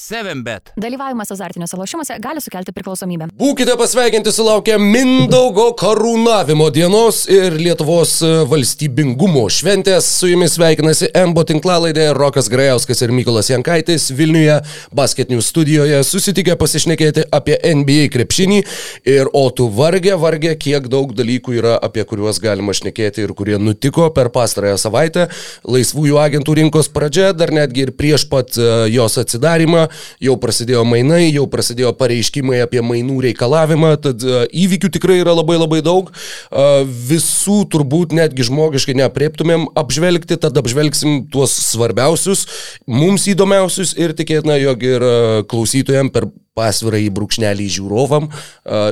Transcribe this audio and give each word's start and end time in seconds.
7bet. 0.00 0.70
Dalyvavimas 0.80 1.30
azartiniuose 1.30 1.76
lošimuose 1.76 2.14
gali 2.24 2.40
sukelti 2.40 2.72
priklausomybę. 2.72 3.26
Būkite 3.36 3.74
pasveikinti 3.76 4.32
sulaukę 4.32 4.78
Mindaugo 4.80 5.66
karūnavimo 5.76 6.70
dienos 6.72 7.26
ir 7.28 7.58
Lietuvos 7.60 8.14
e, 8.24 8.30
valstybingumo 8.48 9.42
šventės. 9.52 10.08
Su 10.20 10.30
jumis 10.30 10.56
sveikinasi 10.56 11.10
MBO 11.28 11.44
tinklalaidė 11.50 12.06
Rokas 12.16 12.48
Grajauskas 12.52 13.04
ir 13.04 13.12
Mykolas 13.12 13.50
Jankaitis 13.52 14.08
Vilniuje 14.16 14.56
basketinių 14.96 15.42
studijoje 15.44 16.00
susitikę 16.08 16.56
pasišnekėti 16.60 17.26
apie 17.36 17.58
NBA 17.60 18.08
krepšinį. 18.16 18.62
Ir 19.04 19.28
o 19.36 19.44
tu 19.52 19.68
vargė, 19.76 20.16
vargė, 20.22 20.54
kiek 20.64 20.88
daug 20.88 21.12
dalykų 21.16 21.58
yra, 21.60 21.76
apie 21.76 22.06
kuriuos 22.08 22.40
galima 22.40 22.72
šnekėti 22.76 23.26
ir 23.26 23.36
kurie 23.36 23.60
nutiko 23.60 24.08
per 24.16 24.32
pastarąją 24.32 24.80
savaitę. 24.80 25.28
Laisvųjų 25.68 26.16
agentų 26.24 26.56
rinkos 26.62 26.88
pradžia, 26.88 27.34
dar 27.36 27.52
netgi 27.52 27.84
ir 27.84 27.94
prieš 28.00 28.24
pat 28.32 28.56
e, 28.56 28.72
jos 28.96 29.20
atsidarimą 29.20 29.89
jau 30.22 30.36
prasidėjo 30.40 30.84
mainai, 30.88 31.28
jau 31.30 31.46
prasidėjo 31.50 31.92
pareiškimai 31.98 32.62
apie 32.64 32.82
mainų 32.84 33.20
reikalavimą, 33.28 33.94
tad 34.04 34.24
e, 34.24 34.42
įvykių 34.64 34.92
tikrai 34.96 35.20
yra 35.22 35.34
labai 35.36 35.58
labai 35.60 35.80
daug. 35.86 36.10
E, 36.10 36.68
visų 37.10 37.62
turbūt 37.72 38.14
netgi 38.16 38.46
žmogiškai 38.50 38.96
neapriektumėm 39.02 39.68
apžvelgti, 39.78 40.40
tad 40.40 40.58
apžvelgsim 40.60 41.24
tuos 41.32 41.54
svarbiausius, 41.70 42.46
mums 42.90 43.28
įdomiausius 43.30 43.94
ir 44.00 44.14
tikėtina, 44.18 44.58
jog 44.60 44.86
ir 44.86 45.06
e, 45.06 45.16
klausytojams 45.50 46.14
per 46.14 46.30
pasvirą 46.58 46.98
į 46.98 47.12
brūkšnelį 47.14 47.66
žiūrovam 47.72 48.26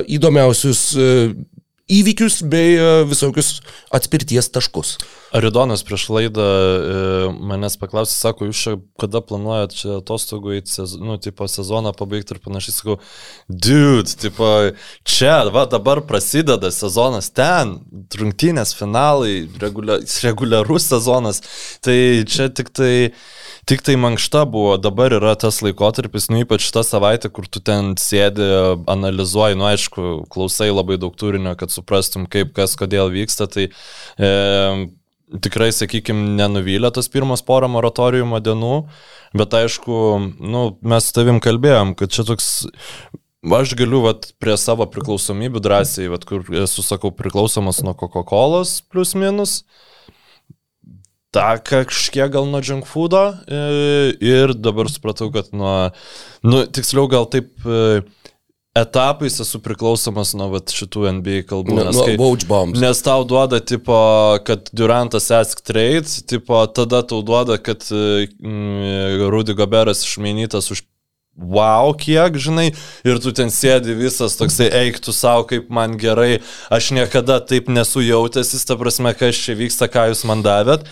įdomiausius 0.09 0.83
įvykius 1.89 2.41
bei 2.49 2.75
e, 2.77 2.87
visokius 3.09 3.59
atspirties 3.93 4.51
taškus. 4.53 4.95
Aridonas 5.35 5.83
prieš 5.85 6.07
laidą 6.13 6.45
e, 6.45 7.01
manęs 7.51 7.77
paklausė, 7.81 8.15
sako, 8.17 8.49
jūs 8.49 8.61
čia 8.63 8.75
kada 9.01 9.21
planuojat 9.25 9.75
čia 9.77 9.91
atostogų 9.99 10.59
į 10.59 10.61
sez, 10.69 10.95
nu, 11.01 11.17
tipo, 11.21 11.47
sezoną 11.49 11.93
pabaigti 11.97 12.35
ir 12.35 12.41
panašiai, 12.45 12.75
sakau, 12.77 12.97
dude, 13.49 14.15
tipo, 14.21 14.49
čia, 15.07 15.41
va 15.53 15.65
dabar 15.69 16.03
prasideda 16.09 16.71
sezonas 16.73 17.31
ten, 17.33 17.77
rungtynės 18.21 18.75
finalai, 18.77 19.43
regulia, 19.61 19.99
reguliarus 20.25 20.89
sezonas, 20.93 21.43
tai 21.85 21.99
čia 22.29 22.49
tik 22.53 22.73
tai 22.73 22.93
Tik 23.69 23.83
tai 23.85 23.93
mankšta 24.01 24.47
buvo, 24.49 24.77
dabar 24.81 25.13
yra 25.13 25.35
tas 25.37 25.59
laikotarpis, 25.61 26.25
nu 26.33 26.39
ypač 26.41 26.71
tą 26.73 26.81
savaitę, 26.81 27.29
kur 27.29 27.45
tu 27.45 27.59
ten 27.61 27.91
sėdi, 28.01 28.41
analizuoji, 28.89 29.57
nu 29.59 29.67
aišku, 29.69 30.05
klausai 30.33 30.71
labai 30.71 30.97
daug 30.97 31.13
turinio, 31.13 31.51
kad 31.59 31.69
suprastum, 31.79 32.27
kaip, 32.29 32.53
kas, 32.57 32.75
kodėl 32.79 33.11
vyksta, 33.13 33.49
tai 33.51 33.69
e, 33.69 34.29
tikrai, 35.43 35.71
sakykime, 35.75 36.35
nenuvylė 36.39 36.91
tas 36.95 37.09
pirmas 37.11 37.43
porą 37.45 37.69
moratoriumo 37.71 38.41
dienų, 38.43 38.75
bet 39.37 39.57
aišku, 39.63 39.97
nu, 40.39 40.67
mes 40.81 41.09
tavim 41.15 41.41
kalbėjom, 41.43 41.95
kad 41.97 42.13
čia 42.13 42.27
toks 42.27 42.53
Aš 43.39 43.71
galiu 43.79 44.01
vat, 44.03 44.33
prie 44.35 44.57
savo 44.59 44.83
priklausomybių 44.91 45.61
drąsiai, 45.63 46.09
vat, 46.11 46.25
kur 46.27 46.43
esu, 46.59 46.83
sakau, 46.83 47.13
priklausomas 47.15 47.79
nuo 47.87 47.93
Coca-Cola 47.95 48.65
plus 48.91 49.13
minus, 49.15 49.61
tą 51.31 51.55
kažkiek 51.63 52.33
gal 52.33 52.49
nuo 52.51 52.59
junk 52.59 52.89
foodo 52.89 53.21
e, 53.47 53.61
ir 54.19 54.51
dabar 54.59 54.91
supratau, 54.91 55.29
kad 55.31 55.53
nuo, 55.55 55.71
nu, 56.43 56.65
tiksliau 56.67 57.07
gal 57.07 57.29
taip 57.31 57.53
e, 57.63 58.01
etapais 58.77 59.39
esu 59.39 59.59
priklausomas 59.63 60.33
nuo 60.37 60.49
vat, 60.53 60.71
šitų 60.73 61.07
NBA 61.19 61.43
kalbų. 61.49 61.77
Nes, 61.79 61.95
nuo 61.97 62.05
vouch 62.19 62.45
bombs. 62.49 62.79
Nes 62.81 63.01
tau 63.05 63.25
duoda, 63.27 63.59
tipo, 63.63 63.97
kad 64.45 64.69
Durantas 64.75 65.29
ask 65.35 65.63
trade, 65.65 66.07
tipo, 66.29 66.61
tada 66.75 67.01
tau 67.07 67.23
duoda, 67.25 67.57
kad 67.61 67.85
mm, 67.89 69.27
Rudy 69.33 69.57
Goberas 69.57 70.05
išmainytas 70.05 70.71
už 70.75 70.85
wow, 71.39 71.93
kiek, 71.97 72.35
žinai, 72.37 72.69
ir 73.07 73.19
tu 73.23 73.31
ten 73.35 73.51
sėdi 73.53 73.95
visas 73.97 74.35
toksai, 74.39 74.67
eik 74.81 74.99
tu 75.03 75.13
savo, 75.15 75.45
kaip 75.49 75.69
man 75.73 75.95
gerai, 75.99 76.41
aš 76.73 76.91
niekada 76.95 77.39
taip 77.39 77.69
nesu 77.71 78.03
jautęsis, 78.03 78.65
ta 78.67 78.75
prasme, 78.79 79.13
kas 79.17 79.39
čia 79.39 79.55
vyksta, 79.59 79.87
ką 79.91 80.09
jūs 80.11 80.25
man 80.29 80.43
davėt. 80.45 80.85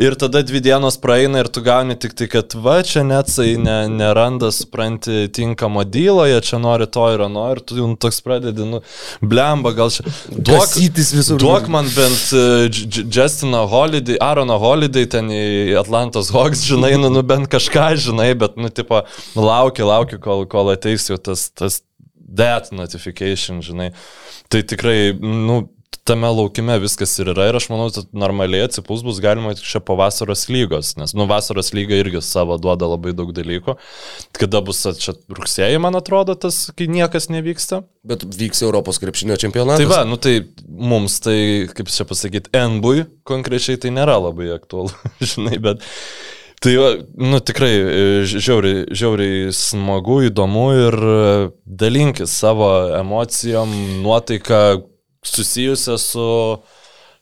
Ir 0.00 0.16
tada 0.18 0.42
dvi 0.46 0.62
dienos 0.64 0.96
praeina 1.00 1.42
ir 1.42 1.50
tu 1.52 1.62
gauni 1.64 1.98
tik 2.00 2.16
tai, 2.16 2.30
kad 2.32 2.56
va, 2.64 2.78
čia 2.86 3.04
netsai 3.06 3.54
ne, 3.60 3.76
neranda, 3.92 4.50
supranti, 4.54 5.28
tinkamo 5.36 5.84
dylo, 5.84 6.24
jie 6.30 6.40
čia 6.48 6.60
nori 6.62 6.88
to 6.88 7.06
ir 7.14 7.26
ano, 7.26 7.44
ir 7.52 7.62
tu 7.64 7.78
jau 7.80 7.90
toks 8.00 8.22
pradedi, 8.24 8.66
nu, 8.66 8.80
blemba, 9.20 9.74
gal 9.76 9.92
čia. 9.92 10.06
Duok, 10.30 10.76
duok 11.42 11.68
man 11.72 11.90
bent 11.92 12.32
uh, 12.36 12.66
Justino 12.70 13.66
Holiday, 13.70 14.16
Aarono 14.22 14.56
Holiday 14.62 15.08
ten 15.10 15.28
į 15.34 15.76
Atlantos 15.80 16.32
Hawks, 16.34 16.64
žinai, 16.70 16.94
nu, 17.00 17.12
nu 17.12 17.24
bent 17.26 17.50
kažką, 17.52 17.92
žinai, 18.00 18.32
bet, 18.38 18.56
nu, 18.60 18.72
tipo, 18.72 19.02
laukia, 19.36 19.79
laukiu, 19.86 20.20
kol, 20.22 20.46
kol 20.50 20.72
ateis 20.72 21.08
jau 21.10 21.18
tas, 21.20 21.48
tas 21.56 21.80
that 22.30 22.70
notification, 22.72 23.60
žinai. 23.64 23.90
Tai 24.50 24.62
tikrai, 24.66 25.12
nu, 25.20 25.62
tame 26.04 26.28
laukime 26.32 26.74
viskas 26.82 27.12
ir 27.20 27.30
yra 27.32 27.48
ir 27.50 27.58
aš 27.58 27.68
manau, 27.70 27.88
kad 27.94 28.08
normaliai 28.16 28.66
atsipūs 28.66 29.02
bus 29.06 29.20
galima 29.22 29.52
čia 29.58 29.82
po 29.84 29.96
vasaros 29.98 30.46
lygos, 30.50 30.94
nes, 30.98 31.12
nu, 31.16 31.26
vasaros 31.30 31.72
lyga 31.76 31.98
irgi 32.00 32.22
savo 32.24 32.56
duoda 32.62 32.88
labai 32.90 33.12
daug 33.16 33.32
dalykų. 33.36 33.76
Kada 34.38 34.62
bus 34.64 34.82
čia 35.02 35.14
rugsėjai, 35.28 35.78
man 35.82 35.98
atrodo, 35.98 36.36
tas, 36.38 36.62
kai 36.76 36.88
niekas 36.90 37.30
nevyksta. 37.32 37.82
Bet 38.06 38.24
vyks 38.24 38.64
Europos 38.66 39.00
krepšinio 39.02 39.38
čempionatas. 39.40 39.84
Tai 39.84 39.90
va, 39.90 40.02
nu 40.08 40.18
tai 40.20 40.38
mums 40.66 41.20
tai, 41.24 41.38
kaip 41.76 41.92
čia 41.92 42.08
pasakyti, 42.08 42.52
NBUI 42.54 43.06
konkrečiai 43.28 43.80
tai 43.80 43.94
nėra 43.94 44.18
labai 44.22 44.52
aktualu, 44.56 44.94
žinai, 45.34 45.60
bet 45.62 45.84
Tai, 46.60 47.06
nu, 47.16 47.38
tikrai 47.40 47.72
e, 47.72 48.00
žiauriai, 48.28 48.82
žiauriai 48.92 49.52
smagu, 49.56 50.18
įdomu 50.28 50.66
ir 50.76 50.96
e, 51.00 51.22
dalinkis 51.64 52.34
savo 52.36 52.68
emocijom, 52.98 53.72
nuotaiką 54.04 54.60
susijusią 55.24 55.96
su 55.96 56.26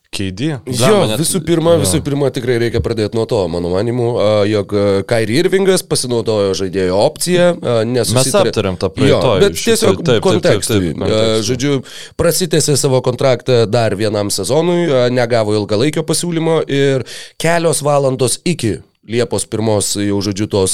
Keidį. 0.09 0.49
Jo, 0.73 1.03
net... 1.05 1.21
visų 1.21 1.39
pirma, 1.45 1.75
jo. 1.77 1.83
visų 1.85 2.01
pirma, 2.03 2.31
tikrai 2.35 2.57
reikia 2.65 2.81
pradėti 2.83 3.15
nuo 3.15 3.23
to, 3.29 3.39
mano 3.53 3.69
manimu, 3.71 4.07
jog 4.49 4.73
Kairi 5.07 5.37
Irvingas 5.43 5.85
pasinaudojo 5.85 6.55
žaidėjo 6.57 6.97
opciją, 6.97 7.47
nesusitarė. 7.85 8.25
Mes 8.25 8.39
aptarėm 8.41 8.79
tą 8.81 8.89
praeitą. 8.95 9.35
Bet 9.45 9.55
tiesiog 9.61 10.01
taip, 10.01 10.19
kontekstui. 10.25 10.81
Taip, 10.81 10.97
taip, 10.97 11.05
taip, 11.05 11.05
kontekstui. 11.05 11.45
Žodžiu, 11.51 11.79
prasitėsi 12.19 12.75
savo 12.81 13.03
kontraktą 13.05 13.61
dar 13.69 13.95
vienam 14.01 14.33
sezonui, 14.33 14.89
negavo 15.13 15.55
ilgalaikio 15.61 16.03
pasiūlymo 16.09 16.63
ir 16.65 17.05
kelios 17.39 17.85
valandos 17.85 18.41
iki 18.49 18.79
Liepos 19.07 19.45
pirmos, 19.47 19.93
jau 19.95 20.17
žodžiu, 20.19 20.45
tos 20.51 20.73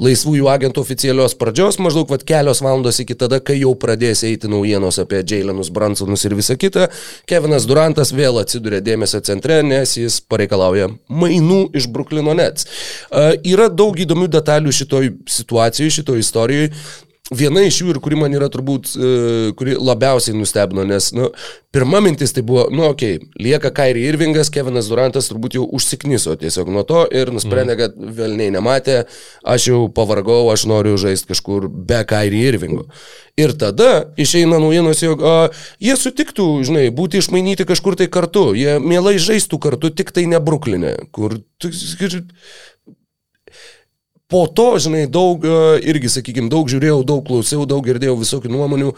laisvųjų 0.00 0.46
agentų 0.48 0.80
oficialios 0.80 1.34
pradžios, 1.36 1.76
maždaug 1.84 2.08
vat, 2.08 2.22
kelios 2.24 2.62
valandos 2.64 2.96
iki 3.02 3.12
tada, 3.12 3.42
kai 3.44 3.58
jau 3.58 3.74
pradės 3.76 4.22
eiti 4.24 4.48
naujienos 4.48 4.96
apie 5.02 5.20
Jailenus 5.20 5.68
Bransonus 5.76 6.24
ir 6.24 6.32
visą 6.38 6.56
kitą, 6.56 6.86
Kevinas 7.28 7.66
Durantas 7.68 8.14
vėl 8.16 8.40
atsiduria 8.40 8.80
dėmesio 8.80 9.20
centre, 9.20 9.60
nes 9.60 9.92
jis 10.00 10.16
pareikalauja 10.32 10.88
mainų 11.12 11.66
iš 11.76 11.90
Bruklino 11.92 12.32
Nets. 12.38 12.64
Uh, 13.12 13.34
yra 13.44 13.68
daug 13.68 14.00
įdomių 14.00 14.30
detalių 14.32 14.72
šitoj 14.72 15.12
situacijoje, 15.28 15.98
šitoj 16.00 16.24
istorijoje. 16.24 16.72
Viena 17.28 17.60
iš 17.66 17.82
jų 17.82 17.92
ir 17.92 17.98
kuri 18.00 18.16
man 18.16 18.32
yra 18.32 18.48
turbūt, 18.52 18.94
uh, 18.96 19.50
kuri 19.58 19.76
labiausiai 19.76 20.36
nustebino, 20.36 20.86
nes, 20.88 21.10
nu, 21.16 21.28
pirma 21.74 22.00
mintis 22.00 22.32
tai 22.32 22.42
buvo, 22.46 22.64
nu, 22.72 22.86
okei, 22.88 23.18
okay, 23.18 23.42
lieka 23.44 23.70
Kairi 23.74 24.06
Irvingas, 24.08 24.48
Kevinas 24.52 24.88
Durantas 24.88 25.28
turbūt 25.28 25.58
jau 25.58 25.66
užsikniso 25.76 26.38
tiesiog 26.40 26.70
nuo 26.72 26.86
to 26.88 27.04
ir 27.12 27.32
nusprendė, 27.34 27.76
mm. 27.76 27.80
kad 27.82 28.18
vėlniai 28.20 28.54
nematė, 28.56 28.98
aš 29.44 29.68
jau 29.68 29.80
pavargau, 29.92 30.46
aš 30.54 30.64
noriu 30.70 30.96
žaisti 31.00 31.34
kažkur 31.34 31.68
be 31.68 32.00
Kairi 32.08 32.46
Irvingo. 32.48 32.88
Ir 33.38 33.52
tada 33.60 34.08
išeina 34.18 34.56
naujienos, 34.58 35.04
jog 35.04 35.20
a, 35.22 35.36
jie 35.84 35.94
sutiktų, 36.00 36.48
žinai, 36.66 36.88
būti 36.94 37.20
išmainyti 37.20 37.68
kažkur 37.68 37.94
tai 38.00 38.08
kartu, 38.10 38.50
jie 38.58 38.80
mielai 38.82 39.18
žaistų 39.22 39.60
kartu, 39.62 39.92
tik 39.94 40.10
tai 40.16 40.24
ne 40.30 40.40
Bruklinė, 40.42 40.96
kur 41.12 41.36
po 44.28 44.44
to, 44.46 44.76
žinai, 44.82 45.06
daug, 45.10 45.44
e, 45.44 45.80
irgi, 45.88 46.12
sakykime, 46.18 46.50
daug 46.52 46.68
žiūrėjau, 46.70 47.00
daug 47.06 47.24
klausiau, 47.26 47.64
daug 47.68 47.84
girdėjau 47.86 48.18
visokių 48.20 48.52
nuomonių. 48.52 48.92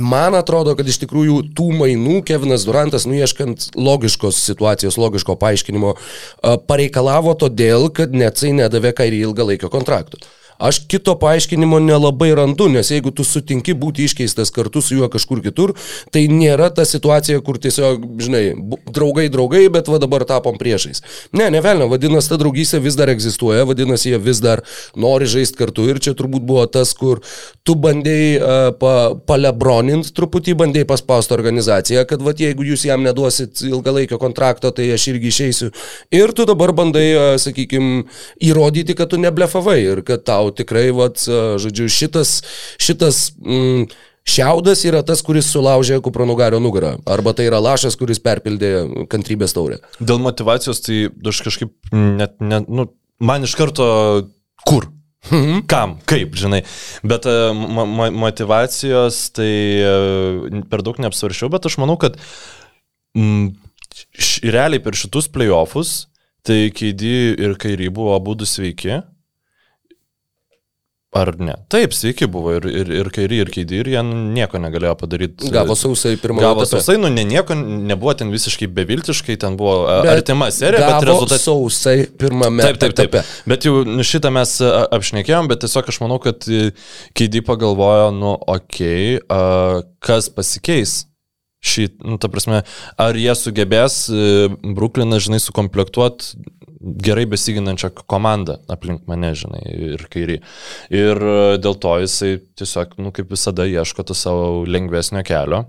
Man 0.00 0.32
atrodo, 0.32 0.72
kad 0.72 0.88
iš 0.88 1.02
tikrųjų 1.02 1.52
tų 1.52 1.66
mainų 1.76 2.22
Kevinas 2.24 2.64
Durantas, 2.64 3.04
nuieškant 3.04 3.74
logiškos 3.76 4.38
situacijos, 4.40 4.96
logiško 4.96 5.36
paaiškinimo, 5.40 5.92
e, 5.96 6.54
pareikalavo 6.68 7.36
todėl, 7.36 7.90
kad 7.92 8.16
Necai 8.16 8.54
nedavė 8.56 8.94
kairį 8.96 9.26
ilgalaikio 9.28 9.68
kontrakto. 9.72 10.22
Aš 10.62 10.78
kito 10.86 11.16
paaiškinimo 11.18 11.80
nelabai 11.82 12.30
randu, 12.38 12.68
nes 12.70 12.90
jeigu 12.92 13.10
tu 13.10 13.24
sutinki 13.26 13.74
būti 13.74 14.06
iškeistas 14.06 14.52
kartu 14.54 14.78
su 14.84 14.94
juo 14.94 15.08
kažkur 15.10 15.40
kitur, 15.42 15.72
tai 16.14 16.28
nėra 16.30 16.68
ta 16.70 16.84
situacija, 16.86 17.40
kur 17.42 17.58
tiesiog, 17.58 18.04
žinai, 18.22 18.42
draugai 18.94 19.26
draugai, 19.32 19.64
bet 19.74 19.90
va 19.90 19.98
dabar 20.02 20.22
tapom 20.28 20.60
priešais. 20.60 21.02
Ne, 21.34 21.48
ne 21.50 21.62
velnio, 21.64 21.88
vadinasi, 21.90 22.30
ta 22.30 22.38
draugystė 22.38 22.78
vis 22.84 22.98
dar 22.98 23.10
egzistuoja, 23.10 23.64
vadinasi, 23.66 24.12
jie 24.12 24.20
vis 24.22 24.38
dar 24.44 24.62
nori 24.94 25.26
žaisti 25.26 25.58
kartu 25.58 25.88
ir 25.90 25.98
čia 26.02 26.14
turbūt 26.18 26.46
buvo 26.46 26.68
tas, 26.70 26.94
kur 26.94 27.24
tu 27.66 27.74
bandėjai 27.82 28.30
uh, 28.38 28.68
pa, 28.78 28.94
palebronint 29.26 30.12
truputį, 30.14 30.54
bandėjai 30.62 30.90
paspausti 30.94 31.34
organizaciją, 31.34 32.06
kad 32.06 32.22
va 32.22 32.36
jeigu 32.38 32.68
jūs 32.70 32.86
jam 32.86 33.02
neduosit 33.02 33.64
ilgalaikio 33.66 34.20
kontrakto, 34.22 34.70
tai 34.70 34.92
aš 34.94 35.08
irgi 35.16 35.32
išeisiu. 35.34 35.72
Ir 36.14 36.36
tu 36.38 36.46
dabar 36.46 36.70
bandai, 36.76 37.06
uh, 37.16 37.34
sakykime, 37.42 38.06
įrodyti, 38.46 38.94
kad 38.98 39.10
tu 39.10 39.18
neblefavai 39.18 39.80
ir 39.82 40.06
kad 40.06 40.22
tau 40.28 40.51
tikrai, 40.56 40.88
va, 40.96 41.10
uh, 41.10 41.42
žodžiu, 41.62 41.90
šitas, 41.92 42.40
šitas 42.80 43.28
mm, 43.40 43.92
Šiaudas 44.22 44.84
yra 44.86 45.00
tas, 45.02 45.18
kuris 45.26 45.48
sulaužė 45.50 45.96
kupranugario 46.02 46.60
nugarą. 46.62 46.94
Arba 47.10 47.32
tai 47.34 47.48
yra 47.48 47.58
lašas, 47.58 47.96
kuris 47.98 48.20
perpildė 48.22 48.70
kantrybės 49.10 49.54
taurę. 49.56 49.80
Dėl 49.98 50.22
motivacijos, 50.22 50.78
tai 50.84 51.08
aš 51.26 51.40
kažkaip 51.48 51.72
net, 51.90 52.36
net 52.38 52.70
nu, 52.70 52.86
man 53.18 53.48
iš 53.48 53.56
karto 53.58 53.86
kur? 54.62 54.86
Mhm. 55.30 55.64
Kam, 55.70 55.96
kaip, 56.06 56.38
žinai. 56.38 56.62
Bet 57.06 57.26
uh, 57.30 57.50
ma 57.54 58.08
motivacijos 58.14 59.24
tai 59.34 59.52
uh, 59.82 60.62
per 60.70 60.86
daug 60.86 60.98
neapsvaršiau, 61.02 61.50
bet 61.50 61.66
aš 61.66 61.78
manau, 61.82 61.98
kad 61.98 62.18
mm, 63.18 63.52
realiai 64.54 64.82
per 64.82 64.98
šitus 64.98 65.30
playoffus, 65.34 66.06
tai 66.46 66.70
Keidį 66.74 67.16
ir 67.42 67.58
Kairį 67.58 67.90
buvo 67.94 68.14
abu 68.16 68.34
sveiki. 68.46 69.02
Ar 71.12 71.28
ne? 71.36 71.52
Taip, 71.68 71.92
sveiki 71.92 72.24
buvo 72.32 72.54
ir, 72.56 72.64
ir, 72.70 72.88
ir 73.02 73.08
kairį, 73.12 73.42
ir 73.44 73.50
keidį, 73.52 73.80
ir 73.82 73.90
jie 73.92 74.04
nieko 74.08 74.56
negalėjo 74.62 74.94
padaryti. 75.02 75.50
Gavo 75.52 75.76
sausai 75.76 76.14
pirmą 76.20 76.40
Gavo 76.40 76.64
sausai, 76.64 76.96
nu 77.02 77.10
ne 77.12 77.26
nieko, 77.28 77.52
nebuvo 77.90 78.14
ten 78.16 78.32
visiškai 78.32 78.70
beviltiškai, 78.78 79.36
ten 79.42 79.58
buvo 79.60 79.82
bet 79.90 80.08
artima 80.14 80.48
serija, 80.54 80.88
bet 80.88 81.08
rezultatas. 81.10 81.44
Sausai 81.44 82.08
pirmame. 82.16 82.64
Taip, 82.64 82.80
taip, 82.80 82.96
taip. 82.96 83.12
Etape. 83.12 83.44
Bet 83.52 83.68
jau 83.68 83.84
šitą 84.08 84.32
mes 84.32 84.56
apšnekėjom, 84.64 85.52
bet 85.52 85.66
tiesiog 85.66 85.92
aš 85.92 86.00
manau, 86.00 86.16
kad 86.24 86.48
keidį 87.20 87.44
pagalvojo, 87.44 88.08
nu 88.16 88.32
okei, 88.56 89.20
okay, 89.20 89.88
kas 90.00 90.32
pasikeis 90.32 91.02
šį, 91.62 91.86
nu, 92.04 92.18
ta 92.20 92.30
prasme, 92.32 92.62
ar 93.00 93.18
jie 93.18 93.34
sugebės 93.38 94.04
e, 94.10 94.48
Brukliną, 94.76 95.20
žinai, 95.22 95.40
sukomplektuoti 95.42 96.42
gerai 96.82 97.26
besiginančią 97.30 97.92
komandą 98.10 98.56
aplink 98.72 99.06
mane, 99.10 99.32
žinai, 99.38 99.62
ir 99.94 100.02
kairį. 100.12 100.40
Ir 100.94 101.22
e, 101.22 101.36
dėl 101.62 101.78
to 101.82 101.94
jisai 102.02 102.34
tiesiog, 102.58 102.96
nu, 103.02 103.12
kaip 103.14 103.30
visada, 103.32 103.68
ieško 103.68 104.06
to 104.08 104.18
savo 104.18 104.64
lengvesnio 104.66 105.22
kelio. 105.26 105.64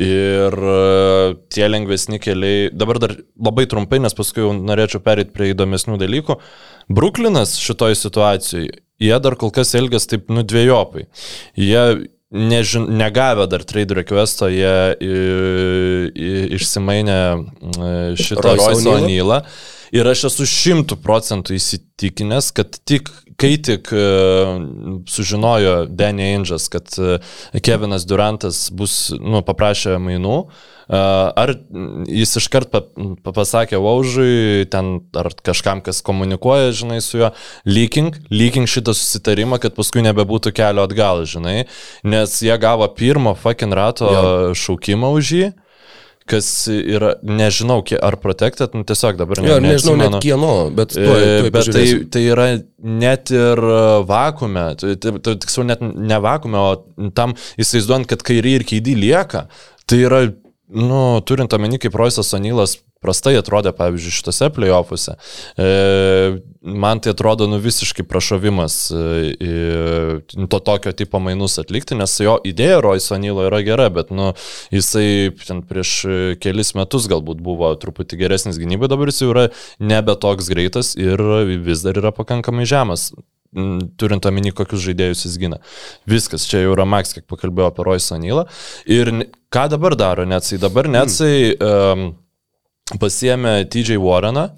Ir 0.00 0.54
e, 0.54 1.34
tie 1.54 1.66
lengvesni 1.68 2.20
keliai, 2.22 2.70
dabar 2.74 3.02
dar 3.02 3.16
labai 3.34 3.66
trumpai, 3.70 4.00
nes 4.02 4.16
paskui 4.16 4.42
jau 4.44 4.54
norėčiau 4.56 5.02
perėti 5.04 5.34
prie 5.34 5.52
įdomesnių 5.52 5.98
dalykų. 6.00 6.38
Bruklinas 6.94 7.58
šitoje 7.62 7.98
situacijoje, 7.98 8.72
jie 9.02 9.14
dar 9.22 9.38
kol 9.40 9.52
kas 9.54 9.74
elgės 9.78 10.08
taip, 10.10 10.30
nu, 10.30 10.46
dviejopai. 10.46 11.08
Jie 11.58 11.84
nežin, 12.30 12.86
negavę 12.98 13.46
dar 13.46 13.64
trade 13.64 13.94
requesto, 13.94 14.48
jie 14.48 14.74
i, 15.00 15.14
i, 16.14 16.32
išsimainė 16.58 17.20
šitą 18.20 18.56
Royce 18.56 18.90
O'Neillą. 18.90 19.42
Ir 19.94 20.08
aš 20.10 20.24
esu 20.32 20.46
šimtų 20.50 20.98
procentų 21.04 21.54
įsitikinęs, 21.54 22.50
kad 22.56 22.80
tik, 22.82 23.12
kai 23.38 23.52
tik 23.62 23.92
uh, 23.94 24.56
sužinojo 25.06 25.84
Danny 25.86 26.32
Angels, 26.34 26.66
kad 26.72 26.90
uh, 26.98 27.36
Kevinas 27.62 28.02
Durantas 28.10 28.64
bus, 28.74 29.12
nu, 29.14 29.44
paprašė 29.46 30.00
mainų, 30.02 30.38
uh, 30.48 30.73
ar 30.88 31.54
jis 32.10 32.36
iškart 32.40 32.70
pa, 32.72 32.82
pa, 33.24 33.32
pasakė 33.36 33.80
Vaužui, 33.82 34.66
ten 34.72 34.98
ar 35.16 35.30
kažkam, 35.46 35.82
kas 35.84 36.02
komunikuoja, 36.04 36.74
žinai, 36.76 37.00
su 37.04 37.22
juo, 37.22 37.32
leaking, 37.68 38.16
leaking 38.32 38.70
šitą 38.70 38.94
susitarimą, 38.96 39.60
kad 39.62 39.76
paskui 39.78 40.04
nebebūtų 40.04 40.54
kelio 40.56 40.86
atgal, 40.88 41.24
žinai, 41.28 41.64
nes 42.04 42.38
jie 42.44 42.56
gavo 42.60 42.88
pirmą 42.92 43.36
fucking 43.40 43.74
rato 43.74 44.10
jo. 44.10 44.24
šaukimą 44.64 45.14
už 45.18 45.36
jį 45.38 45.52
kas 46.28 46.46
yra, 46.72 47.14
nežinau, 47.20 47.82
ar 48.00 48.16
protected, 48.20 48.72
nu, 48.76 48.84
tiesiog 48.88 49.18
dabar 49.20 49.42
ne, 49.44 49.50
jo, 49.50 49.58
nežinau 49.60 49.96
net 50.00 50.14
kieno, 50.24 50.52
bet, 50.72 50.94
tuoj, 50.96 51.20
e, 51.20 51.34
tuoj 51.42 51.50
bet 51.52 51.68
tai, 51.76 51.84
tai 52.14 52.22
yra 52.32 52.46
net 52.80 53.32
ir 53.34 53.60
vakume, 54.08 54.64
tai, 54.80 54.94
tai, 55.00 55.12
tai 55.20 55.34
tiksliau 55.42 55.68
net 55.68 55.84
ne 55.84 56.20
vakume, 56.24 56.56
o 56.56 57.10
tam 57.16 57.36
įsivaizduojant, 57.60 58.08
kad 58.14 58.24
kairį 58.24 58.56
ir 58.60 58.64
keidį 58.72 58.96
lieka, 59.02 59.44
tai 59.84 60.00
yra, 60.06 60.22
nu, 60.68 61.20
turint 61.26 61.52
omeny, 61.52 61.78
kaip 61.78 61.96
Roisas 61.98 62.32
Onylas 62.36 62.78
prastai 63.04 63.34
atrodė, 63.36 63.74
pavyzdžiui, 63.76 64.14
šitose 64.16 64.48
playoffuose. 64.54 65.16
E, 65.60 65.66
man 66.64 67.02
tai 67.04 67.12
atrodo 67.12 67.48
nu 67.50 67.58
visiškai 67.60 68.06
prašovimas 68.08 68.78
e, 68.96 69.50
to 70.48 70.60
tokio 70.64 70.94
tipo 70.96 71.20
mainus 71.20 71.58
atlikti, 71.60 71.98
nes 72.00 72.16
jo 72.24 72.38
idėja 72.48 72.80
Royce 72.84 73.12
O'Neilo 73.16 73.44
yra 73.50 73.60
gera, 73.66 73.90
bet 73.92 74.12
nu, 74.14 74.32
jisai 74.72 75.34
prieš 75.68 75.94
kelis 76.40 76.72
metus 76.78 77.10
galbūt 77.12 77.44
buvo 77.44 77.74
truputį 77.80 78.22
geresnis 78.24 78.60
gynybai, 78.62 78.88
dabar 78.92 79.12
jis 79.12 79.20
jau 79.24 79.34
yra 79.34 79.46
nebe 79.84 80.16
toks 80.20 80.48
greitas 80.52 80.94
ir 80.96 81.20
vis 81.64 81.84
dar 81.84 82.00
yra 82.00 82.14
pakankamai 82.16 82.64
žemas 82.68 83.10
turint 84.00 84.26
omeny, 84.28 84.52
kokius 84.56 84.82
žaidėjus 84.84 85.24
jis 85.28 85.38
gina. 85.40 85.60
Viskas, 86.10 86.46
čia 86.50 86.64
jau 86.64 86.74
yra 86.74 86.86
Max, 86.88 87.14
kiek 87.16 87.26
pakalbėjau 87.30 87.70
apie 87.70 87.86
Royce 87.86 88.14
O'Neilą. 88.16 88.44
Ir 88.90 89.12
ką 89.54 89.68
dabar 89.72 89.96
daro 89.98 90.26
Netsai? 90.28 90.58
Dabar 90.62 90.90
Netsai 90.90 91.54
um, 91.54 92.06
pasiemė 93.00 93.56
TJ 93.72 93.98
Warreną. 94.02 94.48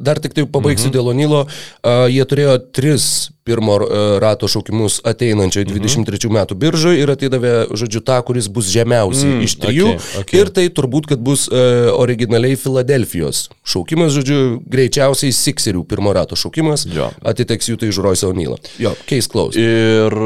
Dar 0.00 0.20
tik 0.22 0.36
tai 0.36 0.46
pabaigsiu 0.48 0.88
mhm. 0.90 0.96
dėl 0.96 1.12
Onilo. 1.14 1.46
Uh, 1.46 2.06
jie 2.12 2.24
turėjo 2.28 2.58
tris 2.74 3.10
pirmo 3.46 3.76
uh, 3.78 4.16
rato 4.22 4.48
šaukimus 4.50 4.98
ateinančiai 5.06 5.66
mhm. 5.66 5.84
23 5.84 6.32
metų 6.36 6.58
biržoje 6.60 7.02
ir 7.02 7.12
atidavė, 7.12 7.52
žodžiu, 7.78 8.02
tą, 8.06 8.18
kuris 8.26 8.50
bus 8.52 8.70
žemiausiai 8.72 9.36
mm, 9.36 9.44
iš 9.46 9.56
trijų. 9.62 9.92
Okay, 9.94 10.22
okay. 10.22 10.40
Ir 10.40 10.52
tai 10.58 10.66
turbūt, 10.74 11.10
kad 11.12 11.22
bus 11.24 11.46
uh, 11.50 11.92
originaliai 11.96 12.58
Filadelfijos 12.60 13.46
šaukimas, 13.66 14.14
žodžiu, 14.16 14.40
greičiausiai 14.72 15.34
Sixerių 15.36 15.84
pirmo 15.88 16.14
rato 16.16 16.38
šaukimas. 16.38 16.88
Jo. 16.90 17.10
Atiteks 17.26 17.70
jų 17.70 17.80
tai 17.82 17.92
Royce 17.94 18.28
O'Neilą. 18.28 18.58
Jo, 18.82 18.96
case 19.08 19.30
closed. 19.32 19.60
Ir 19.62 20.18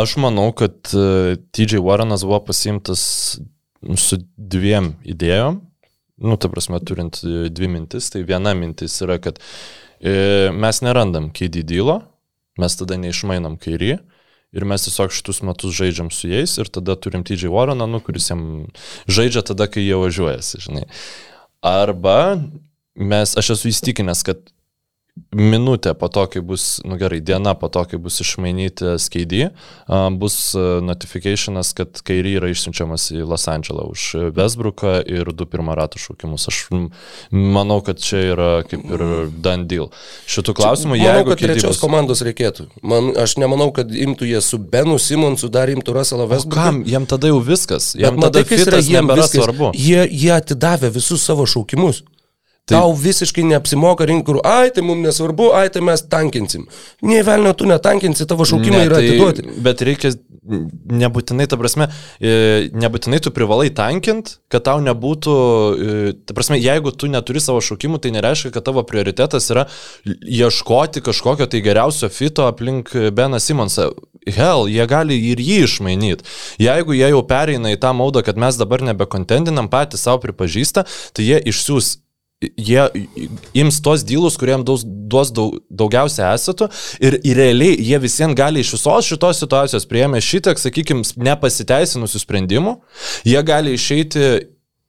aš 0.00 0.18
manau, 0.22 0.50
kad 0.56 0.78
uh, 0.94 1.34
TJ 1.56 1.82
Warrenas 1.84 2.26
buvo 2.28 2.42
pasimtas 2.50 3.02
su 3.96 4.20
dviem 4.36 4.94
idėjom 5.08 5.62
nu, 6.20 6.36
ta 6.36 6.48
prasme, 6.52 6.80
turint 6.84 7.22
e, 7.24 7.48
dvi 7.52 7.68
mintis, 7.72 8.10
tai 8.12 8.22
viena 8.28 8.52
mintis 8.56 8.98
yra, 9.04 9.16
kad 9.22 9.40
e, 9.40 10.50
mes 10.52 10.82
nerandam 10.84 11.30
KD 11.32 11.64
dylo, 11.66 12.00
mes 12.60 12.76
tada 12.78 12.98
neišmainam 13.00 13.56
kairį 13.60 13.96
ir 14.56 14.66
mes 14.66 14.86
tiesiog 14.86 15.14
šitus 15.14 15.42
metus 15.46 15.74
žaidžiam 15.78 16.10
su 16.14 16.30
jais 16.30 16.56
ir 16.58 16.70
tada 16.72 16.96
turim 16.98 17.24
TJ 17.26 17.50
Warreną, 17.52 17.86
nu, 17.90 18.00
kuris 18.04 18.30
jam 18.32 18.42
žaidžia 19.10 19.44
tada, 19.52 19.68
kai 19.70 19.84
jie 19.86 19.98
važiuojasi, 19.98 20.62
žinai. 20.66 20.86
Arba 21.66 22.40
mes, 22.94 23.36
aš 23.38 23.54
esu 23.56 23.70
įstikinęs, 23.70 24.24
kad 24.26 24.42
minutė 25.30 25.92
po 25.98 26.08
to, 26.10 26.24
kai 26.30 26.40
bus, 26.42 26.80
nu 26.86 26.96
gerai, 26.98 27.20
diena 27.22 27.52
po 27.58 27.68
to, 27.72 27.82
kai 27.86 27.98
bus 28.02 28.20
išmainyti 28.22 28.96
skeidį, 29.02 29.42
bus 30.18 30.36
notifikationas, 30.56 31.72
kad 31.78 32.00
kairį 32.06 32.36
yra 32.40 32.50
išsiunčiamas 32.50 33.10
į 33.14 33.24
Los 33.28 33.46
Andželą 33.50 33.86
už 33.92 34.06
Westbrooką 34.36 34.96
ir 35.06 35.30
du 35.36 35.46
pirmą 35.50 35.76
ratų 35.78 36.02
šaukimus. 36.02 36.48
Aš 36.50 36.60
manau, 37.30 37.80
kad 37.86 38.02
čia 38.02 38.22
yra 38.32 38.50
kaip 38.66 38.86
ir 38.90 39.06
done 39.30 39.68
deal. 39.70 39.90
Šitų 40.30 40.56
klausimų, 40.58 40.98
čia, 40.98 41.04
jeigu... 41.04 41.30
Manau, 41.30 41.34
kad 41.34 41.44
trečios 41.44 41.76
bus... 41.76 41.82
komandos 41.84 42.24
reikėtų. 42.26 42.68
Man, 42.82 43.12
aš 43.20 43.36
nemanau, 43.42 43.70
kad 43.76 43.90
imtų 43.90 44.30
jie 44.30 44.42
su 44.44 44.58
Benu 44.58 44.98
Simonsu, 45.00 45.50
dar 45.52 45.70
imtų 45.72 45.94
Russellą 46.00 46.26
Westbrooką. 46.30 46.60
Kam? 46.60 46.82
Jam 46.90 47.06
tada 47.10 47.30
jau 47.30 47.42
viskas. 47.44 47.92
Jam 47.98 48.18
tada 48.18 48.42
matai, 48.42 48.46
fitas 48.50 48.90
nebėra 48.90 49.22
viskas. 49.22 49.44
svarbu. 49.44 49.74
Jie, 49.78 50.02
jie 50.10 50.32
atidavė 50.34 50.90
visus 50.94 51.22
savo 51.26 51.46
šaukimus. 51.50 52.02
Tai... 52.70 52.78
Tau 52.78 52.94
visiškai 52.94 53.44
neapsimoka 53.50 54.06
rinkti, 54.06 54.28
kur, 54.30 54.40
ai, 54.46 54.70
tai 54.74 54.84
mums 54.86 55.02
nesvarbu, 55.08 55.50
ai, 55.58 55.66
tai 55.74 55.82
mes 55.84 56.04
tankinsim. 56.06 56.68
Nie 57.02 57.24
velnio, 57.26 57.52
tu 57.58 57.66
netankinsi, 57.66 58.28
tavo 58.30 58.46
šaukimai 58.46 58.84
ne, 58.84 58.88
yra 58.88 59.00
tai, 59.00 59.08
atiduoti. 59.10 59.46
Bet 59.64 59.82
reikia, 59.86 60.12
nebūtinai, 61.00 61.46
ta 61.50 61.58
prasme, 61.60 61.88
e, 62.22 62.68
nebūtinai 62.72 63.20
tu 63.24 63.32
privalai 63.34 63.70
tankint, 63.74 64.36
kad 64.52 64.64
tau 64.68 64.82
nebūtų, 64.84 65.34
e, 65.34 66.12
ta 66.26 66.36
prasme, 66.36 66.58
jeigu 66.60 66.94
tu 66.94 67.10
neturi 67.10 67.42
savo 67.42 67.62
šaukimų, 67.64 68.00
tai 68.02 68.14
nereiškia, 68.14 68.52
kad 68.54 68.66
tavo 68.70 68.84
prioritetas 68.86 69.50
yra 69.52 69.66
ieškoti 70.06 71.02
kažkokio 71.06 71.48
tai 71.50 71.62
geriausio 71.64 72.10
fito 72.12 72.46
aplink 72.48 72.94
Beną 73.16 73.42
Simonsą. 73.42 73.90
Hell, 74.28 74.68
jie 74.68 74.84
gali 74.84 75.16
ir 75.30 75.40
jį 75.40 75.62
išmainyti. 75.64 76.26
Jeigu 76.60 76.92
jie 76.92 77.08
jau 77.08 77.22
pereina 77.26 77.72
į 77.72 77.80
tą 77.80 77.94
maudą, 77.96 78.20
kad 78.24 78.36
mes 78.40 78.58
dabar 78.60 78.84
nebekontendinam, 78.84 79.70
patys 79.72 80.04
savo 80.04 80.20
pripažįsta, 80.20 80.84
tai 81.16 81.24
jie 81.24 81.40
išsiūs 81.48 81.96
jie 82.40 82.84
ims 83.60 83.80
tos 83.84 84.04
dylus, 84.06 84.38
kuriems 84.40 84.64
duos, 84.64 84.84
duos 84.84 85.32
daug, 85.36 85.58
daugiausia 85.68 86.30
esatų 86.34 86.70
ir, 87.02 87.18
ir 87.20 87.36
realiai 87.36 87.74
jie 87.76 87.98
visiems 88.00 88.36
gali 88.38 88.64
iš 88.64 88.72
visos 88.78 89.10
šitos 89.10 89.42
situacijos 89.42 89.88
prieėmę 89.90 90.22
šitiek, 90.24 90.60
sakykime, 90.60 91.04
nepasiteisinusių 91.20 92.22
sprendimų, 92.22 92.78
jie 93.28 93.42
gali 93.44 93.76
išeiti 93.76 94.24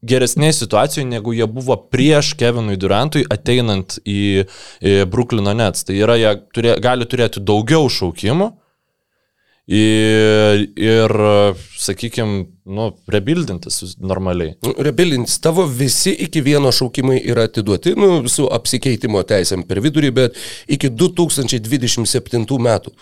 geresnėje 0.02 0.56
situacijoje, 0.62 1.10
negu 1.12 1.36
jie 1.36 1.46
buvo 1.46 1.76
prieš 1.92 2.32
Kevinui 2.40 2.80
Durantui 2.80 3.22
ateinant 3.30 4.00
į, 4.02 4.48
į 4.82 4.96
Brooklyno 5.12 5.54
Nets. 5.54 5.86
Tai 5.86 5.98
yra, 6.00 6.16
jie 6.18 6.32
turė, 6.56 6.78
gali 6.82 7.06
turėti 7.06 7.44
daugiau 7.46 7.92
šaukimų 7.92 8.50
ir, 9.72 10.66
ir 10.76 11.14
sakykime, 11.80 12.46
nu, 12.66 12.90
rebildintis 13.12 13.96
normaliai. 14.00 14.56
Nu, 14.66 14.74
rebildintis, 14.84 15.40
tavo 15.44 15.66
visi 15.66 16.12
iki 16.26 16.44
vieno 16.44 16.72
šaukimai 16.76 17.22
yra 17.32 17.48
atiduoti, 17.48 17.96
nu, 18.00 18.28
su 18.32 18.50
apsikeitimo 18.52 19.24
teisėm 19.28 19.64
per 19.70 19.82
vidurį, 19.84 20.12
bet 20.18 20.40
iki 20.72 20.92
2027 20.92 22.62
metų. 22.68 22.94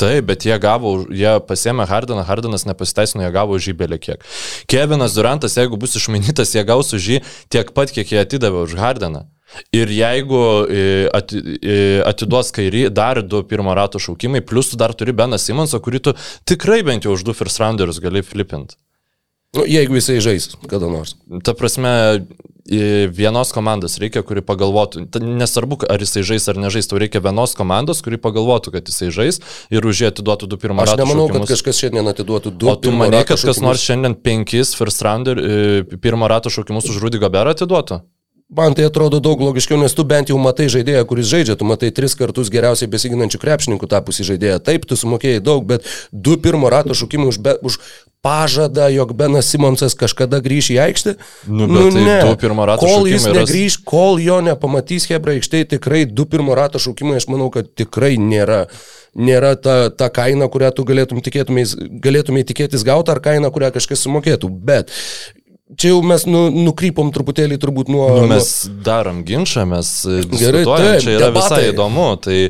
Taip, 0.00 0.24
bet 0.30 0.46
jie 0.48 0.56
gavo, 0.58 0.94
jie 1.12 1.34
pasėmė 1.46 1.84
Hardaną, 1.86 2.24
Hardanas 2.24 2.64
nepasiteisino, 2.64 3.26
jie 3.26 3.32
gavo 3.34 3.58
už 3.58 3.68
jį 3.70 3.74
belė 3.76 3.98
kiek. 4.00 4.24
Kevinas 4.70 5.18
Durantas, 5.18 5.58
jeigu 5.60 5.76
bus 5.80 5.98
išmainytas, 6.00 6.54
jie 6.56 6.64
gaus 6.66 6.94
už 6.96 7.08
jį 7.12 7.20
tiek 7.52 7.74
pat, 7.76 7.92
kiek 7.92 8.08
jie 8.08 8.22
atidavė 8.24 8.64
už 8.64 8.78
Hardaną. 8.80 9.26
Ir 9.76 9.90
jeigu 9.92 10.40
e, 10.64 10.84
e, 11.12 11.74
atiduos 12.08 12.52
kairį 12.56 12.86
dar 12.94 13.20
du 13.20 13.42
pirmo 13.44 13.74
rato 13.76 14.00
šaukimai, 14.00 14.40
plus 14.40 14.72
tu 14.72 14.78
dar 14.80 14.94
turi 14.96 15.12
Beną 15.12 15.36
Simonsą, 15.36 15.80
kurį 15.84 16.00
tu 16.08 16.14
tikrai 16.48 16.80
bent 16.86 17.04
jau 17.04 17.12
už 17.12 17.26
du 17.28 17.36
first 17.36 17.60
rounderius 17.60 18.00
gali 18.00 18.24
flipinti. 18.24 18.78
Nu, 19.52 19.66
jeigu 19.68 19.98
jisai 19.98 20.20
žais 20.24 20.48
kada 20.64 20.88
nors. 20.88 21.12
Ta 21.44 21.52
prasme, 21.52 21.90
vienos 23.12 23.50
komandos 23.52 23.98
reikia, 24.00 24.22
kuri 24.24 24.40
pagalvotų, 24.40 25.02
nesvarbu, 25.20 25.82
ar 25.92 26.00
jisai 26.00 26.22
žais 26.24 26.46
ar 26.48 26.56
nežais, 26.56 26.88
tau 26.88 27.00
reikia 27.02 27.20
vienos 27.20 27.52
komandos, 27.58 28.00
kuri 28.06 28.16
pagalvotų, 28.22 28.72
kad 28.72 28.88
jisai 28.88 29.10
žais 29.12 29.42
ir 29.68 29.84
už 29.84 30.04
jį 30.04 30.08
atiduotų 30.12 30.48
du 30.48 30.56
pirmą 30.62 30.86
ratą. 30.86 31.02
Aš 31.02 31.04
nemanau, 31.04 31.26
šaukimus. 31.28 31.50
kad 31.50 31.56
kažkas 31.58 31.82
šiandien 31.82 32.08
atiduotų 32.14 32.54
du. 32.54 32.70
O 32.70 32.76
tu 32.80 32.94
manai, 32.96 33.26
kad 33.28 33.44
kas 33.44 33.60
nors 33.60 33.84
šiandien 33.84 34.16
penkis 34.16 34.72
first 34.78 35.04
rounder, 35.04 35.36
e, 35.36 36.00
pirmo 36.00 36.30
rato 36.32 36.52
šaukimus 36.52 36.88
už 36.88 37.02
Rudy 37.02 37.20
Goberą 37.20 37.52
atiduotų? 37.52 38.00
Man 38.52 38.74
tai 38.76 38.84
atrodo 38.84 39.16
daug 39.24 39.40
logiškiau, 39.40 39.78
nes 39.80 39.94
tu 39.96 40.04
bent 40.04 40.28
jau 40.28 40.36
matai 40.36 40.66
žaidėją, 40.68 41.06
kuris 41.08 41.28
žaidžia, 41.30 41.54
tu 41.56 41.64
matai 41.64 41.88
tris 41.88 42.12
kartus 42.12 42.50
geriausiai 42.52 42.90
besiginančių 42.92 43.40
krepšininkų 43.40 43.88
tapusi 43.88 44.26
žaidėją. 44.28 44.58
Taip, 44.60 44.84
tu 44.84 44.98
sumokėjai 45.00 45.40
daug, 45.40 45.64
bet 45.64 45.88
du 46.12 46.36
pirmo 46.36 46.68
rato 46.68 46.92
šaukimai 46.92 47.30
už, 47.32 47.40
be, 47.40 47.56
už 47.64 47.78
pažadą, 48.22 48.86
jog 48.94 49.12
Benas 49.18 49.50
Simonsas 49.50 49.96
kažkada 49.98 50.38
grįš 50.44 50.70
į 50.76 50.78
aikštę. 50.84 51.14
Nu, 51.50 51.66
nu 51.66 51.88
tai 51.90 52.04
ne. 52.06 52.16
Du 52.28 52.38
pirmo 52.38 52.66
rato 52.70 52.86
kol 52.86 53.08
jis 53.10 53.26
negrįž, 53.26 53.80
ras... 53.80 53.84
kol 53.88 54.22
jo 54.22 54.38
nepamatys 54.46 55.08
Hebra 55.10 55.34
aikštėje, 55.36 55.72
tikrai 55.74 56.04
du 56.06 56.26
pirmo 56.30 56.54
rato 56.58 56.80
šaukimai, 56.82 57.18
aš 57.18 57.26
manau, 57.32 57.50
kad 57.54 57.72
tikrai 57.74 58.14
nėra 58.22 58.64
nėra 59.12 59.52
ta, 59.60 59.76
ta 59.92 60.08
kaina, 60.08 60.46
kurią 60.48 60.70
tu 60.72 60.86
galėtum 60.88 61.20
galėtumai 61.20 62.46
tikėtis 62.48 62.86
gauti, 62.86 63.12
ar 63.12 63.20
kaina, 63.20 63.50
kurią 63.52 63.74
kažkas 63.74 64.06
sumokėtų. 64.06 64.48
Bet 64.70 64.92
Čia 65.72 65.94
jau 65.94 66.02
mes 66.04 66.24
nu, 66.28 66.40
nukrypom 66.52 67.08
truputėlį 67.14 67.56
turbūt 67.60 67.88
nuo... 67.92 68.04
Nu, 68.12 68.26
mes 68.28 68.48
darom 68.84 69.22
ginčą, 69.24 69.64
mes 69.70 69.88
Gerai, 70.04 70.66
taip, 70.68 71.00
čia 71.00 71.14
yra 71.14 71.30
debatai. 71.30 71.38
visai 71.38 71.70
įdomu. 71.70 72.08
Tai 72.20 72.40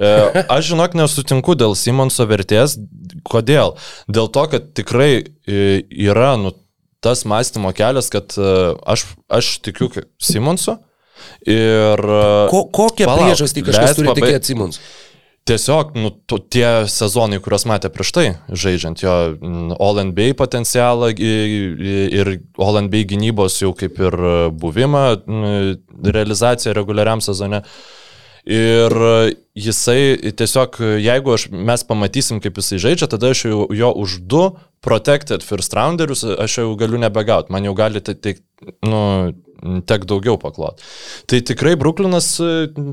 aš 0.00 0.72
žinok 0.72 0.96
nesutinku 0.96 1.54
dėl 1.58 1.76
Simonso 1.78 2.26
vertės. 2.28 2.78
Kodėl? 3.28 3.76
Dėl 4.08 4.30
to, 4.32 4.46
kad 4.52 4.70
tikrai 4.76 5.10
e, 5.20 5.82
yra 5.90 6.34
nu, 6.40 6.54
tas 7.04 7.26
mąstymo 7.28 7.72
kelias, 7.76 8.08
kad 8.12 8.32
e, 8.38 8.54
aš, 8.88 9.04
aš 9.28 9.58
tikiu 9.66 9.90
Simonsu. 10.20 10.78
Ir... 11.44 12.00
Ko, 12.48 12.64
kokią 12.72 13.04
priežastį 13.04 13.66
kažkas 13.68 13.98
turi 13.98 14.08
pabai... 14.08 14.24
tikėti 14.24 14.54
Simonsu? 14.54 14.82
Tiesiog, 15.48 15.94
nu, 15.96 16.10
tu, 16.28 16.36
tie 16.52 16.84
sezonai, 16.92 17.40
kuriuos 17.42 17.64
matė 17.66 17.88
prieš 17.90 18.10
tai, 18.14 18.24
žaidžiant 18.52 19.00
jo 19.02 19.14
All 19.80 20.00
NBA 20.10 20.34
potencialą 20.38 21.08
ir 21.16 22.30
All 22.60 22.80
NBA 22.84 23.06
gynybos 23.14 23.56
jau 23.62 23.72
kaip 23.74 23.96
ir 24.04 24.16
buvimą, 24.52 25.04
realizaciją 26.04 26.76
reguliariam 26.76 27.24
sezone. 27.24 27.64
Ir 28.50 28.94
jisai 29.54 30.32
tiesiog, 30.34 30.80
jeigu 30.98 31.34
aš, 31.36 31.44
mes 31.54 31.84
pamatysim, 31.86 32.40
kaip 32.42 32.56
jisai 32.58 32.80
žaidžia, 32.82 33.06
tada 33.12 33.30
aš 33.30 33.44
jau 33.46 33.68
jo 33.70 33.90
už 34.02 34.16
du 34.26 34.42
protected 34.82 35.44
first 35.46 35.76
rounderius 35.76 36.24
aš 36.24 36.56
jau 36.58 36.72
galiu 36.80 36.98
nebegauti. 36.98 37.52
Man 37.54 37.68
jau 37.68 37.76
gali 37.78 38.02
tai, 38.02 38.16
tai 38.18 38.34
nu, 38.82 39.02
tek 39.86 40.06
daugiau 40.08 40.38
paklot. 40.40 40.80
Tai 41.30 41.40
tikrai 41.46 41.76
Bruklinas, 41.78 42.32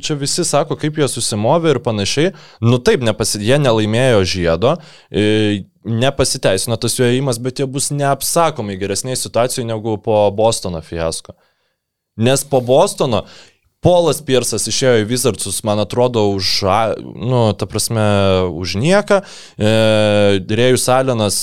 čia 0.04 0.20
visi 0.20 0.46
sako, 0.46 0.78
kaip 0.80 1.00
jie 1.00 1.08
susimovė 1.12 1.76
ir 1.76 1.82
panašiai. 1.84 2.34
Nu 2.62 2.78
taip, 2.84 3.06
nepasi, 3.08 3.42
jie 3.44 3.60
nelaimėjo 3.62 4.24
žiedo, 4.28 4.76
e, 5.10 5.66
nepasiteisino 5.88 6.78
tas 6.78 6.98
jų 7.00 7.08
įėjimas, 7.08 7.42
bet 7.44 7.62
jie 7.64 7.70
bus 7.72 7.90
neapsakomai 7.96 8.78
geresnėje 8.80 9.24
situacijoje 9.24 9.68
negu 9.70 9.98
po 10.04 10.26
Bostono 10.36 10.84
fiasko. 10.84 11.38
Nes 12.18 12.44
po 12.50 12.62
Bostono 12.66 13.26
Polas 13.86 14.24
Piersas 14.26 14.66
išėjo 14.68 15.04
į 15.04 15.10
Wizardsus, 15.12 15.62
man 15.68 15.80
atrodo, 15.84 16.26
už, 16.34 16.64
nu, 17.04 17.44
ta 17.54 17.68
prasme, 17.70 18.08
už 18.50 18.80
nieką. 18.82 19.22
E, 19.22 19.72
Rėjus 20.42 20.88
Alenas 20.90 21.40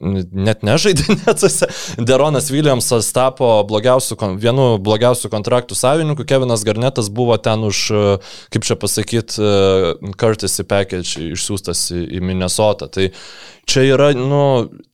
net 0.00 0.64
nežaidė 0.64 1.04
netuose. 1.26 1.68
Deronas 2.00 2.48
Williamsas 2.52 3.10
tapo 3.14 3.50
blogiausių, 3.68 4.16
vienu 4.40 4.66
blogiausių 4.82 5.30
kontraktų 5.32 5.76
savininku, 5.76 6.26
Kevinas 6.28 6.64
Garnetas 6.66 7.10
buvo 7.12 7.36
ten 7.42 7.64
už, 7.68 7.82
kaip 8.52 8.66
čia 8.66 8.78
pasakyti, 8.80 9.50
courtesy 10.20 10.64
package 10.64 11.30
išsiųstas 11.34 11.90
į 11.92 12.22
Minnesotą. 12.24 12.88
Tai 12.90 13.10
čia 13.70 13.84
yra, 13.86 14.10
nu, 14.16 14.42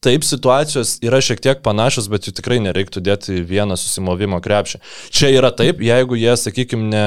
taip 0.04 0.24
situacijos 0.26 0.96
yra 1.04 1.20
šiek 1.24 1.40
tiek 1.44 1.62
panašios, 1.64 2.08
bet 2.12 2.28
jų 2.28 2.34
tikrai 2.38 2.58
nereiktų 2.64 3.02
dėti 3.04 3.38
vieną 3.46 3.78
susimovimo 3.80 4.40
krepšį. 4.44 4.80
Čia 5.14 5.32
yra 5.34 5.52
taip, 5.56 5.80
jeigu 5.84 6.18
jie, 6.20 6.32
sakykime, 6.40 6.88
ne, 6.92 7.06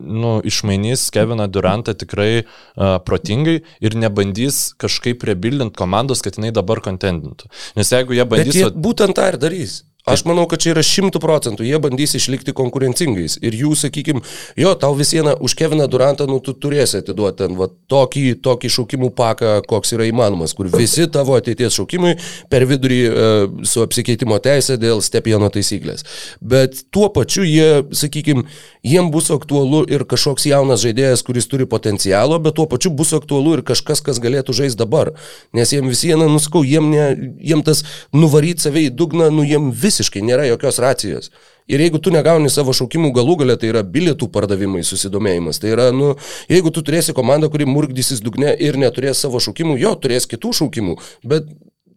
nu, 0.00 0.36
išmainys 0.46 1.08
Keviną 1.14 1.48
Durantą 1.52 1.96
tikrai 1.98 2.30
uh, 2.42 2.96
protingai 3.06 3.58
ir 3.84 3.98
nebandys 3.98 4.70
kažkaip 4.80 5.26
rebildinti 5.28 5.76
komandos, 5.78 6.24
kad 6.24 6.40
jinai 6.40 6.54
dabar 6.56 6.82
kontendintų. 6.84 7.52
Nes 7.78 7.92
jeigu 7.92 8.16
jie 8.16 8.24
bandys... 8.28 8.54
Bet 8.54 8.62
jie 8.64 8.86
būtent 8.88 9.18
tą 9.18 9.28
ir 9.32 9.40
darys. 9.42 9.82
Aš 10.06 10.22
manau, 10.22 10.44
kad 10.46 10.62
čia 10.62 10.68
yra 10.70 10.84
šimtų 10.86 11.18
procentų, 11.18 11.64
jie 11.66 11.78
bandys 11.82 12.12
išlikti 12.14 12.52
konkurencingais. 12.54 13.40
Ir 13.42 13.56
jų, 13.58 13.72
sakykime, 13.74 14.20
jo, 14.54 14.74
tau 14.78 14.94
vis 14.94 15.10
viena 15.10 15.32
už 15.34 15.56
Keviną 15.58 15.88
Durantą, 15.90 16.28
nu, 16.30 16.36
tu 16.38 16.52
turėsi 16.54 17.00
atiduoti 17.00 17.40
ten 17.40 17.56
va, 17.58 17.66
tokį, 17.90 18.22
tokį 18.38 18.70
šaukimų 18.70 19.08
paką, 19.18 19.56
koks 19.66 19.96
yra 19.96 20.06
įmanomas, 20.06 20.54
kur 20.54 20.70
visi 20.70 21.08
tavo 21.10 21.34
ateities 21.34 21.74
šaukimai 21.80 22.12
per 22.52 22.68
vidurį 22.70 23.00
e, 23.02 23.24
su 23.66 23.82
apsikeitimo 23.82 24.38
teisė 24.44 24.76
dėl 24.78 25.02
stepijano 25.02 25.50
taisyklės. 25.50 26.06
Bet 26.38 26.84
tuo 26.94 27.08
pačiu 27.10 27.42
jie, 27.42 27.82
sakykime, 27.90 28.46
jiem 28.86 29.10
bus 29.10 29.32
aktualu 29.34 29.82
ir 29.90 30.06
kažkoks 30.06 30.46
jaunas 30.46 30.84
žaidėjas, 30.86 31.26
kuris 31.26 31.50
turi 31.50 31.66
potencialo, 31.66 32.38
bet 32.42 32.58
tuo 32.60 32.68
pačiu 32.70 32.94
bus 32.94 33.10
aktualu 33.16 33.58
ir 33.58 33.66
kažkas, 33.66 34.04
kas 34.06 34.22
galėtų 34.22 34.54
žaisti 34.54 34.84
dabar. 34.84 35.16
Nes 35.56 35.74
jiem 35.74 35.90
vis 35.90 36.06
viena, 36.06 36.30
nuskau, 36.30 36.62
jiem, 36.62 36.92
ne, 36.94 37.34
jiem 37.42 37.66
tas 37.66 37.82
nuvaryti 38.14 38.68
save 38.68 38.86
į 38.86 38.94
dugną, 38.94 39.32
nu, 39.34 39.42
jiem 39.46 39.72
vis 39.74 39.96
visiškai 39.96 40.24
nėra 40.24 40.46
jokios 40.50 40.80
racijos. 40.82 41.30
Ir 41.66 41.82
jeigu 41.82 41.98
tu 41.98 42.12
negauni 42.14 42.50
savo 42.52 42.74
šaukimų 42.76 43.10
galų 43.16 43.40
galę, 43.42 43.56
tai 43.58 43.72
yra 43.72 43.82
bilietų 43.82 44.28
pardavimai, 44.30 44.84
susidomėjimas. 44.86 45.58
Tai 45.62 45.72
yra, 45.72 45.88
nu, 45.94 46.14
jeigu 46.52 46.70
tu 46.70 46.84
turėsi 46.86 47.14
komandą, 47.16 47.50
kuri 47.50 47.66
murkdysis 47.66 48.22
dugne 48.22 48.54
ir 48.54 48.78
neturės 48.78 49.24
savo 49.24 49.40
šaukimų, 49.42 49.78
jo, 49.82 49.96
turės 49.98 50.28
kitų 50.30 50.52
šaukimų, 50.60 50.98
bet 51.26 51.50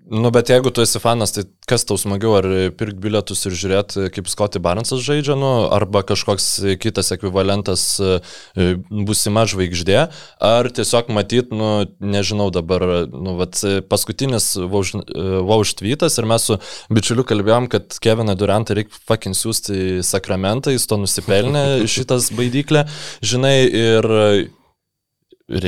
Nu, 0.09 0.31
bet 0.33 0.49
jeigu 0.49 0.71
tu 0.73 0.81
esi 0.81 0.97
fanas, 0.97 1.29
tai 1.35 1.43
kas 1.69 1.83
tau 1.85 1.93
smagiau, 1.99 2.31
ar 2.39 2.45
pirkti 2.73 2.97
bilietus 3.03 3.43
ir 3.45 3.53
žiūrėti, 3.53 4.07
kaip 4.15 4.29
Scotty 4.31 4.57
Barnesas 4.61 5.03
žaidžia, 5.05 5.35
nu, 5.37 5.51
arba 5.69 6.01
kažkoks 6.07 6.47
kitas 6.81 7.11
ekvivalentas 7.13 7.83
e, 8.01 8.15
busima 8.89 9.43
žvaigždė, 9.49 9.99
ar 10.49 10.69
tiesiog 10.73 11.11
matyti, 11.13 11.53
nu, 11.53 11.69
nežinau 12.01 12.49
dabar, 12.53 12.87
nu, 13.13 13.35
vat, 13.37 13.61
paskutinis 13.91 14.55
Vauštvytas 14.57 16.17
ir 16.17 16.29
mes 16.31 16.49
su 16.49 16.57
bičiuliu 16.89 17.27
kalbėjom, 17.29 17.69
kad 17.69 18.01
Keviną 18.01 18.33
Durantą 18.39 18.79
reikia 18.79 18.97
fucking 19.11 19.37
siūsti 19.37 19.77
į 19.99 20.07
sakramentą, 20.09 20.73
jis 20.73 20.89
to 20.89 20.97
nusipelnė 21.03 21.63
šitas 21.97 22.31
baidyklė, 22.33 22.87
žinai, 23.21 23.55
ir 23.85 24.11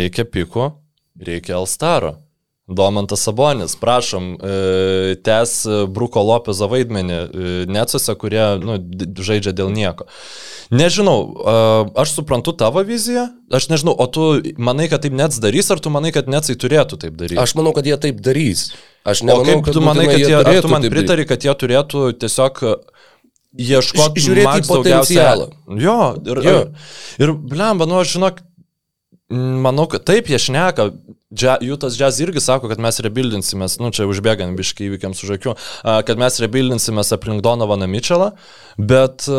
reikia 0.01 0.25
piko, 0.25 0.71
reikia 1.21 1.59
Alstaro. 1.61 2.17
Domantas 2.71 3.23
Sabonis, 3.27 3.75
prašom, 3.75 4.31
e, 4.33 5.15
tęs 5.25 5.53
Bruko 5.91 6.23
Lopezo 6.23 6.69
vaidmenį 6.71 7.17
e, 7.17 7.49
Necuose, 7.71 8.15
kurie 8.19 8.43
nu, 8.63 8.77
žaidžia 9.19 9.51
dėl 9.55 9.71
nieko. 9.75 10.07
Nežinau, 10.71 11.17
e, 11.27 11.55
aš 11.99 12.15
suprantu 12.15 12.53
tavo 12.55 12.83
viziją, 12.87 13.27
aš 13.51 13.67
nežinau, 13.73 13.95
o 13.99 14.07
tu 14.07 14.29
manai, 14.55 14.87
kad 14.91 15.03
taip 15.03 15.17
Nets 15.17 15.41
darys, 15.43 15.71
ar 15.73 15.83
tu 15.83 15.91
manai, 15.93 16.13
kad 16.15 16.31
Netsai 16.31 16.55
turėtų 16.59 17.01
taip 17.03 17.19
daryti? 17.19 17.39
Aš 17.41 17.57
manau, 17.59 17.75
kad 17.75 17.87
jie 17.87 17.97
taip 17.99 18.23
darys. 18.23 18.69
Aš 19.03 19.25
nemanau, 19.27 19.59
kaip 19.65 19.75
tu 19.75 19.83
manai, 19.83 20.07
kad 20.07 20.23
jie, 20.23 20.31
jie 20.31 20.63
tu 20.63 20.71
man 20.71 20.87
pritari, 20.93 21.27
kad 21.27 21.43
jie 21.43 21.55
turėtų 21.65 22.05
tiesiog 22.21 22.63
ieškoti 23.51 24.23
žiūrėti 24.23 24.67
potencialą. 24.69 25.49
Jo, 25.81 25.99
ir, 26.23 26.43
Jo. 26.45 26.59
ir, 26.61 27.25
ir 27.25 27.33
blemba, 27.35 27.87
nu 27.89 27.99
aš 27.99 28.15
žinok, 28.15 28.39
manau, 29.31 29.87
kad 29.91 30.05
taip 30.07 30.31
jie 30.31 30.39
šneka, 30.39 30.91
Džia, 31.31 31.55
jų 31.63 31.77
tas 31.79 31.95
džiaz 31.95 32.19
irgi 32.19 32.41
sako, 32.43 32.67
kad 32.67 32.81
mes 32.83 32.99
rebuildinsimės, 33.05 33.77
nu 33.79 33.93
čia 33.95 34.03
užbėgant 34.09 34.57
biškai 34.59 34.89
įvykiams 34.89 35.23
už 35.23 35.37
akių, 35.37 35.53
kad 36.07 36.19
mes 36.19 36.39
rebuildinsimės 36.43 37.13
aplink 37.15 37.43
Donovaną 37.45 37.87
Mitchellą, 37.87 38.33
bet 38.75 39.29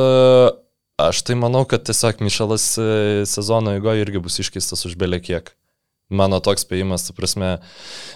aš 1.03 1.23
tai 1.29 1.37
manau, 1.37 1.67
kad 1.69 1.85
tiesiog 1.85 2.23
Mitchellas 2.25 2.71
e, 2.81 2.87
sezono 3.29 3.75
eigoje 3.77 4.07
irgi 4.07 4.23
bus 4.25 4.41
iškeistas 4.41 4.87
už 4.89 4.97
belė 5.01 5.21
kiek. 5.21 5.53
Mano 6.13 6.41
toks 6.45 6.65
spėjimas, 6.67 7.07
tu 7.07 7.15
prasme. 7.17 7.55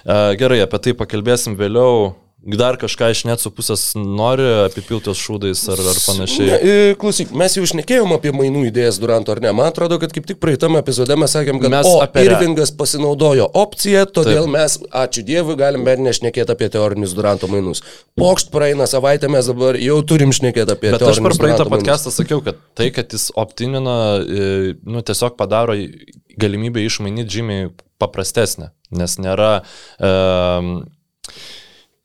Gerai, 0.05 0.61
apie 0.65 0.81
tai 0.85 0.93
pakalbėsim 0.97 1.57
vėliau. 1.57 2.13
Dar 2.47 2.77
kažką 2.79 3.09
iš 3.11 3.25
net 3.27 3.43
su 3.43 3.51
pusės 3.51 3.89
nori 3.99 4.45
apipiltos 4.67 5.19
šūdais 5.19 5.65
ar, 5.73 5.81
ar 5.83 5.97
Ne, 5.97 6.03
panašiai. 6.07 6.47
e, 6.55 6.95
klausyk, 7.01 7.33
mes 7.35 7.57
jau 7.59 7.65
išnekėjom 7.67 8.15
apie 8.15 8.31
mainų 8.31 8.69
idėjas 8.69 9.01
Duranto, 9.03 9.35
ar 9.35 9.41
ne? 9.43 9.51
Man 9.57 9.73
atrodo, 9.73 9.99
kad 9.99 10.15
kaip 10.15 10.29
tik 10.29 10.39
praeitame 10.43 10.79
epizode 10.79 11.17
mes 11.19 11.35
sakėm, 11.35 11.59
kad 11.63 11.75
Mes 11.75 11.89
o, 11.91 11.97
apie 12.05 12.23
Irvingas 12.29 12.71
pasinaudojo 12.79 13.49
opciją, 13.51 14.07
todėl 14.07 14.45
Taip. 14.47 14.55
Mes, 14.55 14.79
ačiū 15.03 15.27
Dievui, 15.27 15.59
galim 15.59 15.83
bent 15.89 16.07
nešnekėti 16.07 16.55
apie 16.55 16.71
teorinius 16.71 17.17
Duranto 17.19 17.51
mainus. 17.51 17.83
Pokšt 18.21 18.55
praeina 18.55 18.87
savaitę, 18.87 19.31
mes 19.33 19.51
dabar 19.51 19.81
jau 19.83 19.99
turim 20.07 20.35
šnekėti 20.37 20.77
apie 20.77 20.95
Bet 20.95 21.03
aš 21.03 21.19
per 21.19 21.19
teorinius 21.19 21.43
praeitą 21.43 21.71
podcastą 21.73 22.15
sakiau, 22.15 22.45
kad 22.47 22.63
tai, 22.79 22.93
kad 22.95 23.11
jis 23.11 23.33
optinina, 23.35 23.97
e, 24.23 24.77
nu, 24.87 25.03
tiesiog 25.03 25.35
padaro 25.41 25.75
galimybę 26.39 26.85
išmainyti 26.87 27.41
žymiai 27.41 27.73
paprastesnę, 27.99 28.71
nes 28.95 29.19
nėra... 29.19 29.57
Um, 29.99 30.77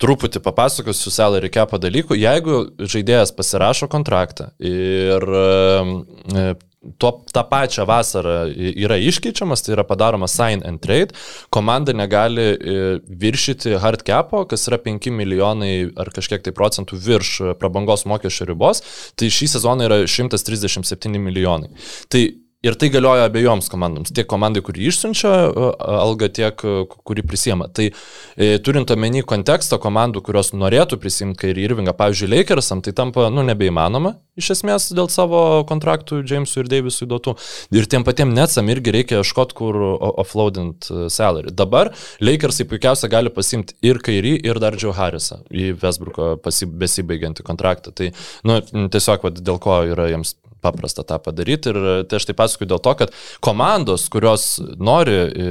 Truputį 0.01 0.41
papasakosiu 0.41 1.13
salary 1.13 1.51
capą 1.53 1.77
dalykų. 1.81 2.17
Jeigu 2.17 2.57
žaidėjas 2.79 3.33
pasirašo 3.37 3.89
kontraktą 3.91 4.49
ir 4.57 5.25
e, 5.29 6.53
tuo, 6.97 7.11
tą 7.33 7.43
pačią 7.49 7.85
vasarą 7.85 8.35
yra 8.57 8.97
iškeičiamas, 8.97 9.61
tai 9.61 9.75
yra 9.75 9.85
padaroma 9.85 10.29
sign 10.31 10.63
and 10.65 10.81
trade, 10.81 11.13
komanda 11.53 11.93
negali 11.93 12.47
e, 12.51 12.77
viršyti 13.21 13.77
hard 13.81 14.05
capo, 14.07 14.43
kas 14.49 14.65
yra 14.69 14.81
5 14.81 15.11
milijonai 15.13 15.73
ar 16.01 16.09
kažkiek 16.15 16.43
tai 16.45 16.55
procentų 16.57 16.97
virš 16.97 17.33
prabangos 17.61 18.07
mokesčio 18.09 18.49
ribos, 18.49 18.81
tai 19.15 19.29
šį 19.29 19.51
sezoną 19.55 19.89
yra 19.89 20.01
137 20.09 21.21
milijonai. 21.21 21.69
Tai 22.09 22.25
Ir 22.61 22.75
tai 22.77 22.91
galioja 22.93 23.25
abiejoms 23.25 23.71
komandoms. 23.73 24.11
Tiek 24.13 24.27
komandai, 24.29 24.61
kuri 24.61 24.83
išsiunčia 24.85 25.29
e, 25.49 25.69
algą, 25.81 26.27
tiek 26.29 26.59
e, 26.61 26.73
kuri 27.09 27.23
prisiema. 27.25 27.65
Tai 27.73 27.87
e, 27.89 28.49
turint 28.61 28.91
omeny 28.93 29.23
kontekstą 29.25 29.79
komandų, 29.81 30.21
kurios 30.27 30.53
norėtų 30.53 30.99
prisimti 31.01 31.41
Kairį 31.41 31.63
Irvingą, 31.65 31.95
pavyzdžiui, 31.97 32.29
Lakersam, 32.35 32.83
tai 32.85 32.93
tampa, 32.97 33.31
nu, 33.33 33.41
nebeįmanoma 33.47 34.13
iš 34.37 34.51
esmės 34.55 34.91
dėl 34.95 35.09
savo 35.11 35.39
kontraktų 35.69 36.21
Jamesui 36.21 36.61
ir 36.61 36.69
Davisui 36.71 37.07
duotų. 37.09 37.33
Ir 37.73 37.89
tiem 37.89 38.05
patiem 38.07 38.29
Netsam 38.35 38.69
irgi 38.71 38.93
reikia 38.93 39.23
ieškoti, 39.23 39.57
kur 39.57 39.81
offloadint 40.21 40.85
e, 40.91 41.07
salary. 41.13 41.49
Dabar 41.57 41.89
Lakersai 42.21 42.67
puikiausia 42.69 43.09
gali 43.09 43.33
pasimti 43.33 43.73
ir 43.81 44.03
Kairį, 44.05 44.35
ir 44.45 44.61
dar 44.61 44.77
Joe 44.77 44.93
Harrisą 44.97 45.41
į 45.49 45.73
pasi- 45.81 46.69
besibaigiantį 46.69 47.49
kontraktą. 47.49 47.97
Tai, 47.97 48.13
nu, 48.45 48.61
tiesiog, 48.61 49.25
vat, 49.25 49.41
dėl 49.41 49.57
ko 49.61 49.81
yra 49.89 50.11
jiems 50.13 50.37
paprasta 50.63 51.05
tą 51.07 51.19
padaryti. 51.23 51.71
Ir 51.71 52.05
tai 52.09 52.19
aš 52.19 52.29
tai 52.29 52.37
pasakoju 52.37 52.71
dėl 52.71 52.83
to, 52.83 52.93
kad 53.03 53.15
komandos, 53.43 54.07
kurios 54.13 54.53
nori 54.79 55.17
e, 55.17 55.49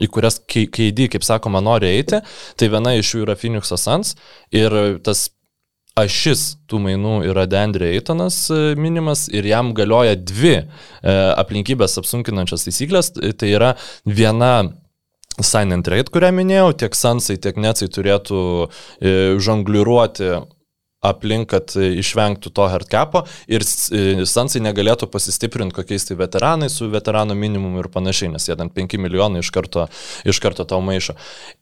į 0.00 0.08
kurias 0.12 0.40
KD, 0.48 1.10
kaip 1.12 1.26
sakoma, 1.26 1.60
nori 1.64 1.90
eiti, 1.90 2.22
tai 2.56 2.70
viena 2.72 2.96
iš 2.96 3.14
jų 3.14 3.26
yra 3.26 3.36
Phoenix 3.38 3.72
Suns 3.76 4.14
ir 4.56 4.72
tas 5.04 5.28
ašis 6.00 6.44
tų 6.70 6.80
mainų 6.84 7.14
yra 7.28 7.46
Dendrė 7.50 7.90
Eitonas 7.96 8.44
e, 8.52 8.74
minimas 8.78 9.26
ir 9.32 9.46
jam 9.48 9.72
galioja 9.76 10.16
dvi 10.16 10.54
e, 10.56 10.62
aplinkybės 11.10 11.98
apsunkinančias 12.00 12.66
taisyklės. 12.68 13.12
Tai 13.12 13.50
yra 13.50 13.74
viena 14.06 14.70
sign 15.40 15.74
and 15.74 15.86
trade, 15.86 16.10
kurią 16.12 16.30
minėjau, 16.36 16.72
tiek 16.84 16.96
Sansai, 16.96 17.38
tiek 17.42 17.58
Netsai 17.60 17.90
turėtų 17.92 18.40
e, 18.66 19.12
žongliruoti 19.42 20.32
aplink, 21.00 21.48
kad 21.50 21.72
e, 21.80 21.94
išvengtų 22.00 22.52
to 22.54 22.66
hardcapo 22.68 23.24
ir 23.50 23.64
e, 23.64 24.26
Sansai 24.28 24.60
negalėtų 24.64 25.08
pasistiprinti 25.12 25.78
kokiais 25.78 26.04
tai 26.08 26.16
veteranais 26.20 26.76
su 26.76 26.90
veterano 26.92 27.36
minimumu 27.38 27.80
ir 27.80 27.90
panašiai, 27.92 28.32
nes 28.34 28.48
jie 28.48 28.56
ten 28.60 28.70
5 28.72 28.98
milijonai 29.00 29.40
iš 29.44 29.52
karto, 29.54 29.86
iš 30.28 30.40
karto 30.44 30.66
tau 30.68 30.82
maišo. 30.84 31.16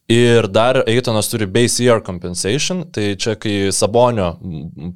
Ir 0.08 0.48
dar 0.48 0.80
Eitonas 0.88 1.28
turi 1.28 1.46
base 1.46 1.84
year 1.84 2.00
compensation, 2.02 2.86
tai 2.90 3.12
čia 3.20 3.36
kai 3.38 3.68
Sabonio 3.76 4.30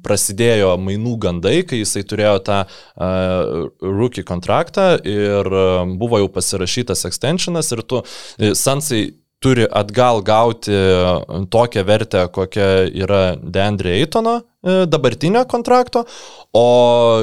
prasidėjo 0.03 0.73
mainų 0.81 1.17
gandai, 1.21 1.59
kai 1.69 1.83
jisai 1.83 2.01
turėjo 2.09 2.39
tą 2.47 2.63
uh, 2.65 3.67
rookie 3.85 4.25
kontraktą 4.25 4.95
ir 5.05 5.53
uh, 5.53 5.83
buvo 6.01 6.17
jau 6.23 6.31
pasirašytas 6.33 7.05
extensionas 7.11 7.69
ir 7.77 7.85
tu 7.85 8.01
uh, 8.01 8.55
Sansai 8.57 9.11
turi 9.43 9.67
atgal 9.67 10.21
gauti 10.23 10.71
tokią 11.51 11.83
vertę, 11.83 12.27
kokia 12.31 12.67
yra 13.03 13.23
Deandre 13.43 13.97
Eitono 13.99 14.39
e, 14.39 14.85
dabartinio 14.87 15.45
kontrakto, 15.45 16.05
o... 16.53 16.67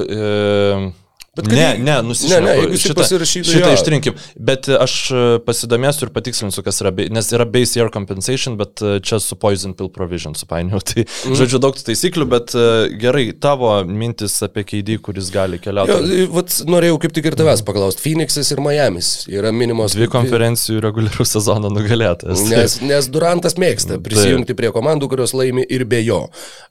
E, 0.04 0.99
Bet 1.38 1.46
ne, 1.46 1.60
jei- 1.62 1.78
ne, 1.78 1.94
nusišneku. 2.02 2.42
Ne, 2.42 2.46
ne, 2.48 2.54
jeigu 2.58 2.74
jisai 2.74 2.94
pasirašytų, 2.98 3.46
Šitą 3.54 3.68
jo. 3.70 3.74
ištrinkim. 3.78 4.16
Bet 4.50 4.66
e, 4.66 4.74
aš 4.82 4.94
e, 5.14 5.20
pasidomėsiu 5.46 6.08
ir 6.08 6.10
patikslinsiu, 6.16 6.64
kas 6.66 6.82
yra, 6.82 6.90
nes 7.14 7.30
yra 7.36 7.46
base 7.46 7.78
year 7.78 7.92
compensation, 7.94 8.56
bet 8.58 8.82
e, 8.82 8.96
čia 9.06 9.20
su 9.22 9.38
poison 9.38 9.76
pill 9.78 9.92
provision 9.94 10.34
supainiau. 10.34 10.82
Tai, 10.90 11.04
mm. 11.06 11.38
žodžiu, 11.38 11.60
daug 11.62 11.78
tų 11.78 11.86
taisyklių, 11.86 12.26
bet 12.34 12.56
gerai, 12.98 13.28
tavo 13.38 13.70
mintis 13.86 14.40
apie 14.42 14.66
keidį, 14.72 14.98
kuris 15.06 15.30
gali 15.30 15.62
keliauti. 15.62 15.94
Jo, 15.94 16.26
vat, 16.34 16.56
norėjau 16.66 16.98
kaip 17.06 17.14
tik 17.20 17.30
ir 17.30 17.38
tavęs 17.38 17.62
paklausti. 17.68 18.02
Phoenixas 18.08 18.50
ir 18.50 18.64
Miamis 18.66 19.12
yra 19.30 19.54
minimos. 19.54 19.94
Dvi 19.94 20.10
konferencijų 20.10 20.82
reguliarių 20.82 21.28
sezono 21.30 21.70
nugalėtojas. 21.70 22.42
Nes, 22.50 22.80
nes 22.82 23.10
Durantas 23.14 23.54
mėgsta 23.54 24.00
prisijungti 24.08 24.58
prie 24.58 24.74
komandų, 24.74 25.12
kurios 25.14 25.38
laimi 25.38 25.62
ir 25.62 25.86
be 25.86 26.02
jo. 26.02 26.24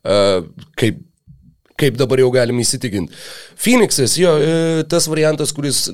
Uh, 0.03 0.43
kaip, 0.79 0.99
kaip 1.79 1.99
dabar 1.99 2.21
jau 2.21 2.29
galim 2.33 2.59
įsitikinti. 2.63 3.15
Phoenixas, 3.59 4.17
jo, 4.19 4.35
e, 4.39 4.83
tas 4.91 5.07
variantas, 5.11 5.53
kuris 5.55 5.85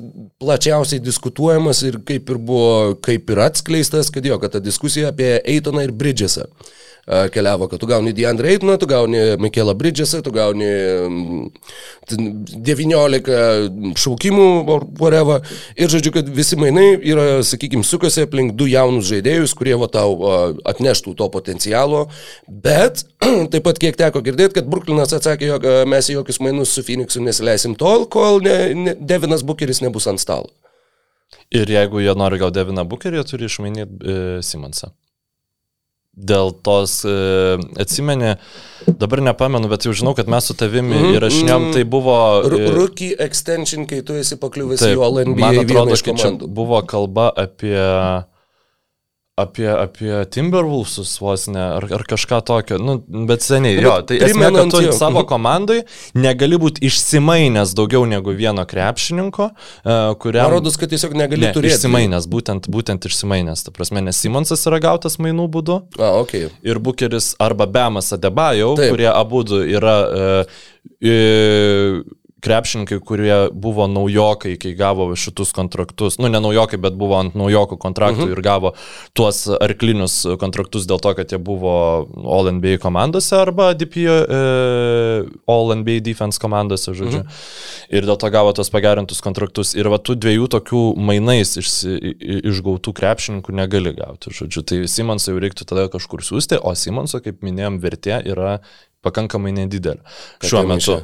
plačiausiai 0.41 1.03
diskutuojamas 1.03 1.83
ir 1.87 1.99
kaip 2.07 2.31
ir 2.33 2.41
buvo, 2.41 2.95
kaip 3.05 3.29
ir 3.31 3.43
atskleistas, 3.45 4.11
kad 4.13 4.25
jo, 4.25 4.39
kad 4.41 4.57
ta 4.57 4.63
diskusija 4.63 5.13
apie 5.13 5.37
Eitoną 5.55 5.85
ir 5.85 5.95
Bridgesą 5.95 6.49
keliavo, 7.05 7.67
kad 7.69 7.79
tu 7.79 7.85
gauni 7.85 8.13
Deandre 8.17 8.49
Eitoną, 8.49 8.77
tu 8.81 8.87
gauni 8.89 9.19
Mikelą 9.39 9.75
Bridgesą, 9.77 10.21
tu 10.25 10.31
gauni 10.33 10.65
mm, 10.65 11.49
ten 12.09 12.31
19 12.65 13.35
šaukimų, 14.01 14.47
or 14.73 14.87
whatever. 14.99 15.45
Ir 15.77 15.91
žodžiu, 15.93 16.15
kad 16.15 16.29
visi 16.33 16.57
mainai 16.57 16.95
yra, 16.97 17.43
sakykime, 17.45 17.85
sukasi 17.85 18.25
aplink 18.25 18.55
du 18.57 18.65
jaunus 18.71 19.05
žaidėjus, 19.11 19.53
kurie 19.57 19.77
va 19.77 19.89
tau 19.91 20.17
atneštų 20.65 21.13
to 21.21 21.29
potencialo. 21.33 22.07
Bet 22.49 23.05
taip 23.53 23.61
pat 23.69 23.81
kiek 23.81 24.01
teko 24.01 24.25
girdėti, 24.25 24.57
kad 24.57 24.69
Brooklynas 24.71 25.13
atsakė, 25.13 25.53
jog 25.53 25.69
mes 25.91 26.09
į 26.09 26.19
jokius 26.19 26.41
mainus 26.41 26.73
su 26.73 26.85
Phoenixu 26.85 27.21
nesileisim 27.21 27.77
tol, 27.77 28.09
kol 28.09 28.41
ne, 28.45 28.57
ne, 28.73 28.97
Devinas 28.97 29.45
Bukeris 29.45 29.83
nebus 29.85 30.09
ant 30.09 30.21
stalo. 30.21 30.49
Ir 31.53 31.69
jeigu 31.69 32.01
jie 32.01 32.13
nori 32.17 32.41
gal 32.41 32.53
Deviną 32.53 32.85
Bukerį, 32.89 33.21
jie 33.21 33.29
turi 33.29 33.49
išmainyti 33.49 33.85
e, 33.85 34.21
Simonsą. 34.45 34.89
Dėl 36.15 36.53
tos, 36.63 37.01
e, 37.03 37.57
atsimeni, 37.81 38.37
dabar 38.87 39.19
nepamenu, 39.25 39.67
bet 39.67 39.83
jau 39.83 39.91
žinau, 39.91 40.13
kad 40.15 40.29
mes 40.31 40.45
su 40.47 40.55
tavimi 40.55 40.95
Mhm, 40.95 41.17
įrašinėjom, 41.17 41.65
tai 41.75 41.83
buvo... 41.83 42.15
E, 42.47 42.69
rookie 42.71 43.09
extension, 43.19 43.83
kai 43.89 43.99
tu 44.07 44.15
esi 44.15 44.37
pakliuvęs 44.39 44.85
į 44.87 44.95
OLNB 44.95 45.41
man 45.43 45.59
atrodo, 45.65 45.97
kad 45.99 46.21
čia 46.21 46.31
buvo 46.47 46.79
kalba 46.87 47.27
apie, 47.35 47.75
apie, 49.35 49.67
apie 49.67 50.25
Timberwolvesus 50.31 51.17
vos 51.19 51.47
ne, 51.51 51.59
ar, 51.59 51.85
ar 51.97 52.03
kažką 52.07 52.39
tokio, 52.47 52.77
nu, 52.79 52.95
bet 53.27 53.43
seniai, 53.43 53.75
jo, 53.83 53.97
tai 54.07 54.21
esmė, 54.23 54.47
kad 54.55 54.71
tu 54.71 54.93
savo 54.95 55.25
komandai 55.27 55.81
negali 56.15 56.55
būti 56.61 56.85
išsimainęs 56.87 57.73
daugiau 57.75 58.07
negu 58.07 58.31
vieno 58.37 58.63
krepšininko, 58.69 59.49
e, 59.51 59.97
kuriam... 60.23 60.47
Man 60.47 60.55
rodos, 60.55 60.79
kad 60.79 60.93
tiesiog 60.93 61.17
negali 61.19 61.49
Ne, 61.49 61.51
turėti. 61.55 61.75
išsimainęs, 61.75 62.29
būtent, 62.31 62.71
būtent 62.71 63.09
išsimainęs, 63.11 63.67
ta 63.67 63.75
prasme, 63.75 64.05
nes 64.07 64.23
Simonsas 64.23 64.63
yra 64.71 64.79
gautas 64.87 65.19
mainų 65.19 65.49
būdu. 65.51 65.81
A, 65.99 66.15
ok. 66.23 66.37
ir 66.63 66.79
Bukeris 66.79 67.33
arba 67.43 67.67
Bemas 67.67 68.15
Adebajau, 68.15 68.77
kurie 68.79 69.11
abu 69.11 69.43
yra 69.67 69.97
e, 70.07 70.29
e, 71.03 71.15
krepšininkai, 72.41 72.99
kurie 72.99 73.49
buvo 73.51 73.87
naujokai, 73.87 74.57
kai 74.61 74.73
gavo 74.77 75.07
šitus 75.15 75.51
kontraktus. 75.55 76.17
Nu, 76.19 76.27
ne 76.29 76.39
naujokai, 76.39 76.77
bet 76.77 76.93
buvo 76.99 77.15
ant 77.17 77.33
naujokų 77.35 77.77
kontraktų 77.81 78.21
uh 78.21 78.27
-huh. 78.29 78.31
ir 78.37 78.41
gavo 78.41 78.73
tuos 79.13 79.47
arklinius 79.47 80.25
kontraktus 80.39 80.85
dėl 80.85 80.99
to, 81.01 81.13
kad 81.15 81.31
jie 81.31 81.37
buvo 81.39 82.05
All 82.25 82.51
NBA 82.51 82.77
komandose 82.77 83.35
arba 83.35 83.73
DP 83.73 83.97
e, 84.05 85.23
All 85.47 85.75
NBA 85.75 85.99
defense 85.99 86.39
komandose, 86.39 86.93
žodžiu. 86.93 87.19
Uh 87.19 87.25
-huh. 87.25 87.89
Ir 87.89 88.03
dėl 88.05 88.17
to 88.17 88.29
gavo 88.29 88.53
tos 88.53 88.69
pagerintus 88.69 89.21
kontraktus. 89.21 89.75
Ir 89.75 89.87
va 89.89 89.97
tų 89.97 90.15
dviejų 90.15 90.47
tokių 90.47 90.95
mainais 90.97 91.57
išsi, 91.57 91.89
i- 92.01 92.17
i- 92.19 92.41
išgautų 92.51 92.93
krepšininkų 92.93 93.51
negali 93.53 93.93
gauti, 93.95 94.29
žodžiu. 94.29 94.61
Tai 94.63 94.77
Simonsą 94.87 95.31
jau 95.31 95.39
reiktų 95.39 95.65
tada 95.65 95.87
kažkur 95.89 96.19
siūsti, 96.21 96.59
o 96.61 96.75
Simonso, 96.75 97.19
kaip 97.19 97.41
minėjom, 97.41 97.79
vertė 97.81 98.21
yra 98.25 98.59
pakankamai 99.03 99.51
nedidelė 99.51 99.99
šiuo 100.43 100.63
metu. 100.67 100.91
maišė. 100.91 101.03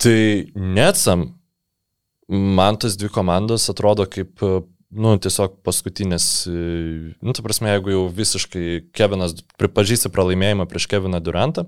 Tai 0.00 0.20
Netsam, 0.56 1.26
man 2.28 2.78
tas 2.80 2.96
dvi 2.96 3.10
komandos 3.12 3.68
atrodo 3.68 4.06
kaip, 4.08 4.40
nu, 4.90 5.12
tiesiog 5.20 5.58
paskutinės, 5.66 6.26
e, 6.48 6.62
nu, 7.20 7.34
ta 7.36 7.44
prasme, 7.44 7.68
jeigu 7.74 7.92
jau 7.92 8.06
visiškai 8.16 8.64
Kevinas 8.96 9.36
pripažįsta 9.60 10.12
pralaimėjimą 10.14 10.66
prieš 10.70 10.88
Keviną 10.94 11.20
Durantą, 11.20 11.66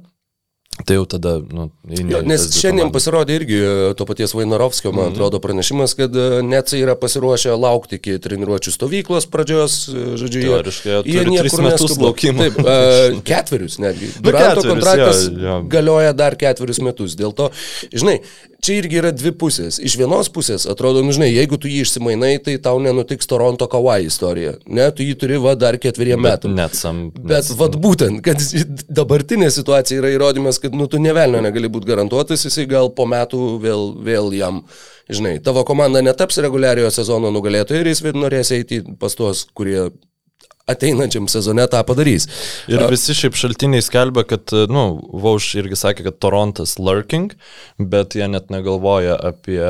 tai 0.87 0.97
jau 0.97 1.05
tada, 1.07 1.37
nu, 1.53 1.69
Jo, 1.87 2.23
nes 2.27 2.47
šiandien 2.57 2.89
komandas. 2.89 2.95
pasirodė 2.97 3.35
irgi 3.37 3.59
e, 3.61 3.73
to 3.95 4.07
paties 4.09 4.33
Vainarovskio, 4.35 4.91
man 4.93 5.05
Mhm. 5.11 5.15
atrodo, 5.15 5.39
pranešimas, 5.45 5.95
kad 5.95 6.17
e, 6.17 6.43
Netsai 6.43 6.81
yra 6.83 6.95
pasiruošę 6.99 7.53
laukti 7.61 8.01
iki 8.01 8.17
treniruočių 8.19 8.73
stovyklos 8.73 9.29
pradžios, 9.31 9.77
e, 9.93 10.17
žodžiu, 10.17 10.43
Teoriškai 10.49 10.97
jie 11.05 11.25
niekur 11.29 11.61
laukimo. 12.01 12.39
Taip, 12.49 12.59
e, 12.59 13.21
ketverius 13.29 13.79
netgi. 13.79 14.09
Duranto 14.25 14.63
ketverius, 14.63 14.73
kontraktas 14.73 15.23
jo, 15.29 15.39
jo. 15.45 15.59
galioja 15.69 16.13
dar 16.17 16.35
ketverius 16.41 16.81
metus. 16.81 17.15
Dėl 17.21 17.37
to, 17.37 17.51
žinai, 17.93 18.23
čia 18.63 18.77
irgi 18.79 18.99
yra 19.01 19.11
dvi 19.15 19.33
pusės. 19.35 19.79
Iš 19.83 19.97
vienos 19.99 20.29
pusės 20.33 20.69
atrodo, 20.71 21.03
nu, 21.03 21.15
žinai, 21.15 21.33
jeigu 21.33 21.59
tu 21.61 21.71
jį 21.71 21.83
išsimainai, 21.83 22.37
tai 22.45 22.55
tau 22.63 22.79
nenutiks 22.83 23.27
Toronto 23.31 23.67
Kawhi 23.71 24.07
istorija. 24.07 24.55
Ne, 24.71 24.87
tu 24.95 25.07
jį 25.07 25.17
turi 25.19 25.41
va 25.43 25.57
dar 25.59 25.79
ketveriem 25.83 26.23
metam. 26.23 26.55
Netsam. 26.59 27.03
Bet 27.19 27.51
vad 27.59 27.75
būtent, 27.83 28.23
kad 28.25 28.39
dabartinė 28.87 29.51
situacija 29.55 29.99
yra 30.03 30.13
įrodymas, 30.15 30.63
kad 30.63 30.77
nu, 30.79 30.87
tu 30.91 31.03
nevelnio 31.03 31.43
negali 31.43 31.71
būti 31.73 31.91
garantuotas, 31.91 32.47
jisai 32.47 32.69
gal 32.71 32.93
po 32.95 33.09
metų 33.11 33.43
vėl, 33.63 33.85
vėl 34.07 34.31
jam, 34.39 34.63
žinai, 35.11 35.37
tavo 35.43 35.67
komanda 35.67 36.05
netaps 36.05 36.39
reguliariojo 36.47 36.95
sezono 36.95 37.35
nugalėtoju 37.35 37.83
ir 37.83 37.93
jis 37.93 38.07
norės 38.15 38.55
eiti 38.55 38.83
pas 39.01 39.19
tuos, 39.19 39.43
kurie 39.59 39.91
ateinančiam 40.71 41.27
sezone 41.31 41.65
tą 41.71 41.83
padarys. 41.87 42.29
Ir 42.71 42.85
visi 42.91 43.17
šiaip 43.17 43.37
šaltiniai 43.39 43.83
skelbia, 43.85 44.25
kad, 44.29 44.53
na, 44.53 44.69
nu, 44.71 44.85
Vauš 45.23 45.53
irgi 45.61 45.79
sakė, 45.79 46.07
kad 46.09 46.21
Torontas 46.23 46.77
lurking, 46.79 47.35
bet 47.79 48.17
jie 48.19 48.29
net 48.31 48.53
negalvoja 48.55 49.19
apie 49.33 49.63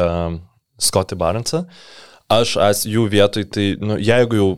Scotty 0.82 1.18
Barnesą. 1.18 1.64
Aš 2.32 2.56
as 2.60 2.84
jų 2.88 3.06
vietoj, 3.12 3.48
tai, 3.52 3.66
nu, 3.80 3.98
jeigu 4.00 4.38
jau 4.38 4.50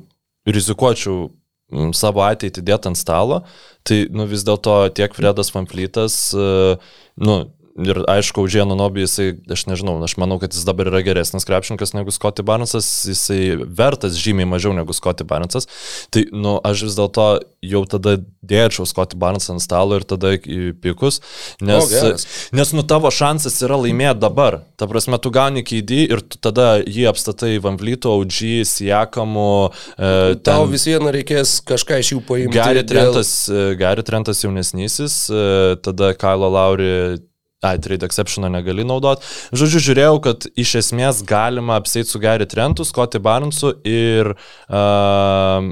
rizikuočiau 0.47 1.29
mm, 1.73 1.93
savo 1.97 2.23
ateitį 2.27 2.63
dėti 2.67 2.91
ant 2.91 3.01
stalo, 3.01 3.43
tai, 3.87 4.05
nu, 4.15 4.29
vis 4.31 4.45
dėlto 4.47 4.77
tiek 4.95 5.15
Fredas 5.17 5.51
Fanflytas, 5.55 6.19
e, 6.37 6.77
nu, 7.25 7.39
Ir 7.75 8.05
aišku, 8.07 8.45
už 8.47 8.55
Jėną 8.61 8.77
Nobį 8.79 9.03
jisai, 9.03 9.25
aš 9.51 9.65
nežinau, 9.67 9.97
aš 10.07 10.13
manau, 10.23 10.37
kad 10.39 10.53
jis 10.55 10.63
dabar 10.63 10.87
yra 10.93 11.01
geresnis 11.03 11.43
krepšininkas 11.43 11.91
negu 11.97 12.13
Scotty 12.15 12.45
Barnesas, 12.47 12.87
jisai 13.03 13.57
vertas 13.67 14.15
žymiai 14.15 14.47
mažiau 14.47 14.71
negu 14.77 14.95
Scotty 14.95 15.27
Barnesas. 15.27 15.67
Tai, 16.15 16.23
nu, 16.31 16.61
aš 16.63 16.85
vis 16.87 16.95
dėlto 16.95 17.25
jau 17.67 17.81
tada 17.91 18.15
dėčiau 18.47 18.87
Scotty 18.87 19.19
Barnesą 19.19 19.57
ant 19.57 19.65
stalo 19.65 19.99
ir 19.99 20.07
tada 20.07 20.37
į 20.39 20.71
pikus, 20.79 21.19
nes, 21.59 21.83
O, 21.83 21.91
geras. 21.91 22.29
nes 22.55 22.73
nu 22.79 22.87
tavo 22.87 23.11
šansas 23.11 23.59
yra 23.67 23.81
laimėti 23.83 24.23
dabar. 24.23 24.61
Ta 24.79 24.87
prasme, 24.87 25.19
tu 25.19 25.35
gauni 25.35 25.67
keidį 25.67 26.01
ir 26.15 26.23
tu 26.23 26.39
tada 26.39 26.77
jį 26.79 27.09
apstatai 27.11 27.57
Vlyto, 27.59 28.15
OG, 28.23 28.63
Siekamu. 28.71 29.73
E, 29.99 30.39
Tau 30.47 30.63
ten- 30.63 30.71
vis 30.71 30.87
viena 30.87 31.11
reikės 31.11 31.59
kažką 31.67 31.99
iš 32.05 32.15
jų 32.15 32.23
paimti. 32.31 32.55
Gary 32.55 32.85
dėl- 32.87 33.11
Trentas, 33.11 33.35
e, 33.51 33.75
Gary 33.75 34.07
Trentas 34.07 34.45
jaunesnysis, 34.47 35.27
e, 35.31 35.75
tada 35.83 36.15
Kailo 36.15 36.47
Lauri, 36.55 37.19
ai, 37.65 37.81
trade 37.83 38.07
exceptioną 38.07 38.51
negali 38.53 38.87
naudoti. 38.87 39.27
Žodžiu, 39.57 39.83
žiūrėjau, 39.89 40.17
kad 40.29 40.49
iš 40.61 40.77
esmės 40.85 41.25
galima 41.27 41.81
apsėti 41.81 42.13
su 42.13 42.23
Gary 42.23 42.49
Trentu, 42.51 42.87
Scotty 42.87 43.23
Barnesu 43.25 43.75
ir 43.89 44.35
uh, 44.37 45.71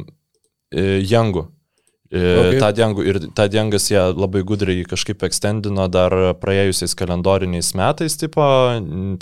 Jangu. 0.72 1.48
Okay. 2.12 2.48
Okay. 2.48 2.58
Tad 2.60 2.76
Jangu, 2.76 3.00
ir 3.08 3.16
Tad 3.32 3.54
Jangas 3.56 3.86
jie 3.88 4.00
labai 4.12 4.42
gudriai 4.44 4.84
kažkaip 4.84 5.22
ekstendino 5.24 5.86
dar 5.88 6.12
praėjusiais 6.42 6.92
kalendoriniais 6.98 7.72
metais, 7.78 8.18
tipo, 8.20 8.44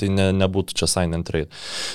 tai 0.00 0.08
ne, 0.10 0.26
nebūtų 0.40 0.74
čia 0.74 0.90
sign 0.90 1.14
and 1.14 1.28
trade. 1.28 1.46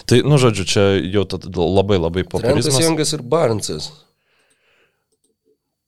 Tai, 0.07 0.21
nu, 0.23 0.39
žodžiu, 0.39 0.63
čia 0.71 0.85
jau 1.03 1.25
labai 1.59 1.99
labai 1.99 2.23
Trentas 2.23 2.31
populizmas. 2.31 2.79
Jangas 2.79 3.11
ir 3.17 3.25
Barnsas. 3.27 3.91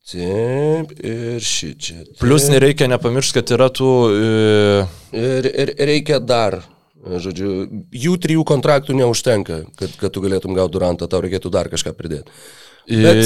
Taip, 0.08 0.94
ir 1.04 1.44
ši 1.44 1.74
čia. 1.76 1.98
Plus 2.22 2.46
nereikia 2.52 2.88
nepamiršti, 2.88 3.40
kad 3.42 3.52
yra 3.58 3.68
tų... 3.76 3.90
E, 4.16 4.86
Ir, 5.18 5.48
ir 5.52 5.72
reikia 5.88 6.20
dar, 6.24 6.62
žodžiu, 7.04 7.50
jų 7.96 8.14
trijų 8.24 8.46
kontraktų 8.48 8.96
neužtenka, 9.02 9.62
kad, 9.80 9.98
kad 10.00 10.14
tu 10.16 10.24
galėtum 10.24 10.56
gauti 10.56 10.76
durantą, 10.78 11.08
tau 11.12 11.20
reikėtų 11.24 11.52
dar 11.54 11.68
kažką 11.72 11.94
pridėti. 11.98 12.32
Bet, 12.88 13.18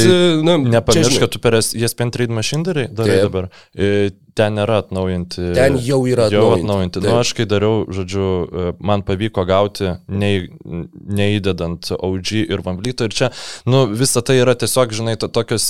na, 0.42 0.56
čia, 0.58 0.58
Nepamiršk, 0.74 1.20
kad 1.22 1.30
tu 1.36 1.38
per 1.42 1.60
ESPN 1.60 2.10
trade 2.10 2.34
machine 2.34 2.66
darai, 2.66 2.88
darai 2.90 3.20
Taip. 3.20 3.28
dabar. 3.28 3.50
E, 3.78 3.90
Ten 4.34 4.56
nėra 4.58 4.80
atnaujinti. 4.82 5.44
Ten 5.54 5.76
jau 5.86 6.00
yra 6.10 6.30
Jau 6.34 6.48
atnaujinti, 6.56 6.64
atnaujinti. 6.64 7.02
taip. 7.04 7.10
Nu, 7.12 7.20
aš 7.22 7.34
kai 7.38 7.46
dariau, 7.52 7.84
žodžiu, 7.94 8.26
e, 8.48 8.72
man 8.82 9.04
pavyko 9.06 9.44
gauti, 9.46 9.92
nei, 10.10 10.48
neįdedant 11.22 11.92
OG 11.98 12.32
ir 12.48 12.64
Vamblyto. 12.66 13.06
Ir 13.06 13.14
čia, 13.14 13.30
nu, 13.70 13.84
visa 13.92 14.24
tai 14.26 14.40
yra 14.42 14.56
tiesiog, 14.58 14.96
žinai, 14.98 15.18
to, 15.22 15.30
tokios 15.30 15.70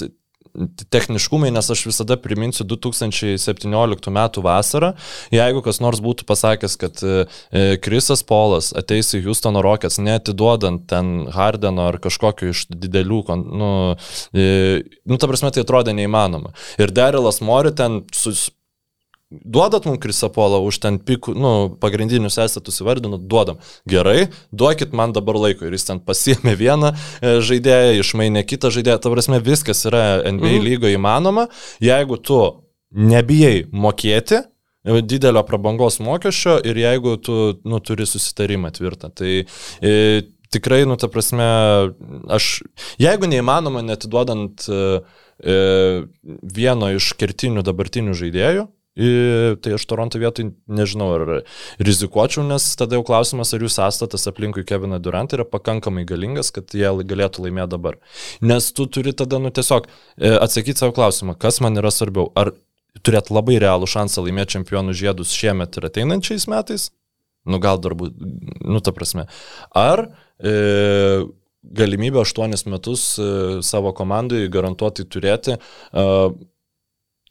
techniškumai, 0.91 1.51
nes 1.53 1.69
aš 1.71 1.85
visada 1.87 2.17
priminsiu 2.19 2.65
2017 2.67 4.11
m. 4.11 4.21
vasarą, 4.43 4.91
jeigu 5.33 5.63
kas 5.65 5.81
nors 5.83 6.01
būtų 6.03 6.27
pasakęs, 6.29 6.77
kad 6.81 7.03
e, 7.03 7.25
Krisas 7.83 8.23
Polas 8.27 8.71
ateis 8.77 9.13
į 9.15 9.23
Houstono 9.25 9.63
Rockets, 9.65 9.99
netiduodant 10.03 10.87
ten 10.91 11.27
Hardeno 11.31 11.89
ar 11.91 11.99
kažkokio 12.03 12.51
iš 12.51 12.65
didelių, 12.71 13.21
nu, 13.41 13.71
e, 14.35 14.81
nu, 15.05 15.19
ta 15.19 15.29
prasme, 15.31 15.53
tai 15.53 15.65
atrodė 15.65 15.95
neįmanoma. 15.97 16.55
Ir 16.81 16.93
Darilas 16.95 17.41
Mori 17.45 17.73
ten 17.75 18.01
sus, 18.15 18.49
duodat 19.32 19.86
mums 19.88 20.02
Krisapolą 20.04 20.60
už 20.67 20.80
ten 20.84 21.00
pikų, 21.00 21.34
nu, 21.39 21.52
pagrindinius 21.82 22.38
estatus 22.44 22.82
įvardinot, 22.84 23.24
duodam. 23.32 23.62
Gerai, 23.89 24.28
duokit 24.52 24.96
man 24.98 25.15
dabar 25.15 25.39
laiko. 25.39 25.65
Ir 25.67 25.78
jis 25.78 25.88
ten 25.88 26.02
pasiemė 26.04 26.58
vieną 26.60 26.91
e, 26.91 27.38
žaidėją, 27.39 28.02
išmainė 28.04 28.44
kitą 28.48 28.74
žaidėją. 28.76 29.00
Ta 29.02 29.13
prasme, 29.13 29.39
viskas 29.44 29.86
yra 29.89 30.04
NBA 30.28 30.58
mhm. 30.58 30.65
lygoje 30.67 31.00
įmanoma. 31.00 31.48
Jeigu 31.84 32.20
tu 32.20 32.41
nebijai 32.91 33.63
mokėti, 33.72 34.44
e, 34.44 35.00
didelio 35.02 35.46
prabangos 35.48 36.02
mokesčio 36.04 36.60
ir 36.67 36.84
jeigu 36.84 37.15
tu 37.24 37.39
nu, 37.63 37.80
turi 37.80 38.10
susitarimą 38.10 38.74
tvirtą. 38.76 39.13
Tai 39.15 39.34
e, 39.39 39.96
tikrai, 40.52 40.84
nu, 40.86 41.00
ta 41.00 41.08
prasme, 41.12 41.48
aš, 42.32 42.60
jeigu 43.02 43.30
neįmanoma 43.32 43.84
netiduodant 43.88 44.67
e, 44.67 44.84
e, 45.39 45.58
vieno 46.60 46.91
iš 46.98 47.13
kertinių 47.20 47.63
dabartinių 47.65 48.15
žaidėjų, 48.17 48.67
I, 48.99 49.10
tai 49.63 49.77
aš 49.77 49.86
Toronto 49.88 50.19
vietoj 50.19 50.49
nežinau, 50.67 51.08
ar 51.15 51.30
rizikuočiau, 51.80 52.43
nes 52.43 52.65
tada 52.75 52.97
jau 52.97 53.06
klausimas, 53.08 53.54
ar 53.56 53.63
jų 53.63 53.69
sąstatas 53.71 54.27
aplinkui 54.27 54.65
Keviną 54.67 54.99
Durantą 54.99 55.38
yra 55.38 55.45
pakankamai 55.47 56.04
galingas, 56.10 56.51
kad 56.51 56.75
jie 56.75 56.91
galėtų 57.08 57.45
laimėti 57.45 57.71
dabar. 57.71 58.01
Nes 58.43 58.67
tu 58.75 58.89
turi 58.91 59.15
tada, 59.15 59.39
nu 59.39 59.54
tiesiog 59.56 59.88
e, 59.88 60.34
atsakyti 60.36 60.84
savo 60.84 60.95
klausimą, 60.97 61.38
kas 61.39 61.62
man 61.63 61.80
yra 61.80 61.93
svarbiau. 61.95 62.34
Ar 62.36 62.51
turėt 62.99 63.32
labai 63.32 63.62
realų 63.63 63.88
šansą 63.88 64.25
laimėti 64.25 64.58
čempionų 64.58 64.97
žiedus 64.97 65.32
šiemet 65.39 65.80
ir 65.80 65.88
ateinančiais 65.88 66.49
metais? 66.51 66.89
Nu 67.47 67.63
gal 67.63 67.80
dar 67.82 67.95
būt, 67.97 68.19
nu 68.67 68.84
ta 68.84 68.91
prasme. 68.93 69.30
Ar 69.71 70.10
e, 70.38 71.23
galimybę 71.63 72.19
8 72.21 72.67
metus 72.69 73.15
e, 73.19 73.62
savo 73.63 73.93
komandai 73.97 74.49
garantuotai 74.51 75.06
turėti 75.06 75.56
e, 75.56 76.06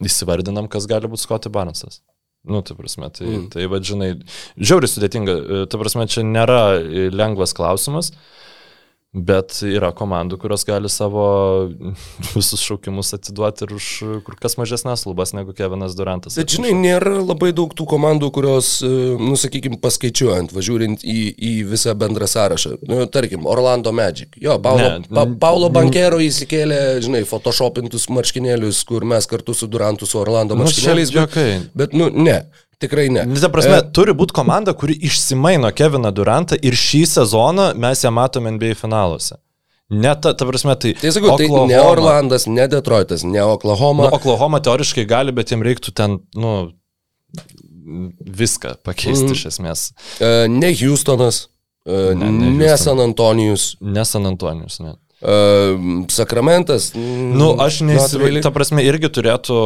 įsivardinam, 0.05 0.69
kas 0.71 0.89
gali 0.91 1.11
būti 1.11 1.25
Scotty 1.27 1.53
Barnesas. 1.53 2.01
Nu, 2.49 2.63
tai 2.65 2.73
prasme, 2.79 3.11
tai, 3.13 3.27
mm. 3.29 3.49
tai 3.53 3.67
vadžinai, 3.69 4.11
žiauriai 4.57 4.89
sudėtinga, 4.89 5.35
tai 5.69 5.81
prasme, 5.83 6.07
čia 6.09 6.25
nėra 6.25 6.61
lengvas 7.13 7.53
klausimas, 7.57 8.15
bet 9.11 9.57
yra 9.67 9.89
komandų, 9.97 10.37
kurios 10.39 10.63
gali 10.69 10.87
savo 10.93 11.25
visus 12.37 12.61
šaukimus 12.63 13.11
atiduoti 13.17 13.65
ir 13.67 13.73
už 13.75 13.87
kur 14.27 14.37
kas 14.39 14.55
mažesnės 14.61 15.03
lubas 15.09 15.33
negu 15.35 15.51
Kevinas 15.57 15.97
Durantas. 15.99 16.37
Bet 16.39 16.55
žinai, 16.55 16.71
nėra 16.79 17.17
labai 17.19 17.51
daug 17.57 17.75
tų 17.75 17.89
komandų, 17.91 18.29
kurios, 18.37 18.71
nusakykime, 19.19 19.81
paskaičiuojant, 19.83 20.55
važiuojant 20.55 21.03
į, 21.03 21.17
į 21.35 21.53
visą 21.73 21.97
bendrą 21.99 22.29
sąrašą. 22.31 22.77
Nu, 22.87 23.01
tarkim, 23.11 23.49
Orlando 23.51 23.91
Magic. 23.93 24.39
Jo, 24.39 24.61
Paulo, 24.63 24.87
Ne, 25.01 25.11
pa, 25.11 25.27
Paulo 25.43 25.73
Bankero 25.75 26.23
įsikėlė, 26.23 26.81
žinai, 27.05 27.25
photoshopintus 27.29 28.07
marškinėlius, 28.15 28.85
kur 28.89 29.03
mes 29.11 29.27
kartu 29.31 29.55
su 29.59 29.67
Durantu, 29.71 30.07
su 30.07 30.23
Orlando 30.23 30.55
Nu, 30.55 30.63
marškinėliais. 30.65 31.11
bet, 31.11 31.19
juokai. 31.19 31.51
bet, 31.75 31.93
nu, 31.99 32.09
ne. 32.15 32.45
Tikrai 32.81 33.11
ne. 33.13 33.27
Ta 33.41 33.51
prasme, 33.53 33.77
e... 33.77 33.87
turi 33.97 34.15
būti 34.17 34.35
komanda, 34.37 34.73
kuri 34.77 34.97
išsimaino 35.09 35.69
Keviną 35.77 36.13
Durantą 36.17 36.57
ir 36.57 36.77
šį 36.79 37.05
sezoną 37.11 37.71
mes 37.81 38.05
ją 38.07 38.13
matome 38.15 38.53
NBA 38.57 38.75
finaluose. 38.81 39.37
Ne 39.91 40.15
ta, 40.23 40.33
ta 40.39 40.47
prasme, 40.47 40.77
tai... 40.79 40.95
Tai 40.97 41.11
sakau, 41.13 41.35
tai 41.37 41.49
ne 41.69 41.81
Orlandas, 41.83 42.47
ne 42.47 42.67
Detroitas, 42.71 43.25
ne 43.27 43.43
Oklahoma. 43.43 44.07
Nu, 44.07 44.17
Oklahoma 44.21 44.61
teoriškai 44.63 45.05
gali, 45.11 45.35
bet 45.35 45.51
jiems 45.51 45.67
reiktų 45.67 45.93
ten, 45.99 46.21
nu, 46.39 46.53
viską 48.41 48.77
pakeisti 48.87 49.27
mm. 49.27 49.35
iš 49.35 49.47
esmės. 49.51 49.87
E, 50.23 50.31
ne 50.53 50.71
Houstonas, 50.79 51.43
e, 51.85 52.15
Ne, 52.15 52.31
ne, 52.31 52.31
ne 52.31 52.69
Houstonas. 52.69 52.85
San 52.85 53.03
Antonijus. 53.03 53.67
Ne 53.81 54.05
San 54.07 54.31
Antonijus, 54.31 54.79
ne. 54.85 54.95
Uh, 55.21 56.07
sakramentas. 56.09 56.91
Nu, 56.97 57.51
aš 57.61 57.83
neįsivaizduoju, 57.85 58.41
ta 58.41 58.53
prasme, 58.55 58.81
irgi 58.89 59.11
turėtų 59.13 59.57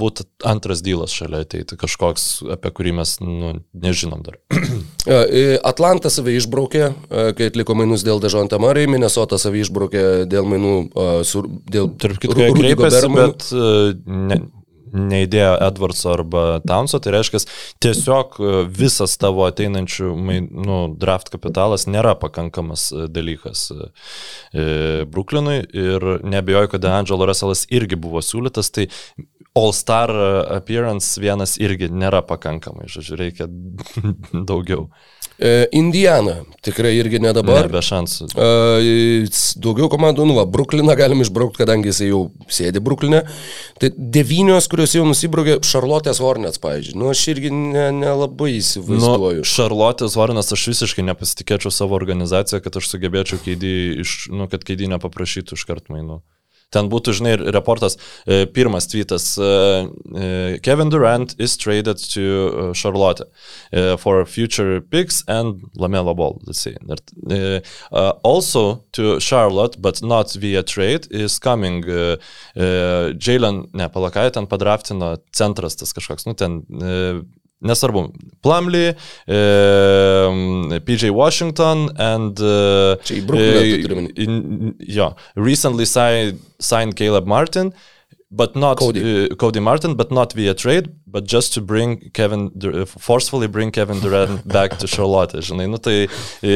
būti 0.00 0.24
antras 0.48 0.80
dylas 0.84 1.12
šalia 1.12 1.42
ateiti, 1.44 1.76
kažkoks, 1.76 2.24
apie 2.56 2.72
kurį 2.72 2.94
mes 3.02 3.12
nu, 3.20 3.52
nežinom 3.76 4.24
dar. 4.24 4.40
Atlantas 5.70 6.16
save 6.16 6.32
išbraukė, 6.38 6.88
kai 7.36 7.50
atliko 7.50 7.76
mainus 7.76 8.06
dėl 8.08 8.24
Dežonta 8.24 8.56
Murray, 8.62 8.88
Minnesota 8.88 9.36
save 9.40 9.60
išbraukė 9.66 10.24
dėl 10.32 10.48
mainų, 10.48 10.74
sur, 11.28 11.50
dėl... 11.68 11.92
Tarp 12.00 12.16
kitko, 12.22 12.48
kreipėsi, 12.56 13.12
bet 13.12 13.50
ne, 13.52 14.40
neįdėjo 14.96 15.52
Edwardso 15.66 16.12
arba 16.14 16.44
Townso, 16.66 17.00
tai 17.02 17.14
reiškia, 17.16 17.42
tiesiog 17.84 18.38
e, 18.38 18.52
visas 18.80 19.16
tavo 19.20 19.46
ateinančių 19.48 20.12
nu, 20.16 20.80
draft 20.98 21.30
kapitalas 21.34 21.86
nėra 21.90 22.16
pakankamas 22.20 22.88
e, 22.92 23.06
dalykas 23.12 23.68
e, 23.72 23.88
Brooklynui 25.12 25.60
ir 25.76 26.06
nebejoju, 26.26 26.72
kad 26.74 26.90
Angelo 26.90 27.28
Russellas 27.28 27.66
irgi 27.74 27.98
buvo 28.00 28.24
siūlytas, 28.24 28.72
tai 28.74 28.88
All-Star 29.56 30.10
appearance 30.52 31.16
vienas 31.20 31.54
irgi 31.56 31.88
nėra 31.88 32.20
pakankamai, 32.28 32.90
žodžiu, 32.92 33.16
reikia 33.22 33.46
daugiau. 34.50 34.90
Indiana, 35.76 36.38
tikrai 36.64 36.94
irgi 36.96 37.18
ne 37.20 37.32
dabar. 37.36 37.66
Ne, 37.66 37.72
be 37.74 37.80
šansų. 37.84 38.28
Daugiau 39.60 39.88
komandų, 39.92 40.24
nu, 40.28 40.36
va, 40.38 40.46
Brukliną 40.48 40.94
galim 40.96 41.20
išbraukti, 41.24 41.60
kadangi 41.60 41.90
jis 41.90 42.02
jau 42.06 42.20
sėdi 42.52 42.80
Bruklinė. 42.84 43.22
Tai 43.80 43.90
devynios, 43.96 44.68
kurios 44.72 44.85
jau 44.94 45.02
nusibraukė, 45.08 45.56
Charlotte's 45.66 46.20
Hornets, 46.22 46.60
pavyzdžiui. 46.62 46.96
Nu, 47.00 47.08
aš 47.10 47.22
irgi 47.32 47.50
nelabai 47.50 48.52
ne, 48.52 48.58
ne 48.58 48.62
įsivaizduoju. 48.62 49.42
Nu, 49.42 49.48
Charlotte's 49.48 50.16
Hornets 50.20 50.54
aš 50.54 50.68
visiškai 50.70 51.04
nepasitikėčiau 51.08 51.72
savo 51.74 51.96
organizaciją, 51.98 52.60
kad 52.64 52.78
aš 52.78 52.92
sugebėčiau 52.92 53.40
keidį, 53.42 53.74
iš, 54.04 54.16
nu, 54.34 54.46
kad 54.52 54.66
keidį 54.68 54.92
nepaprašytų 54.94 55.58
iš 55.58 55.66
kart 55.68 55.90
mainų. 55.92 56.20
Ten 56.74 56.88
būtų, 56.90 57.12
žinai, 57.14 57.34
reportas, 57.54 57.94
e, 58.26 58.44
pirmas 58.50 58.88
tweetas, 58.90 59.28
e, 59.38 59.50
e, 60.18 60.30
Kevin 60.66 60.90
Durant 60.90 61.36
is 61.38 61.56
traded 61.56 62.02
to 62.12 62.72
Charlotte 62.74 63.22
for 63.98 64.24
future 64.26 64.80
picks 64.80 65.22
and 65.28 65.62
Lamelo 65.78 66.14
Ball, 66.16 66.40
let's 66.46 66.60
say. 66.60 66.74
Also 68.24 68.84
to 68.92 69.20
Charlotte, 69.20 69.80
but 69.80 70.02
not 70.02 70.32
via 70.34 70.62
trade, 70.62 71.06
is 71.10 71.38
coming 71.38 71.82
Jalen, 71.84 73.66
ne, 73.72 73.88
palakai, 73.88 74.32
ten 74.32 74.46
padraftino 74.46 75.16
centras 75.32 75.76
tas 75.76 75.92
kažkoks, 75.94 76.26
nu 76.26 76.34
ten 76.34 76.62
Nesvarbu. 77.62 78.12
Plumlee, 78.42 78.94
uh, 79.28 80.78
PJ 80.84 81.10
Washington 81.10 81.88
and 81.96 82.38
uh, 82.40 82.96
Čia 83.02 83.20
į 83.20 83.26
Brooklyn. 83.26 84.08
Uh, 84.12 84.72
jo, 84.86 85.10
recently 85.36 85.86
signed, 85.86 86.96
Caleb 86.96 87.26
Martin. 87.26 87.72
But 88.28 88.56
not 88.56 88.78
Cody. 88.78 89.00
Uh, 89.30 89.34
Cody 89.36 89.60
Martin, 89.60 89.94
but 89.94 90.10
not 90.10 90.32
via 90.32 90.52
trade, 90.52 90.90
but 91.16 91.24
just 91.24 91.54
to 91.54 91.62
bring 91.62 92.10
Kevin, 92.12 92.50
forcefully 92.86 93.46
bring 93.46 93.70
Kevin 93.70 94.00
Durant 94.00 94.46
back 94.56 94.76
to 94.80 94.86
Charlotte, 94.86 95.32
žinai, 95.40 95.66
nu 95.66 95.78
tai, 95.80 95.94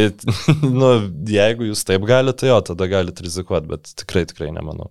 nu, 0.80 0.90
jeigu 1.32 1.70
jūs 1.70 1.86
taip 1.88 2.04
galite, 2.04 2.42
tai 2.42 2.50
jo, 2.50 2.58
tada 2.68 2.88
galite 2.92 3.24
rizikuoti, 3.24 3.70
bet 3.72 3.88
tikrai, 4.02 4.26
tikrai 4.28 4.50
nemanau. 4.52 4.90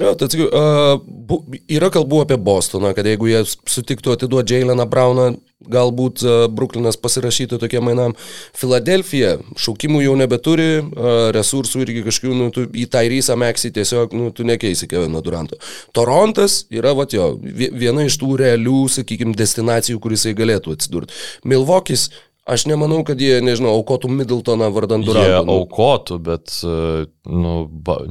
Jo, 0.00 0.16
tai 0.18 0.26
atsakiau, 0.26 0.50
uh, 0.50 0.98
bu, 1.30 1.44
yra 1.70 1.92
kalbų 1.94 2.24
apie 2.24 2.40
Bostoną, 2.50 2.90
kad 2.98 3.06
jeigu 3.06 3.30
jie 3.30 3.44
sutiktų 3.46 4.16
atiduoti 4.16 4.58
Jaileną 4.58 4.88
Brauną 4.90 5.30
galbūt 5.70 6.22
e, 6.24 6.34
Bruklinas 6.52 6.98
pasirašytų 7.00 7.58
tokiem 7.62 7.86
mainam. 7.88 8.14
Filadelfija 8.56 9.36
šaukimų 9.60 10.02
jau 10.04 10.14
nebeturi, 10.18 10.68
e, 10.80 11.14
resursų 11.34 11.84
irgi 11.84 12.04
kažkokių, 12.06 12.34
nu, 12.38 12.48
tu 12.54 12.66
į 12.68 12.86
Tairysą 12.92 13.36
Meksį 13.40 13.72
tiesiog, 13.78 14.16
nu, 14.16 14.30
tu 14.34 14.46
nekeisi 14.46 14.88
Kevino 14.90 15.22
Duranto. 15.24 15.58
Torontas 15.96 16.62
yra, 16.74 16.94
va, 16.96 17.06
jo, 17.10 17.34
viena 17.40 18.06
iš 18.06 18.18
tų 18.20 18.34
realių, 18.42 18.84
sakykime, 18.92 19.03
destinacijų, 19.38 19.98
kuris 20.02 20.24
jisai 20.24 20.38
galėtų 20.38 20.78
atsidurti. 20.78 21.14
Milvokis 21.44 22.10
Aš 22.44 22.66
nemanau, 22.68 22.98
kad 23.08 23.16
jie, 23.16 23.38
nežinau, 23.40 23.70
aukotų 23.78 24.10
Middletoną 24.12 24.66
vardant 24.74 25.06
Durantą. 25.06 25.30
Jie 25.30 25.52
aukotų, 25.54 26.18
bet, 26.26 26.52
e, 26.60 27.06
nu, 27.24 27.54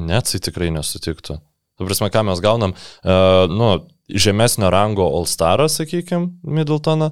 Netsai 0.10 0.42
tikrai 0.42 0.72
nesutiktų. 0.74 1.38
Tu 1.78 1.86
prasme, 1.86 2.10
ką 2.14 2.24
mes 2.26 2.42
gaunam, 2.42 2.74
uh, 2.74 3.46
nu, 3.50 3.70
žemesnio 4.10 4.70
rango 4.74 5.06
All-Starą, 5.06 5.66
sakykime, 5.70 6.32
Middletoną. 6.46 7.12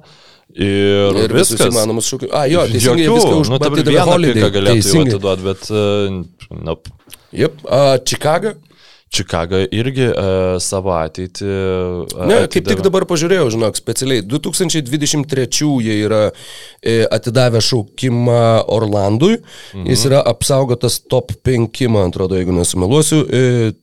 Ir, 0.54 1.18
ir 1.24 1.34
viskas 1.34 1.64
įmanomas 1.66 2.10
šūkių. 2.10 2.28
A, 2.34 2.44
jo, 2.50 2.62
teisingai 2.70 3.06
Jokių, 3.06 3.16
viską 3.16 3.38
užbatė 3.40 3.70
nu, 3.70 3.96
Holiday. 4.06 4.50
Galėtų 4.58 4.92
jau 4.92 5.06
atiduoti, 5.06 5.46
bet... 5.46 5.70
Uh, 5.70 6.58
nope. 6.62 6.94
Jep, 7.34 7.62
uh, 7.66 7.96
Chicago. 8.02 8.56
Čikaga 9.12 9.58
irgi 9.68 10.06
uh, 10.08 10.56
savo 10.62 10.94
ateitį. 10.96 11.44
Uh, 11.44 12.14
ne, 12.30 12.38
kaip 12.52 12.64
tik 12.70 12.80
dabar 12.84 13.04
pažiūrėjau, 13.10 13.50
žinok, 13.52 13.76
specialiai 13.76 14.24
2023 14.24 15.68
jie 15.84 15.98
yra 16.06 16.22
e, 16.30 17.02
atidavę 17.04 17.60
šaukimą 17.60 18.40
Orlandui, 18.72 19.36
mhm. 19.42 19.90
jis 19.92 20.06
yra 20.08 20.22
apsaugotas 20.32 21.02
top 21.12 21.36
5, 21.44 21.84
man 21.92 22.08
atrodo, 22.08 22.40
jeigu 22.40 22.56
nesumeluosiu, 22.56 23.20
e, 23.28 23.74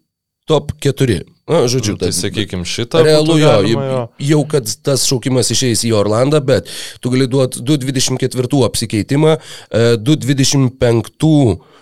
top 0.50 0.74
4. 0.82 1.22
Na, 1.50 1.65
žodžiu, 1.65 1.96
nu, 1.98 2.02
tai 2.02 2.12
sakykime 2.13 2.65
šitą. 2.65 3.02
Realu 3.06 3.39
jo, 3.42 3.54
jo, 3.65 4.02
jau 4.22 4.42
kad 4.50 4.70
tas 4.86 5.06
šaukimas 5.10 5.50
išeis 5.54 5.82
į 5.88 5.96
Orlandą, 5.98 6.42
bet 6.46 6.70
tu 7.02 7.10
gali 7.13 7.26
duoti 7.30 7.63
2.24 7.65 8.62
apsikeitimą, 8.68 9.38
2.25 9.74 10.70
e, 10.70 10.94
e, 11.26 11.79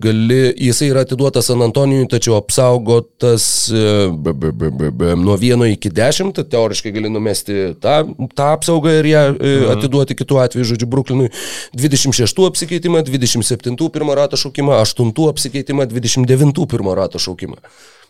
gali, 0.00 0.54
jisai 0.56 0.88
yra 0.92 1.02
atiduotas 1.04 1.50
San 1.50 1.62
Antonijui, 1.64 2.06
tačiau 2.08 2.36
apsaugotas 2.38 3.46
e, 3.68 3.82
b, 4.08 4.32
b, 4.32 4.52
b, 4.52 4.70
b, 4.70 4.90
b, 4.90 5.10
nuo 5.20 5.36
1 5.36 5.66
iki 5.74 5.90
10, 5.92 6.32
tai 6.36 6.46
teoriškai 6.54 6.92
gali 6.94 7.10
numesti 7.12 7.74
tą, 7.82 7.98
tą 8.36 8.48
apsaugą 8.54 8.94
ir 9.00 9.10
ją 9.10 9.24
mhm. 9.34 9.66
atiduoti 9.76 10.16
kitų 10.16 10.40
atveju, 10.46 10.70
žodžiu, 10.72 10.88
Bruklinui. 10.90 11.28
26 11.76 12.46
apsikeitimą, 12.46 13.02
27 13.04 13.76
pirmą 13.92 14.16
ratą 14.16 14.40
šaukimą, 14.40 14.78
8 14.86 15.12
apsikeitimą, 15.28 15.88
29 15.90 16.64
pirmą 16.70 16.96
ratą 16.96 17.20
šaukimą. 17.22 17.60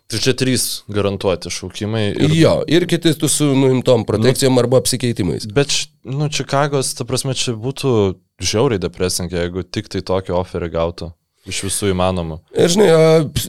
Tai 0.07 0.21
čia 0.23 0.37
trys 0.39 0.65
garantuoti 0.93 1.51
šaukimai. 1.51 2.05
Ir... 2.15 2.35
Jo, 2.39 2.55
ir 2.71 2.87
kiti 2.87 3.11
su 3.29 3.49
nuimtom 3.59 4.05
protekcijom 4.07 4.55
nu, 4.55 4.63
arba 4.63 4.79
apsikeitimais. 4.79 5.49
Bet, 5.55 5.75
nu, 6.07 6.29
Čikagos, 6.31 6.93
ta 6.95 7.07
prasme, 7.09 7.35
čia 7.35 7.57
būtų 7.59 7.93
žiauriai 8.39 8.83
depresinkai, 8.83 9.41
jeigu 9.47 9.67
tik 9.67 9.91
tai 9.91 10.05
tokį 10.07 10.37
oferį 10.39 10.71
gautų. 10.77 11.11
Iš 11.51 11.65
visų 11.67 11.91
įmanomų. 11.95 12.39
Ir 12.59 12.71
žinai, 12.71 12.89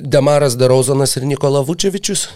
Demaras 0.01 0.57
Darozanas 0.57 1.13
ir 1.17 1.29
Nikola 1.29 1.63
Vučevičius. 1.65 2.27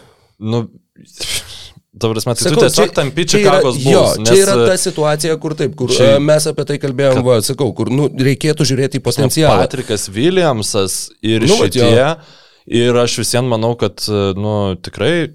Nu, 0.41 0.67
Ta 1.99 2.07
prasme, 2.07 2.34
tai 2.36 2.45
sakau, 2.45 2.55
tu 2.55 2.67
tiesiog 2.69 2.91
tampi 2.95 3.25
Čikagos 3.27 3.75
buvo. 3.84 3.91
Jo, 3.91 4.03
nes... 4.15 4.29
čia 4.29 4.43
yra 4.45 4.53
ta 4.63 4.75
situacija, 4.79 5.34
kur 5.43 5.57
taip, 5.60 5.73
kur 5.75 5.91
čia, 5.91 6.13
mes 6.23 6.45
apie 6.47 6.63
tai 6.69 6.77
kalbėjom, 6.79 7.17
kad, 7.19 7.25
va, 7.27 7.36
sakau, 7.43 7.67
kur 7.75 7.91
nu, 7.91 8.05
reikėtų 8.15 8.67
žiūrėti 8.69 9.01
į 9.01 9.03
potencialą. 9.03 9.57
Patrikas 9.65 10.07
Williamsas 10.15 11.01
ir 11.19 11.43
nu, 11.43 11.57
šitie. 11.60 11.89
Va, 11.91 12.13
Ir 12.69 12.97
aš 13.02 13.21
visiems 13.24 13.50
manau, 13.50 13.74
kad, 13.80 14.04
nu, 14.38 14.56
tikrai 14.84 15.32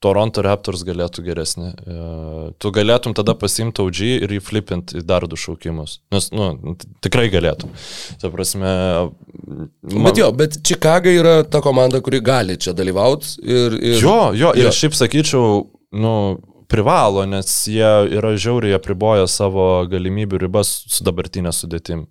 Toronto 0.00 0.40
Raptors 0.40 0.80
galėtų 0.88 1.22
geresnį. 1.26 1.70
E, 1.70 1.96
tu 2.60 2.70
galėtum 2.72 3.12
tada 3.16 3.34
pasimti 3.36 3.82
OG 3.84 3.98
ir 4.24 4.32
įflipinti 4.38 5.02
į 5.02 5.04
dar 5.04 5.26
du 5.28 5.36
šaukimus. 5.36 5.98
Nes, 6.14 6.30
nu, 6.32 6.74
tikrai 7.04 7.26
galėtum. 7.32 7.72
Ta 8.22 8.30
prasme. 8.32 8.70
Man... 9.44 10.06
Bet 10.08 10.20
jo, 10.22 10.30
bet 10.36 10.56
Chicago 10.64 11.12
yra 11.12 11.40
ta 11.44 11.60
komanda, 11.64 12.00
kuri 12.04 12.22
gali 12.24 12.56
čia 12.56 12.72
dalyvauti. 12.76 13.36
Ir, 13.44 13.76
ir... 13.76 13.98
Jo, 14.00 14.20
jo, 14.32 14.54
ir 14.56 14.70
jo. 14.70 14.72
šiaip 14.78 14.96
sakyčiau, 14.96 15.66
nu, 16.00 16.14
privalo, 16.70 17.26
nes 17.28 17.52
jie 17.68 17.92
yra 18.16 18.32
žiauriai 18.40 18.78
apriboję 18.78 19.28
savo 19.28 19.68
galimybių 19.90 20.46
ribas 20.46 20.72
su 20.88 21.04
dabartinė 21.04 21.52
sudėtim. 21.52 22.06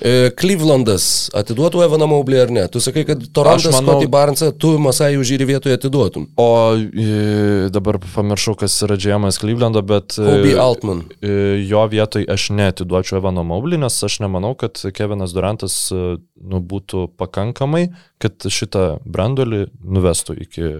E, 0.00 0.30
Clevelandas 0.32 1.28
atiduotų 1.36 1.82
Evaną 1.84 2.06
Maublį 2.08 2.38
ar 2.40 2.52
ne? 2.54 2.62
Tu 2.72 2.80
sakai, 2.80 3.02
kad 3.08 3.20
Torontas, 3.36 3.74
manau, 3.74 3.98
Scotty 3.98 4.08
Barnesą, 4.10 4.48
tu 4.56 4.72
Masai 4.80 5.18
už 5.20 5.34
jį 5.34 5.48
vietoje 5.50 5.76
atiduotum. 5.76 6.24
O 6.40 6.46
e, 6.76 7.68
dabar 7.74 7.98
pamiršau, 8.00 8.56
kas 8.62 8.78
yra 8.86 8.96
džiamas 9.00 9.40
Clevelando, 9.42 9.82
bet... 9.84 10.16
Kobe 10.16 10.54
Altman. 10.60 11.02
E, 11.20 11.34
jo 11.68 11.84
vietoj 11.92 12.24
aš 12.32 12.48
netiduočiau 12.56 13.20
Evano 13.20 13.44
Maublį, 13.44 13.82
nes 13.84 13.98
aš 14.08 14.20
nemanau, 14.24 14.54
kad 14.58 14.80
Kevinas 14.96 15.36
Durantas 15.36 15.76
nu, 15.92 16.62
būtų 16.72 17.10
pakankamai, 17.20 17.90
kad 18.22 18.48
šitą 18.48 19.02
brandolį 19.04 19.66
nuvestų 19.84 20.40
iki 20.46 20.72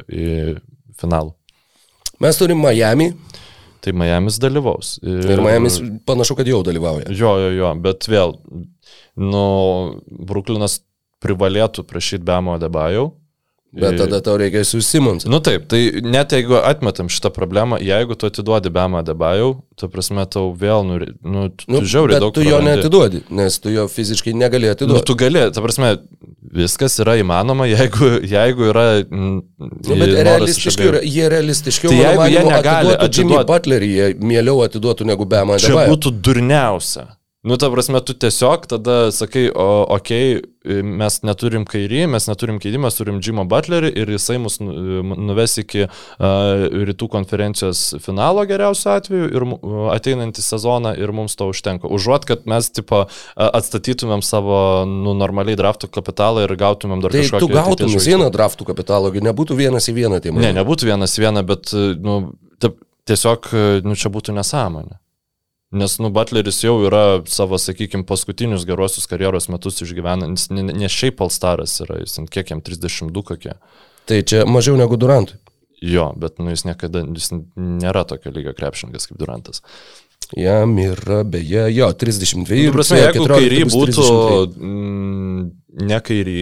finalų. 1.00 1.36
Mes 2.20 2.36
turim 2.40 2.60
Miami. 2.60 3.12
Tai 3.80 3.94
Miami's 3.96 4.36
dalyvaus. 4.42 4.98
Ir, 5.04 5.24
ir 5.36 5.42
Miami's 5.44 5.78
panašu, 6.08 6.36
kad 6.38 6.48
jau 6.48 6.60
dalyvauja. 6.66 7.08
Jo, 7.16 7.36
jo, 7.40 7.50
jo, 7.56 7.72
bet 7.80 8.08
vėl 8.10 8.36
nu, 9.20 9.44
Bruklinas 10.06 10.80
privalėtų 11.20 11.84
prašyti 11.88 12.24
Bemo 12.24 12.56
Debajau. 12.60 13.10
Bet 13.72 13.98
tada 14.00 14.18
tau 14.18 14.34
reikia 14.40 14.64
su 14.66 14.80
Simons. 14.82 15.24
Nu 15.30 15.38
taip, 15.38 15.68
tai 15.70 16.02
net 16.02 16.32
jeigu 16.34 16.56
atmetam 16.58 17.06
šitą 17.12 17.30
problemą, 17.30 17.78
jeigu 17.78 18.16
tu 18.18 18.26
atiduodi 18.26 18.72
Bemą 18.74 19.04
Debajau, 19.06 19.52
tu 19.78 19.88
prasme 19.92 20.24
tau 20.26 20.50
vėl, 20.58 20.82
nu, 20.88 20.98
nu, 21.22 21.44
tu 21.54 21.70
nu, 21.70 21.82
žiauriai 21.86 22.18
daug. 22.18 22.34
Tu 22.34 22.48
jo 22.48 22.58
neatiduodi, 22.66 23.22
nes 23.30 23.60
tu 23.62 23.70
jo 23.70 23.86
fiziškai 23.90 24.34
negali 24.34 24.72
atiduoti. 24.72 24.98
Nu, 24.98 25.06
tu 25.06 25.14
gali, 25.18 25.46
ta 25.54 25.62
prasme, 25.62 25.94
Viskas 26.50 26.96
yra 26.98 27.14
įmanoma, 27.20 27.68
jeigu, 27.70 28.08
jeigu 28.26 28.64
yra... 28.72 28.84
Nu, 29.06 29.44
bet 29.86 30.16
realistiškai, 30.26 30.88
yra, 30.88 31.02
jie 31.06 31.28
realistiškiau, 31.30 31.92
tai 31.92 32.00
jeigu 32.00 32.26
jie 32.32 32.42
negali 32.48 32.94
atiduoti 32.96 33.20
Jimmy 33.20 33.42
Butlerį, 33.46 33.90
jie 33.94 34.08
mieliau 34.32 34.64
atiduotų 34.66 35.06
negu 35.12 35.28
Bema. 35.30 35.60
Čia 35.62 35.86
būtų 35.92 36.10
durniausia. 36.18 37.06
Nu, 37.42 37.56
ta 37.56 37.70
prasme, 37.72 38.00
tu 38.04 38.12
tiesiog 38.12 38.66
tada 38.68 39.08
sakai, 39.16 39.46
o, 39.48 39.86
okei, 39.96 40.34
okay, 40.36 40.82
mes 40.84 41.14
neturim 41.24 41.62
kairį, 41.64 42.02
mes 42.12 42.26
neturim 42.28 42.58
keidimą, 42.60 42.90
mes 42.90 42.98
turim 42.98 43.22
Jimą 43.24 43.46
Butlerį 43.48 43.88
ir 43.96 44.12
jisai 44.12 44.36
mus 44.44 44.58
nu, 44.60 44.74
nuves 45.16 45.56
iki 45.62 45.86
uh, 45.86 46.66
rytų 46.90 47.08
konferencijos 47.08 47.96
finalo 48.04 48.44
geriausiu 48.44 48.92
atveju 48.92 49.32
ir 49.32 49.48
uh, 49.56 49.88
ateinantį 49.94 50.44
sezoną 50.44 50.92
ir 51.00 51.16
mums 51.16 51.40
to 51.40 51.48
užtenka. 51.48 51.88
Užuot, 51.88 52.28
kad 52.28 52.44
mes, 52.44 52.68
tipo, 52.76 53.06
atstatytumėm 53.40 54.20
savo, 54.20 54.84
nu, 54.84 55.16
normaliai 55.16 55.56
draftų 55.56 55.88
kapitalą 55.96 56.44
ir 56.44 56.56
gautumėm 56.60 57.00
dar 57.00 57.16
tai 57.16 57.24
kažkokį... 57.24 57.46
Tu 57.46 57.56
gautum 57.56 58.00
vieną 58.04 58.28
draftų 58.36 58.68
kapitalą, 58.68 59.16
nebūtų 59.32 59.56
vienas 59.64 59.88
į 59.88 59.96
vieną, 60.02 60.20
tai 60.20 60.36
man. 60.36 60.44
Ne, 60.44 60.52
nebūtų 60.60 60.92
vienas 60.92 61.16
į 61.16 61.30
vieną, 61.30 61.48
bet, 61.48 61.72
nu, 62.04 62.22
tiesiog, 63.08 63.54
nu, 63.88 63.96
čia 63.96 64.12
būtų 64.12 64.36
nesąmonė. 64.36 65.00
Nes, 65.70 65.92
nu, 66.02 66.10
Butleris 66.10 66.64
jau 66.64 66.74
yra 66.82 67.20
savo, 67.30 67.58
sakykime, 67.62 68.02
paskutinius 68.06 68.64
geruosius 68.66 69.06
karjeros 69.10 69.46
metus 69.52 69.78
išgyvenantis, 69.84 70.48
ne, 70.50 70.64
ne 70.66 70.88
šiaip 70.90 71.22
Alstaras 71.22 71.76
yra, 71.84 72.00
jis 72.02 72.18
kiek 72.34 72.50
jam 72.50 72.62
32 72.66 73.22
kokie. 73.28 73.54
Tai 74.10 74.18
čia 74.26 74.42
mažiau 74.50 74.74
negu 74.80 74.98
Durantui. 74.98 75.38
Jo, 75.80 76.10
bet, 76.18 76.40
nu, 76.42 76.50
jis 76.50 76.66
niekada, 76.66 77.04
jis 77.14 77.30
nėra 77.56 78.02
tokio 78.08 78.32
lygio 78.34 78.52
krepšininkas 78.56 79.06
kaip 79.08 79.20
Durantas. 79.20 79.62
Jam 80.36 80.74
yra, 80.82 81.22
beje, 81.24 81.62
jo, 81.72 81.92
32. 82.02 82.66
Nu, 82.66 82.74
prasme, 82.74 82.98
jeigu 83.00 83.28
kairį 83.30 83.62
būtų 83.70 84.08
mm, 84.50 85.46
ne 85.86 86.00
kairį, 86.06 86.36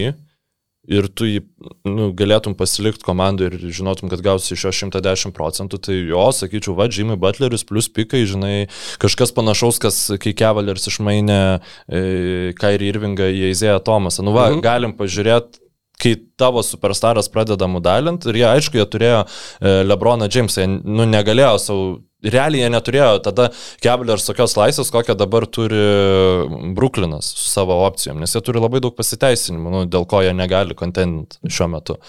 ir 0.89 1.07
tu 1.13 1.27
jį 1.29 1.43
nu, 1.87 2.09
galėtum 2.17 2.55
pasilikti 2.57 3.05
komandai 3.05 3.49
ir 3.49 3.57
žinotum, 3.69 4.09
kad 4.11 4.23
gausi 4.25 4.55
iš 4.55 4.65
jo 4.67 4.73
110 4.81 5.35
procentų, 5.37 5.79
tai 5.85 5.99
jo, 6.09 6.25
sakyčiau, 6.35 6.75
va, 6.79 6.89
Jimmy 6.89 7.17
Butleris 7.19 7.65
plus 7.67 7.89
pikai, 7.93 8.25
žinai, 8.29 8.67
kažkas 9.01 9.33
panašaus, 9.37 9.79
kas 9.81 10.01
kai 10.21 10.33
Kevalers 10.37 10.89
išmainė 10.89 11.39
e, 11.55 12.03
Kairį 12.59 12.93
Irvingą 12.93 13.29
į 13.29 13.49
Eizėją 13.51 13.79
Tomasą. 13.85 14.25
Nu, 14.25 14.35
va, 14.35 14.49
mhm. 14.49 14.63
galim 14.65 14.97
pažiūrėti 14.97 15.65
kai 15.99 16.13
tavo 16.39 16.61
superstaras 16.63 17.27
pradeda 17.27 17.67
mudalint 17.67 18.23
ir 18.29 18.37
jie, 18.39 18.45
aišku, 18.47 18.79
jie 18.79 18.85
turėjo 18.87 19.23
e, 19.25 19.81
Lebroną 19.83 20.29
Jamesą, 20.31 20.63
jie 20.63 20.69
nu, 20.79 21.03
negalėjo 21.09 21.57
savo 21.59 21.89
realiai 22.23 22.65
jie 22.65 22.71
neturėjo 22.73 23.09
tada 23.25 23.49
Keblers 23.83 24.27
tokios 24.27 24.55
laisvės, 24.59 24.91
kokią 24.93 25.15
dabar 25.19 25.45
turi 25.47 25.83
Brooklynas 26.75 27.31
su 27.35 27.47
savo 27.51 27.79
opcijom, 27.85 28.19
nes 28.19 28.35
jie 28.35 28.41
turi 28.45 28.61
labai 28.61 28.81
daug 28.83 28.95
pasiteisinimų, 28.97 29.75
nu, 29.75 29.83
dėl 29.91 30.07
ko 30.09 30.23
jie 30.25 30.33
negali 30.35 30.77
kontent 30.77 31.39
šiuo 31.47 31.69
metu. 31.75 31.99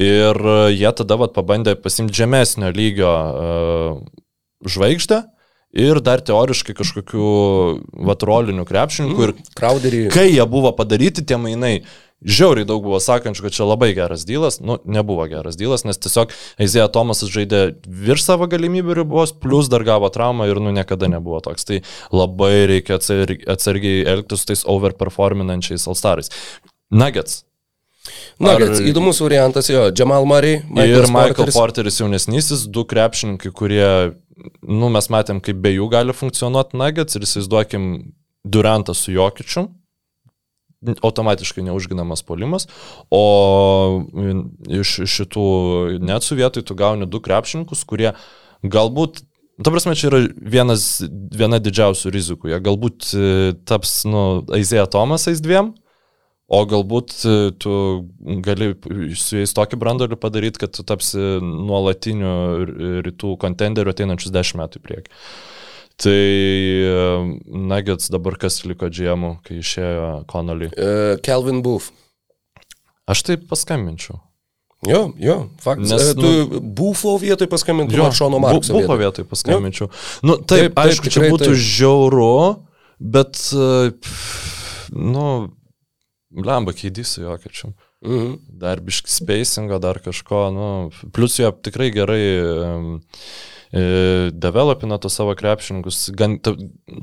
Ir 0.00 0.38
jie 0.74 0.94
tada 0.98 1.20
vat, 1.20 1.34
pabandė 1.36 1.76
pasimti 1.78 2.22
žemesnio 2.22 2.72
lygio 2.74 3.12
uh, 3.12 4.02
žvaigždę. 4.66 5.22
Ir 5.72 6.02
dar 6.04 6.20
teoriškai 6.20 6.74
kažkokių 6.76 7.26
vatrolinių 8.04 8.66
krepšininkų. 8.68 9.16
Mm, 9.16 9.28
ir 9.30 9.54
Crowderį. 9.56 10.00
Kai 10.12 10.26
jie 10.28 10.44
buvo 10.44 10.68
padaryti, 10.76 11.24
tie 11.24 11.38
mainai, 11.40 11.78
Žiauriai 12.22 12.66
daug 12.68 12.84
buvo 12.84 13.00
sakančių, 13.02 13.44
kad 13.46 13.54
čia 13.56 13.66
labai 13.66 13.90
geras 13.96 14.22
dylas, 14.28 14.60
nu, 14.62 14.76
nebuvo 14.86 15.24
geras 15.30 15.56
dylas, 15.58 15.82
nes 15.86 15.98
tiesiog 15.98 16.30
Eizėja 16.62 16.86
Tomasas 16.94 17.32
žaidė 17.34 17.62
virš 17.82 18.26
savo 18.28 18.46
galimybių 18.50 19.00
ribos, 19.00 19.34
plus 19.34 19.70
dar 19.72 19.82
gavo 19.86 20.10
traumą 20.12 20.46
ir, 20.50 20.60
nu, 20.62 20.70
niekada 20.74 21.10
nebuvo 21.10 21.40
toks. 21.42 21.66
Tai 21.66 21.80
labai 22.14 22.68
reikia 22.70 23.00
atsargiai 23.00 24.04
elgtis 24.14 24.44
su 24.44 24.52
tais 24.52 24.62
overperforminančiais 24.70 25.88
Alstarais. 25.90 26.30
Nuggets. 26.94 27.42
Nuggets, 28.42 28.78
Ar... 28.78 28.86
įdomus 28.90 29.18
variantas 29.22 29.70
jo, 29.70 29.88
Jamal 29.90 30.26
Murray. 30.28 30.62
Michael 30.68 31.02
ir 31.02 31.10
Michael 31.10 31.34
Porteris. 31.34 31.58
Porteris 31.58 32.00
jaunesnysis, 32.02 32.66
du 32.70 32.86
krepšininkai, 32.86 33.50
kurie, 33.54 33.86
nu, 34.62 34.90
mes 34.94 35.10
matėm, 35.10 35.42
kaip 35.42 35.62
be 35.62 35.74
jų 35.74 35.90
gali 35.90 36.14
funkcionuoti 36.14 36.78
Nuggets 36.78 37.18
ir 37.18 37.26
įsivaizduokim 37.26 37.94
Durantą 38.42 38.94
su 38.98 39.14
Jokičiu 39.14 39.68
automatiškai 41.02 41.64
neužginamas 41.66 42.24
polimas, 42.26 42.68
o 43.10 43.24
iš 44.68 45.02
šitų 45.10 45.48
netsų 46.02 46.40
vietoj 46.40 46.66
tu 46.66 46.78
gauni 46.78 47.08
du 47.10 47.22
krepšininkus, 47.22 47.84
kurie 47.88 48.14
galbūt 48.62 49.24
Ta 49.62 49.70
prasme, 49.70 49.92
čia 49.94 50.08
yra 50.08 50.20
vienas, 50.34 51.02
viena 51.36 51.60
didžiausių 51.62 52.10
rizikų. 52.14 52.50
Jie 52.50 52.58
galbūt 52.64 53.10
e, 53.12 53.26
taps, 53.68 54.00
nu, 54.08 54.42
Aizėja 54.56 54.86
Tomasais 54.90 55.42
dviem, 55.44 55.74
o 56.48 56.62
galbūt 56.66 57.12
e, 57.20 57.34
tu 57.60 57.74
gali 58.42 58.72
su 59.18 59.38
jais 59.38 59.52
tokį 59.54 59.78
brandolių 59.82 60.18
padaryti, 60.20 60.64
kad 60.64 60.72
tu 60.74 60.86
tapsi 60.88 61.20
nuolatiniu 61.44 62.32
rytų 63.06 63.36
kontenderiu 63.44 63.92
ateinančius 63.92 64.34
dešimt 64.34 64.64
metų 64.64 64.80
į 64.80 64.86
priekį. 64.88 65.20
Tai 66.00 66.18
Nuggets 67.46 68.10
dabar 68.12 68.38
kas 68.40 68.62
liko 68.64 68.88
džiemų, 68.90 69.36
kai 69.46 69.60
išėjo 69.60 70.10
Connolly? 70.30 70.70
Uh, 70.72 71.16
Calvin 71.24 71.62
Booth. 71.64 71.92
Aš 73.10 73.24
taip 73.26 73.48
paskambinčiau. 73.50 74.20
Jo, 74.86 75.12
jo, 75.18 75.36
faktas. 75.62 75.90
Nes, 75.90 76.08
tu 76.18 76.26
nu, 76.26 76.60
Bufo 76.74 77.14
vietoj 77.22 77.46
paskambintum, 77.50 78.00
jo, 78.00 78.08
Šono 78.18 78.40
Markso. 78.42 78.74
Bufo 78.74 78.96
vietoj 78.98 79.28
paskambinčiau. 79.30 79.86
Jo. 79.86 80.26
Nu, 80.26 80.36
taip, 80.42 80.72
taip, 80.72 80.80
aišku, 80.82 81.06
taip, 81.06 81.14
čia 81.14 81.30
būtų 81.30 81.52
taip. 81.52 81.62
žiauru, 81.70 82.32
bet, 83.14 83.38
nu, 84.90 85.26
lemba 86.34 86.74
keidys 86.74 87.14
su 87.14 87.22
jokiečiam. 87.22 87.76
Mhm. 88.02 88.34
Dar 88.58 88.82
biški 88.82 89.12
spacingo, 89.14 89.78
dar 89.82 90.02
kažko, 90.02 90.48
nu, 90.50 90.68
plus 91.14 91.38
jo 91.38 91.52
tikrai 91.62 91.92
gerai 91.94 92.24
um, 92.42 92.94
E, 93.22 93.61
developina 93.72 94.98
tos 95.00 95.16
savo 95.16 95.32
krepšininkus 95.38 96.10
gan 96.16 96.36
ta, 96.44 96.52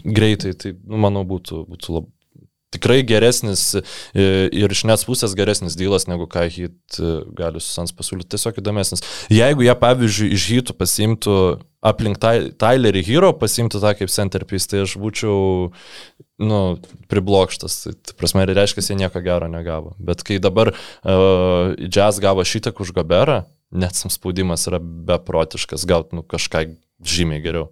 greitai, 0.05 0.53
tai, 0.53 0.75
nu, 0.85 1.01
manau, 1.01 1.25
būtų, 1.27 1.63
būtų 1.69 1.95
labai 1.97 2.13
tikrai 2.73 3.01
geresnis 3.05 3.73
e, 3.75 3.81
ir 4.53 4.73
iš 4.73 4.83
nes 4.89 5.05
pusės 5.07 5.33
geresnis 5.37 5.77
dylas, 5.79 6.05
negu 6.09 6.27
ką 6.29 6.45
hit 6.51 6.99
e, 6.99 7.15
gali 7.37 7.61
su 7.61 7.71
Sans 7.73 7.93
pasiūlyti. 7.95 8.29
Tiesiog 8.35 8.61
įdomesnis. 8.61 9.03
Jeigu 9.33 9.65
jie, 9.65 9.73
pavyzdžiui, 9.81 10.29
iš 10.35 10.47
hitų 10.53 10.77
pasimtų 10.77 11.35
aplink 11.85 12.19
Tylerį 12.21 13.03
Hero, 13.07 13.31
pasimtų 13.39 13.81
tą 13.81 13.93
kaip 13.97 14.11
centerpiece, 14.13 14.67
tai 14.69 14.83
aš 14.83 14.97
būčiau, 15.01 15.69
nu, 16.43 16.59
priblokštas. 17.11 17.77
Tai, 17.85 17.95
tai 18.05 18.17
prasme, 18.19 18.45
reiškia, 18.51 18.85
jie 18.91 18.99
nieko 18.99 19.23
gero 19.25 19.49
negavo. 19.51 19.95
Bet 19.97 20.25
kai 20.27 20.41
dabar 20.43 20.73
uh, 20.75 21.77
Jazz 21.87 22.21
gavo 22.21 22.45
šitą 22.45 22.75
už 22.75 22.93
Gaberą, 22.97 23.45
net 23.71 23.97
spaudimas 23.99 24.67
yra 24.69 24.79
beprotiškas, 24.79 25.85
gauti 25.89 26.17
nu, 26.17 26.23
kažką 26.25 26.65
žymiai 27.05 27.43
geriau. 27.43 27.69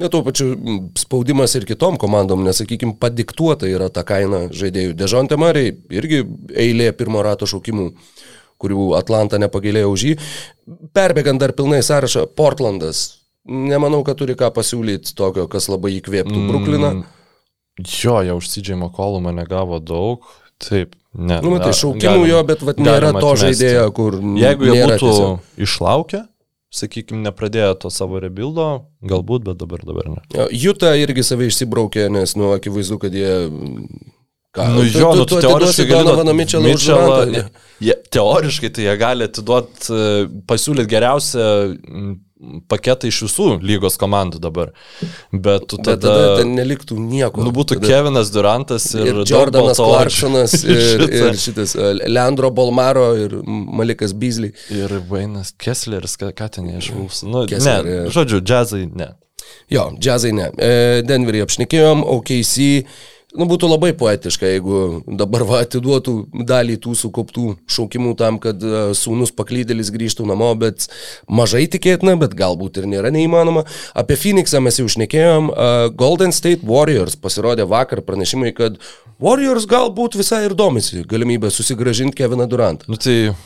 Ne, 0.00 0.08
tuo 0.08 0.22
pačiu 0.24 0.54
spaudimas 0.96 1.52
ir 1.58 1.66
kitom 1.68 1.98
komandom, 2.00 2.40
nes, 2.46 2.56
sakykime, 2.62 2.96
padiktuota 3.00 3.68
yra 3.68 3.90
ta 3.92 4.04
kaina 4.08 4.46
žaidėjų. 4.56 4.94
Dežontė 4.96 5.36
Mariai 5.40 5.74
irgi 5.92 6.22
eilė 6.56 6.88
pirmo 6.96 7.20
rato 7.24 7.48
šaukimų, 7.50 7.90
kurių 8.60 8.90
Atlanta 8.96 9.40
nepagailėjo 9.40 9.90
už 9.92 10.04
jį. 10.08 10.14
Perbėgant 10.96 11.42
dar 11.42 11.52
pilnai 11.56 11.82
sąrašą, 11.84 12.26
Portlandas. 12.36 13.20
Nemanau, 13.44 14.00
kad 14.04 14.20
turi 14.20 14.36
ką 14.40 14.50
pasiūlyti 14.56 15.12
tokio, 15.16 15.46
kas 15.52 15.68
labai 15.72 15.94
įkvėptų 15.98 16.36
mm, 16.36 16.48
Brukliną. 16.48 16.90
Jo, 17.80 18.20
jau 18.24 18.36
užsidžiai 18.40 18.90
Kolų 18.96 19.20
mane 19.24 19.44
gavo 19.48 19.80
daug. 19.80 20.28
Taip, 20.60 20.96
Ne, 21.10 21.40
nu, 21.42 21.50
matai, 21.56 21.72
šaukimų 21.74 22.26
jo, 22.28 22.42
bet 22.46 22.60
vat, 22.62 22.78
nėra 22.78 23.10
to 23.16 23.32
žaidėjo, 23.40 23.86
kur... 23.96 24.20
Jeigu 24.38 24.68
jie 24.68 24.76
būtų 24.84 25.00
tiesiog. 25.00 25.48
išlaukę, 25.66 26.20
sakykime, 26.70 27.24
nepradėjo 27.26 27.72
to 27.82 27.90
savo 27.90 28.20
rebildo, 28.22 28.68
galbūt, 29.02 29.48
bet 29.48 29.58
dabar, 29.58 29.82
dabar 29.88 30.12
ne. 30.12 30.46
Juta 30.54 30.92
irgi 31.00 31.24
save 31.26 31.50
išsibraukė, 31.50 32.06
nes, 32.14 32.36
nu, 32.38 32.52
akivaizdu, 32.54 33.00
kad 33.02 33.16
jie... 33.18 33.34
Ką, 34.50 34.66
nu, 34.74 34.82
tu, 34.82 34.98
jo, 34.98 35.12
tu, 35.12 35.18
nu, 35.18 35.24
tu, 35.24 35.36
tu 35.36 35.42
teoriškai 35.44 35.86
gali 35.86 36.10
duoti 36.10 36.34
Mitchellą. 36.34 36.64
Mitchellą 36.66 37.44
jie, 37.80 37.94
teoriškai 38.10 38.72
tai 38.74 38.88
jie 38.88 38.96
gali 38.98 39.28
atiduoti, 39.28 39.86
e, 39.94 40.24
pasiūlyti 40.50 40.90
geriausią 40.90 41.46
paketą 42.70 43.08
iš 43.10 43.20
visų 43.26 43.46
lygos 43.64 43.98
komandų 44.00 44.40
dabar. 44.42 44.72
Bet 45.30 45.66
tu 45.70 45.78
tada... 45.78 45.92
Bet 45.94 46.04
tada 46.06 46.38
ten 46.40 46.54
neliktų 46.56 46.96
nieko. 47.00 47.44
Nu, 47.44 47.52
būtų 47.54 47.78
tada... 47.78 47.90
Kevinas 47.90 48.32
Durantas 48.34 48.88
ir, 48.96 49.10
ir 49.12 49.20
Jordanas 49.28 49.80
Clarksonas 49.80 50.56
ir, 50.76 51.04
ir 51.06 51.38
šitas 51.40 51.76
e, 51.76 51.92
Leandro 52.08 52.50
Bolmaro 52.54 53.10
ir 53.20 53.36
Malikas 53.44 54.16
Beasley. 54.16 54.54
Ir 54.74 54.96
Vainas 55.10 55.52
Kessleris, 55.60 56.16
ką, 56.20 56.32
ten 56.56 56.72
išvūs. 56.78 57.24
Nu, 57.28 57.44
Kessler, 57.50 57.86
ne, 57.86 58.02
žodžiu, 58.14 58.42
džiazai 58.42 58.86
ne. 58.88 59.12
Jo, 59.70 59.90
džiazai 59.98 60.34
ne. 60.36 60.50
E, 60.56 60.74
Denverį 61.06 61.44
apšnekėjom, 61.46 62.04
OKC. 62.16 62.58
Nu, 63.30 63.46
būtų 63.46 63.68
labai 63.70 63.92
poetiška, 63.94 64.48
jeigu 64.56 64.78
dabar 65.06 65.44
va 65.46 65.60
atiduotų 65.62 66.14
dalį 66.48 66.80
tų 66.82 66.96
sukauptų 66.98 67.44
šaukimų 67.70 68.16
tam, 68.18 68.40
kad 68.42 68.58
uh, 68.66 68.90
sūnus 68.96 69.30
paklydėlis 69.36 69.92
grįžtų 69.94 70.26
namo, 70.26 70.48
bet 70.58 70.88
mažai 71.30 71.68
tikėtina, 71.70 72.16
bet 72.18 72.34
galbūt 72.38 72.80
ir 72.82 72.88
nėra 72.90 73.12
neįmanoma. 73.14 73.62
Apie 73.94 74.18
Phoenixą 74.18 74.58
mes 74.64 74.80
jau 74.80 74.88
užnekėjom. 74.90 75.50
Uh, 75.52 75.86
Golden 75.94 76.34
State 76.34 76.66
Warriors 76.66 77.14
pasirodė 77.22 77.68
vakar 77.70 78.02
pranešimai, 78.02 78.50
kad 78.56 78.82
Warriors 79.22 79.68
galbūt 79.70 80.18
visai 80.18 80.42
ir 80.48 80.58
domisi 80.58 81.04
galimybę 81.06 81.52
susigražinti 81.54 82.18
Keviną 82.18 82.50
Durantą. 82.50 82.90
Nu 82.90 82.98
tai 82.98 83.36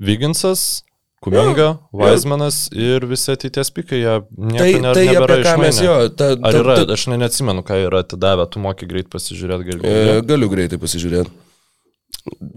Viginsas, 0.00 0.82
Kuminga, 1.20 1.74
Vaismanas 1.92 2.62
ir 2.72 3.04
visi 3.04 3.28
ateities 3.34 3.68
pikai, 3.76 3.98
jie 4.00 4.12
nieko 4.40 4.62
Tai, 4.62 4.68
ne, 4.80 4.92
tai 4.96 5.02
nebėra 5.10 5.34
išmainę. 5.42 5.82
jo. 5.84 5.96
Ta, 6.16 6.30
ta, 6.32 6.48
Ar 6.48 6.56
yra, 6.62 6.76
ta, 6.80 6.94
aš 6.96 7.02
ne, 7.12 7.18
neatsimenu, 7.20 7.64
ką 7.66 7.76
yra 7.84 8.00
atidavę, 8.06 8.46
tu 8.48 8.62
moki 8.64 8.88
greit 8.88 9.10
pasižiūrėti 9.12 9.66
gali. 9.68 9.82
e, 9.84 10.22
galiu 10.24 10.48
greitai 10.48 10.78
pasižiūrėti. 10.80 11.28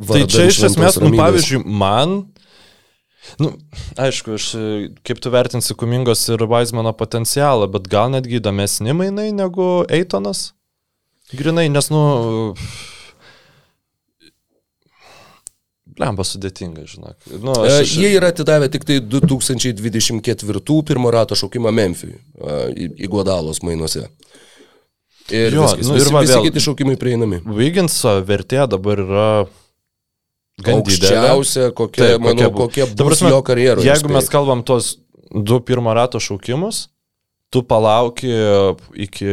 Tai 0.07 0.21
čia 0.31 0.47
iš 0.47 0.61
esmės, 0.69 0.95
nu, 1.03 1.11
pavyzdžiui, 1.19 1.59
man, 1.67 2.15
nu, 3.43 3.51
aišku, 3.99 4.37
aš, 4.39 4.47
e, 4.55 4.71
kaip 5.07 5.19
tu 5.23 5.31
vertinsi 5.35 5.75
Kumingos 5.75 6.23
ir 6.31 6.47
Vaismano 6.47 6.95
potencialą, 6.95 7.67
bet 7.71 7.91
gal 7.91 8.11
netgi 8.15 8.39
įdomesni 8.39 8.95
mainai 8.95 9.29
negu 9.35 9.83
Eitonas? 9.91 10.53
Grinai, 11.35 11.67
nes, 11.71 11.91
nu, 11.91 12.03
lemba 15.99 16.23
sudėtinga, 16.25 16.83
žinok. 16.89 17.15
Nu, 17.43 17.53
E, 17.63 17.67
aš, 17.67 17.81
aš, 17.83 17.93
Jie 18.01 18.09
yra 18.17 18.29
atidavę 18.33 18.69
tik 18.73 18.85
tai 18.87 18.99
2024 19.01 20.81
pirmo 20.87 21.11
rato 21.13 21.35
šaukimą 21.35 21.71
Memphijui 21.73 22.15
e, 22.17 22.57
į, 22.73 23.07
Guadalos 23.11 23.61
mainuose. 23.63 24.07
Ir, 25.31 25.53
Jo, 25.55 25.63
viskas, 25.69 25.87
nu 25.87 25.95
ir 25.95 26.01
visi, 26.03 26.13
va 26.13 26.21
visi 26.25 26.33
vėl- 26.33 26.43
kiti 26.49 26.59
šaukimai 26.65 26.97
prieinami. 26.99 27.41
Viginso 27.57 28.17
vertė 28.27 28.65
dabar 28.67 28.99
yra. 29.05 29.27
Aukščiausia, 30.63 31.71
kokia, 31.73 32.11
Taip, 32.13 32.21
manau, 32.21 32.51
kokia 32.53 32.85
Ta 32.93 33.03
bus 33.07 33.21
jo 33.25 33.39
karjeroje. 33.41 33.87
Jeigu 33.87 34.11
mes 34.13 34.27
kalbam 34.29 34.61
tos 34.63 34.97
du 35.33 35.57
pirmo 35.65 35.93
rato 35.97 36.19
šaukimus, 36.21 36.83
tu 37.53 37.61
palauki 37.63 38.31
iki 39.05 39.29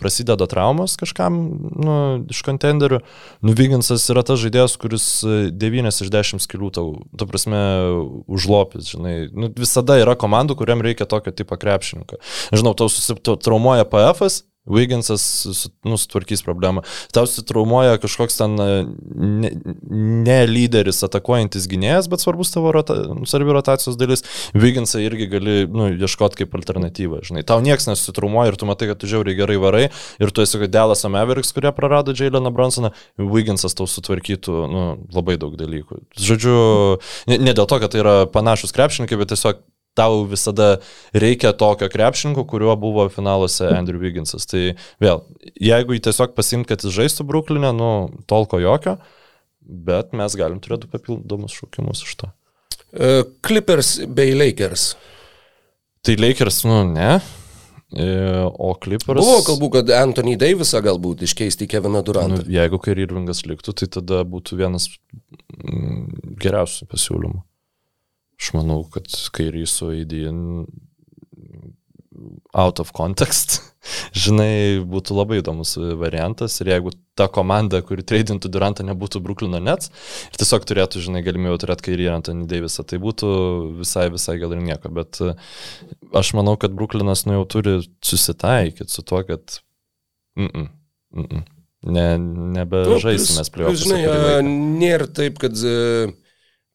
prasideda 0.00 0.48
traumos 0.48 0.96
kažkam 1.00 1.36
nu, 1.76 1.96
iš 2.32 2.40
kontenderių. 2.46 3.02
Nuvyginsas 3.44 4.06
yra 4.12 4.24
tas 4.26 4.40
žaidėjas, 4.40 4.78
kuris 4.80 5.06
9 5.52 5.92
iš 5.92 6.12
10 6.14 6.44
skilių 6.44 6.72
tau, 6.78 6.94
tu 7.18 7.28
prasme, 7.28 7.60
užlopis, 8.24 8.94
žinai. 8.94 9.16
Nu, 9.36 9.52
visada 9.52 9.98
yra 10.00 10.16
komandų, 10.18 10.56
kuriam 10.58 10.84
reikia 10.84 11.08
tokio 11.08 11.34
tipo 11.36 11.58
krepšininko. 11.60 12.22
Žinau, 12.56 12.72
tau 12.78 12.88
susitraumuoja 12.92 13.88
PF'as, 13.88 14.42
Viginsas 14.68 15.24
nu, 15.86 15.96
sutvarkys 15.98 16.42
problemą. 16.46 16.84
Tau 17.14 17.26
sutraumuoja 17.28 17.98
kažkoks 18.02 18.38
ten 18.40 18.56
e, 18.60 18.68
ne, 19.16 19.52
ne 20.28 20.38
lyderis, 20.48 21.00
atakuojantis 21.06 21.68
gynėjas, 21.70 22.08
bet 22.12 22.22
svarbus 22.22 22.52
tavo 22.54 22.72
rota, 22.74 22.96
svarbi 23.28 23.54
rotacijos 23.56 23.98
dalis. 24.00 24.24
Viginsą 24.56 25.02
irgi 25.04 25.28
gali 25.32 25.56
nu, 25.70 25.90
ieškoti 25.96 26.42
kaip 26.42 26.56
alternatyvą. 26.58 27.22
Žinai. 27.28 27.44
Tau 27.48 27.62
niekas 27.64 27.88
nesutraumuoja 27.90 28.52
ir 28.52 28.60
tu 28.60 28.68
matai, 28.68 28.90
kad 28.92 29.00
tu 29.00 29.10
žiauriai 29.10 29.38
gerai 29.38 29.58
varai 29.62 29.84
ir 29.88 30.34
tu 30.34 30.44
esi 30.44 30.60
kaip 30.60 30.72
Delas 30.74 31.06
Mavericks, 31.08 31.54
kurie 31.56 31.72
prarado 31.74 32.14
Jaileną 32.16 32.52
Bronsoną. 32.54 32.92
Viginsas 33.18 33.76
tau 33.78 33.88
sutvarkytų 33.88 34.60
nu, 34.68 34.84
labai 35.14 35.38
daug 35.40 35.56
dalykų. 35.58 36.02
Žodžiu, 36.18 36.54
ne, 37.30 37.40
ne 37.48 37.56
dėl 37.56 37.68
to, 37.68 37.80
kad 37.80 37.92
tai 37.94 38.02
yra 38.04 38.16
panašus 38.30 38.74
krepšininkai, 38.76 39.18
bet 39.20 39.32
tiesiog 39.32 39.64
tau 39.98 40.22
visada 40.30 40.76
reikia 41.16 41.52
tokio 41.58 41.90
krepšininko, 41.92 42.46
kuriuo 42.48 42.76
buvo 42.80 43.08
finaluose 43.12 43.66
Andrew 43.74 44.00
Wigginsas. 44.02 44.46
Tai 44.50 44.64
vėl, 45.02 45.22
jeigu 45.58 45.96
jį 45.96 46.04
tiesiog 46.08 46.34
pasimt, 46.38 46.68
kad 46.70 46.84
jis 46.86 46.94
žaistų 46.96 47.26
Bruklinę, 47.28 47.74
nu, 47.76 47.92
tolko 48.30 48.62
jokio, 48.62 48.96
bet 49.60 50.14
mes 50.16 50.38
galim 50.38 50.62
turėti 50.64 50.90
papildomus 50.90 51.58
šūkimus 51.58 52.06
iš 52.06 52.16
to. 52.22 52.32
Uh, 52.88 53.20
Clippers 53.44 53.98
bei 54.08 54.32
Lakers. 54.32 54.94
Tai 56.00 56.16
Lakers, 56.16 56.62
nu, 56.64 56.86
ne. 56.88 57.18
E, 57.92 58.04
O 58.58 58.74
Clippers. 58.76 59.20
Buvo 59.20 59.40
kalbų, 59.46 59.70
kad 59.78 59.90
Anthony 59.96 60.36
Davisą 60.40 60.82
galbūt 60.84 61.24
iškeisti 61.24 61.64
į 61.64 61.70
Keviną 61.72 62.02
Durantą. 62.04 62.42
Nu, 62.42 62.52
jeigu 62.52 62.80
Kyrie 62.84 63.06
Irvingas 63.06 63.46
liktų, 63.48 63.74
tai 63.80 63.88
tada 63.98 64.22
būtų 64.28 64.58
vienas 64.60 64.90
mm, 64.92 66.34
geriausių 66.42 66.88
pasiūlymų. 66.92 67.40
Aš 68.38 68.52
manau, 68.54 68.84
kad 68.92 69.08
Kyrie 69.34 69.66
su 69.66 69.90
AD 69.90 70.14
out 72.54 72.80
of 72.80 72.92
context, 72.96 73.58
žinai, 74.24 74.80
būtų 74.86 75.16
labai 75.16 75.40
įdomus 75.40 75.76
variantas 76.00 76.56
ir 76.62 76.72
jeigu 76.72 76.92
ta 77.18 77.28
komanda, 77.32 77.80
kuri 77.86 78.04
tradintų 78.06 78.50
Durantą, 78.52 78.86
nebūtų 78.86 79.20
Bruklino 79.24 79.60
Nets 79.62 79.92
ir 80.30 80.40
tiesiog 80.40 80.66
turėtų, 80.68 81.02
žinai, 81.04 81.22
galimybę 81.26 81.58
turėti 81.62 81.88
Kairį 81.88 82.08
ir 82.08 82.14
Anthony 82.16 82.48
Davisą, 82.50 82.86
tai 82.88 83.00
būtų 83.02 83.28
visai, 83.80 84.08
visai 84.14 84.38
gal 84.42 84.56
ir 84.56 84.64
nieko, 84.64 84.90
bet 84.94 85.20
e, 85.24 85.34
aš 86.18 86.32
manau, 86.38 86.56
kad 86.60 86.74
Bruklinas 86.78 87.26
nu 87.28 87.38
jau 87.38 87.46
turi 87.56 87.78
susitaikyti 88.04 88.90
su 88.92 89.06
tuo, 89.06 89.22
kad 89.28 89.60
mm 90.38 90.50
-mm, 90.50 90.68
mm 91.14 91.30
-mm. 91.30 91.46
Ne, 91.78 92.18
nebežaisime 92.58 93.38
mes 93.38 93.50
prie 93.54 93.68
Nu, 93.68 93.74
Žinai, 93.78 94.42
nėra 94.80 95.06
taip, 95.14 95.38
kad, 95.38 95.54
e, 95.54 96.08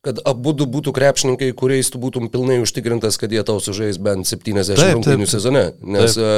kad 0.04 0.20
abu 0.28 0.52
būtų 0.52 0.92
krepšininkai, 0.96 1.54
kuriais 1.56 1.92
tu 1.94 2.02
būtum 2.02 2.28
pilnai 2.32 2.60
užtikrintas, 2.64 3.16
kad 3.20 3.32
jie 3.32 3.44
tau 3.48 3.62
sužais 3.64 4.00
bent 4.04 4.28
70 4.28 4.76
Taip, 4.76 4.98
rungtynių 4.98 5.24
taip. 5.24 5.32
sezone. 5.32 5.64
Nes 5.96 6.18
a, 6.20 6.34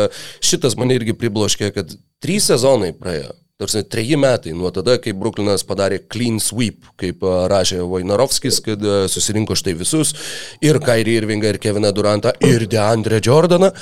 šitas 0.46 0.78
mane 0.78 1.00
irgi 1.00 1.18
pribloškė, 1.18 1.72
kad 1.74 1.98
trys 2.22 2.52
sezonai 2.54 2.94
praėjo. 2.94 3.34
Tarsi 3.56 3.86
treji 3.88 4.18
metai 4.20 4.52
nuo 4.52 4.68
tada, 4.76 4.98
kai 5.00 5.14
Bruklinas 5.16 5.64
padarė 5.66 6.02
clean 6.12 6.42
sweep, 6.44 6.86
kaip 7.00 7.24
a, 7.26 7.48
rašė 7.50 7.82
Vainarovskis, 7.90 8.62
kad 8.62 8.86
a, 8.86 9.02
susirinko 9.10 9.58
štai 9.58 9.74
visus 9.80 10.14
ir 10.62 10.78
Kairį 10.84 11.18
Irvingą, 11.24 11.56
ir 11.56 11.62
Keviną 11.64 11.90
Durantą, 11.96 12.36
ir 12.46 12.68
Deandre 12.70 13.18
Jordaną. 13.18 13.74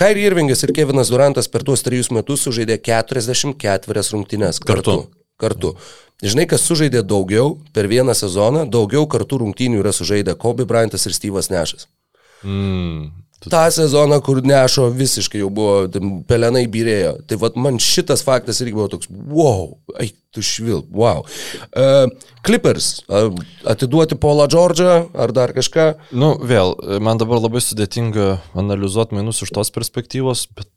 Kairį 0.00 0.28
Irvingas 0.30 0.64
ir 0.64 0.72
Kevinas 0.80 1.12
Durantas 1.12 1.50
per 1.50 1.66
tuos 1.66 1.84
trejus 1.84 2.08
metus 2.14 2.48
sužaidė 2.48 2.80
44 2.80 4.12
rungtynes 4.14 4.64
kartu. 4.64 5.02
Kartu. 5.02 5.19
Kartu. 5.40 5.74
Žinai, 6.20 6.44
kas 6.50 6.66
sužaidė 6.68 7.00
daugiau 7.08 7.54
per 7.72 7.88
vieną 7.88 8.12
sezoną, 8.16 8.66
daugiau 8.68 9.06
kartų 9.08 9.40
rungtynių 9.40 9.80
yra 9.80 9.94
sužaidę 9.96 10.36
Kobe 10.40 10.68
Bryantas 10.68 11.08
ir 11.08 11.16
Steve'as 11.16 11.48
Nešas. 11.52 11.88
Mm, 12.44 13.08
Ta 13.48 13.70
sezoną, 13.70 14.20
kur 14.20 14.42
Nešo 14.44 14.90
visiškai 14.92 15.40
jau 15.40 15.48
buvo, 15.48 15.86
pelenai 16.28 16.66
birėjo. 16.68 17.14
Tai 17.24 17.38
vad 17.40 17.54
man 17.56 17.78
šitas 17.80 18.20
faktas 18.24 18.60
irgi 18.60 18.76
buvo 18.76 18.90
toks, 18.92 19.08
wow, 19.08 19.78
eik 19.96 20.12
tu 20.34 20.44
švil, 20.44 20.82
wow. 20.92 21.24
Uh, 21.72 22.12
Clippers, 22.44 22.90
uh, 23.08 23.32
atiduoti 23.64 24.18
Paulą 24.20 24.44
Džordžą 24.50 24.92
ar 25.16 25.32
dar 25.32 25.54
kažką. 25.56 25.86
Nu, 26.12 26.34
vėl, 26.36 26.76
man 27.00 27.22
dabar 27.22 27.40
labai 27.40 27.64
sudėtinga 27.64 28.34
analizuoti 28.60 29.16
mainus 29.16 29.40
iš 29.46 29.54
tos 29.56 29.72
perspektyvos, 29.72 30.44
bet 30.52 30.68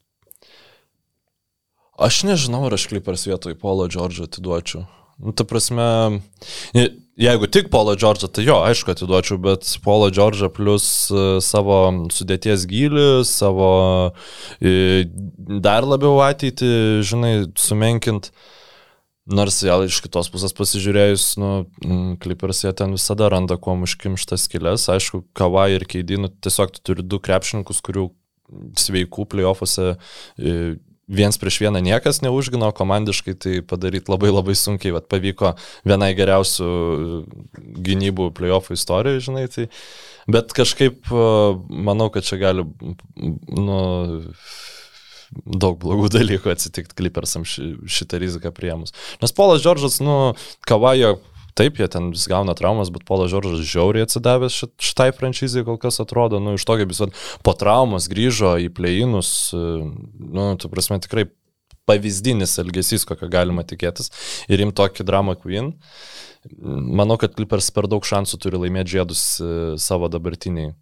aš 1.99 2.23
nežinau, 2.27 2.65
ar 2.67 2.75
aš 2.77 2.87
klipers 2.91 3.27
vietoj 3.29 3.55
Paulo 3.59 3.87
Džordžo 3.91 4.27
atiduočiau. 4.29 4.85
Nu, 5.23 5.31
ta 5.31 5.45
prasme, 5.45 6.21
je- 6.73 6.89
jeigu 7.21 7.47
tik 7.47 7.69
Paulo 7.69 7.93
Džordžą, 7.95 8.31
tai 8.33 8.43
jo, 8.47 8.55
aišku, 8.65 8.91
atiduočiau, 8.91 9.37
bet 9.37 9.67
Paulo 9.83 10.09
Džordžą 10.09 10.49
plus 10.49 11.11
e, 11.11 11.39
savo 11.39 12.09
sudėties 12.11 12.65
gilį, 12.65 13.23
savo 13.23 14.11
e, 14.59 15.05
dar 15.37 15.85
labiau 15.85 16.17
ateitį, 16.25 16.73
žinai, 17.05 17.33
sumenkint. 17.55 18.31
Nors 19.23 19.61
vėl 19.63 19.85
iš 19.85 20.01
kitos 20.03 20.27
pusės 20.27 20.51
pasižiūrėjus, 20.51 21.37
nu, 21.39 21.51
Clippers 22.19 22.65
jie 22.65 22.73
ten 22.75 22.91
visada 22.91 23.29
randa 23.31 23.55
kuo 23.55 23.77
užkimštas 23.85 24.49
skilės. 24.49 24.89
Aišku, 24.91 25.21
Kava 25.31 25.69
ir 25.71 25.85
Keidinų 25.87 26.33
tiesiog 26.43 26.73
tu 26.75 26.81
turi 26.89 27.05
du 27.07 27.21
krepšininkus, 27.23 27.79
kurių 27.85 28.09
sveikų 28.75 29.23
playoffuose 29.31 29.93
e, 29.93 30.75
viens 31.07 31.37
prieš 31.37 31.59
vieną 31.63 31.81
niekas 31.83 32.21
neužgino, 32.23 32.71
komandiškai 32.75 33.35
tai 33.35 33.55
padaryti 33.67 34.11
labai 34.11 34.31
labai 34.31 34.55
sunkiai. 34.55 34.93
Vat 34.95 35.09
pavyko 35.11 35.55
vienai 35.87 36.13
geriausių 36.17 36.69
gynybų 37.87 38.29
playoffų 38.37 38.77
istorijoje, 38.77 39.25
žinai. 39.27 39.47
Tai, 39.51 39.67
bet 40.31 40.55
kažkaip 40.55 41.11
manau, 41.11 42.09
kad 42.13 42.27
čia 42.27 42.39
gali 42.41 42.67
nu, 42.67 43.81
daug 45.43 45.77
blogų 45.81 46.11
dalykų 46.13 46.53
atsitikti 46.53 46.97
Clippersam 46.99 47.45
ši, 47.47 47.73
šitą 47.89 48.21
riziką 48.21 48.53
priemus. 48.55 48.95
Nes 49.21 49.35
Polas 49.35 49.63
Džordžas, 49.63 49.99
nu, 50.03 50.33
Kavajo, 50.67 51.17
taip, 51.57 51.79
jie 51.79 51.87
ten 51.91 52.09
vis 52.13 52.25
gauna 52.29 52.55
traumas, 52.57 52.91
bet 52.93 53.05
Polas 53.07 53.31
Džordžas 53.31 53.63
žiauriai 53.69 54.07
atsidavęs 54.07 54.57
šit, 54.61 54.73
šitai 54.81 55.11
franšizai 55.15 55.65
kol 55.67 55.79
kas 55.81 56.01
atrodo, 56.03 56.41
nu, 56.43 56.55
iš 56.57 56.65
to, 56.67 56.77
kaip 56.79 56.93
jis 56.93 57.29
po 57.45 57.55
traumas 57.57 58.09
grįžo 58.11 58.55
į 58.65 58.69
pleinus, 58.75 59.53
nu, 59.53 60.49
tu 60.59 60.71
prasme, 60.71 60.99
tikrai 61.03 61.27
pavyzdinis 61.89 62.57
elgesys, 62.63 63.05
kokio 63.07 63.27
galima 63.31 63.65
tikėtis, 63.67 64.11
ir 64.51 64.63
im 64.63 64.71
tokį 64.75 65.05
dramą 65.07 65.35
Queen. 65.39 65.73
Manau, 66.63 67.17
kad 67.19 67.35
Clippers 67.37 67.69
per 67.75 67.87
daug 67.91 68.03
šansų 68.07 68.39
turi 68.43 68.59
laimėti 68.65 68.97
žiedus 68.97 69.23
e, 69.39 69.51
savo 69.79 70.09
dabartiniai 70.11 70.73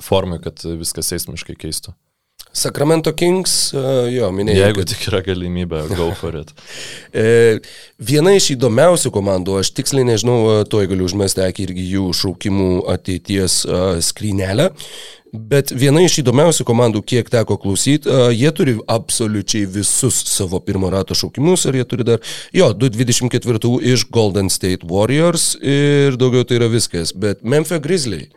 formai, 0.00 0.38
kad 0.40 0.64
viskas 0.80 1.12
eismiškai 1.16 1.56
keistų. 1.60 1.92
Sacramento 2.58 3.12
Kings, 3.16 3.56
uh, 3.76 4.06
jo, 4.12 4.30
minėjau. 4.34 4.64
Jeigu 4.64 4.82
kad... 4.82 4.92
tik 4.92 5.04
yra 5.10 5.20
galimybė, 5.26 5.84
go 5.94 6.08
for 6.18 6.38
it. 6.40 6.50
e, 7.12 7.58
viena 7.98 8.34
iš 8.36 8.52
įdomiausių 8.56 9.12
komandų, 9.14 9.60
aš 9.62 9.72
tiksliai 9.76 10.06
nežinau, 10.08 10.40
toj 10.70 10.90
galiu 10.90 11.06
užmesti 11.08 11.44
akį 11.46 11.68
irgi 11.68 11.86
jų 11.92 12.08
šaukimų 12.22 12.72
ateities 12.94 13.62
skrynelę. 14.08 14.72
Bet 15.28 15.74
viena 15.76 16.00
iš 16.00 16.22
įdomiausių 16.22 16.64
komandų, 16.64 17.02
kiek 17.04 17.28
teko 17.28 17.58
klausyti, 17.60 18.08
jie 18.32 18.48
turi 18.56 18.78
absoliučiai 18.88 19.68
visus 19.68 20.22
savo 20.30 20.60
pirmo 20.64 20.88
rato 20.92 21.16
šaukimus 21.18 21.66
ir 21.68 21.80
jie 21.82 21.84
turi 21.90 22.06
dar, 22.08 22.22
jo, 22.56 22.70
224 22.72 23.74
iš 23.92 24.06
Golden 24.14 24.48
State 24.52 24.88
Warriors 24.88 25.52
ir 25.60 26.16
daugiau 26.20 26.48
tai 26.48 26.62
yra 26.62 26.70
viskas. 26.72 27.12
Bet 27.12 27.44
Memphis 27.44 27.84
Grizzliai 27.84 28.30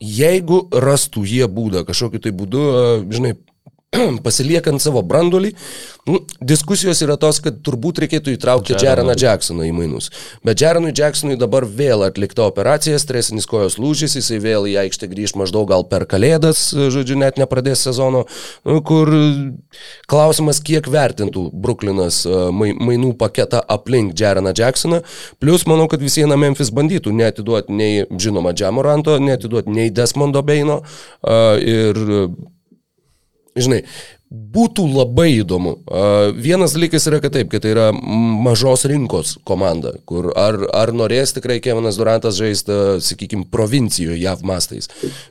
jeigu 0.00 0.64
rastų 0.70 1.24
jie 1.28 1.48
būdą, 1.50 1.84
kažkokiu 1.88 2.20
tai 2.22 2.32
būdu, 2.36 2.62
žinai, 3.12 3.34
pasiliekant 4.26 4.82
savo 4.82 5.02
brandolį, 5.06 5.52
nu, 6.08 6.20
diskusijos 6.44 7.00
yra 7.04 7.16
tos, 7.20 7.40
kad 7.44 7.60
turbūt 7.64 8.02
reikėtų 8.04 8.34
įtraukti 8.34 8.76
Jeraną 8.80 9.14
Jacksoną 9.18 9.66
į 9.68 9.72
mainus. 9.76 10.10
Bet 10.46 10.62
Jeranui 10.62 10.92
Jacksonui 10.96 11.36
dabar 11.40 11.66
vėl 11.66 12.04
atlikta 12.06 12.44
operacija, 12.46 12.98
stresinis 13.00 13.48
kojos 13.50 13.78
lūžis, 13.80 14.16
jisai 14.18 14.40
vėl 14.42 14.68
į 14.70 14.76
aikštę 14.84 15.08
grįž 15.10 15.36
maždaug 15.40 15.68
gal 15.70 15.86
per 15.88 16.06
kalėdas, 16.10 16.66
žodžiu, 16.74 17.18
net 17.20 17.40
nepradės 17.40 17.84
sezono, 17.86 18.24
kur 18.86 19.12
klausimas, 20.10 20.60
kiek 20.64 20.88
vertintų 20.90 21.48
Brooklynas 21.52 22.22
mainų 22.54 23.14
paketą 23.20 23.62
aplink 23.74 24.16
Jeraną 24.18 24.54
Jacksoną. 24.56 25.02
Plus, 25.42 25.66
manau, 25.70 25.88
kad 25.90 26.02
vis 26.04 26.18
viena 26.20 26.38
Memphis 26.40 26.72
bandytų 26.74 27.14
neatiduoti 27.14 27.74
nei, 27.74 28.04
žinoma, 28.20 28.54
Džamoranto, 28.56 29.18
neatiduoti 29.22 29.72
nei 29.72 29.92
Desmondo 29.94 30.42
Beino 30.44 30.82
ir 31.24 32.04
žinai, 33.56 33.84
Būtų 34.32 34.86
labai 34.88 35.28
įdomu. 35.36 35.76
Vienas 36.40 36.72
dalykas 36.74 37.04
yra, 37.06 37.20
kad 37.22 37.34
taip, 37.36 37.50
kad 37.52 37.62
tai 37.62 37.70
yra 37.74 37.84
mažos 37.94 38.82
rinkos 38.90 39.34
komanda, 39.46 39.92
kur 40.08 40.30
ar, 40.34 40.56
ar 40.74 40.90
norės 40.96 41.36
tikrai 41.36 41.60
Kevinas 41.62 42.00
Durantas 42.00 42.38
žaisti, 42.40 42.74
sakykime, 43.04 43.44
provincijoje 43.52 44.16
JAV 44.18 44.42
mastais. 44.48 44.88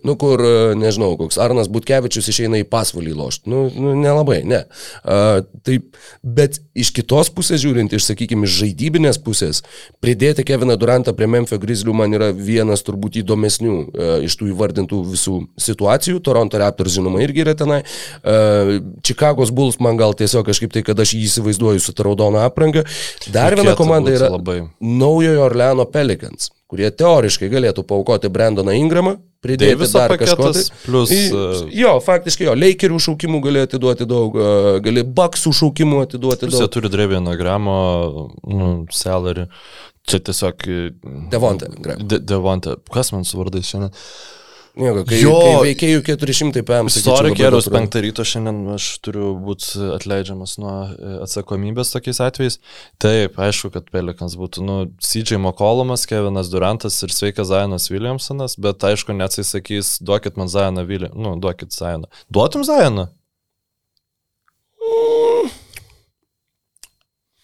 Nu, 0.08 0.16
kur, 0.20 0.40
nežinau, 0.80 1.18
koks 1.20 1.40
Arnas 1.42 1.72
Butkevičius 1.74 2.30
išeina 2.32 2.62
į 2.62 2.68
pasvalį 2.70 3.16
lošti. 3.18 3.52
Nu, 3.52 3.66
nu, 3.74 3.96
nelabai, 4.00 4.40
ne. 4.48 4.62
A, 5.04 5.42
taip, 5.68 5.98
bet 6.24 6.62
iš 6.72 6.94
kitos 6.96 7.34
pusės 7.34 7.64
žiūrint, 7.66 7.92
iš, 7.98 8.06
sakykime, 8.12 8.48
žaidybinės 8.48 9.20
pusės, 9.26 9.66
pridėti 10.06 10.46
Keviną 10.48 10.78
Durantą 10.80 11.16
prie 11.18 11.28
Memphis 11.28 11.60
Grizzlių 11.60 11.98
man 11.98 12.16
yra 12.16 12.30
vienas 12.32 12.86
turbūt 12.88 13.20
įdomesnių 13.24 13.76
a, 13.76 14.10
iš 14.30 14.40
tų 14.40 14.54
įvardintų 14.54 15.04
visų 15.12 15.38
situacijų. 15.68 16.24
Toronto 16.24 16.62
Raptors, 16.62 16.96
žinoma, 16.96 17.26
irgi 17.26 17.44
yra 17.44 17.58
tenai. 17.58 17.84
A, 18.24 18.80
Čikagos 19.04 19.52
Bulls 19.56 19.80
man 19.84 19.98
gal 20.00 20.16
tiesiog 20.18 20.46
kažkaip 20.48 20.74
tai, 20.74 20.84
kad 20.86 21.00
aš 21.00 21.16
jį 21.16 21.24
įsivaizduoju 21.28 21.84
su 21.84 21.94
ta 21.96 22.06
raudona 22.08 22.46
apranga. 22.48 22.84
Dar 23.34 23.56
viena 23.58 23.76
komanda 23.80 24.14
yra 24.14 24.32
labai. 24.34 24.64
naujojo 24.80 25.46
Orleano 25.46 25.86
Pelicans, 25.90 26.50
kurie 26.72 26.90
teoriškai 26.92 27.52
galėtų 27.52 27.86
paukoti 27.88 28.32
Brandoną 28.34 28.76
Ingramą, 28.80 29.16
pridėti 29.44 29.76
Daviso 29.76 30.00
dar 30.00 30.16
kažko. 30.20 30.52
Tai. 30.56 30.66
Plus, 30.86 31.14
uh, 31.32 31.64
jo, 31.76 31.96
faktiškai 32.04 32.48
jo, 32.50 32.58
Lakerių 32.60 33.00
šaukimų 33.08 33.42
gali 33.48 33.64
atiduoti 33.68 34.08
daug, 34.10 34.38
uh, 34.40 34.70
gali 34.84 35.06
Bucksų 35.08 35.56
šaukimų 35.62 36.04
atiduoti 36.08 36.50
daug. 36.50 36.60
Jie 36.62 36.70
turi 36.74 36.92
Drevino 36.94 37.36
gramo 37.40 37.80
nu, 38.48 38.76
salary. 38.94 39.48
Čia 40.04 40.20
tiesiog... 40.20 40.66
Devonte. 41.32 41.70
De, 41.80 42.18
Devonte. 42.20 42.76
Kas 42.92 43.14
man 43.16 43.24
su 43.24 43.40
vardais 43.40 43.70
šiandien? 43.70 43.94
Nieko, 44.74 45.04
kai, 45.06 45.20
jo, 45.22 45.34
kai 45.38 45.58
veikėjų 45.68 46.00
400 46.08 46.64
PM. 46.66 46.88
Istorija 46.90 47.38
geros 47.38 47.68
penktą 47.70 48.02
ryto 48.02 48.26
šiandien 48.26 48.72
aš 48.74 48.88
turiu 49.06 49.36
būti 49.38 49.78
atleidžiamas 49.94 50.56
nuo 50.58 50.74
e, 50.90 51.12
atsakomybės 51.28 51.94
tokiais 51.94 52.18
atvejais. 52.26 52.58
Taip, 53.04 53.38
aišku, 53.38 53.70
kad 53.76 53.92
Pelikans 53.94 54.34
būtų, 54.40 54.66
nu, 54.66 54.78
CJ 54.98 55.38
Mokolomas, 55.46 56.08
Kevinas 56.10 56.50
Durantas 56.50 56.98
ir 57.06 57.14
sveikas 57.14 57.52
Zajonas 57.52 57.92
Williamsonas, 57.94 58.58
bet 58.58 58.82
aišku, 58.90 59.14
neatsisakys, 59.20 60.00
duokit 60.02 60.42
man 60.42 60.50
Zajoną 60.50 60.88
Williamsoną, 60.90 61.22
nu, 61.22 61.38
duokit 61.44 61.70
Zajoną. 61.78 62.10
Duotum 62.34 62.66
Zajoną? 62.66 63.12
Mm. 64.82 65.63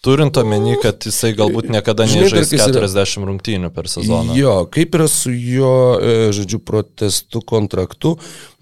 Turint 0.00 0.36
omeny, 0.40 0.78
kad 0.80 1.04
jisai 1.04 1.34
galbūt 1.36 1.66
niekada 1.68 2.06
nežais 2.08 2.48
40 2.48 3.26
rungtynių 3.28 3.68
per 3.74 3.84
sezoną. 3.92 4.32
Jo, 4.32 4.54
kaip 4.72 4.94
yra 4.96 5.04
su 5.12 5.28
jo, 5.34 5.72
e, 6.00 6.30
žodžiu, 6.32 6.62
protestu 6.64 7.42
kontraktu. 7.44 8.14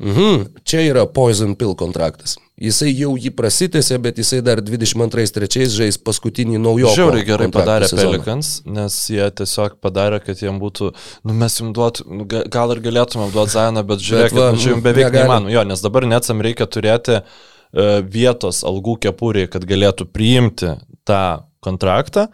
Mhm, 0.02 0.48
čia 0.66 0.82
yra 0.88 1.06
Poison 1.06 1.54
Pill 1.54 1.76
kontraktas. 1.78 2.34
Jisai 2.58 2.90
jau 2.90 3.12
jį 3.14 3.30
prasitėsi, 3.38 3.94
bet 4.02 4.18
jisai 4.18 4.40
dar 4.42 4.58
22-3 4.66 5.68
žais 5.70 5.98
paskutinį 6.02 6.58
naujo. 6.58 6.90
Žiauriai 6.96 7.26
gerai 7.28 7.46
padarė 7.54 7.86
sezoną. 7.86 8.16
Pelikans, 8.16 8.50
nes 8.66 8.96
jie 9.14 9.28
tiesiog 9.38 9.76
padarė, 9.78 10.18
kad 10.24 10.42
jiem 10.42 10.58
būtų, 10.58 10.90
nu 11.22 11.36
mes 11.38 11.60
jums 11.60 11.76
duot, 11.76 12.02
nu, 12.02 12.26
gal 12.26 12.74
ir 12.74 12.82
galėtumėm 12.82 13.30
duoti 13.30 13.54
Zaną, 13.54 13.86
bet 13.86 14.02
žiūrėkit, 14.02 14.34
bet 14.34 14.42
va, 14.42 14.50
nu, 14.56 14.64
čia 14.64 14.74
jums 14.74 14.86
beveik 14.88 15.14
neįmanoma. 15.14 15.54
Jo, 15.54 15.62
nes 15.70 15.86
dabar 15.86 16.08
netsam 16.10 16.42
reikia 16.42 16.66
turėti 16.66 17.20
uh, 17.20 17.30
vietos 18.10 18.64
algų 18.66 18.98
kepūrį, 19.06 19.46
kad 19.52 19.62
galėtų 19.68 20.08
priimti 20.10 20.74
tą 21.08 21.22
kontraktą, 21.64 22.28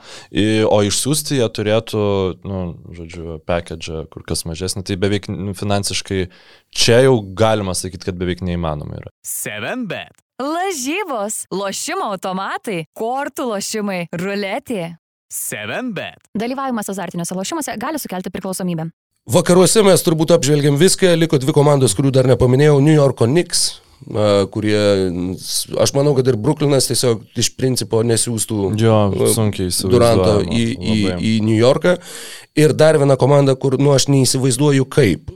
o 0.68 0.80
išsiųsti 0.84 1.38
jie 1.38 1.46
turėtų, 1.56 2.02
nu, 2.44 2.58
žodžiu, 2.96 3.38
package 3.48 4.04
kur 4.12 4.24
kas 4.26 4.44
mažesnį, 4.48 4.84
tai 4.84 4.98
beveik 5.00 5.30
nu, 5.32 5.54
finansiškai 5.56 6.26
čia 6.74 7.00
jau 7.06 7.16
galima 7.36 7.76
sakyti, 7.76 8.10
kad 8.10 8.18
beveik 8.20 8.44
neįmanoma 8.44 9.00
yra. 9.00 9.14
7bet. 9.26 10.20
Lažybos, 10.42 11.44
lošimo 11.54 12.10
automatai, 12.10 12.84
kortų 12.98 13.48
lošimai, 13.54 14.00
ruletė. 14.20 14.96
7bet. 15.34 16.28
Dalyvavimas 16.38 16.90
azartiniuose 16.92 17.38
lošimuose 17.38 17.78
gali 17.80 18.02
sukelti 18.02 18.32
priklausomybę. 18.34 18.90
Vakaruose 19.30 19.80
mes 19.86 20.02
turbūt 20.04 20.34
apžvelgiam 20.34 20.76
viską, 20.76 21.14
liko 21.16 21.38
dvi 21.40 21.54
komandos, 21.56 21.94
kurių 21.96 22.10
dar 22.12 22.28
nepaminėjau- 22.28 22.76
New 22.84 22.92
Yorko 22.92 23.24
Knicks 23.30 23.80
kurie, 24.52 24.80
aš 25.80 25.92
manau, 25.96 26.14
kad 26.16 26.28
ir 26.28 26.36
Brooklynas 26.40 26.88
tiesiog 26.90 27.22
iš 27.40 27.52
principo 27.59 28.02
nesiūstų 28.05 28.59
jo, 28.80 28.98
Duranto 29.88 30.40
į, 30.44 30.64
į, 30.74 30.98
į 31.16 31.32
New 31.46 31.57
Yorką. 31.57 31.96
Ir 32.59 32.74
dar 32.76 32.98
viena 33.00 33.16
komanda, 33.20 33.57
kur, 33.59 33.78
nu, 33.80 33.94
aš 33.96 34.09
neįsivaizduoju 34.12 34.86
kaip. 34.92 35.32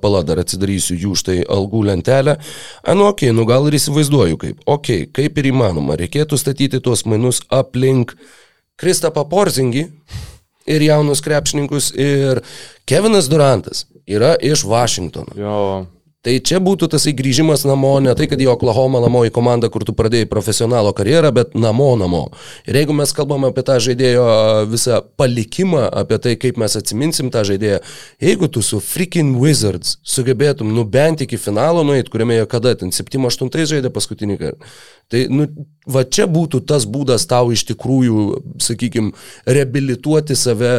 Pala, 0.00 0.22
dar 0.24 0.40
atsidarysiu 0.40 0.94
jų 0.96 1.14
štai 1.20 1.38
algų 1.44 1.82
lentelę. 1.90 2.38
Anu, 2.88 3.10
okei, 3.10 3.28
okay, 3.28 3.36
nu 3.36 3.44
gal 3.48 3.68
ir 3.68 3.76
įsivaizduoju 3.76 4.40
kaip. 4.40 4.62
Okei, 4.64 5.04
okay, 5.04 5.10
kaip 5.20 5.40
ir 5.40 5.50
įmanoma. 5.52 5.98
Reikėtų 6.00 6.38
statyti 6.40 6.80
tuos 6.80 7.04
mainus 7.04 7.42
aplink 7.52 8.14
Kristapą 8.80 9.26
Porzingį 9.28 9.84
ir 10.64 10.86
jaunus 10.88 11.20
krepšininkus. 11.24 11.92
Ir 11.92 12.40
Kevinas 12.88 13.28
Durantas 13.28 13.84
yra 14.08 14.32
iš 14.40 14.64
Vašingtono. 14.64 15.36
Jo. 15.36 15.60
Tai 16.20 16.34
čia 16.44 16.58
būtų 16.60 16.90
tas 16.92 17.06
įgrįžimas 17.08 17.62
namo, 17.64 17.94
ne 18.04 18.12
tai, 18.12 18.26
kad 18.28 18.40
į 18.44 18.50
Oklahoma 18.52 19.00
namo 19.00 19.22
į 19.24 19.30
komandą, 19.32 19.70
kur 19.72 19.86
tu 19.88 19.94
pradėjai 19.96 20.26
profesionalo 20.28 20.92
karjerą, 20.92 21.30
bet 21.32 21.54
namo 21.56 21.94
namo. 21.96 22.26
Ir 22.68 22.76
jeigu 22.76 22.92
mes 22.92 23.14
kalbame 23.16 23.48
apie 23.48 23.64
tą 23.64 23.78
žaidėjo 23.80 24.26
visą 24.68 24.98
palikimą, 25.16 25.86
apie 26.02 26.18
tai, 26.20 26.34
kaip 26.42 26.60
mes 26.60 26.76
atsiminsim 26.76 27.32
tą 27.32 27.40
žaidėją, 27.48 27.80
jeigu 28.20 28.50
tu 28.52 28.60
su 28.60 28.82
freaking 28.84 29.40
Wizards 29.40 29.96
sugebėtum 30.04 30.74
nu 30.76 30.84
bent 30.84 31.24
iki 31.24 31.40
finalo 31.40 31.86
nueit, 31.88 32.12
kuriame 32.12 32.36
jie 32.36 32.50
kada 32.52 32.74
ten 32.76 32.92
7-8 32.92 33.64
žaidė 33.72 33.88
paskutinį 33.88 34.36
kartą, 34.44 34.70
tai 35.08 35.24
nu, 35.32 35.48
va 35.88 36.04
čia 36.04 36.28
būtų 36.28 36.60
tas 36.68 36.84
būdas 36.84 37.24
tau 37.32 37.48
iš 37.48 37.64
tikrųjų, 37.72 38.26
sakykime, 38.60 39.14
reabilituoti 39.48 40.36
save 40.36 40.74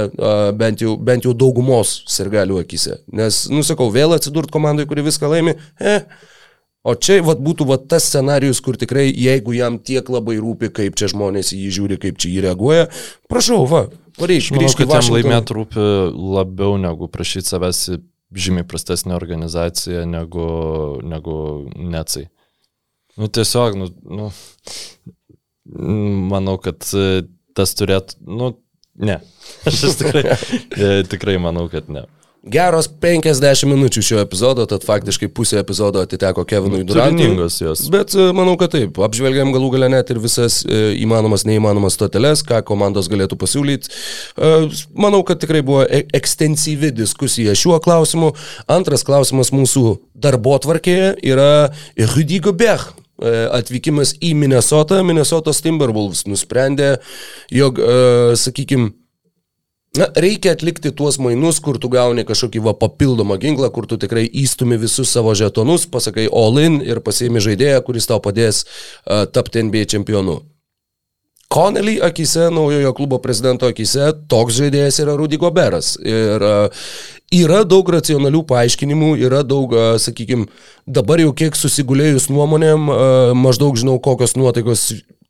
bent 0.62 0.86
jau, 0.86 0.94
bent 1.02 1.26
jau 1.26 1.34
daugumos 1.34 1.98
sirgalių 2.14 2.62
akise. 2.62 3.02
Nes, 3.10 3.48
nusakau, 3.50 3.90
vėl 3.90 4.14
atsidurt 4.14 4.54
komandai, 4.54 4.86
kuri 4.86 5.10
viską 5.10 5.31
laimi, 5.32 5.56
eh. 5.80 6.06
O 6.82 6.96
čia 6.98 7.20
vat, 7.22 7.38
būtų 7.46 7.68
vat, 7.70 7.84
tas 7.92 8.08
scenarius, 8.10 8.58
kur 8.66 8.78
tikrai, 8.82 9.06
jeigu 9.14 9.54
jam 9.54 9.78
tiek 9.78 10.08
labai 10.10 10.40
rūpi, 10.42 10.72
kaip 10.74 10.96
čia 10.98 11.12
žmonės 11.12 11.52
į 11.54 11.60
jį 11.68 11.74
žiūri, 11.78 11.98
kaip 12.02 12.18
čia 12.18 12.32
jį 12.32 12.46
reaguoja, 12.48 12.88
prašau, 13.30 13.60
va, 13.70 13.84
pareišk, 14.18 14.56
grįžk. 14.58 14.82
Kad 14.82 14.96
jam 14.96 15.12
laimėti 15.14 15.58
rūpi 15.60 15.84
labiau 16.40 16.80
negu 16.82 17.06
prašyti 17.12 17.54
savęs 17.54 17.84
į 17.94 18.00
žymiai 18.34 18.66
prastesnę 18.66 19.14
organizaciją 19.16 20.08
negu, 20.10 20.48
negu 21.04 21.36
necai. 21.76 22.30
Nu 23.20 23.28
tiesiog, 23.28 23.78
nu, 23.78 23.92
nu, 24.18 24.32
manau, 26.32 26.58
kad 26.64 26.82
tas 27.54 27.76
turėtų, 27.78 28.24
nu, 28.26 28.54
ne. 28.96 29.20
Aš 29.68 29.84
tikrai, 30.00 30.38
tikrai 31.14 31.38
manau, 31.44 31.68
kad 31.72 31.92
ne. 31.92 32.08
Geros 32.42 32.88
50 32.90 33.68
minučių 33.70 34.02
šio 34.02 34.20
epizodo, 34.24 34.64
tad 34.66 34.82
faktiškai 34.82 35.28
pusė 35.30 35.60
epizodo 35.62 36.02
atiteko 36.02 36.42
Kevinui 36.50 36.80
Durantui. 36.90 37.28
Turiningos 37.28 37.60
jos. 37.62 37.84
Bet 37.94 38.16
e, 38.18 38.32
manau, 38.34 38.56
kad 38.58 38.72
taip. 38.74 38.96
Apžvelgiam 39.06 39.52
galų 39.54 39.68
galę 39.76 39.92
net 39.94 40.10
ir 40.10 40.18
visas 40.24 40.64
e, 40.66 40.80
įmanomas, 41.04 41.46
neįmanomas 41.46 41.94
stoteles, 42.00 42.42
ką 42.48 42.64
komandos 42.66 43.12
galėtų 43.14 43.38
pasiūlyti. 43.44 43.94
E, 43.94 44.50
manau, 44.98 45.20
kad 45.28 45.38
tikrai 45.44 45.62
buvo 45.68 45.84
ekstensyvi 45.86 46.90
diskusija 46.98 47.54
šiuo 47.54 47.78
klausimu. 47.86 48.32
Antras 48.66 49.06
klausimas 49.06 49.54
mūsų 49.54 50.00
darbo 50.18 50.56
tvarkėje 50.66 51.20
yra 51.22 51.70
Rudy 52.16 52.42
Gobert 52.42 52.98
atvykimas 53.22 54.16
į 54.18 54.32
Minnesotą. 54.34 55.04
Minnesotos 55.06 55.62
Timberwolves 55.62 56.26
nusprendė, 56.26 56.96
jog, 57.54 57.78
sakykime, 58.42 58.96
Na, 59.98 60.08
reikia 60.16 60.54
atlikti 60.56 60.94
tuos 60.96 61.18
mainus, 61.20 61.58
kur 61.60 61.76
tu 61.76 61.90
gauni 61.92 62.24
kažkokį 62.24 62.62
va, 62.64 62.72
papildomą 62.80 63.36
ginklą, 63.42 63.68
kur 63.76 63.90
tu 63.92 63.98
tikrai 64.00 64.24
įstumi 64.24 64.78
visus 64.80 65.12
savo 65.12 65.34
žetonus, 65.36 65.84
pasakai 65.92 66.30
all 66.32 66.62
in 66.64 66.80
ir 66.80 67.02
pasiimi 67.04 67.44
žaidėją, 67.44 67.82
kuris 67.84 68.08
tau 68.08 68.22
padės 68.24 68.64
uh, 68.64 69.26
tapti 69.28 69.66
NBA 69.68 69.90
čempionu. 69.92 70.38
Connelly 71.52 71.98
akise, 72.00 72.48
naujojo 72.56 72.94
klubo 72.96 73.20
prezidento 73.20 73.68
akise, 73.68 74.14
toks 74.32 74.56
žaidėjas 74.62 75.02
yra 75.04 75.18
Rudy 75.20 75.36
Goberas. 75.36 75.98
Ir 76.00 76.40
yra 77.36 77.64
daug 77.68 77.92
racionalių 77.92 78.46
paaiškinimų, 78.48 79.18
yra 79.28 79.42
daug, 79.44 79.76
sakykime, 80.00 80.48
dabar 80.88 81.20
jau 81.20 81.34
kiek 81.36 81.60
susigulėjus 81.60 82.30
nuomonėm, 82.32 82.88
maždaug 83.36 83.76
žinau, 83.76 83.98
kokios 84.00 84.38
nuotaikos 84.40 84.86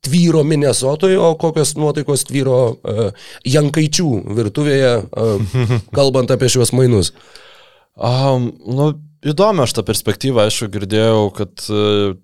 tvyro 0.05 0.43
Minnesotoje, 0.47 1.19
o 1.19 1.35
kokios 1.39 1.75
nuotaikos 1.77 2.25
tvyro 2.29 2.57
uh, 2.73 3.29
Jankaičių 3.45 4.09
virtuvėje, 4.37 4.95
uh, 5.05 5.55
kalbant 5.97 6.33
apie 6.33 6.49
šiuos 6.51 6.73
mainus? 6.77 7.13
Um, 7.95 8.49
nu, 8.65 8.91
įdomu, 9.21 9.65
aš 9.65 9.75
tą 9.77 9.85
perspektyvą, 9.85 10.47
aišku, 10.47 10.71
girdėjau, 10.73 11.29
kad 11.37 11.67
uh, 11.69 12.17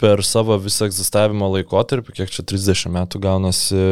per 0.00 0.22
savo 0.26 0.58
visą 0.60 0.90
egzistavimo 0.90 1.48
laikotarpį, 1.54 2.18
kiek 2.20 2.32
čia 2.32 2.44
30 2.44 2.92
metų 2.98 3.20
gaunasi, 3.24 3.82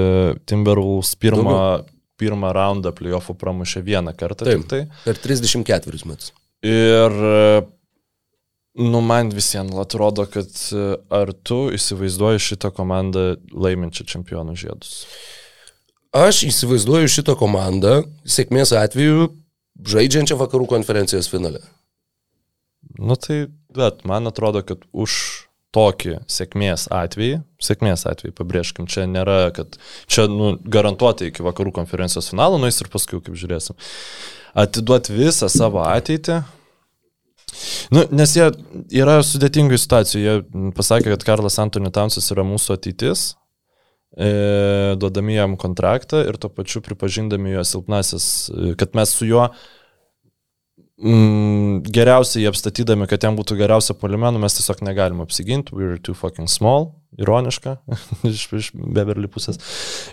Timberwolves 0.48 1.14
pirmą, 1.20 1.54
Daugiau. 1.54 1.86
pirmą 2.20 2.52
raundą 2.56 2.92
playoffų 2.96 3.36
pramušė 3.40 3.84
vieną 3.86 4.12
kartą. 4.18 4.46
Taip, 4.48 4.66
tai. 4.68 4.84
Per 5.06 5.16
34 5.24 6.04
metus. 6.08 6.34
Ir 6.64 7.16
Nu, 8.74 9.00
man 9.00 9.30
visiems 9.30 9.76
atrodo, 9.78 10.26
kad 10.26 10.50
e, 10.74 10.96
ar 11.14 11.30
tu 11.46 11.68
įsivaizduoji 11.76 12.42
šitą 12.42 12.72
komandą 12.74 13.36
laiminčią 13.54 14.06
čempionų 14.10 14.56
žiedus? 14.58 15.04
Aš 16.14 16.42
įsivaizduoju 16.48 17.10
šitą 17.10 17.36
komandą, 17.38 18.00
sėkmės 18.26 18.74
atveju, 18.74 19.28
žaidžiančią 19.94 20.38
vakarų 20.40 20.66
konferencijos 20.74 21.30
finale. 21.30 21.62
Nu 22.98 23.14
tai, 23.18 23.44
bet 23.74 24.02
man 24.06 24.26
atrodo, 24.30 24.62
kad 24.66 24.82
už 24.90 25.14
tokį 25.74 26.20
sėkmės 26.30 26.88
atvejį, 26.94 27.40
sėkmės 27.62 28.06
atvejį, 28.10 28.34
pabrėžkim, 28.38 28.90
čia 28.90 29.06
nėra, 29.10 29.52
kad 29.54 29.78
čia 30.10 30.26
nu, 30.30 30.54
garantuotai 30.58 31.30
iki 31.30 31.46
vakarų 31.46 31.74
konferencijos 31.78 32.30
finalo 32.30 32.58
nueis 32.62 32.78
ir 32.82 32.90
paskui, 32.92 33.22
kaip 33.22 33.38
žiūrėsim, 33.38 33.78
atiduoti 34.66 35.14
visą 35.14 35.50
savo 35.50 35.82
ateitį, 35.86 36.42
Nu, 37.94 38.04
nes 38.14 38.34
jie 38.36 38.48
yra 39.02 39.18
sudėtingų 39.24 39.78
situacijų. 39.80 40.22
Jie 40.24 40.72
pasakė, 40.76 41.12
kad 41.14 41.26
Karlas 41.28 41.60
Antony 41.62 41.92
Townsas 41.94 42.30
yra 42.34 42.44
mūsų 42.46 42.76
ateitis, 42.78 43.26
e, 44.16 44.30
duodami 45.00 45.38
jam 45.38 45.56
kontraktą 45.60 46.24
ir 46.26 46.38
tuo 46.40 46.50
pačiu 46.52 46.82
pripažindami 46.84 47.54
jo 47.56 47.64
silpnasis, 47.68 48.28
e, 48.50 48.74
kad 48.80 48.96
mes 48.98 49.14
su 49.14 49.28
juo 49.28 49.48
mm, 50.98 51.84
geriausiai 51.94 52.48
apstatydami, 52.50 53.08
kad 53.10 53.26
jam 53.26 53.38
būtų 53.38 53.58
geriausia 53.60 53.96
polimenų, 53.98 54.42
mes 54.42 54.58
tiesiog 54.58 54.84
negalim 54.86 55.22
apsiginti, 55.24 55.76
we're 55.76 56.00
too 56.00 56.16
fucking 56.18 56.50
small, 56.50 56.92
ironiška, 57.20 57.76
iš, 58.30 58.48
iš 58.58 58.72
Beverly 58.74 59.30
pusės. 59.30 59.60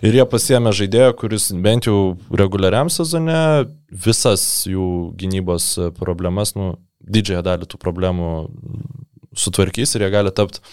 Ir 0.06 0.20
jie 0.20 0.28
pasiemė 0.30 0.76
žaidėją, 0.76 1.16
kuris 1.24 1.50
bent 1.64 1.90
jau 1.90 2.16
reguliariam 2.30 2.92
sezone 2.94 3.68
visas 3.92 4.68
jų 4.70 5.12
gynybos 5.20 5.74
problemas, 5.98 6.56
nu, 6.60 6.76
didžiąją 7.08 7.44
dalį 7.46 7.70
tų 7.72 7.80
problemų 7.82 8.32
sutvarkys 9.38 9.96
ir 9.96 10.06
jie 10.06 10.12
gali 10.14 10.34
tapti 10.36 10.64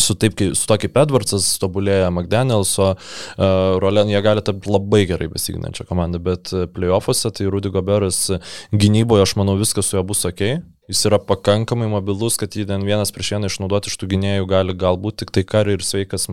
su, 0.00 0.14
taip, 0.14 0.40
su 0.54 0.66
to 0.68 0.76
kaip 0.80 0.96
Edwardsas 0.98 1.46
tobulėja 1.62 2.10
McDanielso 2.10 2.92
uh, 2.94 3.48
rolė, 3.82 4.06
jie 4.10 4.22
gali 4.24 4.42
tapti 4.44 4.72
labai 4.72 5.04
gerai 5.10 5.28
besiginančią 5.32 5.86
komandą, 5.88 6.20
bet 6.22 6.52
playoffuose 6.74 7.30
tai 7.34 7.48
Rudy 7.50 7.72
Goberas 7.74 8.26
gynyboje, 8.74 9.26
aš 9.26 9.36
manau, 9.40 9.56
viskas 9.60 9.90
su 9.90 9.98
juo 9.98 10.04
bus 10.06 10.24
ok. 10.28 10.44
Jis 10.90 11.00
yra 11.08 11.16
pakankamai 11.22 11.86
mobilus, 11.88 12.36
kad 12.36 12.52
jį 12.52 12.66
ten 12.68 12.82
vienas 12.84 13.14
prieš 13.14 13.30
vieną 13.36 13.48
išnaudoti 13.48 13.88
iš 13.88 13.96
tų 14.00 14.10
gynėjų 14.10 14.50
gali 14.50 14.74
galbūt 14.76 15.22
tik 15.22 15.32
tai 15.32 15.46
kari 15.48 15.78
ir 15.78 15.86
sveikas 15.86 16.28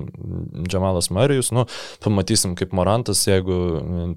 Džamalas 0.68 1.08
Marijus. 1.16 1.54
Nu, 1.56 1.64
pamatysim 2.04 2.58
kaip 2.60 2.76
Morantas, 2.76 3.24
jeigu 3.30 3.56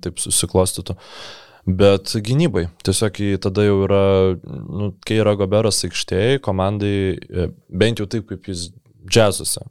taip 0.03 0.19
susiklostytų. 0.25 0.99
Uh, 0.99 1.44
Bet 1.65 2.13
gynybai, 2.21 2.67
tiesiog 2.85 3.21
tada 3.41 3.63
jau 3.65 3.79
yra, 3.87 4.03
nu, 4.45 4.91
kai 5.07 5.17
yra 5.23 5.33
Goberas 5.41 5.81
aikštėje, 5.87 6.43
komandai, 6.45 6.97
e, 7.17 7.47
bent 7.73 8.03
jau 8.03 8.09
taip 8.11 8.27
kaip 8.29 8.51
jis 8.51 8.67
džiazuose 9.09 9.65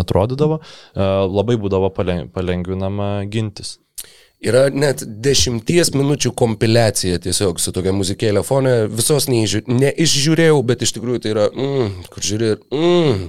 atrodydavo, 0.00 0.60
e, 0.60 1.10
labai 1.28 1.58
būdavo 1.60 1.90
palengvinama 1.92 3.10
gintis. 3.28 3.76
Yra 4.38 4.68
net 4.70 5.02
dešimties 5.02 5.90
minučių 5.96 6.30
kompiliacija 6.38 7.18
tiesiog 7.24 7.58
su 7.58 7.72
tokia 7.74 7.90
muzikėlė 7.96 8.44
fone. 8.46 8.74
Visos 8.86 9.26
neižiū, 9.26 9.64
neišžiūrėjau, 9.66 10.60
bet 10.64 10.84
iš 10.86 10.94
tikrųjų 10.94 11.24
tai 11.24 11.32
yra, 11.32 11.48
mm, 11.50 12.04
kur 12.12 12.24
žiūri, 12.24 12.52
mm, 12.70 13.24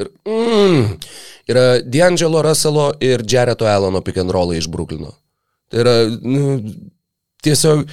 ir 0.00 0.10
mm, 0.24 0.86
yra 1.52 1.66
D'Angelo 1.84 2.40
Russello 2.42 2.94
ir 3.04 3.26
Jareto 3.28 3.68
Alano 3.68 4.00
pick 4.00 4.18
and 4.18 4.32
rollai 4.32 4.56
iš 4.62 4.70
Bruklino. 4.72 5.12
Tai 5.68 5.84
yra, 5.84 5.94
nu, 6.24 6.56
tiesiog 7.44 7.84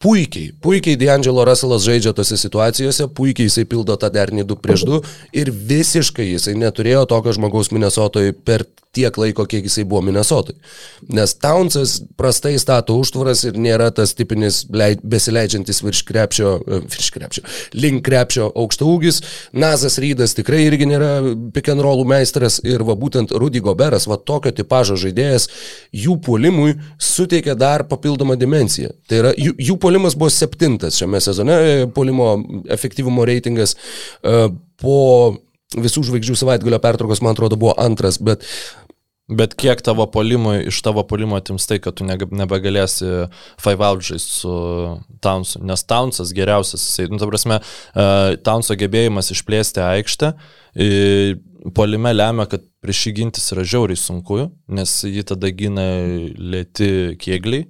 puikiai, 0.00 0.52
puikiai 0.64 0.96
D'Angelo 0.96 1.44
Russellas 1.44 1.84
žaidžia 1.84 2.14
tose 2.16 2.38
situacijose, 2.40 3.08
puikiai 3.16 3.50
jisai 3.50 3.66
pildo 3.68 3.96
tą 4.00 4.08
dernį 4.12 4.46
2 4.48 4.60
prieš 4.64 4.86
2 4.88 5.00
ir 5.42 5.52
visiškai 5.72 6.30
jisai 6.30 6.56
neturėjo 6.56 7.04
tokio 7.10 7.36
žmogaus 7.36 7.68
Minnesotoje 7.74 8.32
per 8.32 8.64
tiek 8.94 9.14
laiko, 9.18 9.44
kiek 9.46 9.66
jisai 9.68 9.84
buvo 9.86 10.02
Minnesotui. 10.02 10.56
Nes 11.14 11.34
Townsas 11.38 12.00
prastai 12.18 12.56
stato 12.58 12.96
užtvaras 12.98 13.44
ir 13.46 13.58
nėra 13.60 13.90
tas 13.94 14.16
tipinis 14.18 14.64
leid, 14.74 15.04
besileidžiantis 15.06 15.82
virš 15.84 16.02
krepšio, 16.08 16.54
e, 16.58 16.80
virš 16.90 17.10
krepšio, 17.14 17.44
link 17.78 18.02
krepšio 18.06 18.48
aukšta 18.50 18.88
ūgis. 18.90 19.20
Nazas 19.52 19.98
Rydas 20.02 20.34
tikrai 20.38 20.64
irgi 20.66 20.88
nėra 20.90 21.12
pick 21.54 21.70
and 21.70 21.84
rollų 21.86 22.08
meistras 22.10 22.58
ir 22.66 22.82
va 22.86 22.98
būtent 22.98 23.30
Rudy 23.30 23.62
Goberas, 23.62 24.08
va 24.10 24.18
tokio 24.18 24.50
tipožo 24.50 24.98
žaidėjas, 24.98 25.46
jų 25.94 26.18
puolimui 26.26 26.74
suteikia 26.98 27.54
dar 27.54 27.86
papildomą 27.86 28.34
dimenciją. 28.40 28.90
Tai 29.06 29.22
yra, 29.22 29.34
jų, 29.38 29.54
jų 29.70 29.78
puolimas 29.90 30.14
buvo 30.14 30.30
septintas 30.30 30.98
šiame 30.98 31.20
sezone, 31.20 31.52
e, 31.52 31.86
puolimo 31.94 32.36
efektyvumo 32.70 33.24
reitingas 33.26 33.74
uh, 33.74 34.46
po 34.78 34.98
visų 35.74 36.04
žvaigždžių 36.06 36.36
savaitgalio 36.38 36.78
pertraukos, 36.82 37.22
man 37.24 37.34
atrodo, 37.34 37.58
buvo 37.58 37.74
antras, 37.78 38.20
bet 38.22 38.46
Bet 39.30 39.52
kiek 39.54 39.78
tavo 39.86 40.08
polimui, 40.10 40.56
iš 40.66 40.80
tavo 40.82 41.04
polimo 41.06 41.36
atims 41.38 41.62
tai, 41.70 41.76
kad 41.78 41.94
tu 41.94 42.02
nebegalėsi 42.02 43.28
five 43.62 43.84
out 43.86 44.02
žaisti 44.02 44.32
su 44.40 44.54
Townsu, 45.22 45.60
nes 45.70 45.84
Townsas 45.86 46.32
geriausias, 46.34 46.82
jisai, 46.88 47.06
nu, 47.12 47.20
ta 47.22 47.28
prasme, 47.30 47.60
uh, 47.62 48.32
Townso 48.42 48.74
gebėjimas 48.80 49.30
išplėsti 49.30 49.84
aikštę, 49.86 50.32
polime 51.78 52.10
lemia, 52.16 52.48
kad 52.50 52.66
prieš 52.82 53.04
jį 53.06 53.14
gintis 53.20 53.46
yra 53.54 53.62
žiauriai 53.62 53.98
sunku, 54.02 54.48
nes 54.72 54.96
jį 55.06 55.24
tada 55.30 55.50
gina 55.54 55.86
lėti 56.34 56.90
kėgliai. 57.20 57.68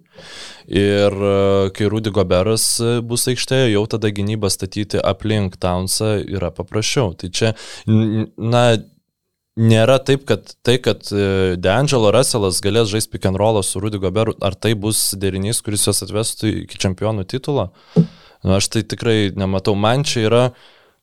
Ir 0.71 1.17
uh, 1.17 1.71
kai 1.75 1.91
Rudy 1.91 2.13
Goberas 2.15 2.65
bus 3.07 3.27
aikštėje, 3.31 3.73
jau 3.75 3.85
tada 3.91 4.13
gynybą 4.15 4.51
statyti 4.53 5.01
aplink 5.03 5.59
Townsą 5.61 6.19
yra 6.23 6.53
paprasčiau. 6.55 7.15
Tai 7.19 7.31
čia, 7.35 7.55
na, 7.87 8.65
nėra 9.61 9.99
taip, 10.05 10.25
kad 10.29 10.55
tai, 10.67 10.79
kad 10.83 11.05
e, 11.13 11.57
D'Angelo 11.61 12.13
Russellas 12.15 12.61
galės 12.65 12.91
žaisti 12.93 13.15
pick 13.15 13.29
and 13.29 13.39
rollą 13.41 13.63
su 13.67 13.83
Rudy 13.83 14.01
Goberu, 14.01 14.35
ar 14.45 14.55
tai 14.55 14.75
bus 14.79 15.11
derinys, 15.21 15.63
kuris 15.65 15.87
juos 15.89 16.03
atvestų 16.07 16.53
iki 16.65 16.81
čempionų 16.81 17.27
titulo? 17.31 17.71
Nu, 17.97 18.57
aš 18.57 18.71
tai 18.73 18.85
tikrai 18.89 19.33
nematau. 19.37 19.75
Man 19.77 20.07
čia 20.09 20.25
yra 20.29 20.45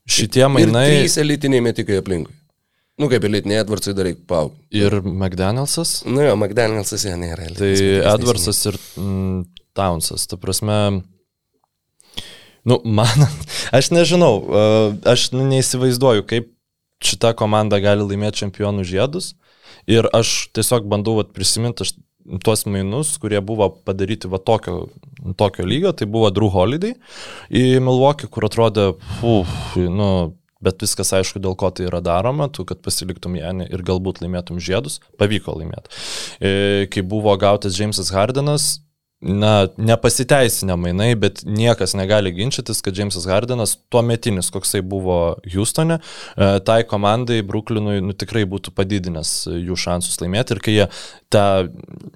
šitie 0.10 0.48
mainai. 0.50 0.88
Ir 0.90 1.04
trys 1.04 1.20
elitiniai 1.22 1.66
metikai 1.70 2.00
aplinkui. 2.02 2.34
Nu, 2.98 3.06
kaip 3.12 3.28
elitiniai 3.28 3.62
Edwardsai 3.62 3.94
dar 3.94 4.08
reikia 4.10 4.26
pau. 4.26 4.48
Ir 4.74 4.96
McDanielsas? 5.06 6.00
Nu 6.10 6.24
jo, 6.26 6.34
McDanielsas 6.40 7.06
jie 7.06 7.14
nėra. 7.20 7.46
Tai 7.58 7.70
Edwardsas 8.16 8.64
ir 8.72 8.80
mm, 8.98 9.44
Townsas. 9.78 10.26
Ta 10.32 10.40
prasme, 10.42 10.78
nu, 12.66 12.80
man, 12.82 13.28
aš 13.78 13.92
nežinau, 13.94 14.32
e, 14.42 14.64
aš 15.14 15.28
nu, 15.36 15.46
neįsivaizduoju, 15.52 16.26
kaip 16.26 16.50
šita 17.06 17.36
komanda 17.38 17.78
gali 17.84 18.02
laimėti 18.02 18.42
čempionų 18.42 18.88
žiedus. 18.90 19.36
Ir 19.88 20.10
aš 20.18 20.50
tiesiog 20.58 20.90
bandau 20.90 21.20
vat, 21.20 21.30
prisiminti, 21.38 21.86
tuos 22.44 22.66
mainus, 22.66 23.14
kurie 23.22 23.40
buvo 23.46 23.70
padaryti 23.86 24.28
va 24.32 24.42
tokio, 24.42 24.88
tokio 25.38 25.70
lygio, 25.70 25.94
tai 25.94 26.10
buvo 26.10 26.34
Drew 26.34 26.50
Holiday 26.52 26.98
į 27.54 27.78
Milwaukee, 27.78 28.28
kur 28.28 28.50
atrodė, 28.50 28.90
uf, 29.22 29.54
nu, 29.78 30.10
bet 30.64 30.82
viskas 30.84 31.14
aišku, 31.18 31.42
dėl 31.44 31.58
ko 31.60 31.72
tai 31.72 31.88
yra 31.90 32.02
daroma, 32.06 32.50
tu, 32.50 32.66
kad 32.68 32.82
pasiliktum 32.86 33.38
Janį 33.40 33.70
ir 33.72 33.86
galbūt 33.88 34.24
laimėtum 34.24 34.62
žiedus, 34.64 35.00
pavyko 35.20 35.60
laimėti. 35.60 35.94
E, 36.40 36.52
kai 36.94 37.06
buvo 37.06 37.36
gautas 37.42 37.78
Jamesas 37.80 38.14
Hardenas, 38.16 38.78
na, 39.22 39.68
nepasiteisinę 39.78 40.76
mainai, 40.78 41.16
bet 41.18 41.42
niekas 41.46 41.96
negali 41.98 42.32
ginčytis, 42.36 42.84
kad 42.86 42.98
Jamesas 42.98 43.26
Hardenas 43.26 43.74
tuo 43.90 44.04
metinis, 44.06 44.52
koksai 44.54 44.84
buvo 44.86 45.38
Houstone, 45.54 45.98
e, 46.38 46.50
tai 46.66 46.84
komandai 46.86 47.42
Brooklynui 47.46 47.98
nu, 48.06 48.14
tikrai 48.14 48.46
būtų 48.50 48.76
padidinęs 48.78 49.34
jų 49.50 49.78
šansus 49.78 50.22
laimėti 50.22 50.54
ir 50.54 50.62
kai 50.62 50.76
jie 50.76 50.88
tą... 51.34 51.48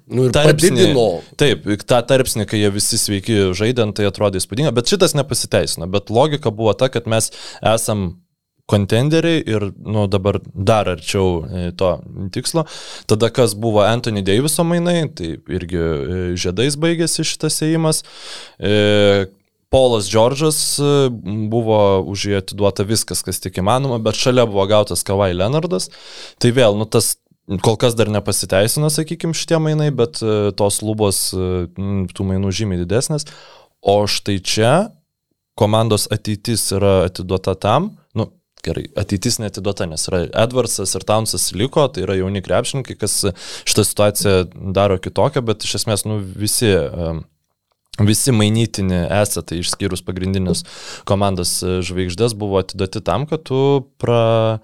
Nu, 0.06 0.28
tarpsnį, 0.30 0.70
padidino. 0.70 1.06
taip, 1.42 1.66
tą 1.82 2.02
tarpsnį, 2.06 2.46
kai 2.46 2.62
jie 2.62 2.70
visi 2.74 3.00
sveiki 3.00 3.40
žaidant, 3.58 3.98
tai 3.98 4.06
atrodė 4.06 4.38
įspūdinga, 4.38 4.74
bet 4.76 4.94
šitas 4.94 5.18
nepasiteisino, 5.18 5.90
bet 5.90 6.12
logika 6.12 6.54
buvo 6.54 6.74
ta, 6.78 6.86
kad 6.92 7.10
mes 7.10 7.32
esam 7.66 8.21
kontenderiai 8.72 9.42
ir 9.44 9.68
nu, 9.76 10.06
dabar 10.10 10.38
dar 10.54 10.88
arčiau 10.94 11.44
e, 11.44 11.68
to 11.76 11.92
tikslo. 12.34 12.64
Tada 13.10 13.30
kas 13.34 13.54
buvo 13.58 13.84
Anthony 13.84 14.24
Daviso 14.24 14.64
mainai, 14.64 15.04
tai 15.16 15.36
irgi 15.52 15.78
e, 15.78 16.18
žiedais 16.40 16.78
baigėsi 16.80 17.26
šitas 17.28 17.60
įėjimas. 17.66 18.02
E, 18.58 19.28
Polas 19.72 20.04
Džordžas 20.12 20.58
buvo 21.48 21.76
už 22.12 22.26
jį 22.28 22.34
atiduota 22.42 22.84
viskas, 22.84 23.22
kas 23.24 23.40
tik 23.40 23.56
įmanoma, 23.62 23.96
bet 24.04 24.18
šalia 24.20 24.44
buvo 24.44 24.66
gautas 24.68 25.00
Kavai 25.08 25.30
Leonardas. 25.32 25.88
Tai 26.44 26.50
vėl, 26.52 26.76
nu 26.76 26.84
tas 26.84 27.14
kol 27.64 27.78
kas 27.80 27.96
dar 27.96 28.10
nepasiteisino, 28.12 28.90
sakykime, 28.92 29.32
šitie 29.32 29.56
mainai, 29.64 29.88
bet 29.96 30.20
tos 30.60 30.82
lubos 30.84 31.22
tų 31.32 32.28
mainų 32.28 32.52
žymiai 32.52 32.82
didesnės. 32.82 33.24
O 33.80 34.02
štai 34.04 34.36
čia 34.44 34.74
komandos 35.58 36.04
ateitis 36.12 36.68
yra 36.76 37.06
atiduota 37.08 37.54
tam, 37.56 37.94
nu, 38.16 38.28
gerai, 38.62 38.86
ateitis 38.98 39.40
netiduota, 39.42 39.88
nes 39.90 40.06
yra 40.10 40.22
Edwardsas 40.44 40.94
ir 40.94 41.04
Townsas 41.08 41.50
liko, 41.56 41.88
tai 41.90 42.06
yra 42.06 42.16
jauni 42.18 42.42
krepšininkai, 42.44 42.96
kas 43.00 43.18
šitą 43.68 43.84
situaciją 43.88 44.36
daro 44.76 45.00
kitokią, 45.02 45.42
bet 45.46 45.66
iš 45.66 45.80
esmės 45.82 46.06
nu, 46.08 46.20
visi 46.22 46.72
Visi 48.00 48.32
mainytini 48.32 49.02
esatai, 49.12 49.58
išskyrus 49.60 50.00
pagrindinius 50.06 50.62
komandos 51.04 51.58
žvaigždės, 51.60 52.32
buvo 52.40 52.56
atiduoti 52.62 53.02
tam, 53.04 53.26
kad 53.28 53.44
tu 53.44 53.58
pra, 54.00 54.62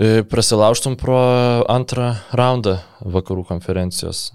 e, 0.00 0.22
prasilauštum 0.24 0.96
pro 0.96 1.20
antrą 1.68 2.14
raundą 2.32 2.78
vakarų 3.04 3.44
konferencijos. 3.52 4.30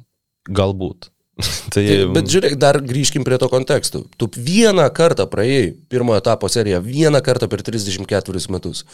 Galbūt. 0.45 1.09
tai, 1.73 1.81
tai, 1.83 1.95
bet 2.15 2.29
žiūrėk, 2.31 2.53
dar 2.59 2.77
grįžkim 2.79 3.25
prie 3.27 3.35
to 3.41 3.49
konteksto. 3.51 4.05
Tu 4.15 4.29
vieną 4.35 4.85
kartą 4.95 5.25
praėjai 5.27 5.73
pirmo 5.91 6.15
etapo 6.15 6.47
seriją, 6.51 6.79
vieną 6.85 7.19
kartą 7.25 7.49
per 7.51 7.63
34 7.65 8.45
metus. 8.55 8.85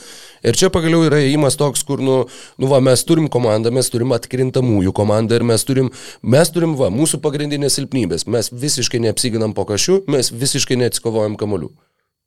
Ir 0.42 0.58
čia 0.58 0.72
pagaliau 0.74 1.06
yra 1.06 1.22
įimas 1.22 1.60
toks, 1.60 1.86
kur, 1.86 2.02
nu, 2.02 2.18
nu 2.58 2.72
va, 2.72 2.82
mes 2.82 3.06
turim 3.06 3.30
komandą, 3.30 3.70
mes 3.76 3.94
turim 3.94 4.16
atkrintamųjų 4.18 4.96
komandą 4.98 5.38
ir 5.38 5.46
mes 5.46 5.68
turim, 5.68 5.94
mes 6.22 6.54
turim, 6.54 6.74
va, 6.80 6.90
mūsų 6.94 7.22
pagrindinės 7.22 7.78
silpnybės. 7.78 8.26
Mes 8.26 8.50
visiškai 8.50 9.04
neapsiginam 9.06 9.54
po 9.54 9.68
kažų, 9.70 10.02
mes 10.10 10.34
visiškai 10.34 10.82
neatsikovojam 10.82 11.38
kamolių. 11.38 11.70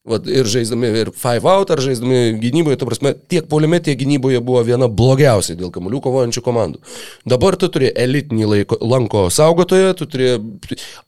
Vat, 0.05 0.27
ir 0.29 0.45
žaisdami 0.45 0.91
ir 1.01 1.09
five 1.17 1.49
out, 1.49 1.71
ar 1.73 1.81
žaisdami 1.81 2.35
gynyboje, 2.37 2.77
ta 2.77 2.85
prasme, 2.85 3.15
tiek 3.33 3.47
poliume, 3.49 3.79
tiek 3.81 3.97
gynyboje 3.97 4.43
buvo 4.45 4.61
viena 4.67 4.85
blogiausiai 4.85 5.57
dėl 5.57 5.71
kamuolių 5.73 6.03
kovojančių 6.05 6.43
komandų. 6.45 6.83
Dabar 7.33 7.57
tu 7.57 7.71
turi 7.73 7.89
elitinį 7.89 8.51
laiko, 8.51 8.79
lanko 8.85 9.23
saugotoją, 9.33 9.95
tu 9.97 10.05
turi 10.13 10.35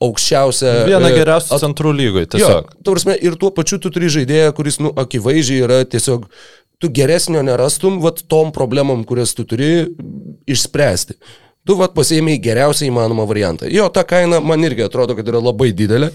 aukščiausią... 0.00 0.72
Vieną 0.88 1.12
e, 1.12 1.18
geriausių 1.18 1.52
at... 1.52 1.64
centrų 1.66 1.92
lygoje, 1.98 2.30
tiesiog. 2.38 2.72
Jo, 2.72 2.80
ta 2.80 2.96
prasme, 2.96 3.18
ir 3.20 3.36
tuo 3.36 3.52
pačiu 3.52 3.76
tu 3.84 3.92
turi 3.92 4.08
žaidėją, 4.16 4.56
kuris, 4.56 4.80
nu, 4.80 4.94
akivaizdžiai 5.04 5.68
yra 5.68 5.82
tiesiog, 5.84 6.24
tu 6.80 6.94
geresnio 6.96 7.44
nerastum, 7.44 8.00
vat, 8.00 8.24
tom 8.32 8.48
problemom, 8.56 9.04
kurias 9.04 9.36
tu 9.36 9.44
turi 9.44 9.90
išspręsti. 10.48 11.20
Tu, 11.68 11.76
vat, 11.76 11.92
pasėmėjai 11.92 12.40
geriausią 12.48 12.88
įmanomą 12.88 13.28
variantą. 13.28 13.68
Jo, 13.68 13.90
ta 13.92 14.08
kaina 14.08 14.40
man 14.40 14.64
irgi 14.64 14.88
atrodo, 14.88 15.20
kad 15.20 15.28
yra 15.28 15.44
labai 15.50 15.74
didelė. 15.76 16.14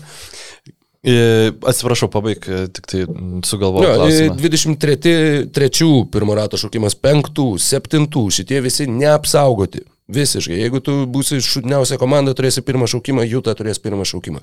Atsiprašau, 1.02 2.12
pabaig, 2.14 2.45
tik 2.76 2.86
tai 2.86 3.06
sugalvojau. 3.47 4.06
23 4.38 5.93
pirmo 6.14 6.36
rato 6.38 6.60
šaukimas, 6.62 6.93
5, 6.93 7.58
7, 7.58 8.06
šitie 8.30 8.62
visi 8.62 8.86
neapsaugoti. 8.88 9.82
Visiškai. 10.12 10.58
Jeigu 10.60 10.82
tu 10.84 10.93
būsi 11.08 11.39
šudniausia 11.43 11.95
komanda, 12.02 12.34
turėsi 12.36 12.64
pirmą 12.66 12.88
šaukimą, 12.91 13.24
Jūta 13.32 13.54
turės 13.56 13.80
pirmą 13.80 14.04
šaukimą. 14.08 14.41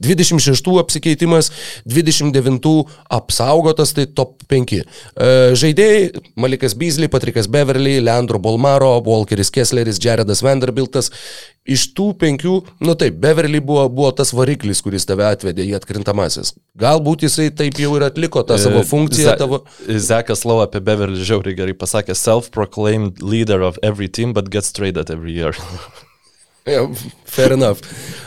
26 0.00 0.70
apsikeitimas, 0.80 1.50
29 1.84 2.72
apsaugotas, 3.18 3.92
tai 3.96 4.06
top 4.06 4.40
5. 4.48 4.76
E, 4.80 4.84
žaidėjai- 5.60 6.22
Malikas 6.40 6.76
Beasley, 6.78 7.10
Patrikas 7.12 7.50
Beverly, 7.52 7.98
Leandro 8.00 8.40
Bolmaro, 8.40 8.94
Walkeris 9.04 9.52
Kessleris, 9.52 10.00
Jaredas 10.00 10.40
Vanderbiltas 10.46 11.12
iš 11.68 11.86
tų 11.96 12.10
penkių, 12.20 12.54
nu 12.84 12.94
taip, 12.98 13.18
Beverly 13.20 13.60
buvo, 13.64 13.84
buvo 13.92 14.10
tas 14.16 14.32
variklis, 14.36 14.80
kuris 14.84 15.06
tave 15.08 15.26
atvedė 15.28 15.66
į 15.68 15.76
atkrintamasis. 15.78 16.54
Galbūt 16.80 17.26
jisai 17.26 17.50
taip 17.54 17.78
jau 17.80 17.92
ir 17.98 18.06
atliko 18.08 18.42
tą 18.46 18.56
savo 18.60 18.80
e, 18.82 18.88
funkciją. 18.88 19.36
Tavo... 19.40 19.62
Zekas 19.86 20.46
Lau 20.48 20.60
apie 20.64 20.82
Beverly 20.84 21.20
žiauriai 21.26 21.58
gerai 21.58 21.76
pasakė, 21.76 22.16
self-proclaimed 22.16 23.20
leader 23.22 23.64
of 23.66 23.78
every 23.86 24.08
team, 24.08 24.32
but 24.36 24.50
gets 24.50 24.72
traded 24.76 25.12
every 25.12 25.36
year. 25.36 25.56
yeah, 26.66 26.88
fair 27.24 27.52
enough. 27.52 27.84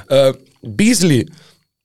Uh, 0.09 0.33
Beasley 0.63 1.25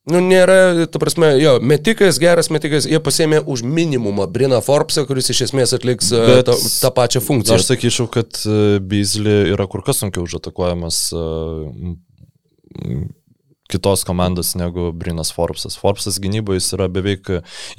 Nu, 0.09 0.23
nėra, 0.25 0.87
ta 0.89 1.01
prasme, 1.03 1.35
jo, 1.37 1.59
metikas, 1.61 2.17
geras 2.23 2.49
metikas, 2.55 2.87
jie 2.89 3.01
pasėmė 3.05 3.43
už 3.45 3.63
minimumą 3.67 4.29
Brina 4.33 4.63
Forbesą, 4.65 5.05
kuris 5.09 5.29
iš 5.35 5.45
esmės 5.49 5.75
atliks 5.77 6.09
e, 6.15 6.23
Bet, 6.31 6.49
tą, 6.49 6.57
tą 6.57 6.91
pačią 6.97 7.23
funkciją. 7.25 7.59
Aš 7.59 7.69
sakyčiau, 7.69 8.09
kad 8.13 8.41
e, 8.49 8.79
Beasley 8.81 9.53
yra 9.53 9.69
kur 9.69 9.85
kas 9.85 10.01
sunkiau 10.01 10.25
užatakuojamas 10.25 11.03
uh, 11.17 11.67
kitos 13.69 14.05
komandos 14.09 14.55
negu 14.57 14.93
Brinas 14.97 15.33
Forbesas. 15.35 15.77
Forbesas 15.77 16.17
gynyboje 16.25 16.63
jis 16.63 16.73
yra 16.79 16.89
beveik, 16.93 17.29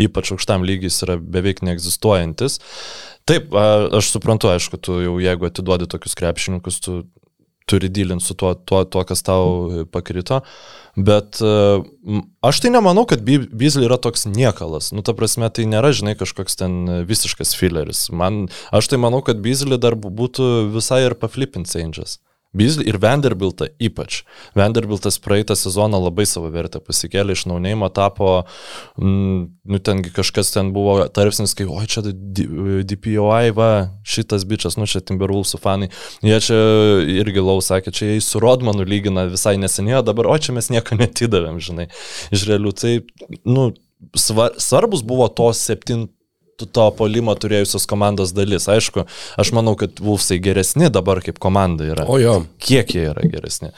ypač 0.01 0.34
aukštam 0.36 0.65
lygiai, 0.67 0.91
jis 0.91 1.01
yra 1.07 1.17
beveik 1.17 1.63
neegzistuojantis. 1.65 2.59
Taip, 3.30 3.53
aš 3.53 4.13
suprantu, 4.13 4.51
aišku, 4.53 4.77
tu 4.82 5.01
jau 5.01 5.17
jeigu 5.21 5.49
atiduodi 5.49 5.89
tokius 5.89 6.17
krepšininkus, 6.17 6.80
tu 6.86 7.01
turi 7.70 7.91
dylinti 7.93 8.26
su 8.26 8.36
tuo, 8.39 8.53
tuo, 8.57 8.84
tuo, 8.89 9.03
kas 9.07 9.24
tau 9.26 9.86
pakrito. 9.93 10.41
Bet 10.99 11.39
uh, 11.45 11.86
aš 12.45 12.61
tai 12.63 12.74
nemanau, 12.74 13.05
kad 13.09 13.22
Beasley 13.24 13.88
yra 13.88 13.99
toks 14.01 14.26
niekalas. 14.28 14.91
Nu, 14.95 15.05
ta 15.05 15.15
prasme, 15.17 15.47
tai 15.53 15.67
nėra, 15.70 15.93
žinai, 15.95 16.17
kažkoks 16.20 16.59
ten 16.59 16.82
visiškas 17.07 17.53
fileris. 17.59 18.07
Man, 18.11 18.47
aš 18.76 18.91
tai 18.91 18.99
manau, 19.01 19.22
kad 19.26 19.39
Beasley 19.43 19.80
dar 19.82 19.95
būtų 19.99 20.72
visai 20.74 21.05
ir 21.07 21.17
paflipinti 21.20 21.80
Angels. 21.84 22.17
Beasley 22.53 22.87
ir 22.89 22.97
Vanderbiltą 22.97 23.67
ypač. 23.77 24.23
Vanderbiltas 24.57 25.19
praeitą 25.21 25.53
sezoną 25.55 25.99
labai 26.01 26.25
savo 26.25 26.49
vertę 26.49 26.81
pasikėlė 26.81 27.35
iš 27.37 27.43
naunėjimo, 27.49 27.91
tapo, 27.93 28.31
mm, 28.97 29.43
nu 29.69 29.79
tengi 29.85 30.09
kažkas 30.15 30.49
ten 30.55 30.71
buvo 30.73 30.97
tarpsnis, 31.13 31.53
kai, 31.53 31.67
oi 31.69 31.85
čia 31.85 32.01
DPOI, 32.89 33.53
va, 33.53 33.69
šitas 34.01 34.47
bičias, 34.49 34.79
nu 34.81 34.89
čia 34.89 35.03
Timberwolvesų 35.05 35.61
fanai. 35.61 35.91
Jie 36.25 36.41
čia 36.47 36.59
irgi 37.21 37.45
lau 37.45 37.59
sakė, 37.61 37.93
čia 37.93 38.13
jie 38.15 38.21
su 38.25 38.41
Rodmanu 38.41 38.87
lygina 38.87 39.27
visai 39.29 39.59
neseniai, 39.61 40.01
dabar, 40.05 40.31
o 40.33 40.37
čia 40.41 40.57
mes 40.57 40.71
nieko 40.73 40.97
netidavėm, 40.97 41.61
žinai, 41.61 41.89
iš 42.33 42.49
realių. 42.49 42.73
Tai, 42.81 42.95
nu, 43.45 43.69
svar, 44.17 44.57
svarbus 44.57 45.05
buvo 45.05 45.29
tos 45.29 45.61
septint 45.61 46.09
to 46.66 46.89
polimo 46.97 47.36
turėjusios 47.39 47.88
komandos 47.89 48.34
dalis. 48.36 48.68
Aišku, 48.72 49.05
aš 49.39 49.53
manau, 49.55 49.76
kad 49.80 50.01
Vulfsai 50.03 50.39
geresni 50.43 50.91
dabar 50.93 51.24
kaip 51.26 51.39
komanda 51.39 51.88
yra. 51.88 52.07
O 52.10 52.20
jo. 52.22 52.41
Kiek 52.64 52.95
jie 52.95 53.10
yra 53.12 53.28
geresni? 53.30 53.72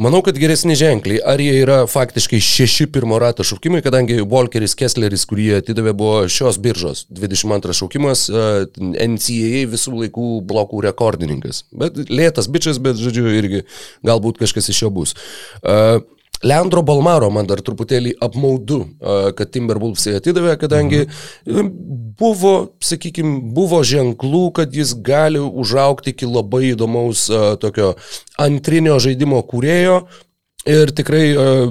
Manau, 0.00 0.22
kad 0.24 0.38
geresni 0.40 0.72
ženkliai. 0.80 1.20
Ar 1.28 1.40
jie 1.42 1.58
yra 1.60 1.82
faktiškai 1.90 2.38
šeši 2.40 2.86
pirmo 2.92 3.18
rato 3.20 3.44
šaukimai, 3.44 3.82
kadangi 3.84 4.22
Walkeris 4.22 4.72
Kessleris, 4.80 5.26
kurį 5.28 5.50
atidavė, 5.58 5.92
buvo 5.92 6.22
šios 6.32 6.56
biržos 6.62 7.04
22 7.12 7.76
šaukimas, 7.76 8.24
NCAA 8.80 9.66
visų 9.74 9.92
laikų 9.98 10.30
blokų 10.48 10.80
rekordininkas. 10.88 11.66
Bet 11.76 12.00
lėtas 12.08 12.48
bičias, 12.48 12.80
bet 12.80 12.96
žodžiu, 13.00 13.28
irgi 13.36 13.66
galbūt 14.08 14.40
kažkas 14.40 14.72
iš 14.72 14.86
jo 14.86 14.92
bus. 14.94 15.12
Uh, 15.60 16.00
Leandro 16.44 16.82
Balmaro 16.86 17.30
man 17.32 17.48
dar 17.48 17.62
truputėlį 17.64 18.14
apmaudu, 18.24 18.82
kad 19.38 19.52
Timberwolvesai 19.54 20.18
atidavė, 20.18 20.58
kadangi 20.60 21.04
mhm. 21.06 21.70
buvo, 22.20 22.54
sakykime, 22.84 23.38
buvo 23.56 23.80
ženklų, 23.86 24.44
kad 24.60 24.76
jis 24.76 24.92
gali 25.04 25.40
užaukti 25.40 26.14
iki 26.14 26.28
labai 26.28 26.74
įdomaus 26.74 27.26
tokio 27.62 27.94
antrinio 28.40 29.00
žaidimo 29.02 29.40
kūrėjo, 29.48 30.04
ir 30.64 30.92
tikrai 30.96 31.24
uh, 31.36 31.68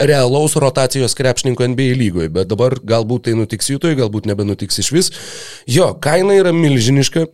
realaus 0.00 0.56
rotacijos 0.56 1.14
krepšininko 1.18 1.66
NBA 1.72 1.96
lygoje, 2.00 2.30
bet 2.32 2.48
dabar 2.50 2.76
galbūt 2.80 3.28
tai 3.28 3.36
nutiks 3.38 3.70
jūtoj, 3.72 3.96
galbūt 4.00 4.28
nebenutiks 4.30 4.80
iš 4.82 4.90
vis. 4.94 5.12
Jo, 5.68 5.92
kaina 6.00 6.38
yra 6.38 6.54
milžiniška, 6.56 7.26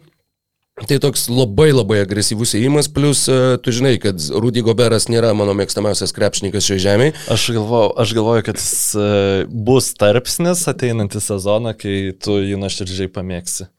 Tai 0.77 0.99
toks 1.01 1.23
labai 1.33 1.71
labai 1.73 2.03
agresyvus 2.03 2.51
įėjimas, 2.59 2.91
plus 2.93 3.23
uh, 3.33 3.55
tu 3.65 3.73
žinai, 3.73 3.95
kad 3.97 4.21
Rudy 4.37 4.61
Goberas 4.61 5.07
nėra 5.09 5.31
mano 5.33 5.55
mėgstamiausias 5.57 6.13
krepšininkas 6.13 6.67
šioje 6.69 6.83
žemėje. 6.85 7.15
Aš 7.33 7.47
galvoju, 7.57 7.95
aš 8.05 8.13
galvoju 8.19 8.45
kad 8.45 8.61
jis 8.61 8.75
uh, 9.01 9.49
bus 9.49 9.89
tarpsnis 9.97 10.67
ateinantį 10.69 11.23
sezoną, 11.25 11.73
kai 11.81 12.13
tu 12.21 12.37
jį 12.45 12.61
nuoširdžiai 12.61 13.09
pamėgsi. 13.15 13.71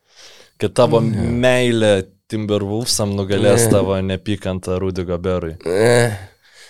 Kad 0.58 0.74
tavo 0.80 1.04
meilė 1.06 2.08
Timberwolvesam 2.34 3.14
nugalės 3.14 3.68
tavo 3.70 4.00
nepykantą 4.02 4.80
Rudy 4.82 5.06
Goberui. 5.06 5.54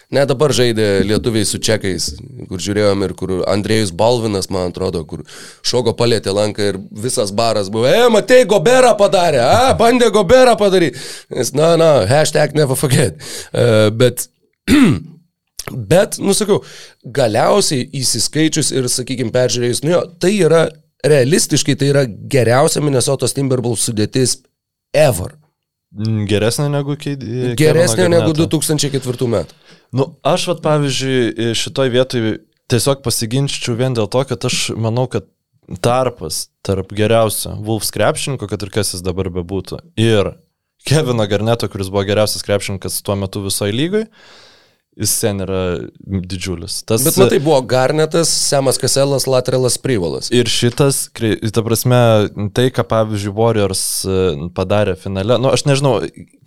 Ne, 0.08 0.22
dabar 0.24 0.54
žaidė 0.56 1.02
lietuviai 1.04 1.44
su 1.44 1.60
čekais, 1.60 2.14
kur 2.48 2.62
žiūrėjom 2.64 3.02
ir 3.04 3.14
kur 3.20 3.32
Andrėjus 3.52 3.90
Balvinas, 3.92 4.48
man 4.54 4.70
atrodo, 4.72 5.02
kur 5.04 5.26
šoko 5.68 5.92
palėtė 6.00 6.32
lanką 6.32 6.70
ir 6.72 6.78
visas 7.04 7.34
baras 7.36 7.68
buvo, 7.74 7.90
e, 7.92 8.06
matei, 8.14 8.46
Goberą 8.48 8.94
padarė, 9.00 9.42
a, 9.44 9.74
bandė 9.80 10.08
Goberą 10.16 10.54
padaryti. 10.60 11.02
Nes, 11.36 11.52
na, 11.58 11.74
na, 11.82 11.90
hashtag 12.08 12.56
never 12.56 12.80
forget. 12.80 13.20
Uh, 13.52 13.90
bet, 13.92 14.30
bet, 15.92 16.16
nusakau, 16.24 16.62
galiausiai 17.04 17.90
įsiskaičius 18.00 18.72
ir, 18.78 18.88
sakykime, 18.94 19.34
peržiūrėjus, 19.36 19.84
nu 19.84 19.92
jo, 19.92 20.06
tai 20.24 20.38
yra 20.38 20.70
realistiškai, 21.04 21.76
tai 21.76 21.92
yra 21.92 22.06
geriausia 22.08 22.80
Minnesotos 22.86 23.36
Timberwolves 23.36 23.90
sudėtis 23.90 24.40
ever. 24.96 25.36
Geresnė 26.28 26.68
negu, 26.72 26.98
Geresnė 27.58 28.10
negu 28.12 28.34
2004 28.36 29.30
metų. 29.32 29.56
Nu, 29.96 30.10
aš, 30.28 30.50
vat, 30.52 30.62
pavyzdžiui, 30.66 31.54
šitoj 31.56 31.92
vietoj 31.94 32.26
tiesiog 32.72 33.02
pasiginčiau 33.06 33.78
vien 33.80 33.96
dėl 33.96 34.10
to, 34.12 34.24
kad 34.28 34.48
aš 34.50 34.74
manau, 34.76 35.08
kad 35.12 35.30
tarpas 35.84 36.48
tarp 36.64 36.92
geriausio 36.96 37.56
Wolfs 37.64 37.92
krepšininko, 37.96 38.50
kad 38.52 38.64
ir 38.64 38.72
kas 38.74 38.94
jis 38.96 39.04
dabar 39.04 39.32
bebūtų, 39.32 39.80
ir 40.00 40.34
Kevino 40.88 41.26
Garneto, 41.28 41.68
kuris 41.72 41.90
buvo 41.92 42.06
geriausias 42.08 42.46
krepšininkas 42.48 43.02
tuo 43.04 43.16
metu 43.20 43.42
visoje 43.44 43.76
lygoje, 43.76 44.08
jis 44.98 45.14
sen 45.22 45.42
yra 45.46 45.62
didžiulis. 46.02 46.80
Tas, 46.88 47.04
Bet 47.06 47.18
matai, 47.22 47.40
buvo 47.44 47.60
Garnetas, 47.70 48.32
Semas 48.50 48.80
Kaselas, 48.82 49.28
Lateralas 49.30 49.78
Privalas. 49.82 50.32
Ir 50.34 50.50
šitas, 50.50 51.06
ta 51.54 51.64
prasme, 51.66 52.00
tai, 52.58 52.70
ką 52.74 52.86
pavyzdžiui 52.90 53.34
Warriors 53.38 53.84
e, 54.04 54.22
padarė 54.58 54.98
finale, 55.00 55.38
nu 55.42 55.52
aš 55.54 55.68
nežinau, 55.70 56.00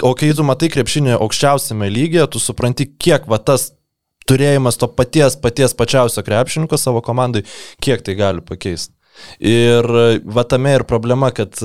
o 0.03 0.15
kai 0.19 0.33
tu 0.37 0.47
matai 0.47 0.71
krepšinį 0.73 1.15
aukščiausiame 1.19 1.91
lygyje, 1.93 2.27
tu 2.35 2.43
supranti, 2.43 2.89
kiek 2.91 3.29
va 3.31 3.39
tas 3.39 3.71
turėjimas 4.31 4.79
to 4.81 4.91
paties, 4.95 5.39
paties 5.41 5.75
pačiausio 5.79 6.25
krepšininko 6.27 6.79
savo 6.79 7.03
komandai, 7.07 7.45
kiek 7.83 8.03
tai 8.07 8.19
gali 8.19 8.45
pakeisti. 8.47 8.95
Ir 9.45 9.87
va 10.25 10.45
tame 10.49 10.75
ir 10.79 10.87
problema, 10.89 11.31
kad 11.35 11.59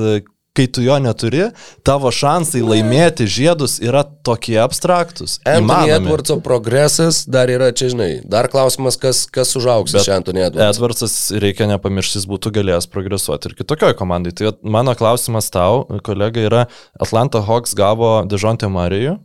kai 0.56 0.66
tu 0.72 0.84
jo 0.84 0.96
neturi, 1.02 1.50
tavo 1.86 2.10
šansai 2.14 2.62
laimėti 2.64 3.26
žiedus 3.28 3.76
yra 3.84 4.02
tokie 4.26 4.56
abstraktus. 4.62 5.38
Anthony 5.46 5.92
Edwardso 5.96 6.38
progresas 6.44 7.22
dar 7.28 7.52
yra, 7.52 7.70
čia 7.76 7.90
žinai, 7.92 8.10
dar 8.24 8.48
klausimas, 8.52 8.98
kas, 9.00 9.24
kas 9.32 9.52
užaugs 9.58 9.94
iš 9.96 10.10
Anthony 10.16 10.46
Edwards. 10.46 10.76
Edwardsas 10.76 11.16
reikia 11.42 11.68
nepamiršti, 11.70 12.20
jis 12.20 12.28
būtų 12.30 12.54
galėjęs 12.56 12.90
progresuoti 12.92 13.50
ir 13.50 13.56
kitokioje 13.60 13.98
komandai. 13.98 14.34
Tai 14.36 14.56
mano 14.64 14.96
klausimas 14.98 15.50
tau, 15.54 15.84
kolega, 16.06 16.42
yra 16.48 16.66
Atlanta 17.00 17.44
Hawks 17.44 17.76
gavo 17.78 18.18
Dejontė 18.28 18.70
Marijų. 18.72 19.18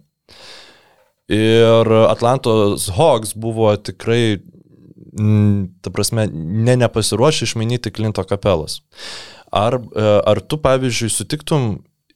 Ir 1.31 1.87
Atlantos 2.09 2.89
Hawks 2.97 3.31
buvo 3.39 3.71
tikrai, 3.79 4.41
ta 5.81 5.91
prasme, 5.93 6.27
ne 6.31 6.75
nepasiruošę 6.79 7.47
išmainyti 7.49 7.91
Klinto 7.91 8.23
kapelos. 8.23 8.81
Ar, 9.51 9.79
e, 9.79 10.09
ar 10.31 10.41
tu, 10.41 10.59
pavyzdžiui, 10.61 11.11
sutiktum, 11.11 11.71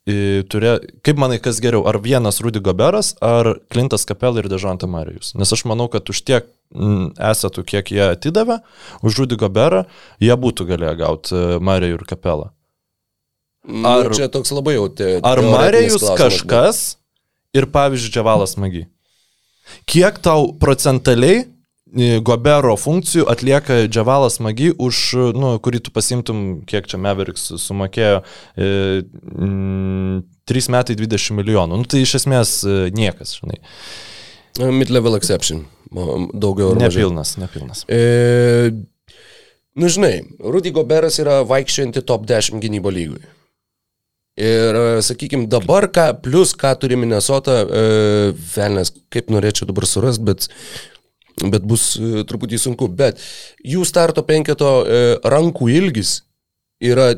turė, 0.05 0.75
kaip 1.01 1.17
manai, 1.17 1.39
kas 1.41 1.57
geriau, 1.63 1.81
ar 1.89 1.97
vienas 1.97 2.37
Rudy 2.43 2.61
Goberas, 2.61 3.15
ar 3.25 3.55
Klintas 3.73 4.05
Kapel 4.05 4.37
ir 4.37 4.49
Dežantą 4.51 4.87
Marijus? 4.87 5.33
Nes 5.33 5.49
aš 5.49 5.65
manau, 5.65 5.87
kad 5.89 6.05
už 6.09 6.21
tiek 6.21 6.51
esatų, 7.17 7.63
kiek 7.65 7.89
jie 7.89 8.03
atidavė, 8.11 8.59
už 9.01 9.23
Rudy 9.23 9.37
Goberą, 9.39 9.85
jie 10.21 10.35
būtų 10.37 10.67
galėję 10.69 10.93
gauti 11.01 11.33
e, 11.33 11.57
Marijų 11.59 11.97
ir 11.97 12.05
Kapelą. 12.05 12.51
Nu, 13.65 13.87
ar 13.89 14.11
nu, 14.11 14.13
čia 14.13 14.29
toks 14.29 14.53
labai 14.53 14.75
jau 14.75 14.85
te, 14.93 15.17
Ar 15.25 15.41
Marijus 15.41 16.03
kažkas 16.05 16.81
bet... 16.93 17.57
ir, 17.57 17.65
pavyzdžiui, 17.73 18.13
Džiavalas 18.13 18.57
Magi? 18.61 18.85
Kiek 19.89 20.19
tau 20.21 20.51
procentaliai 20.61 21.47
Gobero 21.95 22.73
funkcijų 22.75 23.23
atlieka 23.31 23.85
Džavalas 23.87 24.41
Magi, 24.43 24.71
už, 24.71 25.01
nu, 25.37 25.53
kurį 25.63 25.79
tu 25.85 25.93
pasimtum, 25.95 26.41
kiek 26.67 26.89
čia 26.91 26.99
Meveriks 26.99 27.53
sumokėjo, 27.63 28.17
e, 28.59 28.71
m, 29.39 30.25
3 30.51 30.67
metai 30.75 30.97
20 30.99 31.37
milijonų. 31.39 31.79
Nu, 31.79 31.87
tai 31.87 32.03
iš 32.03 32.17
esmės 32.19 32.57
e, 32.67 32.75
niekas, 32.95 33.37
žinai. 33.39 33.61
Mid-level 34.75 35.15
exception. 35.15 35.63
Daugiau 35.91 36.73
ar 36.73 36.81
mažiau. 36.81 37.07
Nepilnas, 37.07 37.35
nepilnas. 37.39 37.85
E, 37.87 38.73
nu, 39.79 39.87
žinai, 39.91 40.17
Rudy 40.43 40.73
Goberas 40.75 41.19
yra 41.23 41.41
vaikščianti 41.47 42.03
top 42.07 42.27
10 42.27 42.59
gynybo 42.63 42.91
lygui. 42.91 43.23
Ir, 44.35 44.75
e, 44.75 44.99
sakykime, 45.05 45.47
dabar, 45.47 45.87
ką, 45.95 46.09
plus 46.23 46.51
ką 46.59 46.73
turi 46.81 46.99
Minnesota, 46.99 47.61
e, 47.63 48.33
velnės, 48.51 48.91
kaip 49.15 49.31
norėčiau 49.31 49.69
dabar 49.71 49.87
surasti, 49.87 50.27
bet 50.27 50.49
bet 51.43 51.65
bus 51.67 51.95
e, 51.99 52.23
truputį 52.27 52.59
sunku. 52.61 52.89
Bet 52.91 53.19
jų 53.65 53.86
starto 53.88 54.23
penketo 54.27 54.77
e, 54.83 55.03
rankų 55.25 55.69
ilgis 55.73 56.21
yra 56.83 57.13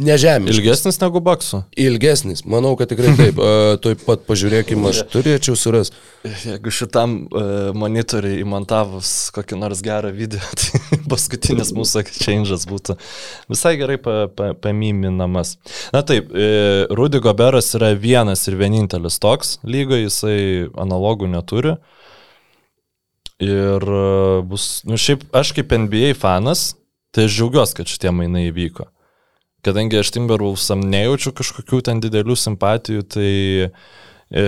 nežemiškas. 0.00 0.56
Ilgesnis 0.56 0.98
negu 1.00 1.20
bakso. 1.20 1.62
Ilgesnis, 1.76 2.44
manau, 2.48 2.72
kad 2.78 2.90
tikrai 2.92 3.14
taip. 3.18 3.40
Uh, 3.50 3.76
Taip 3.80 4.02
pat 4.04 4.22
pažiūrėkime, 4.26 4.90
aš 4.90 5.00
turėčiau 5.10 5.56
suras. 5.58 5.90
Jeigu 6.22 6.70
šitam 6.74 7.14
monitoriui 7.78 8.42
įmontavus 8.42 9.30
kokį 9.34 9.58
nors 9.58 9.80
gerą 9.84 10.10
video, 10.14 10.42
tai 10.60 10.98
paskutinis 11.08 11.72
mūsų 11.74 12.02
change'as 12.10 12.66
būtų 12.68 12.98
visai 13.50 13.72
gerai 13.80 13.96
pa, 14.02 14.26
pa, 14.28 14.50
pamiminamas. 14.54 15.56
Na 15.94 16.02
taip, 16.06 16.34
Rudy 16.96 17.22
Goberas 17.24 17.72
yra 17.78 17.94
vienas 17.96 18.44
ir 18.50 18.58
vienintelis 18.60 19.18
toks 19.22 19.56
lygoje, 19.64 20.04
jisai 20.08 20.38
analogų 20.84 21.30
neturi. 21.32 21.78
Ir 23.40 23.82
e, 23.82 24.40
bus, 24.44 24.68
nu 24.84 24.98
šiaip 25.00 25.24
aš 25.36 25.54
kaip 25.56 25.72
NBA 25.72 26.12
fanas, 26.20 26.74
tai 27.14 27.24
aš 27.26 27.38
džiaugiuosi, 27.38 27.76
kad 27.78 27.88
šitie 27.88 28.12
mainai 28.12 28.50
įvyko. 28.50 28.90
Kadangi 29.64 30.00
aš 30.00 30.12
Timberwolvesam 30.16 30.82
nejaučiu 30.88 31.32
kažkokių 31.36 31.80
ten 31.88 32.02
didelių 32.04 32.36
simpatijų, 32.36 33.04
tai 33.12 33.30
e, 33.68 34.44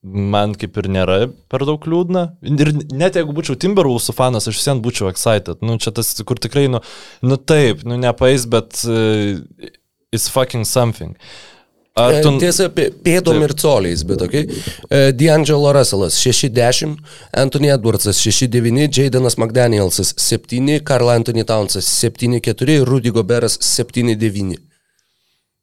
man 0.00 0.56
kaip 0.60 0.80
ir 0.80 0.88
nėra 0.96 1.18
per 1.52 1.64
daug 1.68 1.84
liūdna. 1.84 2.26
Ir 2.48 2.72
net 2.96 3.20
jeigu 3.20 3.36
būčiau 3.36 3.60
Timberwolvesų 3.60 4.16
fanas, 4.16 4.48
aš 4.48 4.60
visiems 4.60 4.84
būčiau 4.84 5.12
excited. 5.12 5.60
Nu, 5.64 5.76
čia 5.80 5.92
tas, 5.96 6.12
kur 6.24 6.40
tikrai, 6.40 6.66
nu, 6.72 6.80
nu 7.24 7.40
taip, 7.40 7.84
nu 7.88 8.00
nepais, 8.00 8.48
bet 8.48 8.80
uh, 8.88 9.36
it's 10.12 10.28
fucking 10.32 10.64
something. 10.68 11.16
E, 11.16 11.49
tu... 12.22 12.32
Tiesa, 12.38 12.68
pėdom 12.70 13.42
ir 13.42 13.54
coliais, 13.58 14.04
bet 14.06 14.22
ok. 14.22 14.36
E, 14.38 15.00
D'Angelo 15.16 15.72
Russellas 15.74 16.16
6-10, 16.22 16.96
Anthony 17.42 17.72
Edwardsas 17.74 18.20
6-9, 18.22 18.86
Jadenas 18.94 19.36
McDanielsas 19.40 20.14
7, 20.16 20.78
Karl 20.86 21.10
Anthony 21.10 21.44
Townsas 21.44 21.90
7-4, 21.98 22.84
Rudy 22.86 23.12
Goberas 23.14 23.58
7-9. 23.58 24.58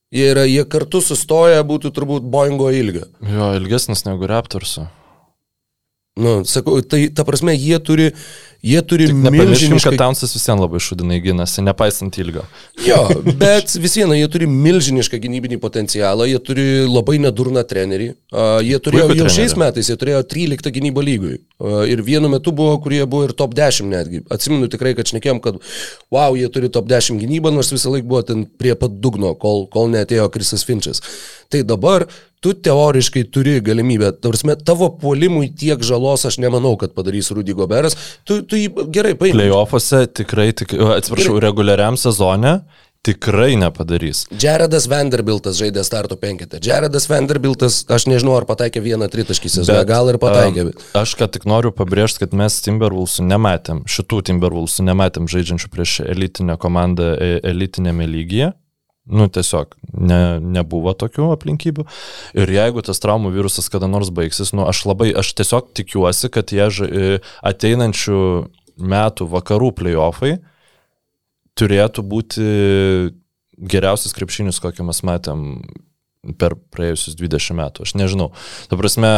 Jie, 0.08 0.28
yra, 0.32 0.46
jie 0.48 0.64
kartu 0.72 1.02
sustoja, 1.04 1.64
būtų 1.68 1.92
turbūt 1.96 2.28
Boeingo 2.32 2.70
ilgio. 2.72 3.08
Jo, 3.28 3.52
ilgesnis 3.60 4.06
negu 4.08 4.30
Raptorsų. 4.30 4.86
Nu, 6.18 6.42
sakau, 6.50 6.80
tai 6.82 7.08
ta 7.14 7.22
prasme, 7.24 7.54
jie 7.54 7.78
turi, 7.78 8.08
jie 8.66 8.80
turi 8.82 9.06
milžinišką... 9.14 9.92
kad 9.92 10.00
Townsas 10.02 10.32
visiems 10.34 10.64
labai 10.64 10.80
šudinai 10.82 11.20
gynasi, 11.22 11.62
nepaisant 11.62 12.18
ilgio. 12.18 12.42
Jo, 12.82 13.04
bet 13.38 13.76
vis 13.78 13.98
viena, 14.00 14.18
jie 14.18 14.26
turi 14.34 14.48
milžinišką 14.50 15.20
gynybinį 15.22 15.60
potencialą, 15.62 16.26
jie 16.26 16.40
turi 16.42 16.66
labai 16.90 17.20
nedurną 17.22 17.62
trenerį. 17.70 18.10
Uh, 18.34 18.58
jie 18.66 18.80
turėjo 18.82 19.14
jau 19.20 19.30
šiais 19.36 19.54
metais, 19.62 19.92
jie 19.92 19.98
turėjo 20.02 20.24
13 20.34 20.74
gynybo 20.80 21.06
lygui. 21.06 21.38
Uh, 21.62 21.84
ir 21.86 22.02
vienu 22.06 22.34
metu 22.34 22.50
buvo, 22.56 22.74
kurie 22.82 23.04
buvo 23.06 23.30
ir 23.30 23.36
top 23.38 23.54
10 23.58 23.94
netgi. 23.94 24.24
Atsimenu 24.34 24.72
tikrai, 24.74 24.96
kad 24.98 25.14
šnekėjom, 25.14 25.44
kad 25.46 25.62
wow, 26.10 26.34
jie 26.34 26.50
turi 26.50 26.74
top 26.74 26.90
10 26.90 27.22
gynybą, 27.22 27.54
nors 27.54 27.70
visą 27.76 27.94
laiką 27.94 28.10
buvo 28.10 28.26
ten 28.26 28.48
prie 28.58 28.74
pat 28.74 28.98
dugno, 29.06 29.36
kol, 29.38 29.68
kol 29.70 29.94
neatėjo 29.94 30.32
Krisas 30.34 30.66
Finčas. 30.66 31.06
Tai 31.54 31.62
dabar 31.64 32.10
tu 32.40 32.54
teoriškai 32.54 33.24
turi 33.34 33.58
galimybę, 33.66 34.12
tarsi 34.22 34.56
tavo 34.66 34.90
puolimui 35.02 35.50
tiek 35.58 35.82
žalos 35.84 36.26
aš 36.30 36.40
nemanau, 36.44 36.76
kad 36.80 36.94
padarys 36.98 37.32
Rudy 37.34 37.56
Goberas, 37.58 37.98
tu, 38.28 38.42
tu 38.46 38.60
jį 38.60 38.90
gerai 38.94 39.16
paimsi. 39.18 39.40
Playoffuose 39.40 40.04
tikrai, 40.22 40.52
tik, 40.58 40.76
atsiprašau, 40.98 41.38
gerai. 41.38 41.48
reguliariam 41.50 41.98
sezone 42.00 42.60
tikrai 43.08 43.56
nepadarys. 43.56 44.26
Jaredas 44.42 44.88
Vanderbiltas 44.92 45.58
žaidė 45.62 45.84
starto 45.88 46.18
penketą. 46.20 46.60
Jaredas 46.64 47.08
Vanderbiltas, 47.08 47.80
aš 47.94 48.08
nežinau, 48.12 48.36
ar 48.36 48.48
pataikė 48.50 48.84
vieną 48.84 49.08
tritaškį 49.14 49.52
sezoną, 49.54 49.86
gal 49.88 50.12
ir 50.12 50.20
pataikė. 50.22 50.68
Bet... 50.70 50.86
Aš 50.98 51.16
ką 51.20 51.30
tik 51.32 51.48
noriu 51.48 51.72
pabrėžti, 51.76 52.26
kad 52.26 52.36
mes 52.38 52.60
Timberwolvesų 52.66 53.28
nematėm, 53.30 53.84
šitų 53.88 54.22
Timberwolvesų 54.32 54.88
nematėm 54.90 55.30
žaidžiančių 55.32 55.72
prieš 55.72 56.00
elitinę 56.04 56.58
komandą 56.60 57.14
e, 57.16 57.36
elitinėme 57.48 58.10
lygyje 58.12 58.52
Nu, 59.08 59.30
tiesiog 59.32 59.78
ne, 59.96 60.20
nebuvo 60.44 60.92
tokių 60.98 61.30
aplinkybių. 61.38 61.86
Ir 62.36 62.52
jeigu 62.52 62.84
tas 62.84 63.00
traumų 63.00 63.32
virusas 63.36 63.70
kada 63.72 63.88
nors 63.88 64.12
baigsis, 64.12 64.52
nu, 64.52 64.66
aš 64.68 64.84
labai, 64.90 65.14
aš 65.16 65.32
tiesiog 65.40 65.72
tikiuosi, 65.80 66.28
kad 66.34 66.52
jie 66.52 66.68
e, 66.68 67.20
ateinančių 67.48 68.20
metų 68.78 69.30
vakarų 69.32 69.72
playoffai 69.80 70.36
turėtų 71.58 72.04
būti 72.06 72.48
geriausias 73.58 74.14
krepšinis, 74.14 74.60
kokį 74.62 74.86
mes 74.90 75.02
matėm 75.08 75.46
per 76.38 76.58
praėjusius 76.76 77.16
20 77.18 77.58
metų. 77.58 77.88
Aš 77.88 77.96
nežinau. 77.98 78.32
Ta 78.70 78.78
prasme, 78.80 79.12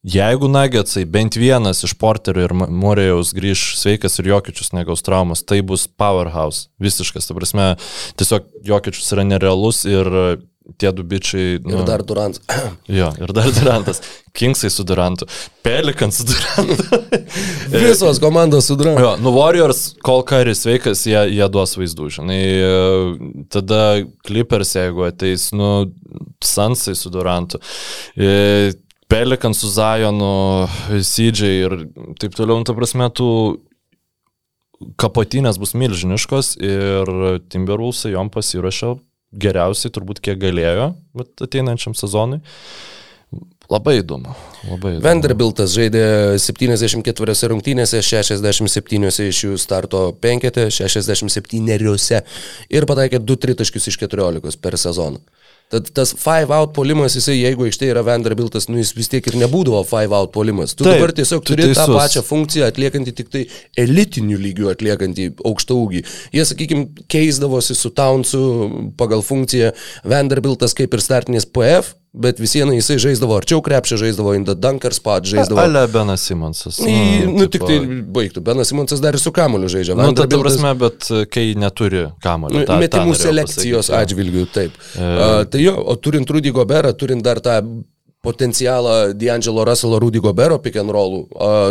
Jeigu 0.00 0.48
Nagetsai 0.48 1.04
bent 1.04 1.36
vienas 1.36 1.82
iš 1.84 1.92
Porterio 2.00 2.46
ir 2.46 2.54
Morėjaus 2.56 3.34
grįž 3.36 3.74
sveikas 3.76 4.16
ir 4.22 4.30
Jokičius 4.30 4.72
negaus 4.72 5.04
traumas, 5.04 5.42
tai 5.44 5.60
bus 5.60 5.84
powerhouse. 6.00 6.70
Visiškas. 6.80 7.28
Ta 7.28 7.36
prasme, 7.36 7.74
tiesiog 8.16 8.48
Jokičius 8.64 9.12
yra 9.12 9.26
nerealus 9.28 9.84
ir 9.84 10.08
tie 10.80 10.94
du 10.96 11.04
bičiai. 11.04 11.60
Nu, 11.66 11.82
ir 11.82 11.84
dar 11.88 12.00
Durantas. 12.06 12.40
jo, 13.00 13.12
ir 13.20 13.34
dar 13.36 13.52
Durantas. 13.52 14.00
Kingsai 14.32 14.72
su 14.72 14.88
Durantu. 14.88 15.28
Pelikan 15.66 16.12
su 16.16 16.24
Durantu. 16.24 17.00
Visos 17.84 18.24
komandos 18.24 18.72
su 18.72 18.80
Durantu. 18.80 19.04
Jo, 19.04 19.14
nu 19.20 19.36
Warriors, 19.36 19.90
kol 20.00 20.24
karis 20.24 20.64
sveikas, 20.64 21.04
jie, 21.04 21.20
jie 21.36 21.48
duos 21.52 21.76
vaizdų, 21.76 22.12
žinai. 22.16 22.42
Tada 23.52 23.82
Clippers, 24.24 24.76
jeigu 24.80 25.10
ateis, 25.12 25.50
nu, 25.52 25.90
Sansai 26.40 26.96
su 26.96 27.12
Durantu. 27.12 27.60
Pelikan 29.10 29.54
su 29.56 29.68
Zajonu, 29.74 30.68
Sydžiai 31.02 31.64
ir 31.64 31.74
taip 32.22 32.36
toliau, 32.38 32.60
nu, 32.60 32.66
ta 32.68 32.76
prasme, 32.76 33.08
tų 33.10 33.30
kapotinės 35.00 35.58
bus 35.60 35.74
milžiniškos 35.76 36.54
ir 36.62 37.10
Timberwolvesai 37.52 38.14
jom 38.14 38.30
pasirašė 38.32 38.94
geriausiai, 39.42 39.92
turbūt 39.94 40.22
kiek 40.24 40.38
galėjo 40.40 40.92
ateinančiam 41.42 41.94
sezonui. 41.98 42.40
Labai 43.70 44.00
įdomu. 44.00 44.32
Labai 44.66 44.96
įdomu. 44.96 45.04
Vanderbiltas 45.04 45.70
žaidė 45.76 46.38
74 46.42 47.50
rungtynėse, 47.52 48.00
67 48.02 49.10
iš 49.28 49.42
jų 49.44 49.58
starto 49.62 50.08
penketė, 50.18 50.66
67 50.74 51.70
ir 52.74 52.88
pataikė 52.90 53.22
2 53.22 53.38
tritaškius 53.44 53.86
iš 53.92 54.00
14 54.02 54.58
per 54.58 54.78
sezoną. 54.78 55.22
Tad 55.70 55.86
tas 55.94 56.10
five 56.18 56.50
out 56.50 56.72
polimas, 56.74 57.14
jisai, 57.14 57.36
jeigu 57.38 57.68
aikštė 57.68 57.92
yra 57.92 58.02
Vanderbiltas, 58.02 58.66
nu 58.66 58.80
jis 58.80 58.90
vis 58.96 59.10
tiek 59.12 59.26
ir 59.30 59.36
nebūdavo 59.38 59.84
five 59.86 60.16
out 60.16 60.32
polimas. 60.34 60.74
Tu 60.74 60.82
Taip, 60.82 60.96
dabar 60.98 61.14
tiesiog 61.14 61.44
turi 61.46 61.68
teisus. 61.68 61.78
tą 61.78 61.94
pačią 61.94 62.24
funkciją 62.26 62.66
atliekantį 62.72 63.14
tik 63.20 63.30
tai 63.30 63.44
elitinių 63.78 64.40
lygių 64.48 64.72
atliekantį 64.72 65.28
aukštą 65.46 65.78
ūgį. 65.84 66.02
Jie, 66.34 66.44
sakykime, 66.50 67.06
keisdavosi 67.14 67.78
su 67.78 67.92
Townsu 67.94 68.42
pagal 68.98 69.22
funkciją 69.22 69.70
Vanderbiltas 70.10 70.74
kaip 70.74 70.98
ir 70.98 71.06
startinis 71.06 71.46
PF, 71.46 71.94
Bet 72.10 72.40
vis 72.42 72.56
viena 72.56 72.74
jisai 72.74 72.96
žaisdavo 72.98 73.36
arčiau 73.38 73.62
krepšio, 73.62 73.94
žaisdavo 74.00 74.32
in 74.34 74.42
the 74.48 74.56
dunker 74.58 74.90
spot, 74.94 75.28
žaisdavo. 75.30 75.60
Ale 75.62 75.84
Benas 75.92 76.24
Simonsas. 76.26 76.80
Nu, 76.82 77.36
nu 77.36 77.46
tik 77.46 77.62
tai 77.62 77.76
baigtų. 77.86 78.42
Benas 78.42 78.72
Simonsas 78.72 79.02
dar 79.04 79.14
ir 79.14 79.22
su 79.22 79.30
kamoliu 79.34 79.70
žaidžia. 79.70 79.94
Na, 79.94 80.08
nu, 80.10 80.16
ta 80.18 80.26
prasme, 80.26 80.72
bet 80.80 81.06
kai 81.30 81.52
neturi 81.54 82.08
kamoliu. 82.24 82.64
Nu, 82.64 82.80
metimų 82.82 83.14
selekcijos 83.14 83.92
pasakyti, 83.92 84.02
atžvilgių, 84.02 84.44
taip. 84.50 84.82
E... 84.98 85.06
Uh, 85.06 85.36
tai 85.52 85.62
jo, 85.62 85.76
o 85.78 85.94
turint 86.02 86.34
Rudy 86.34 86.50
Goberą, 86.56 86.90
turint 86.98 87.22
dar 87.22 87.38
tą 87.44 87.60
potencialą 88.22 89.14
D'Angelo 89.14 89.64
Russell, 89.64 89.98
Rudy 89.98 90.20
Gobero 90.20 90.58
pick 90.60 90.76
and 90.76 90.92
rollų, 90.92 91.22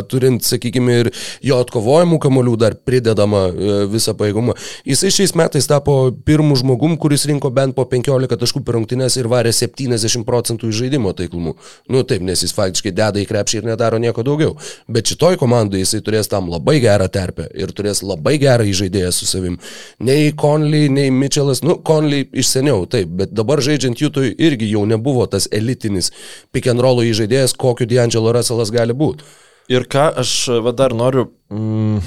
turint, 0.09 0.41
sakykime, 0.45 0.95
ir 1.03 1.09
jo 1.45 1.59
atkovojimų 1.61 2.17
kamolių 2.23 2.55
dar 2.57 2.73
pridedama 2.73 3.43
e, 3.49 3.75
visą 3.91 4.15
pajėgumą. 4.17 4.55
Jisai 4.89 5.11
šiais 5.13 5.35
metais 5.37 5.69
tapo 5.69 5.97
pirmų 6.25 6.57
žmogum, 6.63 6.95
kuris 6.97 7.27
rinko 7.29 7.51
bent 7.53 7.77
po 7.77 7.85
15 7.89 8.39
taškų 8.41 8.63
per 8.65 8.79
rungtynės 8.79 9.19
ir 9.21 9.29
varė 9.29 9.53
70 9.53 10.25
procentų 10.25 10.71
žaidimo 10.73 11.13
taiklumų. 11.13 11.53
Nu 11.93 12.01
taip, 12.09 12.25
nes 12.25 12.41
jis 12.41 12.55
faktiškai 12.57 12.95
deda 12.97 13.21
į 13.21 13.27
krepšį 13.29 13.61
ir 13.61 13.69
nedaro 13.69 14.01
nieko 14.01 14.25
daugiau. 14.25 14.55
Bet 14.89 15.13
šitoj 15.13 15.37
komandai 15.37 15.83
jisai 15.83 16.01
turės 16.01 16.31
tam 16.33 16.49
labai 16.49 16.79
gerą 16.81 17.11
terpę 17.13 17.45
ir 17.53 17.75
turės 17.77 18.01
labai 18.01 18.39
gerą 18.41 18.65
įžaidėją 18.71 19.13
su 19.13 19.29
savim. 19.29 19.59
Nei 20.01 20.33
Conley, 20.33 20.89
nei 20.89 21.13
Mitchellas, 21.13 21.61
nu 21.61 21.77
Conley 21.85 22.25
iš 22.33 22.49
seniau, 22.55 22.89
taip, 22.89 23.13
bet 23.21 23.37
dabar 23.37 23.61
žaidžiant 23.61 24.01
Jutui 24.01 24.33
irgi 24.33 24.73
jau 24.73 24.87
nebuvo 24.89 25.29
tas 25.29 25.45
elitinis 25.53 26.09
pick 26.53 26.69
and 26.71 26.81
rollų 26.83 27.09
įžaidėjas, 27.11 27.55
kokiu 27.59 27.87
D'Angelo 27.89 28.33
Russellas 28.35 28.73
gali 28.73 28.95
būti. 28.97 29.27
Ir 29.69 29.85
ką 29.89 30.09
aš 30.23 30.33
va, 30.65 30.73
dar 30.73 30.95
noriu 30.97 31.27
mm, 31.53 31.99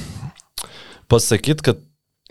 pasakyti, 1.12 1.62
kad 1.62 1.82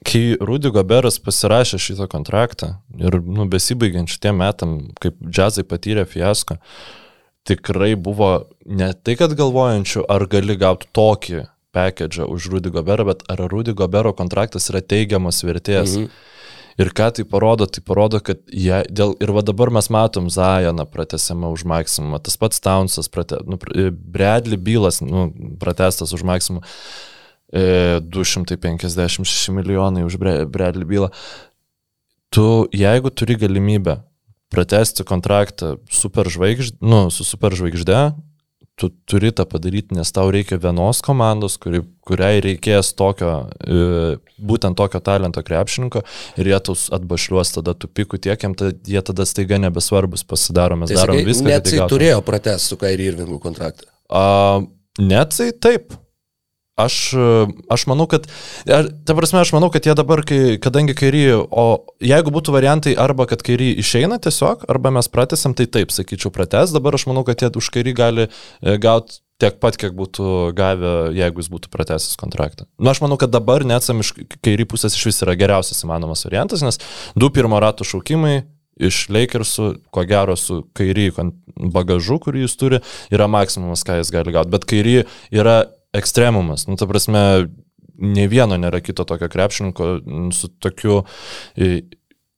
kai 0.08 0.36
Rudy 0.42 0.72
Goberas 0.74 1.20
pasirašė 1.22 1.80
šitą 1.80 2.08
kontraktą 2.12 2.74
ir 3.00 3.20
nu, 3.22 3.46
besibaigiant 3.50 4.12
šitiem 4.12 4.42
metam, 4.42 4.76
kaip 5.02 5.20
džiazai 5.22 5.64
patyrė 5.68 6.08
fiasko, 6.10 6.58
tikrai 7.48 7.94
buvo 7.96 8.32
ne 8.66 8.92
tai, 8.98 9.16
kad 9.20 9.36
galvojančių, 9.38 10.06
ar 10.10 10.26
gali 10.30 10.58
gauti 10.60 10.90
tokį 10.98 11.46
pakedžą 11.72 12.28
už 12.28 12.50
Rudy 12.52 12.74
Goberą, 12.74 13.08
bet 13.14 13.24
ar 13.32 13.46
Rudy 13.52 13.76
Gobero 13.78 14.12
kontraktas 14.18 14.68
yra 14.74 14.82
teigiamas 14.84 15.44
vertės. 15.48 15.96
Mhm. 15.96 16.12
Ir 16.82 16.90
ką 16.98 17.12
tai 17.14 17.26
parodo? 17.30 17.68
Tai 17.70 17.84
parodo, 17.86 18.20
kad 18.26 18.42
jie, 18.50 18.82
dėl, 18.90 19.14
ir 19.22 19.32
va 19.36 19.44
dabar 19.46 19.70
mes 19.76 19.90
matom 19.94 20.32
Zajoną 20.34 20.88
pratesiamą 20.90 21.52
už 21.54 21.66
maksimumą, 21.70 22.22
tas 22.26 22.40
pats 22.42 22.64
Townsas, 22.64 23.10
prate, 23.12 23.38
nu, 23.46 23.60
Bradley 23.92 24.58
Bylas 24.58 25.02
nu, 25.06 25.28
pratestas 25.62 26.16
už 26.16 26.26
maksimumą, 26.26 26.64
e, 27.54 28.00
256 28.02 29.52
milijonai 29.54 30.08
už 30.08 30.18
Bradley 30.18 30.88
Bylą. 30.88 31.12
Tu, 32.32 32.48
jeigu 32.74 33.12
turi 33.12 33.36
galimybę 33.38 34.00
pratesti 34.52 35.06
kontraktą 35.08 35.76
superžvaigždė, 35.92 36.80
nu, 36.82 37.06
su 37.14 37.28
superžvaigždė, 37.28 38.00
tu 38.82 38.90
turi 39.10 39.32
tą 39.36 39.46
padaryti, 39.50 39.96
nes 39.98 40.10
tau 40.16 40.32
reikia 40.34 40.58
vienos 40.62 41.02
komandos, 41.06 41.58
kuri, 41.62 41.84
kuriai 42.08 42.42
reikės 42.44 42.92
tokio, 42.98 43.32
e, 43.62 44.18
būtent 44.42 44.78
tokio 44.80 45.02
talento 45.06 45.44
krepšininko 45.46 46.04
ir 46.42 46.52
jie 46.52 46.60
tau 46.66 46.76
atbašliuos 46.98 47.54
tada 47.60 47.76
tų 47.78 47.92
pikų 48.00 48.22
tiek, 48.26 48.46
jie 48.90 49.06
tada 49.12 49.28
staiga 49.30 49.62
nebesvarbus 49.62 50.26
pasidaro, 50.28 50.80
mes 50.82 50.94
tai 50.94 51.02
darom 51.04 51.22
viską. 51.28 51.50
Net 51.52 51.70
jisai 51.70 51.90
turėjo 51.92 52.22
pratęsti 52.26 52.74
su 52.74 52.80
Kairi 52.82 53.12
Irvingu 53.12 53.38
kontraktą. 53.44 53.90
Uh, 54.12 54.66
net 55.00 55.38
tai 55.38 55.52
taip, 55.54 55.94
Aš, 56.82 56.98
aš 57.72 57.88
manau, 57.92 58.08
kad, 58.12 58.28
ta 58.66 59.16
prasme, 59.18 59.42
aš 59.42 59.54
manau, 59.56 59.72
kad 59.74 59.86
jie 59.88 59.96
dabar, 59.98 60.24
kai, 60.28 60.58
kadangi 60.62 60.96
kairį, 60.98 61.26
o 61.48 61.66
jeigu 62.04 62.34
būtų 62.34 62.56
variantai 62.56 62.96
arba 63.00 63.28
kad 63.30 63.44
kairį 63.46 63.74
išeina 63.84 64.20
tiesiog, 64.24 64.68
arba 64.72 64.94
mes 64.98 65.12
pratęsim, 65.12 65.56
tai 65.58 65.68
taip, 65.72 65.94
sakyčiau, 65.94 66.34
pratęs, 66.34 66.74
dabar 66.76 66.98
aš 66.98 67.08
manau, 67.12 67.26
kad 67.28 67.44
jie 67.44 67.52
už 67.62 67.72
kairį 67.76 67.98
gali 67.98 68.28
e, 68.28 68.78
gauti 68.82 69.22
tiek 69.42 69.58
pat, 69.62 69.78
kiek 69.80 69.94
būtų 69.98 70.54
gavę, 70.58 70.94
jeigu 71.18 71.42
jis 71.42 71.50
būtų 71.52 71.72
pratęsis 71.74 72.18
kontraktą. 72.22 72.68
Na, 72.78 72.86
nu, 72.86 72.94
aš 72.94 73.02
manau, 73.04 73.18
kad 73.22 73.34
dabar 73.34 73.66
neatsam 73.66 74.04
iš 74.04 74.14
kairį 74.46 74.68
pusės 74.70 74.98
iš 74.98 75.08
vis 75.10 75.22
yra 75.26 75.36
geriausias 75.40 75.82
įmanomas 75.86 76.26
variantas, 76.28 76.62
nes 76.66 76.78
du 77.18 77.32
pirmo 77.34 77.60
rato 77.64 77.88
šaukimai, 77.88 78.44
iš 78.82 79.06
Lakersų, 79.14 79.68
ko 79.94 80.06
gero 80.10 80.38
su 80.40 80.62
kairį 80.78 81.10
bagažu, 81.74 82.18
kurį 82.24 82.46
jis 82.46 82.58
turi, 82.58 82.82
yra 83.14 83.28
maksimumas, 83.32 83.84
ką 83.86 84.00
jis 84.00 84.14
gali 84.14 84.34
gauti. 84.34 84.54
Bet 84.54 84.66
kairį 84.70 84.96
yra 85.34 85.58
ekstremumas. 85.98 86.68
Nu, 86.68 86.78
ta 86.80 86.88
prasme, 86.90 87.24
ne 88.02 88.28
vieno 88.32 88.58
nėra 88.60 88.82
kito 88.84 89.06
tokio 89.08 89.30
krepšininko 89.32 89.90
su 90.36 90.52
tokiu 90.62 91.02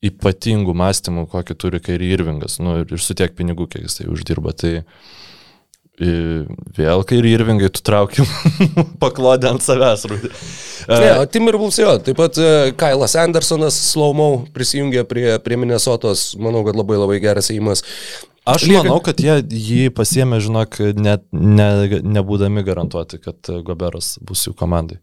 ypatingu 0.03 0.75
mąstymu, 0.75 1.27
kokį 1.31 1.55
turi 1.59 1.81
Kairi 1.83 2.11
Irvingas. 2.15 2.59
Nu, 2.63 2.81
ir 2.83 3.01
su 3.01 3.15
tiek 3.17 3.35
pinigų, 3.37 3.69
kiek 3.71 3.85
jisai 3.87 4.09
uždirba. 4.11 4.51
Tai 4.57 4.73
vėl 5.99 7.03
Kairi 7.05 7.35
Irvingai 7.35 7.69
tu 7.73 7.83
traukim 7.85 8.25
paklodę 9.03 9.51
ant 9.51 9.61
savęs. 9.61 10.07
Ne, 10.89 11.11
o 11.19 11.25
Timberwolves 11.29 11.77
jo, 11.79 11.93
taip 12.03 12.17
pat 12.17 12.39
e, 12.41 12.73
Kailas 12.77 13.13
Andersonas 13.19 13.77
Slaumau 13.91 14.41
prisijungė 14.55 15.05
prie, 15.07 15.27
prie 15.45 15.59
Minnesotos, 15.61 16.31
manau, 16.41 16.65
kad 16.65 16.79
labai 16.79 16.97
labai 16.97 17.21
geras 17.23 17.51
įimas. 17.53 17.85
Aš 18.49 18.65
Lieka... 18.67 18.81
manau, 18.83 18.99
kad 19.05 19.21
jie 19.23 19.37
jį 19.47 19.93
pasiemė, 19.95 20.41
žinok, 20.43 20.81
net 20.97 21.23
ne, 21.31 21.69
nebūdami 22.03 22.65
garantuoti, 22.67 23.21
kad 23.23 23.53
Goberas 23.63 24.17
bus 24.25 24.47
jų 24.49 24.57
komandai. 24.59 24.99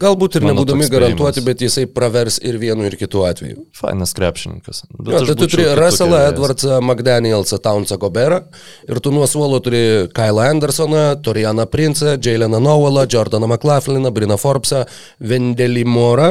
Galbūt 0.00 0.38
ir 0.38 0.44
Mano 0.46 0.54
nebūdami 0.54 0.86
garantuoti, 0.92 1.42
bet 1.44 1.60
jisai 1.64 1.84
pravers 1.90 2.38
ir 2.46 2.56
vienu, 2.60 2.86
ir 2.88 2.96
kitu 3.00 3.24
atveju. 3.28 3.66
Fainas 3.76 4.14
krepšininkas. 4.16 4.84
Jo, 4.96 5.20
tai 5.26 5.36
tu 5.36 5.48
turi 5.50 5.66
Russellą, 5.76 6.22
Edwardsą, 6.30 6.78
McDanielsą, 6.80 7.58
Townsą, 7.60 7.98
Goberą 8.00 8.40
ir 8.88 9.00
tu 9.04 9.12
nuo 9.12 9.26
suolo 9.28 9.60
turi 9.64 9.82
Kylą 10.16 10.46
Andersoną, 10.54 11.02
Torianą 11.24 11.66
Princą, 11.66 12.16
Jaileną 12.16 12.60
Nowellą, 12.60 13.04
Jordaną 13.12 13.50
McLaughlin, 13.50 14.08
Brina 14.14 14.38
Forbesą, 14.40 14.84
Vendelį 15.20 15.84
Morą, 15.84 16.30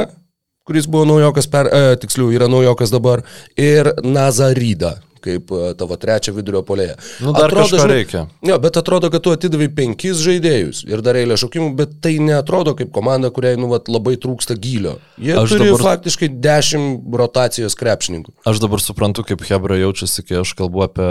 kuris 0.70 0.86
buvo 0.90 1.06
naujokas, 1.10 1.50
per, 1.50 1.70
e, 1.74 1.96
tiksliau 2.02 2.32
yra 2.34 2.50
naujokas 2.50 2.94
dabar, 2.94 3.24
ir 3.58 3.94
Nazarydą. 4.06 4.98
Kaip 5.24 5.54
e, 5.54 5.74
tavo 5.80 5.98
trečia 6.02 6.34
vidurio 6.36 6.64
polėje. 6.66 6.96
Nu, 7.22 7.34
dar 7.36 7.50
atrodo, 7.50 7.68
kažko 7.68 7.84
žinai, 7.84 7.98
reikia. 8.00 8.24
Ne, 8.46 8.58
bet 8.64 8.80
atrodo, 8.82 9.12
kad 9.14 9.26
tu 9.26 9.34
atidavai 9.36 9.70
penkis 9.78 10.24
žaidėjus 10.26 10.82
ir 10.90 11.04
dar 11.06 11.20
eilę 11.20 11.38
šaukimų, 11.40 11.70
bet 11.78 12.00
tai 12.04 12.16
netrodo 12.24 12.74
kaip 12.80 12.94
komanda, 12.96 13.32
kuriai 13.36 13.60
nu, 13.60 13.70
vat, 13.74 13.92
labai 13.92 14.16
trūksta 14.22 14.58
gylio. 14.60 14.98
Jie 15.22 15.38
aš 15.38 15.56
turi 15.56 15.70
dabar... 15.70 15.86
faktiškai 15.92 16.32
dešimt 16.42 17.20
rotacijos 17.22 17.78
krepšininkų. 17.80 18.36
Aš 18.50 18.64
dabar 18.64 18.84
suprantu, 18.84 19.28
kaip 19.30 19.46
Hebra 19.50 19.78
jaučiasi, 19.82 20.26
kai 20.26 20.42
aš 20.42 20.56
kalbu 20.58 20.88
apie 20.90 21.10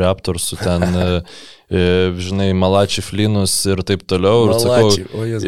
Raptorsų 0.00 0.62
ten 0.64 0.84
E, 0.94 1.22
žinai, 1.70 2.50
Malačiai 2.56 3.04
Flinus 3.04 3.54
ir 3.70 3.80
taip 3.86 4.04
toliau. 4.08 4.48
Ir 4.50 4.58
sakau, 4.60 4.90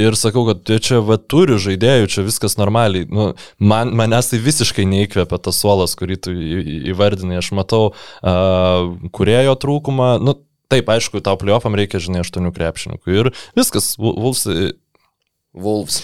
ir 0.07 0.17
sakau, 0.19 0.47
kad 0.49 0.63
tai 0.67 0.79
čia 0.83 1.03
va 1.05 1.19
turi 1.21 1.59
žaidėjų, 1.61 2.09
čia 2.13 2.25
viskas 2.27 2.57
normaliai. 2.61 3.09
Nu, 3.11 3.29
man, 3.59 3.93
manęs 3.97 4.33
tai 4.33 4.41
visiškai 4.43 4.87
neįkvėpia 4.89 5.41
tas 5.43 5.61
suolas, 5.61 5.97
kurį 5.99 6.19
tu 6.27 6.35
įvardinai. 6.93 7.39
Aš 7.43 7.53
matau 7.57 7.91
uh, 7.93 8.97
kurėjo 9.17 9.59
trūkumą. 9.63 10.17
Nu, 10.25 10.39
taip, 10.73 10.89
aišku, 10.91 11.21
tau 11.25 11.39
pliofam 11.41 11.77
reikia, 11.79 12.03
žinai, 12.03 12.25
aštuonių 12.25 12.55
krepšininkų. 12.57 13.21
Ir 13.21 13.33
viskas, 13.59 13.95
Wolves. 14.01 14.49
Wolves. 15.57 16.03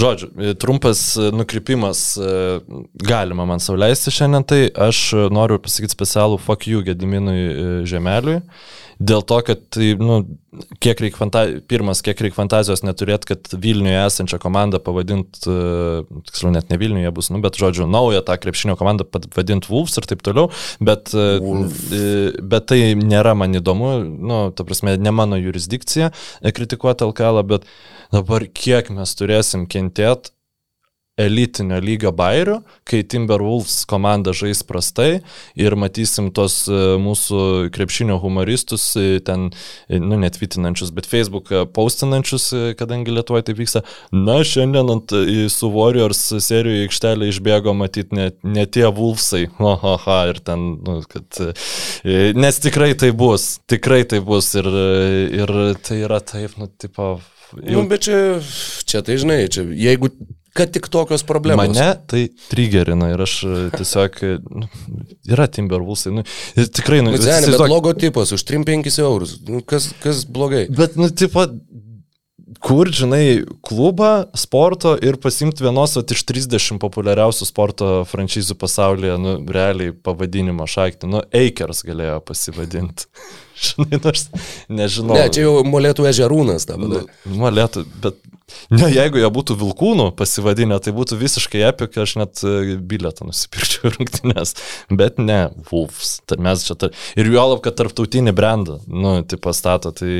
Žodžiu, 0.00 0.30
trumpas 0.56 1.00
nukrypimas 1.36 2.14
galima 3.04 3.44
man 3.46 3.60
sauliaisti 3.60 4.10
šiandien, 4.14 4.46
tai 4.48 4.60
aš 4.72 5.02
noriu 5.34 5.60
pasakyti 5.62 5.92
specialų 5.92 6.38
fuck 6.40 6.64
you 6.70 6.80
Gediminui 6.86 7.84
Žemeliui. 7.90 8.40
Dėl 9.04 9.24
to, 9.26 9.38
kad, 9.44 9.62
tai, 9.74 9.90
nu, 10.00 10.20
kiek 10.82 11.00
reikia 11.02 11.18
fantazijos, 11.18 11.64
pirmas, 11.68 12.00
kiek 12.04 12.20
reikia 12.24 12.38
fantazijos 12.38 12.84
neturėti, 12.86 13.28
kad 13.32 13.56
Vilniuje 13.60 13.98
esančią 14.04 14.38
komandą 14.42 14.80
pavadint, 14.84 15.40
uh, 15.50 16.04
tiksliau 16.28 16.52
net 16.54 16.70
ne 16.72 16.78
Vilniuje 16.80 17.12
bus, 17.16 17.30
nu, 17.34 17.40
bet 17.44 17.58
žodžiu, 17.60 17.88
naują 17.90 18.22
tą 18.24 18.38
krepšinio 18.40 18.78
komandą 18.80 19.06
pavadint 19.08 19.68
Wolves 19.70 19.98
ir 20.00 20.08
taip 20.10 20.24
toliau, 20.24 20.48
bet, 20.84 21.12
uh, 21.16 21.66
bet 22.40 22.70
tai 22.70 22.80
nėra 23.00 23.34
man 23.38 23.58
įdomu, 23.60 23.96
nu, 24.04 24.40
ta 24.56 24.66
prasme, 24.66 24.96
ne 25.00 25.14
mano 25.14 25.40
jurisdikcija 25.40 26.12
kritikuoti 26.54 27.10
LKL, 27.10 27.42
bet 27.50 27.68
dabar 28.14 28.46
kiek 28.46 28.92
mes 28.94 29.18
turėsim 29.18 29.68
kentėti 29.70 30.32
elitinio 31.20 31.78
lygio 31.78 32.10
bairių, 32.14 32.56
kai 32.88 33.04
Timberwolves 33.06 33.84
komanda 33.86 34.32
žais 34.34 34.64
prastai 34.66 35.20
ir 35.54 35.76
matysim 35.78 36.32
tos 36.34 36.64
e, 36.66 36.78
mūsų 36.98 37.70
krepšinio 37.74 38.16
humoristus, 38.22 38.88
e, 38.98 39.20
ten, 39.24 39.46
e, 39.86 40.00
nu, 40.02 40.18
netvitinančius, 40.24 40.90
bet 40.96 41.06
Facebooką 41.10 41.64
postinančius, 41.74 42.48
kadangi 42.80 43.14
Lietuvoje 43.14 43.46
taip 43.46 43.62
vyksta. 43.62 43.84
Na, 44.10 44.40
šiandien 44.46 44.90
ant, 44.96 45.14
su 45.54 45.70
Warriors 45.74 46.26
serijų 46.42 46.88
aikštelė 46.88 47.30
išbėgo 47.30 47.76
matyti 47.78 48.18
ne, 48.18 48.28
ne 48.42 48.66
tie 48.66 48.88
Wolvesai. 48.90 49.46
Ohoha, 49.62 50.20
ir 50.32 50.42
ten, 50.44 50.66
nu, 50.82 50.98
kad. 51.08 51.40
Nes 52.34 52.62
tikrai 52.62 52.92
tai 52.98 53.14
bus, 53.14 53.60
tikrai 53.70 54.02
tai 54.08 54.18
bus 54.24 54.50
ir, 54.58 54.66
ir 54.66 55.58
tai 55.86 56.02
yra 56.02 56.18
taip, 56.24 56.58
nu, 56.58 56.68
tipo. 56.68 57.14
Jau... 57.54 57.76
Nu, 57.76 57.84
bet 57.86 58.08
čia, 58.08 58.40
čia 58.88 59.04
tai 59.06 59.20
žinai, 59.20 59.44
čia, 59.52 59.62
jeigu 59.78 60.10
kad 60.54 60.70
tik 60.74 60.88
tokios 60.92 61.24
problemos. 61.26 61.66
Mane 61.66 61.94
tai 62.06 62.28
trigerina 62.48 63.10
ir 63.10 63.22
aš 63.26 63.36
e, 63.44 63.54
tiesiog, 63.74 64.18
e, 64.22 64.36
nu, 64.62 64.68
yra 65.34 65.48
Timberwolvesai, 65.50 66.14
nu, 66.14 66.24
tikrai, 66.54 67.00
nu, 67.02 67.14
bet, 67.16 67.26
tiesiog... 67.26 67.56
bet 67.56 67.72
logotipas 67.72 68.34
už 68.36 68.46
3-5 68.52 69.00
eurus, 69.02 69.38
nu, 69.48 69.64
kas, 69.66 69.90
kas 70.04 70.22
blogai. 70.30 70.68
Bet, 70.70 70.94
nu, 71.00 71.10
tipo, 71.10 71.42
kur, 72.62 72.88
žinai, 72.94 73.42
klubą, 73.66 74.12
sporto 74.38 74.94
ir 75.02 75.18
pasimti 75.22 75.64
vienos 75.66 75.96
at, 75.98 76.14
iš 76.14 76.22
30 76.28 76.78
populiariausių 76.82 77.48
sporto 77.48 77.88
franšizų 78.08 78.56
pasaulyje, 78.60 79.16
nu, 79.20 79.34
realiai 79.56 79.94
pavadinimą 80.06 80.68
šaikti, 80.70 81.10
nu, 81.10 81.24
Eikers 81.34 81.82
galėjo 81.88 82.20
pasivadinti. 82.30 83.10
žinai, 83.66 83.98
nors 83.98 84.28
nežinau. 84.70 85.18
Ne, 85.18 85.26
čia 85.34 85.48
jau 85.48 85.58
molėtų 85.66 86.06
ežerūnas 86.10 86.68
dabar. 86.70 87.02
Nu, 87.02 87.36
molėtų, 87.42 87.84
bet 88.04 88.22
Ne, 88.74 88.88
jeigu 88.92 89.20
jie 89.20 89.28
būtų 89.32 89.56
vilkūnų 89.60 90.10
pasivadinę, 90.18 90.78
tai 90.84 90.94
būtų 90.96 91.18
visiškai 91.20 91.62
epika, 91.68 92.04
aš 92.04 92.16
net 92.20 92.42
e, 92.44 92.76
bilietą 92.76 93.28
nusipirkčiau 93.28 93.90
rungtynės. 93.96 94.54
Bet 94.92 95.20
ne, 95.22 95.46
Wolfs. 95.70 96.18
Tai 96.28 96.40
mes 96.44 96.64
čia, 96.66 96.78
tar... 96.80 96.96
ir 97.16 97.30
juolab, 97.32 97.62
kad 97.64 97.78
tarptautinį 97.80 98.34
brandą, 98.36 98.80
nu, 98.88 99.16
tai 99.28 99.40
pastato, 99.42 99.94
tai 99.96 100.12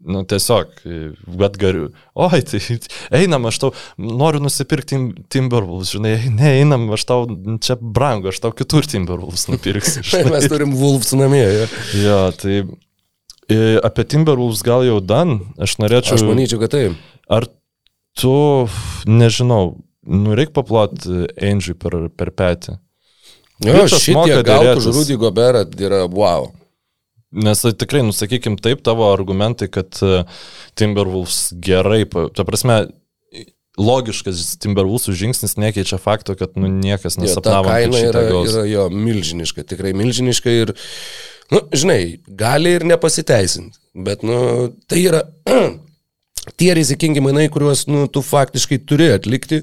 Nu, 0.00 0.22
tiesiog, 0.24 0.78
bet 1.36 1.58
gariu. 1.60 1.90
Oi, 2.16 2.38
tai 2.48 2.60
einam, 3.12 3.44
aš 3.50 3.58
tau 3.60 3.70
noriu 4.00 4.40
nusipirkti 4.40 4.96
Timberwolves, 5.28 5.90
žinai, 5.92 6.14
ne, 6.32 6.54
einam, 6.62 6.86
aš 6.96 7.04
tau 7.10 7.26
čia 7.60 7.76
brangu, 7.76 8.30
aš 8.32 8.40
tau 8.40 8.54
kitur 8.56 8.88
Timberwolves 8.88 9.44
nupirksiu. 9.52 10.00
tai 10.08 10.22
mes 10.32 10.48
turim 10.48 10.72
Wolves 10.80 11.12
namie. 11.20 11.44
Ja, 11.44 11.68
ja 12.00 12.20
tai 12.32 12.62
Apie 13.86 14.04
Timberwolves 14.06 14.62
gal 14.66 14.84
jau 14.86 15.00
dan, 15.02 15.40
aš 15.60 15.78
norėčiau. 15.82 16.18
Aš 16.18 16.26
manyčiau, 16.28 16.60
kad 16.62 16.74
taip. 16.74 17.00
Ar 17.30 17.46
tu, 18.18 18.34
nežinau, 19.10 19.74
nu 20.06 20.36
reikia 20.38 20.56
paploti 20.60 21.26
Angel 21.36 21.76
per, 21.78 21.98
per 22.14 22.32
petį? 22.36 22.78
Jo, 23.60 23.84
šitie 23.92 24.40
gautų 24.46 24.80
už 24.80 24.88
Rudy 24.96 25.18
Goberą 25.20 25.66
yra 25.82 26.06
wow. 26.08 26.48
Nes 27.30 27.60
tai 27.62 27.74
tikrai, 27.78 28.00
nusakykim 28.02 28.56
taip, 28.58 28.80
tavo 28.82 29.06
argumentai, 29.12 29.68
kad 29.70 30.00
e, 30.02 30.24
Timberwolves 30.80 31.52
gerai, 31.62 32.02
ta 32.34 32.46
prasme, 32.48 32.80
logiškas 33.80 34.56
Timberwolvesų 34.64 35.14
žingsnis 35.16 35.54
nekeičia 35.60 36.00
fakto, 36.02 36.34
kad 36.38 36.56
nu, 36.58 36.66
niekas 36.72 37.20
nesapnavo. 37.20 37.70
Jo, 37.70 37.76
kaina 37.76 38.02
yra, 38.08 38.24
yra 38.42 38.64
jo 38.66 38.88
milžiniška, 38.90 39.64
tikrai 39.68 39.92
milžiniška 39.96 40.56
ir 40.64 40.74
Nu, 41.50 41.64
žinai, 41.74 42.20
gali 42.38 42.76
ir 42.78 42.86
nepasiteisinti, 42.86 43.80
bet, 44.06 44.22
nu, 44.22 44.70
tai 44.86 45.00
yra 45.08 45.24
tie 46.56 46.74
rizikingi 46.74 47.20
mainai, 47.20 47.48
kuriuos 47.52 47.84
nu, 47.90 48.04
tu 48.12 48.22
faktiškai 48.24 48.78
turi 48.88 49.08
atlikti, 49.12 49.60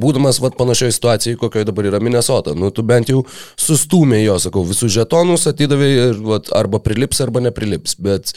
būdamas 0.00 0.40
vat, 0.42 0.56
panašioje 0.58 0.96
situacijoje, 0.96 1.38
kokioje 1.40 1.68
dabar 1.68 1.88
yra 1.90 2.00
Minnesota. 2.02 2.54
Nu, 2.58 2.72
tu 2.74 2.82
bent 2.86 3.10
jau 3.12 3.22
sustūmė 3.60 4.22
jo, 4.22 4.38
sakau, 4.42 4.64
visus 4.66 4.94
žetonus 4.96 5.46
atidavai 5.50 5.90
ir 5.92 6.18
vat, 6.26 6.50
arba 6.56 6.80
prilips, 6.82 7.20
arba 7.24 7.44
neprilips. 7.44 7.96
Bet, 8.02 8.32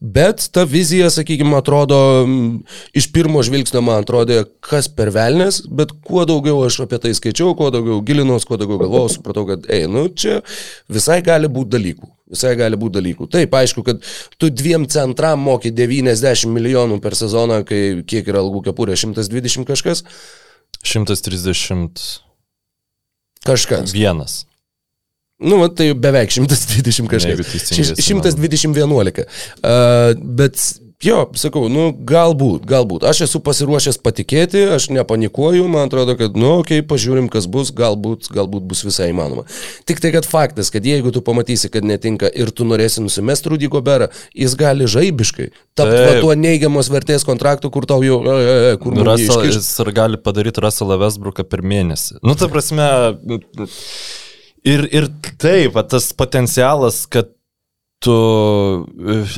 bet 0.00 0.48
ta 0.54 0.64
vizija, 0.68 1.10
sakykime, 1.12 1.56
atrodo, 1.58 1.98
iš 2.96 3.10
pirmo 3.14 3.44
žvilgsnio 3.44 3.84
man 3.84 4.06
atrodė, 4.06 4.44
kas 4.64 4.88
per 4.88 5.12
velnės, 5.14 5.64
bet 5.68 5.92
kuo 6.06 6.24
daugiau 6.28 6.64
aš 6.68 6.84
apie 6.86 7.02
tai 7.02 7.14
skaičiau, 7.18 7.52
kuo 7.58 7.70
daugiau 7.74 8.00
gilinos, 8.06 8.48
kuo 8.48 8.60
daugiau 8.60 8.80
galvojau, 8.86 9.18
supratau, 9.18 9.46
kad, 9.52 9.68
ei, 9.72 9.88
nu, 9.90 10.08
čia 10.08 10.40
visai 10.92 11.20
gali 11.24 11.50
būti 11.52 11.76
dalykų. 11.76 12.14
Visai 12.32 12.54
gali 12.56 12.78
būti 12.80 12.96
dalykų. 12.96 13.28
Taip, 13.32 13.52
aišku, 13.58 13.84
kad 13.84 14.00
tu 14.40 14.48
dviem 14.48 14.86
centram 14.88 15.42
moki 15.44 15.72
90 15.74 16.48
milijonų 16.54 16.96
per 17.04 17.16
sezoną, 17.18 17.60
kai 17.68 17.82
kiek 18.08 18.30
yra 18.32 18.40
algų 18.40 18.62
kepurė, 18.70 18.96
120 18.96 19.68
kažkas? 19.68 20.04
130. 20.84 22.04
Kažkas. 23.44 23.92
Vienas. 23.92 24.44
Nu, 25.44 25.58
tai 25.68 25.90
beveik 25.98 26.32
120 26.32 27.10
kažkas. 27.10 27.60
120-11. 28.00 29.24
Uh, 29.60 30.14
bet 30.16 30.60
Jo, 31.02 31.24
sakau, 31.36 31.66
nu, 31.72 31.88
galbūt, 32.06 32.62
galbūt. 32.68 33.02
Aš 33.08 33.24
esu 33.26 33.40
pasiruošęs 33.44 33.98
patikėti, 34.04 34.62
aš 34.76 34.86
nepanikuoju, 34.94 35.66
man 35.68 35.88
atrodo, 35.88 36.14
kad, 36.16 36.36
nu, 36.38 36.60
okei, 36.60 36.78
okay, 36.80 36.86
pažiūrim, 36.86 37.26
kas 37.32 37.48
bus, 37.50 37.72
galbūt, 37.74 38.30
galbūt 38.32 38.64
bus 38.70 38.84
visai 38.86 39.10
įmanoma. 39.10 39.44
Tik 39.88 40.00
tai, 40.00 40.12
kad 40.14 40.28
faktas, 40.28 40.70
kad 40.72 40.86
jeigu 40.86 41.12
tu 41.12 41.20
pamatysi, 41.24 41.68
kad 41.74 41.84
netinka 41.84 42.30
ir 42.30 42.54
tu 42.54 42.66
norėsi 42.68 43.02
nusimesti 43.04 43.52
Rudy 43.52 43.68
Goberą, 43.72 44.08
jis 44.38 44.56
gali 44.60 44.88
žaibiškai 44.88 45.50
tapti 45.74 46.22
tuo 46.22 46.32
neigiamos 46.38 46.88
vertės 46.94 47.26
kontraktu, 47.26 47.72
kur 47.74 47.88
tau 47.90 48.00
jau, 48.06 48.22
e, 48.22 48.38
e, 48.38 48.56
e 48.72 48.80
kur 48.80 48.96
Russell, 49.10 49.44
jis 49.50 49.70
ir 49.82 49.92
gali 49.96 50.20
padaryti 50.22 50.62
Russellą 50.62 51.00
Westbrooką 51.02 51.44
per 51.50 51.66
mėnesį. 51.66 52.20
Nu, 52.22 52.38
ta 52.38 52.48
prasme, 52.52 52.86
ir, 54.64 54.86
ir 54.88 55.10
taip, 55.42 55.76
tas 55.90 56.12
potencialas, 56.16 57.04
kad 57.10 57.33
tu 58.04 58.16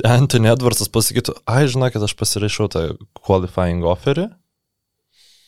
Anthony 0.07 0.51
Edwardsas 0.51 0.91
pasakytų, 0.93 1.39
ai, 1.47 1.67
žinokit, 1.71 2.03
aš 2.03 2.17
pasirašiau 2.19 2.73
tą 2.73 2.89
qualifying 3.27 3.87
offerį 3.87 4.29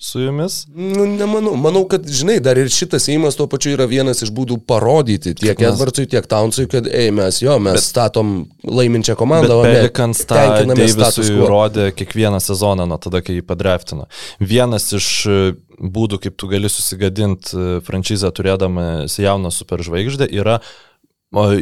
su 0.01 0.21
jumis? 0.21 0.67
Nu, 0.75 1.07
nemanau. 1.07 1.57
Manau, 1.59 1.83
kad, 1.91 2.07
žinai, 2.07 2.39
dar 2.43 2.59
ir 2.61 2.71
šitas 2.71 3.09
įimas 3.11 3.35
tuo 3.39 3.49
pačiu 3.51 3.73
yra 3.75 3.89
vienas 3.91 4.23
iš 4.23 4.31
būdų 4.35 4.61
parodyti 4.69 5.35
tiek 5.35 5.59
mes... 5.59 5.73
Edwardsui, 5.73 6.07
tiek 6.11 6.27
Townsui, 6.31 6.69
kad, 6.71 6.87
ei, 6.87 7.11
mes 7.15 7.41
jo, 7.43 7.57
mes 7.63 7.81
bet, 7.81 7.87
statom 7.87 8.37
laiminčią 8.63 9.19
komandą, 9.19 9.59
Pelikans 9.67 10.23
tą 10.29 10.45
Davisui 10.71 11.43
rodė 11.43 11.91
kiekvieną 11.99 12.39
sezoną 12.43 12.87
nuo 12.87 13.01
tada, 13.03 13.25
kai 13.27 13.41
jį 13.41 13.47
padraftino. 13.49 14.07
Vienas 14.39 14.87
iš 14.95 15.09
e, 15.27 15.39
būdų, 15.83 16.23
kaip 16.23 16.39
tu 16.39 16.51
gali 16.51 16.71
susigadinti 16.71 17.59
e, 17.59 17.81
franšizę 17.87 18.31
turėdamas 18.39 19.19
jauną 19.19 19.51
superžvaigždę, 19.55 20.31
yra 20.31 20.61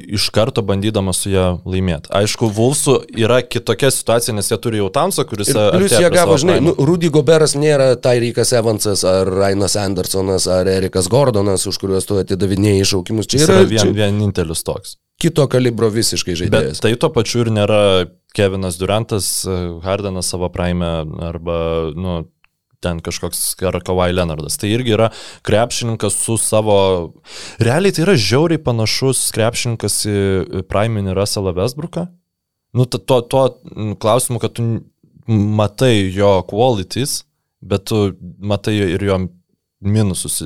iš 0.07 0.29
karto 0.31 0.62
bandydama 0.62 1.12
su 1.12 1.31
ją 1.33 1.47
laimėti. 1.67 2.11
Aišku, 2.14 2.49
Vulsų 2.55 3.01
yra 3.19 3.41
kitokia 3.43 3.91
situacija, 3.91 4.35
nes 4.37 4.51
jie 4.51 4.59
turi 4.62 4.79
jau 4.79 4.91
Tamsą, 4.95 5.25
kuris... 5.27 5.51
Ir 5.51 5.75
plus 5.75 5.97
jie 5.97 6.11
gavo, 6.14 6.37
žinai, 6.39 6.61
nu, 6.62 6.75
Rudy 6.79 7.11
Goberas 7.11 7.57
nėra 7.59 7.95
Tyreekas 7.99 8.55
Evansas 8.55 9.03
ar 9.09 9.27
Rainas 9.27 9.75
Andersonas 9.81 10.47
ar 10.47 10.71
Erikas 10.71 11.11
Gordonas, 11.11 11.67
už 11.67 11.81
kuriuos 11.83 12.07
tu 12.07 12.21
atidavinėjai 12.23 12.85
iššaukimus. 12.85 13.31
Čia 13.33 13.43
yra, 13.43 13.59
yra 13.59 13.73
vien, 13.73 13.83
čia... 13.83 13.97
vienintelis 13.99 14.62
toks. 14.67 14.97
Kito 15.19 15.47
kalibro 15.49 15.89
visiškai 15.91 16.37
žaidėjas. 16.37 16.79
Bet 16.79 16.85
tai 16.85 16.95
tuo 17.01 17.11
pačiu 17.11 17.43
ir 17.47 17.51
nėra 17.57 17.81
Kevinas 18.37 18.77
Durantas, 18.77 19.31
Hardanas 19.82 20.28
savo 20.28 20.51
praime 20.53 20.90
arba, 21.24 21.59
nu, 21.97 22.19
ten 22.87 23.03
kažkoks 23.05 23.43
Kawhi 23.61 24.15
Leonardas. 24.15 24.57
Tai 24.63 24.71
irgi 24.71 24.95
yra 24.97 25.11
krepšininkas 25.47 26.17
su 26.25 26.39
savo... 26.41 26.79
Realiai 27.63 27.95
tai 27.95 28.07
yra 28.07 28.17
žiauriai 28.17 28.63
panašus 28.63 29.27
krepšininkas 29.37 30.01
į 30.09 30.67
Priminį 30.71 31.19
Russellą 31.19 31.55
Westbrooką. 31.59 32.07
Nu, 32.77 32.85
to, 32.87 33.21
to 33.23 33.43
klausimu, 34.03 34.39
kad 34.43 34.57
tu 34.57 34.67
matai 35.27 36.11
jo 36.15 36.43
qualities, 36.49 37.23
bet 37.65 37.87
tu 37.91 38.13
matai 38.39 38.77
ir 38.77 39.03
jo 39.03 39.19
minusus. 39.81 40.41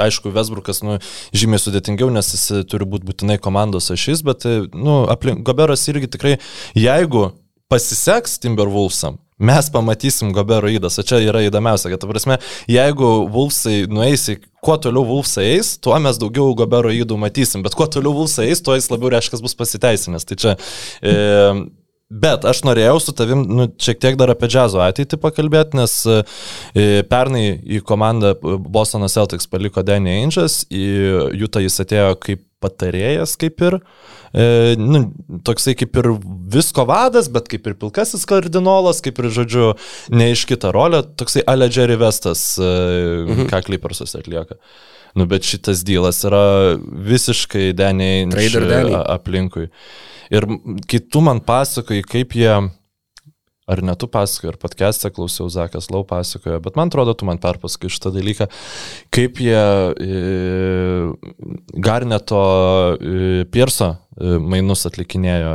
Aišku, 0.00 0.32
Vesbrukas, 0.34 0.82
nu, 0.84 0.98
žymiai 1.36 1.60
sudėtingiau, 1.62 2.10
nes 2.12 2.32
jis 2.34 2.66
turi 2.70 2.88
būti 2.88 3.08
būtinai 3.08 3.38
komandos 3.42 3.90
ašis, 3.92 4.24
bet, 4.26 4.46
nu, 4.74 5.02
aplink, 5.12 5.42
Goberas 5.46 5.86
irgi 5.92 6.10
tikrai, 6.16 6.36
jeigu 6.78 7.30
pasiseks 7.70 8.38
Timberwolvesam, 8.42 9.20
mes 9.40 9.70
pamatysim 9.72 10.34
Gobero 10.36 10.70
įdas. 10.70 11.00
O 11.00 11.06
čia 11.06 11.20
yra 11.24 11.42
įdomiausia, 11.46 11.90
kad, 11.92 12.06
prasme, 12.10 12.38
jeigu 12.70 13.10
Vulfsai 13.32 13.84
nueis 13.90 14.28
į, 14.32 14.38
kuo 14.64 14.76
toliau 14.82 15.06
Vulfsai 15.08 15.48
eis, 15.56 15.74
tuo 15.82 15.96
mes 16.02 16.20
daugiau 16.20 16.54
Gobero 16.58 16.92
įdų 16.94 17.18
matysim, 17.20 17.64
bet 17.66 17.76
kuo 17.78 17.88
toliau 17.90 18.14
Vulfsai 18.22 18.50
eis, 18.52 18.62
tuo 18.64 18.76
jis 18.78 18.90
labiau 18.92 19.14
reiškia 19.16 19.42
bus 19.44 19.58
pasiteisinęs. 19.58 20.28
Tai 20.28 20.40
čia... 20.44 20.56
E, 21.02 21.12
Bet 22.10 22.42
aš 22.42 22.64
norėjau 22.66 22.96
su 22.98 23.12
tavim 23.14 23.44
nu, 23.46 23.68
šiek 23.78 24.00
tiek 24.02 24.16
dar 24.18 24.32
apie 24.32 24.48
džiazo 24.50 24.80
ateitį 24.82 25.14
pakalbėti, 25.22 25.78
nes 25.78 25.92
e, 26.10 26.16
pernai 27.06 27.44
į 27.62 27.78
komandą 27.86 28.32
Bostono 28.42 29.06
Celtics 29.06 29.46
paliko 29.46 29.84
Danny 29.86 30.16
Ainge'as, 30.16 30.64
į 30.74 30.88
Jutą 31.38 31.62
jis 31.62 31.78
atėjo 31.84 32.16
kaip 32.18 32.42
patarėjas, 32.60 33.34
kaip 33.40 33.62
ir, 33.66 33.78
e, 34.32 34.76
nu, 34.78 35.02
toksai 35.46 35.74
kaip 35.78 35.96
ir 36.00 36.10
visko 36.52 36.84
vadas, 36.88 37.30
bet 37.32 37.48
kaip 37.52 37.66
ir 37.66 37.76
pilkasis 37.80 38.26
kardinolas, 38.28 39.02
kaip 39.04 39.20
ir, 39.22 39.30
žodžiu, 39.40 39.72
ne 40.14 40.30
iš 40.34 40.46
kitą 40.50 40.72
rolę, 40.76 41.02
toksai 41.20 41.44
Ale 41.48 41.70
Jerry 41.72 41.98
Vestas, 42.00 42.54
e, 42.60 42.70
mhm. 43.26 43.50
ką 43.50 43.64
Clippersus 43.68 44.16
atlieka. 44.18 44.60
Nu, 45.18 45.26
bet 45.26 45.42
šitas 45.42 45.82
dylas 45.82 46.22
yra 46.26 46.76
visiškai 46.78 47.72
Ainge 47.74 49.00
aplinkui. 49.02 49.66
Ir 50.30 50.46
kai 50.86 51.00
tu 51.02 51.22
man 51.26 51.40
pasakoji, 51.42 52.04
kaip 52.06 52.36
jie, 52.38 52.52
ar 53.70 53.82
ne 53.86 53.94
tu 53.98 54.08
pasakoji, 54.10 54.50
ar 54.52 54.58
podcast'e 54.60 55.10
klausiau, 55.14 55.48
Zakas 55.52 55.90
Lau 55.92 56.02
pasakojo, 56.08 56.58
bet 56.64 56.78
man 56.78 56.90
atrodo, 56.90 57.14
tu 57.14 57.28
man 57.28 57.38
perpasakoji 57.42 57.94
šitą 57.94 58.12
dalyką, 58.14 58.48
kaip 59.14 59.40
jie 59.44 59.60
e, 59.60 60.22
Garneto 61.86 62.42
e, 62.96 63.44
Pierso 63.52 63.92
e, 63.94 64.38
mainus 64.42 64.86
atlikinėjo, 64.90 65.54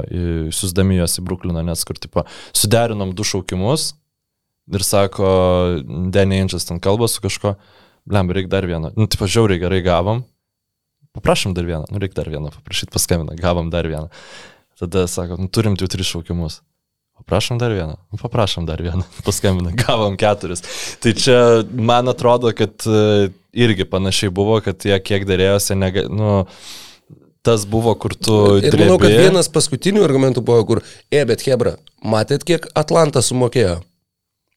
siūsdami 0.56 1.02
juos 1.02 1.20
į 1.20 1.26
Brukliną, 1.28 1.66
nes 1.68 1.84
kur, 1.88 2.00
tipo, 2.00 2.24
suderinom 2.56 3.12
du 3.16 3.28
šaukimus 3.28 3.94
ir 4.74 4.86
sako, 4.86 5.28
Danny 6.14 6.40
Ainge'as 6.42 6.66
ten 6.70 6.80
kalba 6.82 7.10
su 7.12 7.22
kažko, 7.24 7.56
blem, 8.10 8.32
reikia 8.34 8.56
dar 8.56 8.68
vieną. 8.70 8.94
Nu, 8.98 9.10
tipo, 9.12 9.28
žiauriai 9.30 9.62
gerai 9.62 9.82
gavom. 9.86 10.24
Paprašom 11.16 11.54
dar 11.56 11.68
vieną, 11.68 11.86
nu 11.92 12.02
reikia 12.02 12.24
dar 12.24 12.32
vieną 12.32 12.52
paprašyti, 12.56 12.92
paskambina, 12.96 13.38
gavom 13.40 13.70
dar 13.74 13.88
vieną. 13.88 14.10
Tada 14.80 15.06
sako, 15.08 15.38
nu, 15.40 15.48
turim 15.48 15.78
jau 15.80 15.88
tris 15.92 16.10
šaukimus. 16.10 16.60
Paprašom 17.16 17.58
dar 17.58 17.74
vieną. 17.74 17.96
Nu, 18.12 18.20
paprašom 18.22 18.66
dar 18.68 18.82
vieną. 18.84 19.04
Paskambina, 19.26 19.72
gavom 19.72 20.18
keturis. 20.20 20.64
Tai 21.02 21.14
čia 21.18 21.38
man 21.74 22.12
atrodo, 22.12 22.52
kad 22.58 22.86
e, 22.86 23.30
irgi 23.56 23.88
panašiai 23.90 24.34
buvo, 24.36 24.60
kad 24.66 24.86
jie 24.86 24.98
kiek 25.00 25.26
dėrėjosi, 25.28 25.78
nega, 25.80 26.06
nu, 26.12 26.44
tas 27.46 27.66
buvo, 27.70 27.96
kur 27.96 28.14
tu... 28.18 28.38
Ir 28.60 28.78
manau, 28.82 29.00
kad 29.02 29.16
vienas 29.16 29.50
paskutinių 29.54 30.04
argumentų 30.06 30.44
buvo, 30.46 30.68
kur, 30.70 30.84
e, 31.14 31.24
bet 31.30 31.46
Hebra, 31.48 31.78
matėt, 32.04 32.46
kiek 32.48 32.68
Atlantas 32.78 33.32
sumokėjo 33.32 33.80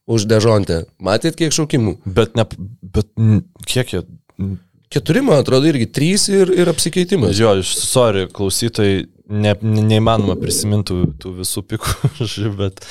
už 0.08 0.24
dežontę? 0.28 0.82
Matėt, 1.04 1.36
kiek 1.38 1.54
šaukimų? 1.54 1.98
Bet, 2.04 2.34
ne, 2.38 2.48
bet 2.82 3.12
kiek 3.68 3.94
jie... 3.94 4.02
Keturi, 4.88 5.20
man 5.20 5.42
atrodo, 5.42 5.68
irgi 5.68 5.84
trys 5.92 6.30
ir, 6.32 6.48
ir 6.56 6.70
apsikeitimas. 6.72 7.36
Jo, 7.36 7.52
sorry, 7.60 8.24
klausytojai, 8.32 9.02
ne, 9.28 9.54
neįmanoma 9.62 10.36
prisiminti 10.40 10.96
tų 11.20 11.34
visų 11.42 11.64
pikų, 11.68 12.12
bet, 12.60 12.82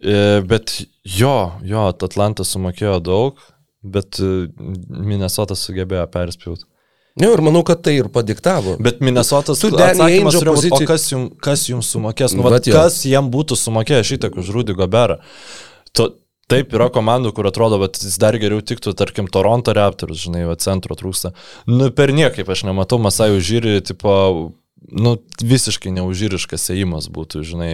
e, 0.00 0.42
bet 0.48 0.76
jo, 1.04 1.36
jo, 1.66 1.86
Atlantas 1.92 2.54
sumokėjo 2.56 2.98
daug, 3.04 3.42
bet 3.82 4.20
e, 4.22 4.48
Minnesota 4.88 5.58
sugebėjo 5.58 6.06
perspjauti. 6.12 6.68
Ne, 7.20 7.28
ir 7.28 7.42
manau, 7.44 7.60
kad 7.68 7.82
tai 7.84 7.98
ir 7.98 8.08
padiktavo. 8.08 8.78
Bet 8.80 9.02
Minnesotas 9.04 9.60
tu 9.60 9.68
atsakymas 9.68 10.38
yra, 10.38 10.54
pozicijai... 10.56 10.86
o 10.86 10.88
kas 10.88 11.10
jums, 11.10 11.34
kas 11.44 11.66
jums 11.68 11.90
sumokės? 11.92 12.32
Nu, 12.38 12.46
vat, 12.46 12.64
kas 12.64 13.02
jam 13.04 13.28
būtų 13.32 13.58
sumokėjęs 13.60 14.08
šitiek 14.14 14.38
už 14.40 14.48
Rudy 14.56 14.76
Goberą? 14.78 15.20
Tu, 15.92 16.08
Taip, 16.50 16.74
yra 16.76 16.88
komandų, 16.92 17.30
kur 17.32 17.46
atrodo, 17.48 17.78
kad 17.80 17.96
jis 18.02 18.18
dar 18.20 18.36
geriau 18.36 18.60
tiktų, 18.60 18.92
tarkim, 18.98 19.28
Toronto 19.32 19.72
Raptors, 19.72 20.18
žinai, 20.26 20.42
va, 20.44 20.56
centro 20.60 20.96
trūksta. 20.98 21.30
Nu, 21.70 21.86
per 21.96 22.12
niekaip 22.12 22.50
aš 22.52 22.66
nematau 22.68 22.98
Masajų 23.00 23.38
žyrį, 23.46 23.76
tipo, 23.88 24.12
nu, 24.90 25.14
visiškai 25.42 25.92
neužyriškas 25.94 26.70
ėjimas 26.74 27.08
būtų, 27.12 27.42
žinai. 27.46 27.70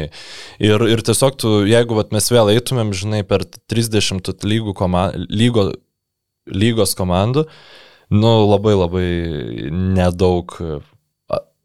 Ir, 0.62 0.84
ir 0.90 1.02
tiesiog 1.06 1.38
tu, 1.40 1.52
jeigu 1.68 1.98
vat, 1.98 2.12
mes 2.14 2.30
vėl 2.32 2.52
eitumėm, 2.54 2.92
žinai, 2.96 3.22
per 3.28 3.46
30 3.70 4.44
lygų 4.44 4.74
koma, 4.78 5.08
lygo, 5.16 5.70
lygos 6.48 6.94
komandų, 6.98 7.46
nu, 8.14 8.32
labai 8.48 8.74
labai 8.76 9.06
nedaug, 9.72 10.56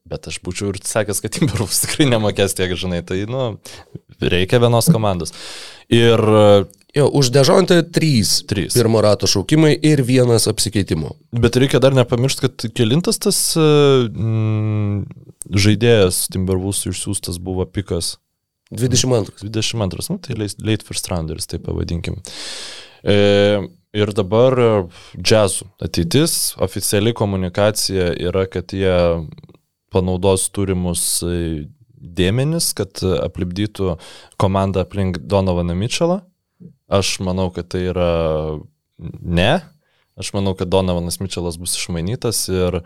bet 0.09 0.29
aš 0.29 0.39
būčiau 0.45 0.71
ir 0.73 0.79
sakęs, 0.83 1.23
kad 1.23 1.33
Timberwolves 1.35 1.83
tikrai 1.85 2.09
nemokės 2.11 2.55
tiek, 2.57 2.75
žinai, 2.79 3.01
tai, 3.07 3.23
nu, 3.29 3.55
reikia 4.21 4.61
vienos 4.63 4.89
komandos. 4.93 5.35
Ir 5.93 6.21
Jo, 6.93 7.07
už 7.09 7.29
Dežontę 7.33 7.83
trys. 7.83 8.43
Trys. 8.45 8.73
Pirmo 8.77 9.01
rato 9.01 9.25
šaukimai 9.27 9.73
ir 9.81 10.03
vienas 10.05 10.45
apsikeitimo. 10.47 11.15
Bet 11.33 11.57
reikia 11.57 11.79
dar 11.81 11.95
nepamiršti, 11.97 12.41
kad 12.45 12.65
kilintas 12.77 13.17
tas 13.17 13.37
mm, 13.57 14.99
žaidėjas 15.49 16.27
Timberwolves 16.33 16.83
išsiųstas 16.91 17.39
buvo 17.41 17.65
pikas. 17.65 18.19
22. 18.69 19.41
22, 19.41 20.05
nu, 20.13 20.19
tai 20.21 20.37
late 20.37 20.85
first 20.85 21.09
rounders, 21.09 21.49
taip 21.49 21.65
pavadinkim. 21.65 22.19
E, 23.01 23.15
ir 23.93 24.11
dabar 24.13 24.57
džiazų 25.17 25.67
ateitis, 25.81 26.35
oficiali 26.61 27.13
komunikacija 27.17 28.11
yra, 28.21 28.45
kad 28.45 28.73
jie 28.73 28.93
panaudos 29.93 30.45
turimus 30.53 31.07
dėmenis, 31.97 32.69
kad 32.77 33.01
aplipdytų 33.01 33.95
komandą 34.41 34.85
aplink 34.85 35.17
Donovaną 35.25 35.73
Mitchellą 35.77 36.19
Aš 36.87 37.17
manau, 37.23 37.49
kad 37.53 37.69
tai 37.71 37.85
yra 37.91 38.13
ne. 39.21 39.53
Aš 40.19 40.33
manau, 40.35 40.53
kad 40.57 40.69
Donovanas 40.69 41.19
Mitčelas 41.21 41.57
bus 41.57 41.77
išmainytas 41.79 42.45
ir 42.53 42.83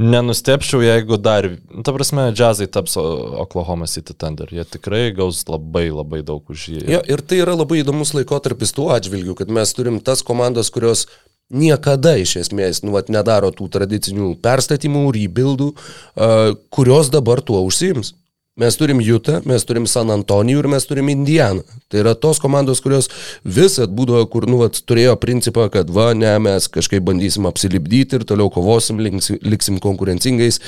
nenustepčiau, 0.00 0.80
jeigu 0.84 1.16
dar, 1.20 1.46
nu, 1.68 1.82
ta 1.84 1.92
prasme, 1.92 2.30
džiazai 2.32 2.68
taps 2.72 2.96
Oklahoma 3.00 3.88
City 3.90 4.16
Thunder. 4.16 4.48
Jie 4.52 4.64
tikrai 4.64 5.10
gaus 5.16 5.42
labai 5.48 5.88
labai 5.92 6.22
daug 6.26 6.44
už 6.52 6.68
jį. 6.72 6.84
Ja, 6.88 7.00
ir 7.04 7.20
tai 7.20 7.42
yra 7.44 7.56
labai 7.56 7.82
įdomus 7.82 8.14
laikotarpis 8.16 8.72
tuo 8.76 8.90
atžvilgiu, 8.94 9.36
kad 9.38 9.52
mes 9.52 9.72
turim 9.76 10.00
tas 10.04 10.24
komandas, 10.26 10.72
kurios 10.72 11.06
niekada 11.50 12.14
iš 12.20 12.36
esmės 12.44 12.84
nu, 12.84 12.94
vat, 12.94 13.10
nedaro 13.12 13.50
tų 13.52 13.68
tradicinių 13.76 14.34
perstatymų, 14.42 15.04
rebuildų, 15.16 15.72
uh, 15.74 16.54
kurios 16.72 17.12
dabar 17.12 17.42
tuo 17.44 17.60
užsiims. 17.66 18.14
Mes 18.60 18.76
turim 18.76 19.00
Jutą, 19.00 19.38
mes 19.48 19.64
turim 19.64 19.86
San 19.88 20.12
Antonijų 20.12 20.60
ir 20.60 20.68
mes 20.68 20.84
turim 20.84 21.08
Indianą. 21.08 21.64
Tai 21.88 22.02
yra 22.02 22.12
tos 22.18 22.40
komandos, 22.42 22.82
kurios 22.84 23.08
visat 23.44 23.92
būdavo, 23.96 24.26
kur, 24.32 24.44
nu, 24.50 24.58
vat, 24.60 24.82
turėjo 24.84 25.14
principą, 25.22 25.70
kad 25.72 25.88
va, 25.96 26.10
ne, 26.12 26.34
mes 26.44 26.68
kažkaip 26.68 27.06
bandysim 27.06 27.48
apsilibdyti 27.48 28.20
ir 28.20 28.26
toliau 28.28 28.52
kovosim, 28.52 29.00
liksim 29.00 29.80
konkurencingais. 29.80 30.60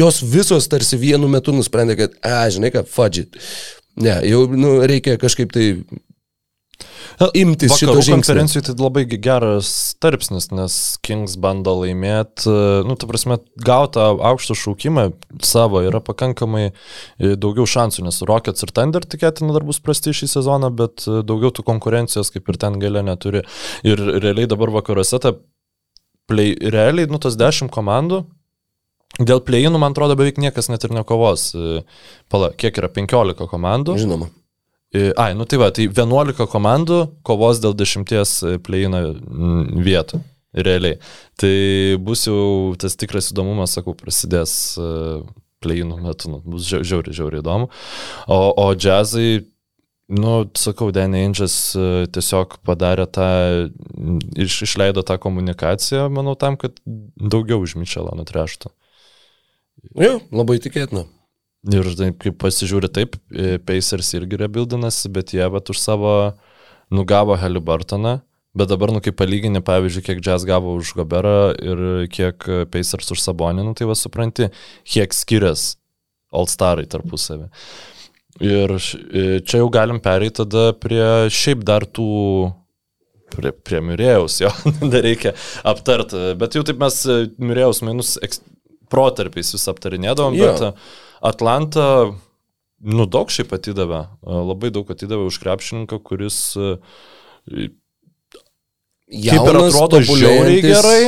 Jos 0.00 0.22
visos 0.24 0.68
tarsi 0.72 0.96
vienu 1.00 1.28
metu 1.28 1.52
nusprendė, 1.52 1.98
kad, 2.00 2.16
a, 2.24 2.46
žinai 2.52 2.72
ką, 2.72 2.86
fudžit. 2.88 3.36
Ne, 4.00 4.16
jau 4.24 4.46
nu, 4.56 4.78
reikia 4.88 5.18
kažkaip 5.20 5.52
tai 5.52 5.66
imtis 7.36 7.74
šito 7.76 7.94
žingsnio. 7.98 8.16
konferencijų 8.16 8.62
tai 8.64 8.74
labai 8.78 9.02
geras 9.10 9.70
tarpsnis, 10.00 10.48
nes 10.54 10.76
Kings 11.04 11.36
bando 11.40 11.74
laimėti, 11.82 12.48
nu, 12.88 12.96
ta 12.96 13.08
prasme, 13.10 13.36
gautą 13.60 14.06
aukštą 14.30 14.56
šaukimą 14.56 15.06
savo 15.44 15.82
yra 15.84 16.00
pakankamai 16.04 16.70
e, 16.70 16.72
daugiau 17.36 17.68
šansų, 17.68 18.06
nes 18.08 18.22
Rockets 18.28 18.64
ir 18.64 18.72
Thunder 18.76 19.04
tikėtina 19.04 19.52
dar 19.56 19.68
bus 19.68 19.82
prasti 19.84 20.14
šį 20.16 20.30
sezoną, 20.32 20.72
bet 20.80 21.04
e, 21.06 21.20
daugiau 21.26 21.52
tų 21.52 21.66
konkurencijos 21.68 22.32
kaip 22.34 22.48
ir 22.48 22.60
ten 22.60 22.80
gale 22.82 23.04
neturi. 23.06 23.44
Ir 23.84 24.00
realiai 24.00 24.48
dabar 24.50 24.72
vakaruose 24.80 25.20
ta 25.20 25.36
play, 26.30 26.56
realiai, 26.56 27.10
nu, 27.10 27.20
tas 27.22 27.36
dešimt 27.40 27.72
komandų 27.74 28.24
Dėl 29.18 29.40
plėjinų, 29.44 29.80
man 29.82 29.92
atrodo, 29.92 30.14
beveik 30.16 30.38
niekas 30.40 30.70
net 30.70 30.84
ir 30.86 30.94
nekovos. 30.94 31.50
E, 31.52 31.82
pala, 32.30 32.52
kiek 32.56 32.78
yra 32.78 32.88
15 32.94 33.48
komandų? 33.50 33.96
Žinoma. 34.00 34.30
E, 34.90 35.10
ai, 35.14 35.34
nu 35.38 35.46
tai 35.46 35.60
va, 35.62 35.70
tai 35.70 35.86
11 35.86 36.48
komandų 36.50 37.00
kovos 37.26 37.60
dėl 37.62 37.76
10 37.78 38.60
plėjino 38.66 39.04
vietų. 39.86 40.22
Realiai. 40.50 40.96
Tai 41.38 41.54
bus 42.02 42.24
jau 42.26 42.74
tas 42.74 42.96
tikras 42.98 43.28
įdomumas, 43.30 43.76
sakau, 43.76 43.94
prasidės 43.94 44.74
plėjinų 45.62 46.00
metu. 46.02 46.32
Nu, 46.32 46.40
bus 46.42 46.66
žiauriai, 46.66 47.14
žiauriai 47.14 47.44
įdomu. 47.44 47.68
O, 48.26 48.38
o 48.58 48.66
džiazai, 48.74 49.44
nu, 50.10 50.34
sakau, 50.58 50.90
Danny 50.94 51.22
Inges 51.28 51.54
tiesiog 52.16 52.58
padarė 52.66 53.06
tą, 53.14 53.28
iš, 54.34 54.62
išleido 54.66 55.06
tą 55.06 55.20
komunikaciją, 55.22 56.08
manau, 56.10 56.34
tam, 56.34 56.58
kad 56.58 56.82
daugiau 56.84 57.62
už 57.62 57.78
Mičelą 57.78 58.16
nutreštų. 58.18 58.74
Jo, 60.02 60.18
labai 60.34 60.58
tikėtina. 60.62 61.06
Ir 61.68 61.88
kaip 62.22 62.38
pasižiūri, 62.40 62.88
taip, 62.88 63.18
e, 63.28 63.58
Pacers 63.60 64.14
irgi 64.16 64.38
rebildinasi, 64.40 65.10
bet 65.12 65.34
jie 65.36 65.44
bet 65.52 65.68
už 65.68 65.80
savo 65.82 66.12
nugavo 66.88 67.36
Halibartoną, 67.36 68.20
bet 68.56 68.70
dabar, 68.70 68.94
nu, 68.94 69.02
kaip 69.04 69.18
palyginti, 69.18 69.60
pavyzdžiui, 69.66 70.04
kiek 70.06 70.22
Jazz 70.24 70.46
gavo 70.48 70.72
už 70.78 70.94
Goberą 70.96 71.52
ir 71.60 71.84
kiek 72.12 72.48
Pacers 72.72 73.12
už 73.12 73.20
Sabonį, 73.20 73.66
nu, 73.66 73.74
tai 73.76 73.90
va 73.90 73.98
supranti, 73.98 74.48
kiek 74.88 75.12
skiriasi 75.12 75.76
All 76.32 76.48
Starai 76.48 76.86
tarpusavį. 76.88 77.50
Ir 78.40 78.72
e, 78.78 79.22
čia 79.44 79.60
jau 79.60 79.68
galim 79.74 79.98
pereiti 80.00 80.38
tada 80.40 80.70
prie 80.78 81.28
šiaip 81.34 81.64
dar 81.66 81.84
tų 81.84 82.08
prie, 83.34 83.52
prie 83.52 83.82
Mirėjaus, 83.84 84.38
jo, 84.40 84.50
dar 84.92 85.04
reikia 85.04 85.34
aptarti. 85.66 86.30
Bet 86.40 86.56
jau 86.56 86.64
taip 86.66 86.80
mes 86.80 86.98
e, 87.04 87.20
Mirėjaus 87.42 87.82
mainus 87.84 88.16
protarpiais 88.90 89.52
vis 89.54 89.68
aptarinėdavom, 89.70 90.38
yeah. 90.38 90.56
bet 90.56 91.09
Atlanta, 91.20 91.86
nu 92.80 93.06
daug 93.06 93.32
šiaip 93.32 93.52
atidavė, 93.56 94.04
labai 94.24 94.70
daug 94.74 94.88
atidavė 94.90 95.28
už 95.28 95.40
krepšininką, 95.42 96.00
kuris 96.04 96.40
Jaunas, 99.10 99.26
kaip 99.26 99.48
ir 99.50 99.58
atrodo 99.58 100.00
žiauriai 100.06 100.62
gerai, 100.62 101.02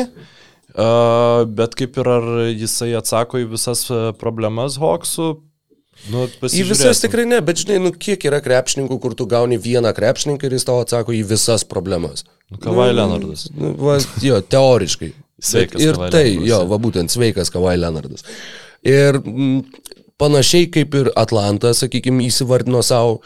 uh, 0.75 1.45
bet 1.47 1.77
kaip 1.79 1.97
ir 2.03 2.13
ar 2.17 2.29
jisai 2.51 2.91
atsako 2.99 3.45
į 3.45 3.49
visas 3.55 3.87
problemas 4.21 4.79
Hoksų, 4.83 5.31
Nu, 6.11 6.25
į 6.27 6.65
visas 6.67 6.99
tikrai 7.03 7.25
ne, 7.29 7.39
bet 7.45 7.61
žinai, 7.63 7.77
nu, 7.85 7.93
kiek 7.95 8.25
yra 8.27 8.41
krepšininkų, 8.43 8.97
kur 9.03 9.15
tu 9.15 9.27
gauni 9.31 9.59
vieną 9.61 9.93
krepšininką 9.95 10.49
ir 10.49 10.57
jis 10.57 10.67
tau 10.67 10.81
atsako 10.83 11.15
į 11.15 11.21
visas 11.31 11.63
problemas. 11.69 12.25
Nu, 12.51 12.59
Kavai 12.63 12.89
nu, 12.91 12.97
Leonardas. 12.99 13.45
Nu, 13.55 13.75
va, 13.79 13.99
jo, 14.25 14.41
teoriškai. 14.43 15.13
Sveikas. 15.43 15.79
Bet 15.79 15.85
ir 15.85 15.99
Kawhi 16.01 16.11
tai, 16.15 16.25
Leonardas. 16.27 16.49
jo, 16.51 16.59
va 16.73 16.81
būtent 16.83 17.15
sveikas 17.15 17.53
Kavai 17.55 17.77
Leonardas. 17.79 18.27
Ir 18.89 19.21
m, 19.21 19.37
mm, 19.37 19.92
panašiai 20.23 20.71
kaip 20.73 20.95
ir 21.01 21.11
Atlanta, 21.19 21.75
sakykime, 21.77 22.23
įsivardino 22.31 22.85
savo 22.87 23.21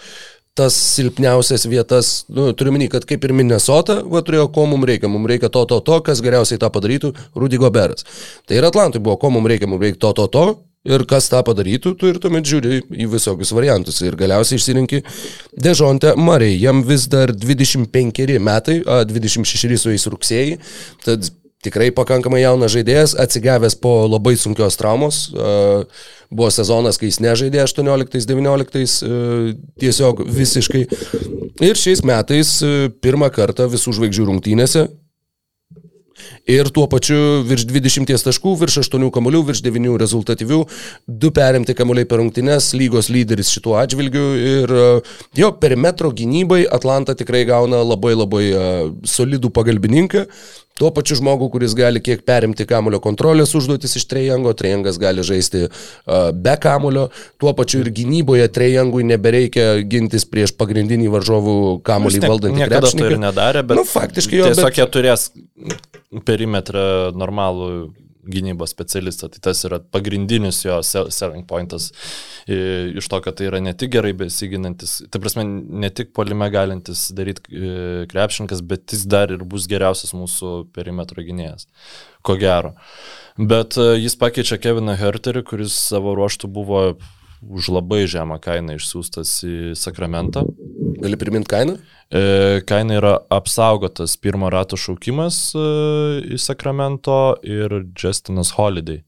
tas 0.56 0.72
silpniausias 0.96 1.66
vietas, 1.68 2.12
nu, 2.32 2.48
turiu 2.56 2.72
minį, 2.72 2.88
kad 2.94 3.04
kaip 3.08 3.24
ir 3.28 3.34
Minnesota, 3.36 3.98
va 4.08 4.22
turėjo, 4.24 4.46
ko 4.54 4.64
mums 4.70 4.88
reikia, 4.88 5.10
mums 5.12 5.28
reikia 5.28 5.50
to, 5.52 5.66
to, 5.68 5.82
to, 5.84 5.98
kas 6.06 6.22
geriausiai 6.24 6.60
tą 6.62 6.70
padarytų, 6.72 7.12
Rudy 7.36 7.60
Goberas. 7.60 8.06
Tai 8.48 8.56
ir 8.56 8.64
Atlantui 8.64 9.02
buvo, 9.04 9.18
ko 9.20 9.28
mums 9.34 9.52
reikia, 9.52 9.68
mums 9.68 9.84
reikia 9.84 10.00
to, 10.06 10.14
to, 10.16 10.26
to, 10.32 10.46
ir 10.86 11.04
kas 11.10 11.28
tą 11.28 11.42
padarytų, 11.46 11.92
tu 12.00 12.10
ir 12.10 12.20
tuomet 12.22 12.46
žiūri 12.48 12.80
į 12.88 13.08
visokius 13.12 13.52
variantus. 13.56 14.00
Ir 14.06 14.16
galiausiai 14.18 14.60
išsirinki 14.60 15.02
Dežontę 15.66 16.14
Marei, 16.16 16.54
jam 16.62 16.80
vis 16.86 17.04
dar 17.12 17.34
25 17.34 18.38
metai, 18.40 18.80
a, 18.86 19.02
26 19.08 19.76
su 19.82 19.92
jais 19.92 20.08
rugsėjai, 20.12 20.56
tad 21.04 21.28
tikrai 21.64 21.88
pakankamai 21.94 22.42
jaunas 22.42 22.74
žaidėjas, 22.74 23.14
atsigavęs 23.22 23.78
po 23.80 23.94
labai 24.10 24.36
sunkios 24.38 24.76
traumos. 24.80 25.22
Buvo 26.30 26.50
sezonas, 26.50 26.98
kai 26.98 27.10
jis 27.10 27.20
nežaidė 27.22 27.62
18-19, 27.62 29.56
tiesiog 29.80 30.22
visiškai. 30.26 30.84
Ir 31.64 31.78
šiais 31.78 32.02
metais 32.06 32.58
pirmą 33.02 33.30
kartą 33.34 33.70
visų 33.72 33.96
žvaigždžių 34.00 34.30
rungtynėse 34.30 34.86
Ir 36.46 36.68
tuo 36.70 36.84
pačiu 36.86 37.42
virš 37.46 37.64
20 37.66 38.06
taškų, 38.22 38.52
virš 38.60 38.78
8 38.84 39.08
kamuolių, 39.14 39.40
virš 39.48 39.64
9 39.66 39.96
rezultatyvių, 39.98 40.60
2 41.24 41.30
perimti 41.34 41.74
kamuoliai 41.74 42.06
per 42.06 42.22
rungtynes, 42.22 42.68
lygos 42.78 43.10
lyderis 43.10 43.50
šituo 43.50 43.74
atžvilgiu. 43.80 44.26
Ir 44.52 44.76
jo, 45.34 45.50
perimetro 45.58 46.12
gynybai 46.14 46.62
Atlanta 46.70 47.16
tikrai 47.18 47.42
gauna 47.48 47.82
labai 47.82 48.14
labai 48.14 48.44
solidų 49.02 49.50
pagalbininką. 49.58 50.28
Tuo 50.76 50.90
pačiu 50.92 51.16
žmogu, 51.16 51.48
kuris 51.48 51.72
gali 51.72 52.02
kiek 52.04 52.20
perimti 52.28 52.66
kamulio 52.68 52.98
kontrolės 53.00 53.54
užduotis 53.56 53.96
iš 53.96 54.04
trejango, 54.10 54.52
trejangas 54.52 54.98
gali 55.00 55.22
žaisti 55.24 55.62
uh, 55.64 56.28
be 56.36 56.52
kamulio, 56.60 57.06
tuo 57.40 57.54
pačiu 57.56 57.80
ir 57.80 57.88
gynyboje 57.96 58.44
trejangui 58.52 59.06
nebereikia 59.08 59.80
gintis 59.88 60.28
prieš 60.28 60.52
pagrindinį 60.60 61.08
varžovų 61.14 61.56
kamulį 61.86 62.20
valdantį 62.26 62.68
krepšininką. 62.68 62.68
Niekada 62.68 62.92
to 62.92 63.08
ir 63.08 63.22
nedarė, 63.24 63.64
bet 63.64 63.80
nu, 63.80 63.86
faktiškai 63.88 64.42
jo. 64.42 64.50
Tiesiog 64.52 64.68
bet... 64.68 64.82
jie 64.82 64.88
turės 64.98 65.30
perimetrą 66.36 67.14
normalų 67.16 67.70
gynybos 68.26 68.72
specialistą. 68.74 69.28
Tai 69.30 69.40
tas 69.48 69.62
yra 69.66 69.78
pagrindinis 69.80 70.64
jo 70.64 70.78
selling 70.84 71.46
pointas. 71.48 71.92
Iš 72.46 73.08
to, 73.10 73.20
kad 73.22 73.38
tai 73.38 73.48
yra 73.50 73.60
ne 73.62 73.72
tik 73.78 73.92
gerai 73.94 74.12
besiginantis, 74.18 74.98
tai 75.10 75.20
prasme, 75.22 75.44
ne 75.46 75.90
tik 75.94 76.12
polime 76.16 76.48
galintis 76.54 77.08
daryti 77.16 77.62
krepšininkas, 78.10 78.62
bet 78.66 78.94
jis 78.94 79.06
dar 79.10 79.34
ir 79.34 79.46
bus 79.46 79.68
geriausias 79.70 80.14
mūsų 80.16 80.56
perimetro 80.74 81.24
gynėjas. 81.26 81.68
Ko 82.26 82.38
gero. 82.40 82.74
Bet 83.38 83.78
jis 83.78 84.18
pakeičia 84.18 84.58
Keviną 84.62 84.96
Herterį, 84.98 85.44
kuris 85.46 85.76
savo 85.86 86.16
ruoštų 86.18 86.50
buvo 86.50 86.86
už 87.46 87.68
labai 87.70 88.06
žemą 88.10 88.40
kainą 88.42 88.78
išsiųstas 88.78 89.38
į 89.46 89.56
Sakramentą. 89.78 90.42
Gali 91.02 91.18
priminti 91.20 91.50
kainą? 91.50 91.76
E, 92.10 92.60
kaina 92.68 92.96
yra 93.00 93.12
apsaugotas 93.34 94.16
pirmo 94.22 94.50
rato 94.52 94.78
šaukimas 94.78 95.40
e, 95.58 95.66
į 96.36 96.40
Sakramento 96.40 97.36
ir 97.46 97.80
Justinas 97.98 98.54
Holiday. 98.56 99.02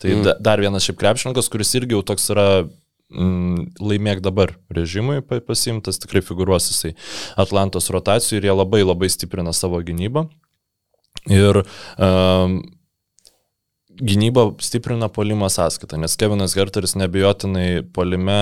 Tai 0.00 0.14
mm. 0.14 0.22
da, 0.24 0.36
dar 0.40 0.62
vienas 0.62 0.86
šiaip 0.86 0.98
krepšininkas, 1.02 1.50
kuris 1.52 1.74
irgi 1.76 1.96
jau 1.96 2.02
toks 2.08 2.30
yra 2.32 2.46
mm, 2.64 3.76
laimėk 3.84 4.22
dabar 4.24 4.54
režimui 4.72 5.20
pasimtas, 5.44 6.00
tikrai 6.00 6.24
figuruos 6.24 6.70
jisai 6.72 6.94
Atlantos 7.40 7.90
rotacijų 7.92 8.40
ir 8.40 8.48
jie 8.48 8.56
labai 8.56 8.82
labai 8.86 9.10
stiprina 9.12 9.52
savo 9.56 9.82
gynybą. 9.84 10.24
Ir 11.28 11.60
um, 12.00 12.60
gynybą 14.00 14.46
stiprina 14.64 15.10
polimo 15.12 15.50
sąskaitą, 15.52 16.00
nes 16.00 16.16
Kevinas 16.16 16.56
Gerteris 16.56 16.96
nebejotinai 16.96 17.82
polime 17.92 18.40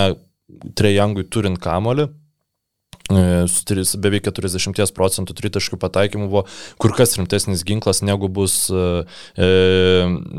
trejangui 0.79 1.27
turint 1.27 1.59
kamolį, 1.61 2.09
e, 3.11 3.47
su 3.49 4.01
beveik 4.01 4.27
40 4.29 4.95
procentų 4.97 5.37
tritaškių 5.39 5.79
pataikymų 5.81 6.29
buvo 6.29 6.45
kur 6.81 6.95
kas 6.97 7.17
rimtesnis 7.19 7.65
ginklas 7.67 8.03
negu 8.07 8.29
bus 8.29 8.67
e, 8.71 8.85
e 9.37 9.49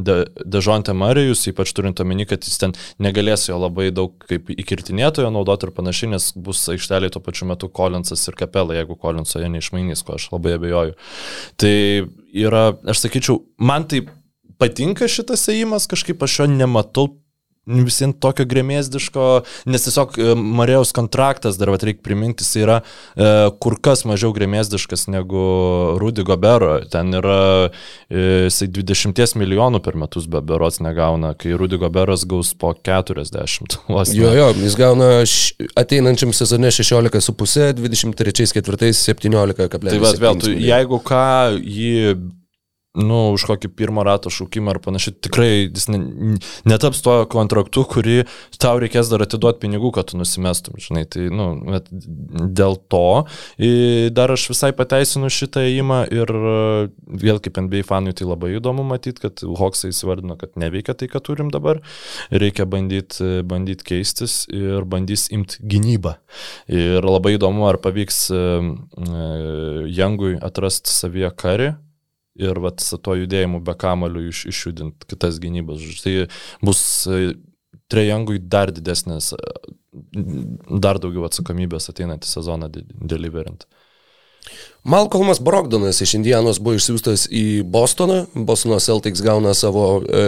de, 0.10 0.18
Dežontė 0.46 0.96
Marijus, 0.98 1.46
ypač 1.52 1.74
turint 1.76 2.00
omeny, 2.04 2.26
kad 2.30 2.46
jis 2.46 2.60
ten 2.62 2.76
negalės 3.02 3.48
jo 3.50 3.58
labai 3.60 3.90
daug 3.96 4.16
kaip 4.30 4.52
įkirtinėtojo 4.54 5.32
naudoti 5.34 5.70
ir 5.70 5.76
panašiai, 5.76 6.14
nes 6.16 6.32
bus 6.36 6.64
aikšteliai 6.74 7.14
tuo 7.14 7.24
pačiu 7.24 7.50
metu 7.50 7.70
Kolinsas 7.70 8.26
ir 8.30 8.38
Kapela, 8.40 8.78
jeigu 8.78 8.98
Kolinso 9.00 9.42
jie 9.42 9.50
neišmainys, 9.52 10.06
ko 10.06 10.18
aš 10.18 10.30
labai 10.34 10.58
abejoju. 10.60 10.98
Tai 11.60 11.76
yra, 12.34 12.66
aš 12.90 13.06
sakyčiau, 13.06 13.42
man 13.62 13.88
tai 13.90 14.04
patinka 14.60 15.08
šitas 15.10 15.48
ėjimas, 15.52 15.88
kažkaip 15.90 16.22
aš 16.26 16.42
jo 16.42 16.50
nematau 16.52 17.10
visiems 17.70 18.18
tokio 18.22 18.46
grėmėsdiško, 18.50 19.28
nes 19.70 19.86
tiesiog 19.86 20.18
e, 20.18 20.34
Marijos 20.36 20.94
kontraktas, 20.96 21.60
dar 21.60 21.72
vat 21.74 21.86
reikia 21.86 22.04
priminti, 22.06 22.46
jis 22.46 22.64
yra 22.64 22.80
e, 22.82 23.30
kur 23.62 23.78
kas 23.84 24.06
mažiau 24.10 24.34
grėmėsdiškas 24.36 25.08
negu 25.14 25.44
Rudy 26.02 26.26
Gobero. 26.28 26.80
Ten 26.92 27.14
yra 27.20 27.40
e, 27.70 28.50
jisai 28.50 28.70
20 28.74 29.38
milijonų 29.40 29.84
per 29.86 29.98
metus 30.00 30.28
be 30.32 30.42
berots 30.46 30.82
negauna, 30.84 31.36
kai 31.38 31.54
Rudy 31.60 31.80
Goberas 31.82 32.26
gaus 32.30 32.54
po 32.58 32.74
40. 32.74 33.80
Vos, 33.90 34.14
jo, 34.16 34.34
jo, 34.36 34.50
jis 34.64 34.78
gauna 34.80 35.12
š, 35.26 35.70
ateinančiam 35.80 36.34
sezone 36.36 36.72
16,5, 36.74 37.80
23-4, 37.80 38.92
17,5. 38.98 39.80
Tai 39.90 40.04
va, 40.04 40.14
vėl, 40.26 40.44
tu, 40.44 40.54
jeigu 40.54 41.02
ką, 41.06 41.24
jį 41.60 42.18
nu, 42.98 43.18
už 43.36 43.46
kokį 43.46 43.70
pirmą 43.78 44.04
ratą 44.08 44.32
šaukimą 44.34 44.74
ar 44.74 44.80
panašiai, 44.82 45.14
tikrai 45.22 45.50
jis 45.68 45.86
ne, 45.94 46.00
netaps 46.70 47.04
tuo 47.06 47.22
kontraktu, 47.30 47.84
kurį 47.86 48.24
tau 48.58 48.80
reikės 48.82 49.12
dar 49.12 49.22
atiduoti 49.26 49.62
pinigų, 49.62 49.92
kad 49.94 50.10
tu 50.10 50.18
nusimestum, 50.18 50.80
žinai, 50.82 51.04
tai, 51.06 51.28
nu, 51.30 51.52
dėl 52.58 52.80
to. 52.90 53.06
Dar 54.16 54.34
aš 54.34 54.48
visai 54.54 54.72
pateisinu 54.78 55.30
šitą 55.34 55.64
įimą 55.70 56.00
ir 56.16 56.34
vėl 57.22 57.42
kaip 57.46 57.60
NBA 57.62 57.84
fanui 57.88 58.16
tai 58.18 58.26
labai 58.30 58.56
įdomu 58.58 58.86
matyti, 58.88 59.22
kad 59.28 59.44
Hoksai 59.60 59.92
įsivardino, 59.94 60.38
kad 60.40 60.58
neveikia 60.60 60.96
tai, 60.98 61.10
ką 61.12 61.22
turim 61.26 61.52
dabar, 61.54 61.84
reikia 62.34 62.66
bandyti 62.70 63.44
bandyt 63.46 63.84
keistis 63.86 64.42
ir 64.50 64.88
bandys 64.90 65.28
imti 65.36 65.62
gynybą. 65.62 66.16
Ir 66.74 67.06
labai 67.06 67.36
įdomu, 67.38 67.68
ar 67.70 67.78
pavyks 67.84 68.26
Jangui 69.94 70.34
atrasti 70.42 70.94
savyje 70.96 71.30
karį 71.38 71.70
ir 72.40 72.60
vat, 72.64 72.82
su 72.84 72.98
to 73.04 73.16
judėjimu 73.20 73.62
be 73.66 73.76
kamalių 73.80 74.26
iš, 74.32 74.46
išjudinti 74.54 75.10
kitas 75.12 75.40
gynybas. 75.44 75.84
Tai 76.04 76.16
bus 76.66 76.82
e, 77.08 77.34
trejangui 77.92 78.40
dar 78.40 78.72
didesnės, 78.76 79.34
dar 80.86 81.02
daugiau 81.02 81.28
atsakomybės 81.28 81.92
ateinantį 81.92 82.30
sezoną 82.30 82.72
deliverint. 82.74 83.68
Malcolmas 84.84 85.40
Brogdonas 85.40 86.02
iš 86.02 86.14
Indianos 86.14 86.58
buvo 86.64 86.78
išsiųstas 86.80 87.26
į 87.36 87.62
Bostoną. 87.68 88.22
Bostono 88.34 88.80
Celtics 88.80 89.20
gauna 89.22 89.52
savo 89.54 90.00
e, 90.02 90.22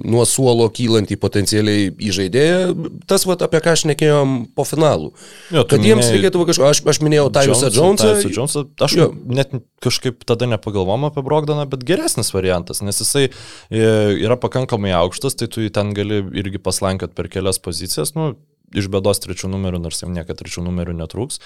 nuo 0.00 0.24
suolo 0.26 0.64
kylantį 0.72 1.18
potencialiai 1.20 1.90
įžaidėją. 1.92 2.72
Tas, 3.10 3.26
vat, 3.28 3.44
apie 3.44 3.60
ką 3.64 3.76
aš 3.76 3.84
nekėjom 3.90 4.34
po 4.56 4.64
finalų. 4.68 5.12
Jo, 5.52 5.66
kad 5.68 5.84
jiems 5.84 6.08
reikėtų 6.14 6.46
kažko, 6.48 6.70
aš, 6.72 6.80
aš 6.88 7.02
minėjau 7.04 7.28
Tyrusą 7.36 7.68
Jonesą. 7.68 8.14
Tyrusą 8.16 8.32
Jonesą. 8.32 8.64
Aš 8.88 8.96
jo. 8.96 9.10
net 9.28 9.52
kažkaip 9.84 10.24
tada 10.28 10.48
nepagalvom 10.48 11.04
apie 11.10 11.22
Brogdoną, 11.26 11.68
bet 11.68 11.84
geresnis 11.86 12.32
variantas, 12.32 12.80
nes 12.82 12.98
jisai 13.04 13.28
e, 13.28 13.84
yra 14.16 14.40
pakankamai 14.40 14.96
aukštas, 15.02 15.36
tai 15.36 15.50
tu 15.52 15.62
jį 15.66 15.74
ten 15.76 15.92
gali 15.96 16.24
irgi 16.40 16.58
paslankiot 16.64 17.12
per 17.14 17.28
kelias 17.30 17.60
pozicijas. 17.60 18.16
Nu, 18.16 18.32
iš 18.72 18.88
bėdos 18.92 19.20
trečių 19.20 19.52
numerių, 19.52 19.84
nors 19.84 20.00
jam 20.00 20.16
niekada 20.16 20.40
trečių 20.40 20.64
numerių 20.64 20.96
netrūks 21.04 21.44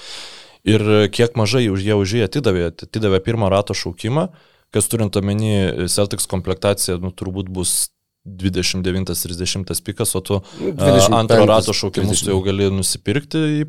ir 0.64 1.08
kiek 1.14 1.36
mažai 1.38 1.66
už 1.72 1.86
jie 1.86 1.96
už 1.98 2.18
jį 2.18 2.26
atidavė, 2.26 2.68
atidavė 2.72 3.22
pirmą 3.24 3.50
rato 3.52 3.74
šaukimą, 3.76 4.28
kas 4.72 4.88
turint 4.88 5.16
omeny 5.18 5.88
Celtics 5.92 6.28
komplektacija, 6.30 6.98
nu, 7.02 7.12
turbūt 7.12 7.50
bus 7.52 7.90
29-30 8.22 9.82
pikas, 9.82 10.14
o 10.14 10.20
tu 10.22 10.38
20, 10.60 11.10
nu, 11.10 11.16
antro 11.18 11.46
rato 11.46 11.74
šaukimus 11.74 12.22
jau 12.22 12.38
gali 12.44 12.68
nusipirkti, 12.70 13.64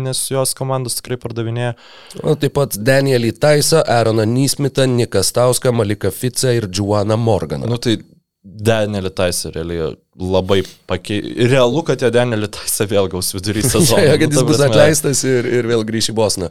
nes 0.00 0.22
jos 0.32 0.54
komandos 0.56 0.96
tikrai 0.96 1.18
pardavinėja. 1.20 1.74
O 2.24 2.32
taip 2.40 2.56
pat 2.56 2.78
Danielį 2.80 3.34
Taisą, 3.36 3.82
Aaroną 3.84 4.24
Nysmitą, 4.30 4.88
Niką 4.88 5.20
Stauską, 5.20 5.74
Maliką 5.76 6.12
Ficą 6.14 6.54
ir 6.56 6.70
Juaną 6.72 7.20
Morganą. 7.20 7.68
Nu, 7.68 7.76
tai 7.76 7.98
Danielį 8.46 9.10
Taisą 9.18 9.50
realiai 9.50 9.96
labai 10.18 10.60
pakeitė. 10.88 11.48
Realu, 11.50 11.82
kad 11.86 12.00
jo 12.02 12.08
Danielį 12.14 12.48
Taisą 12.54 12.86
vėl 12.90 13.08
gaus 13.10 13.32
vidury 13.34 13.64
sezono. 13.66 13.98
ja, 14.02 14.14
kad 14.20 14.34
jis 14.34 14.44
bus 14.46 14.62
atleistas 14.62 15.24
ir, 15.26 15.46
ir 15.58 15.66
vėl 15.68 15.82
grįš 15.86 16.12
į 16.12 16.14
Bosną. 16.16 16.48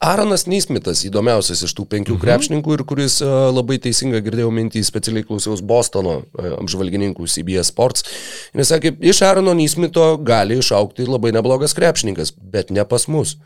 Aronas 0.00 0.46
Nysmitas, 0.48 1.04
įdomiausias 1.08 1.60
iš 1.68 1.74
tų 1.76 1.84
penkių 1.92 2.16
mhm. 2.16 2.22
krepšininkų 2.24 2.78
ir 2.78 2.84
kuris 2.88 3.18
uh, 3.24 3.50
labai 3.52 3.76
teisinga 3.84 4.22
girdėjau 4.24 4.48
mintį, 4.58 4.84
specialiai 4.88 5.28
klausiaus 5.28 5.60
Bostono 5.60 6.22
uh, 6.22 6.54
apžvalgininkų 6.62 7.28
CBS 7.28 7.72
Sports. 7.74 8.08
Jis 8.56 8.72
sakė, 8.72 8.96
iš 9.04 9.20
Arono 9.28 9.52
Nysmito 9.56 10.14
gali 10.24 10.56
išaukti 10.62 11.04
labai 11.08 11.36
neblogas 11.36 11.76
krepšininkas, 11.76 12.32
bet 12.32 12.72
ne 12.72 12.88
pas 12.88 13.06
mus. 13.12 13.36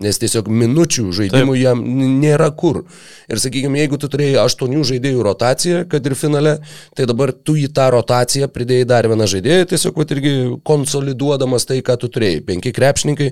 Nes 0.00 0.16
tiesiog 0.16 0.46
minučių 0.48 1.10
žaidimų 1.12 1.54
Taip. 1.56 1.60
jam 1.60 1.80
nėra 2.22 2.46
kur. 2.56 2.84
Ir 3.28 3.40
sakykime, 3.42 3.82
jeigu 3.82 3.98
tu 4.00 4.08
turėjai 4.08 4.38
aštuonių 4.46 4.84
žaidėjų 4.88 5.26
rotaciją, 5.26 5.82
kad 5.92 6.06
ir 6.08 6.14
finale, 6.16 6.54
tai 6.96 7.04
dabar 7.10 7.34
tu 7.34 7.58
į 7.60 7.66
tą 7.76 7.90
rotaciją 7.92 8.48
pridėjai 8.48 8.86
dar 8.88 9.10
vieną 9.10 9.28
žaidėją, 9.28 9.66
tiesiog 9.74 10.00
vat, 10.00 10.14
irgi 10.16 10.32
konsoliduodamas 10.64 11.68
tai, 11.68 11.82
ką 11.84 11.98
tu 12.00 12.08
turėjai. 12.14 12.40
Penki 12.48 12.72
krepšininkai, 12.72 13.28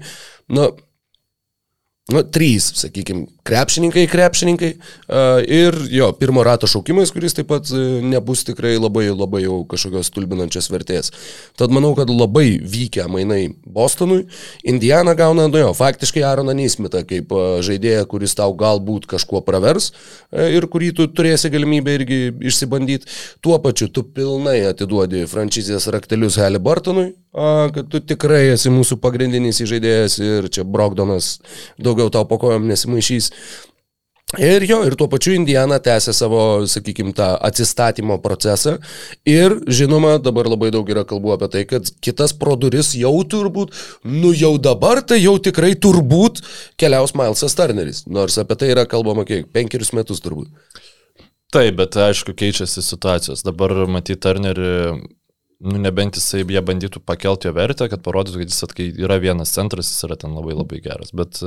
nu, 0.58 0.68
nu, 2.12 2.24
trys, 2.36 2.68
sakykime, 2.82 3.24
krepšininkai, 3.48 4.04
krepšininkai 4.12 4.70
ir 5.48 5.76
jo, 5.92 6.10
pirmo 6.20 6.44
rato 6.46 6.68
šaukimas, 6.70 7.12
kuris 7.14 7.36
taip 7.36 7.48
pat 7.50 7.70
uh, 7.72 7.98
nebus 8.04 8.44
tikrai 8.46 8.74
labai, 8.76 9.08
labai 9.12 9.44
jau 9.44 9.62
kažkokios 9.68 10.10
stulbinančios 10.12 10.68
vertės. 10.72 11.12
Tad 11.58 11.72
manau, 11.74 11.94
kad 11.98 12.10
labai 12.12 12.58
vykę 12.60 13.06
mainai 13.10 13.54
Bostonui. 13.64 14.26
Indiana 14.68 15.14
gauna, 15.18 15.48
nu 15.48 15.62
jo, 15.62 15.72
faktiškai 15.76 16.24
Aaroną 16.28 16.56
Neismitą 16.58 17.04
kaip 17.08 17.32
žaidėją, 17.64 18.04
kuris 18.10 18.36
tau 18.38 18.52
galbūt 18.58 19.08
kažkuo 19.10 19.42
pravers 19.46 19.90
uh, 19.92 20.44
ir 20.52 20.68
kurį 20.70 20.92
tu 21.00 21.08
turėsi 21.08 21.52
galimybę 21.52 21.96
irgi 22.00 22.20
išsibandyti. 22.50 23.08
Tuo 23.44 23.58
pačiu 23.64 23.88
tu 23.92 24.04
pilnai 24.04 24.60
atiduodi 24.68 25.24
franšizės 25.30 25.88
raktelius 25.94 26.38
Halibartonui, 26.40 27.12
kad 27.74 27.88
tu 27.92 28.00
tikrai 28.02 28.48
esi 28.54 28.70
mūsų 28.72 28.98
pagrindinis 29.02 29.60
žaidėjas 29.68 30.16
ir 30.22 30.48
čia 30.52 30.64
Brogdonas 30.64 31.36
daugiau 31.78 32.10
tau 32.10 32.24
po 32.28 32.38
kojom 32.40 32.66
nesimaišys. 32.70 33.30
Ir 34.36 34.60
jo, 34.68 34.82
ir 34.84 34.92
tuo 35.00 35.06
pačiu 35.08 35.32
Indiana 35.32 35.78
tęsia 35.80 36.12
savo, 36.12 36.40
sakykime, 36.68 37.14
tą 37.16 37.30
atsistatymo 37.48 38.18
procesą. 38.20 38.74
Ir, 39.24 39.54
žinoma, 39.72 40.18
dabar 40.20 40.50
labai 40.52 40.68
daug 40.74 40.90
yra 40.92 41.06
kalbų 41.08 41.32
apie 41.38 41.48
tai, 41.54 41.62
kad 41.70 41.88
kitas 42.04 42.34
pro 42.36 42.58
duris 42.60 42.92
jau 42.92 43.14
turbūt, 43.24 43.72
nu 44.04 44.34
jau 44.36 44.52
dabar 44.60 45.00
tai 45.00 45.22
jau 45.22 45.38
tikrai 45.40 45.72
turbūt 45.80 46.42
keliaus 46.76 47.16
Milesas 47.16 47.56
Turneris. 47.56 48.02
Nors 48.04 48.36
apie 48.42 48.58
tai 48.60 48.68
yra 48.74 48.84
kalbama 48.84 49.24
kiek, 49.24 49.48
penkerius 49.48 49.94
metus 49.96 50.20
turbūt. 50.20 50.52
Taip, 51.48 51.78
bet 51.80 51.96
aišku, 51.96 52.36
keičiasi 52.36 52.84
situacijos. 52.84 53.40
Dabar 53.48 53.72
matyti 53.88 54.20
Turnerį 54.20 54.74
nu, 55.58 55.78
nebent 55.82 56.16
jisai 56.18 56.44
jie 56.46 56.60
bandytų 56.62 57.00
pakelti 57.06 57.48
jo 57.48 57.54
vertę, 57.56 57.88
kad 57.90 58.02
parodytų, 58.04 58.42
kad 58.42 58.52
jis 58.52 58.64
atkai 58.68 58.86
yra 58.94 59.18
vienas 59.22 59.52
centras, 59.54 59.90
jis 59.90 60.06
yra 60.06 60.18
ten 60.20 60.36
labai 60.36 60.54
labai 60.54 60.78
geras. 60.84 61.10
Bet, 61.16 61.40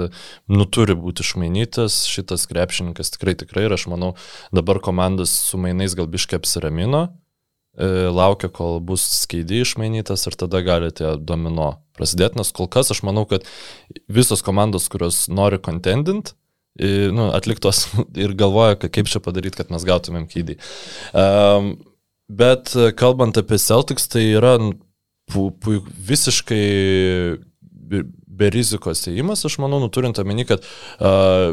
nu, 0.52 0.68
turi 0.68 0.98
būti 1.00 1.24
išmainytas 1.24 2.04
šitas 2.12 2.44
krepšininkas 2.52 3.14
tikrai 3.16 3.38
tikrai 3.40 3.68
ir 3.70 3.76
aš 3.78 3.88
manau, 3.92 4.14
dabar 4.56 4.82
komandas 4.84 5.34
su 5.48 5.60
mainais 5.62 5.96
gal 5.96 6.10
biškai 6.12 6.42
apsiramino, 6.42 7.06
e, 7.80 7.88
laukia, 8.12 8.52
kol 8.52 8.82
bus 8.84 9.06
skeidį 9.22 9.64
išmainytas 9.64 10.28
ir 10.28 10.36
tada 10.44 10.60
galite 10.66 11.16
domino 11.20 11.78
prasidėti, 11.96 12.42
nes 12.42 12.52
kol 12.56 12.68
kas 12.72 12.92
aš 12.92 13.06
manau, 13.08 13.24
kad 13.30 13.48
visos 14.12 14.44
komandos, 14.44 14.90
kurios 14.92 15.30
nori 15.32 15.62
contendint, 15.64 16.34
nu, 16.82 17.30
atliktos 17.36 17.86
ir 18.24 18.36
galvoja, 18.36 18.76
kaip 18.84 19.08
čia 19.12 19.24
padaryti, 19.24 19.60
kad 19.60 19.72
mes 19.72 19.88
gautumėm 19.88 20.28
kydį. 20.32 20.58
Um, 21.16 21.74
Bet 22.32 22.76
e, 22.76 22.92
kalbant 22.96 23.38
apie 23.38 23.60
Celtics, 23.60 24.08
tai 24.08 24.24
yra 24.38 24.56
pu, 25.32 25.50
pu, 25.52 25.82
visiškai 26.12 26.66
be 28.42 28.50
rizikos 28.54 29.04
įėjimas, 29.10 29.44
aš 29.48 29.58
manau, 29.60 29.82
nuturint 29.84 30.18
omeny, 30.22 30.46
kad 30.48 30.64
uh, 30.64 31.52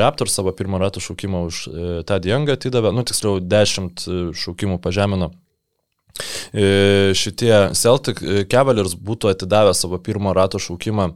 Raptor 0.00 0.30
savo 0.30 0.50
pirmą 0.58 0.80
ratą 0.82 1.00
šaukimą 1.00 1.44
už 1.46 1.60
uh, 1.70 1.76
tą 2.08 2.18
diengą 2.24 2.56
atidavė, 2.58 2.90
nu 2.92 3.04
tiksliau, 3.06 3.38
10 3.38 4.02
šaukimų 4.34 4.80
pažemino. 4.82 5.30
Uh, 6.50 7.14
šitie 7.14 7.52
Celtic 7.78 8.20
Cavaliers 8.50 8.98
būtų 8.98 9.30
atidavę 9.30 9.76
savo 9.78 10.02
pirmą 10.02 10.34
ratą 10.36 10.58
šaukimą 10.62 11.12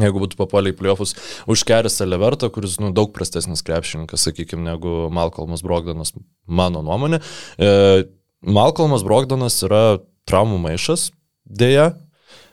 Jeigu 0.00 0.22
būtų 0.22 0.38
papuolę 0.38 0.72
į 0.72 0.76
playoffus 0.78 1.12
už 1.50 1.66
Kerisą 1.68 2.06
Levertą, 2.08 2.48
kuris 2.52 2.78
nu, 2.80 2.92
daug 2.96 3.10
prastesnis 3.12 3.60
krepšininkas, 3.66 4.24
sakykime, 4.24 4.64
negu 4.64 5.10
Malcolmas 5.12 5.64
Brogdanas, 5.66 6.14
mano 6.48 6.80
nuomonė. 6.86 7.20
E, 7.60 8.06
Malcolmas 8.40 9.04
Brogdanas 9.04 9.58
yra 9.66 10.00
traumų 10.30 10.62
maišas, 10.64 11.10
dėja, 11.44 11.90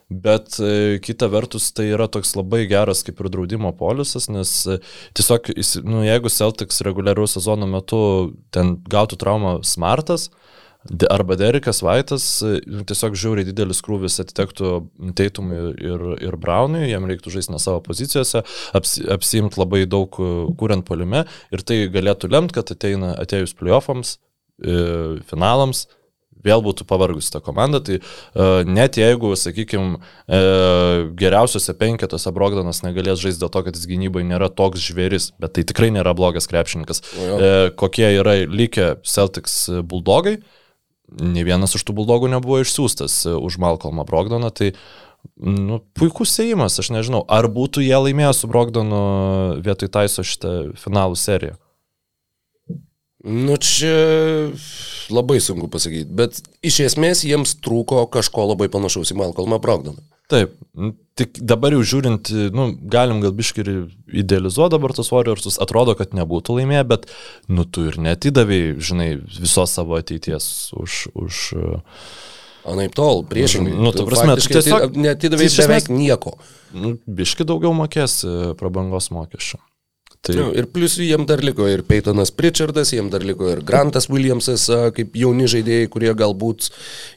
bet 0.09 0.57
e, 0.59 0.99
kita 1.05 1.29
vertus 1.31 1.69
tai 1.71 1.87
yra 1.93 2.09
toks 2.11 2.33
labai 2.35 2.65
geras 2.67 3.05
kaip 3.07 3.21
ir 3.21 3.31
draudimo 3.31 3.71
polisas, 3.77 4.27
nes 4.27 4.51
e, 4.67 4.79
tiesiog, 5.15 5.53
nu, 5.87 6.03
jeigu 6.03 6.33
Celtics 6.33 6.83
reguliarių 6.85 7.29
sezono 7.29 7.69
metu 7.71 8.01
ten 8.51 8.75
gautų 8.89 9.21
traumą 9.21 9.59
smartas, 9.63 10.27
arba 11.09 11.35
Derikas 11.35 11.81
Vaitas, 11.83 12.25
nu, 12.67 12.85
tiesiog 12.87 13.17
žiauriai 13.19 13.47
didelis 13.49 13.81
krūvis 13.83 14.19
atitektų 14.23 14.71
Teitumui 15.17 15.59
ir, 15.75 16.05
ir 16.23 16.39
Braunui, 16.39 16.85
jam 16.87 17.07
reiktų 17.09 17.33
žaisti 17.35 17.53
ne 17.53 17.59
savo 17.59 17.81
pozicijose, 17.83 18.45
apsi, 18.77 19.03
apsimti 19.11 19.59
labai 19.59 19.83
daug 19.89 20.15
e, 20.23 20.31
kuriant 20.59 20.87
polime 20.87 21.25
ir 21.51 21.63
tai 21.67 21.83
galėtų 21.91 22.31
lemti, 22.31 22.55
kad 22.55 22.71
ateina 22.71 23.11
atėjus 23.19 23.57
playoffams, 23.59 24.17
e, 24.63 25.19
finalams, 25.29 25.89
vėl 26.39 26.63
būtų 26.63 26.85
pavargusi 26.87 27.33
ta 27.33 27.41
komanda, 27.43 27.81
tai 27.83 27.97
uh, 27.99 28.61
net 28.63 28.95
jeigu, 28.95 29.33
sakykime, 29.35 29.97
uh, 29.99 31.09
geriausiose 31.19 31.73
penketose 31.75 32.31
Brogdanas 32.31 32.79
negalės 32.85 33.19
žaisti 33.19 33.43
dėl 33.43 33.51
to, 33.51 33.63
kad 33.65 33.75
jis 33.75 33.89
gynybai 33.89 34.23
nėra 34.23 34.47
toks 34.47 34.85
žvėris, 34.85 35.33
bet 35.35 35.57
tai 35.57 35.65
tikrai 35.67 35.89
nėra 35.91 36.13
blogas 36.15 36.47
krepšininkas. 36.47 37.03
Uh, 37.03 37.43
kokie 37.75 38.07
yra 38.21 38.37
likę 38.47 38.93
Celtics 39.03 39.65
buldogai, 39.83 40.37
uh, 40.39 40.58
ne 41.17 41.45
vienas 41.47 41.75
iš 41.77 41.85
tų 41.87 41.95
buldogų 42.01 42.29
nebuvo 42.31 42.59
išsiųstas 42.63 43.21
e, 43.27 43.35
už 43.37 43.59
Malcolmą 43.61 44.05
Brogdoną, 44.07 44.51
tai 44.53 44.73
nu, 45.35 45.79
puikus 45.97 46.33
sėjimas, 46.35 46.77
aš 46.81 46.91
nežinau, 46.95 47.23
ar 47.27 47.49
būtų 47.51 47.83
jie 47.85 47.97
laimėję 47.97 48.35
su 48.37 48.51
Brogdonu 48.51 49.01
vietoj 49.65 49.91
Taiso 49.95 50.25
šitą 50.25 50.53
finalų 50.79 51.19
seriją. 51.19 51.57
Nu 53.19 53.57
čia 53.59 53.91
labai 55.11 55.41
sunku 55.43 55.67
pasakyti, 55.71 56.07
bet 56.15 56.39
iš 56.63 56.79
esmės 56.85 57.25
jiems 57.27 57.57
trūko 57.59 58.05
kažko 58.13 58.45
labai 58.53 58.69
panašaus 58.71 59.11
į 59.11 59.19
Malcolmą 59.19 59.59
Brogdoną. 59.59 59.99
Taip, 60.29 60.53
tik 61.17 61.39
dabar 61.41 61.73
jau 61.73 61.81
žiūrint, 61.93 62.29
nu, 62.53 62.69
galim 62.93 63.21
gal 63.23 63.33
biškai 63.35 63.63
ir 63.63 63.71
idealizuoti 64.21 64.75
dabar 64.75 64.93
tos 64.93 65.09
Warriorsus, 65.09 65.57
atrodo, 65.63 65.95
kad 65.97 66.13
nebūtų 66.17 66.59
laimėję, 66.59 66.83
bet, 66.91 67.07
nu, 67.49 67.65
tu 67.65 67.87
ir 67.89 67.97
netidavai, 68.01 68.61
žinai, 68.77 69.11
visos 69.39 69.73
savo 69.73 69.97
ateities 69.97 70.69
už... 70.77 71.05
už 71.17 71.45
Anaip 72.69 72.93
tol, 72.93 73.23
priešingai. 73.25 73.71
Nu, 73.73 73.93
tu 73.95 74.03
prasme, 74.05 74.35
tu 74.37 74.51
tiesiog 74.51 74.97
netidavai 74.99 75.47
beveik 75.47 75.87
nieko. 75.89 76.35
Nu, 76.75 76.97
biškai 77.07 77.47
daugiau 77.47 77.71
mokės 77.73 78.19
e, 78.27 78.33
prabangos 78.59 79.07
mokesčių. 79.15 79.57
Tai... 80.29 80.37
Nu, 80.37 80.49
ir 80.53 80.67
plus 80.69 80.97
jiem 81.01 81.25
dar 81.29 81.41
liko 81.43 81.65
ir 81.69 81.81
Peytonas 81.87 82.31
Pritchardas, 82.35 82.93
jiem 82.93 83.09
dar 83.09 83.23
liko 83.25 83.49
ir 83.49 83.63
Grantas 83.65 84.09
Williamsas, 84.11 84.67
kaip 84.95 85.15
jauni 85.17 85.47
žaidėjai, 85.49 85.89
kurie 85.91 86.11
galbūt, 86.17 86.69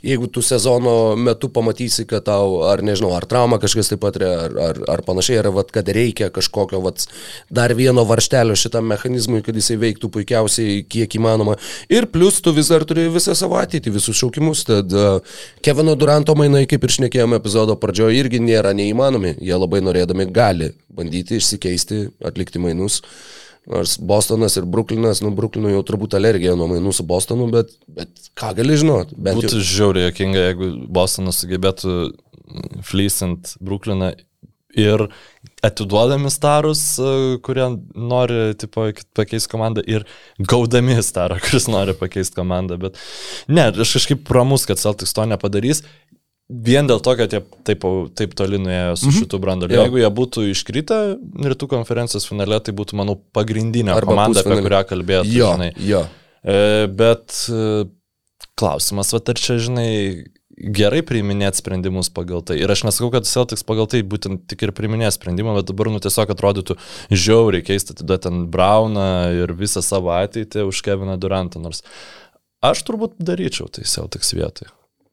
jeigu 0.06 0.28
tu 0.32 0.43
sezono 0.44 1.14
metu 1.20 1.51
pamatysi, 1.52 2.06
kad 2.09 2.24
tau, 2.28 2.62
ar 2.70 2.82
nežinau, 2.84 3.12
ar 3.16 3.26
trauma 3.28 3.59
kažkas 3.62 3.93
taip 3.93 4.02
pat, 4.05 4.16
ar, 4.22 4.56
ar, 4.68 4.80
ar 4.97 5.05
panašiai, 5.06 5.40
ar 5.43 5.51
vat, 5.55 5.72
kad 5.74 5.89
reikia 5.93 6.30
kažkokio 6.32 6.80
vat, 6.84 7.05
dar 7.52 7.74
vieno 7.76 8.06
varštelio 8.09 8.56
šitam 8.59 8.89
mechanizmui, 8.90 9.43
kad 9.44 9.56
jisai 9.59 9.78
veiktų 9.82 10.12
puikiausiai, 10.16 10.80
kiek 10.89 11.18
įmanoma. 11.18 11.59
Ir 11.93 12.09
plus 12.12 12.40
tu 12.44 12.55
vis 12.56 12.70
dar 12.72 12.86
turi 12.89 13.09
visą 13.12 13.36
savo 13.39 13.59
ateitį, 13.60 13.97
visus 13.98 14.18
šaukimus. 14.18 14.64
Tad 14.68 14.94
uh, 14.97 15.36
Kevino 15.64 15.97
Duranto 15.98 16.36
mainai, 16.39 16.64
kaip 16.70 16.86
ir 16.86 16.97
šnekėjome 16.97 17.40
epizodo 17.40 17.76
pradžioje, 17.80 18.22
irgi 18.22 18.40
nėra 18.43 18.72
neįmanomi. 18.76 19.36
Jie 19.43 19.59
labai 19.59 19.82
norėdami 19.84 20.30
gali 20.32 20.72
bandyti 20.93 21.39
išsikeisti, 21.40 22.05
atlikti 22.24 22.60
mainus. 22.62 23.01
Nors 23.70 23.94
Bostonas 24.02 24.56
ir 24.58 24.66
Bruklinas, 24.66 25.20
nu, 25.22 25.30
Bruklinui 25.38 25.70
jau 25.76 25.84
turbūt 25.86 26.16
alergija 26.18 26.56
nuo 26.58 26.66
mainų 26.72 26.94
su 26.96 27.04
Bostonu, 27.06 27.46
bet, 27.52 27.70
bet 27.86 28.10
ką 28.38 28.50
gali 28.58 28.74
žinot? 28.80 29.12
Būtų 29.14 29.54
jau... 29.60 29.66
žiauriai 29.70 30.08
jokinga, 30.08 30.48
jeigu 30.48 30.70
Bostonas 30.90 31.38
sugebėtų 31.44 31.94
flysint 32.88 33.54
Brukliną 33.62 34.12
ir 34.74 35.04
atiduodami 35.62 36.30
starus, 36.32 36.82
kurie 37.44 37.68
nori 37.94 38.54
tipo, 38.58 38.88
pakeisti 39.14 39.52
komandą 39.52 39.84
ir 39.86 40.06
gaudami 40.40 40.96
starą, 41.04 41.38
kuris 41.44 41.68
nori 41.70 41.94
pakeisti 41.98 42.40
komandą. 42.40 42.80
Bet 42.82 42.98
ne, 43.52 43.68
aš 43.70 43.98
kažkaip 43.98 44.24
pramus, 44.28 44.66
kad 44.68 44.80
Celtics 44.82 45.14
to 45.14 45.28
nepadarys 45.28 45.84
vien 46.48 46.89
dėl 46.89 47.01
to, 47.05 47.14
kad 47.19 47.32
jie 47.32 47.40
taip, 47.66 47.86
taip 48.19 48.35
toli 48.39 48.59
nuėjo 48.60 48.97
su 48.97 49.06
mm 49.06 49.12
-hmm. 49.12 49.19
šitu 49.19 49.39
brandoliu. 49.39 49.78
Jeigu 49.78 50.02
jie 50.02 50.10
būtų 50.10 50.48
iškritę 50.51 50.98
rytų 51.52 51.69
konferencijos 51.69 52.28
finale, 52.28 52.60
tai 52.60 52.74
būtų, 52.74 52.98
manau, 52.98 53.16
pagrindinė 53.32 53.94
Arba 53.97 54.12
komanda, 54.12 54.40
apie 54.40 54.62
kurią 54.62 54.85
kalbėtų. 54.85 55.32
Jo, 55.32 55.55
žinai. 55.55 55.73
jo. 55.78 56.06
E, 56.44 56.86
bet 56.86 57.48
e, 57.48 57.85
klausimas, 58.59 59.12
va, 59.12 59.20
ar 59.27 59.35
čia, 59.35 59.59
žinai, 59.59 60.24
gerai 60.56 61.02
priiminėti 61.02 61.62
sprendimus 61.62 62.10
pagal 62.12 62.43
tai. 62.43 62.59
Ir 62.60 62.70
aš 62.70 62.85
nesakau, 62.85 63.10
kad 63.14 63.27
Celtics 63.27 63.64
pagal 63.64 63.89
tai 63.90 64.02
būtent 64.02 64.44
tik 64.51 64.62
ir 64.62 64.73
priiminė 64.77 65.10
sprendimą, 65.10 65.56
bet 65.59 65.70
dabar, 65.70 65.90
nu, 65.90 66.02
tiesiog 66.02 66.35
atrodytų 66.35 66.77
žiauriai 67.10 67.64
keisti 67.64 67.97
tada 67.98 68.19
ten 68.19 68.47
Brauną 68.52 69.32
ir 69.43 69.55
visą 69.59 69.82
savo 69.82 70.12
ateitį 70.14 70.66
už 70.69 70.82
Keviną 70.82 71.16
Durantą, 71.16 71.62
nors 71.62 71.82
aš 72.62 72.85
turbūt 72.86 73.16
daryčiau 73.19 73.70
tai 73.73 73.85
Celtics 73.89 74.35
vietoje. 74.36 74.70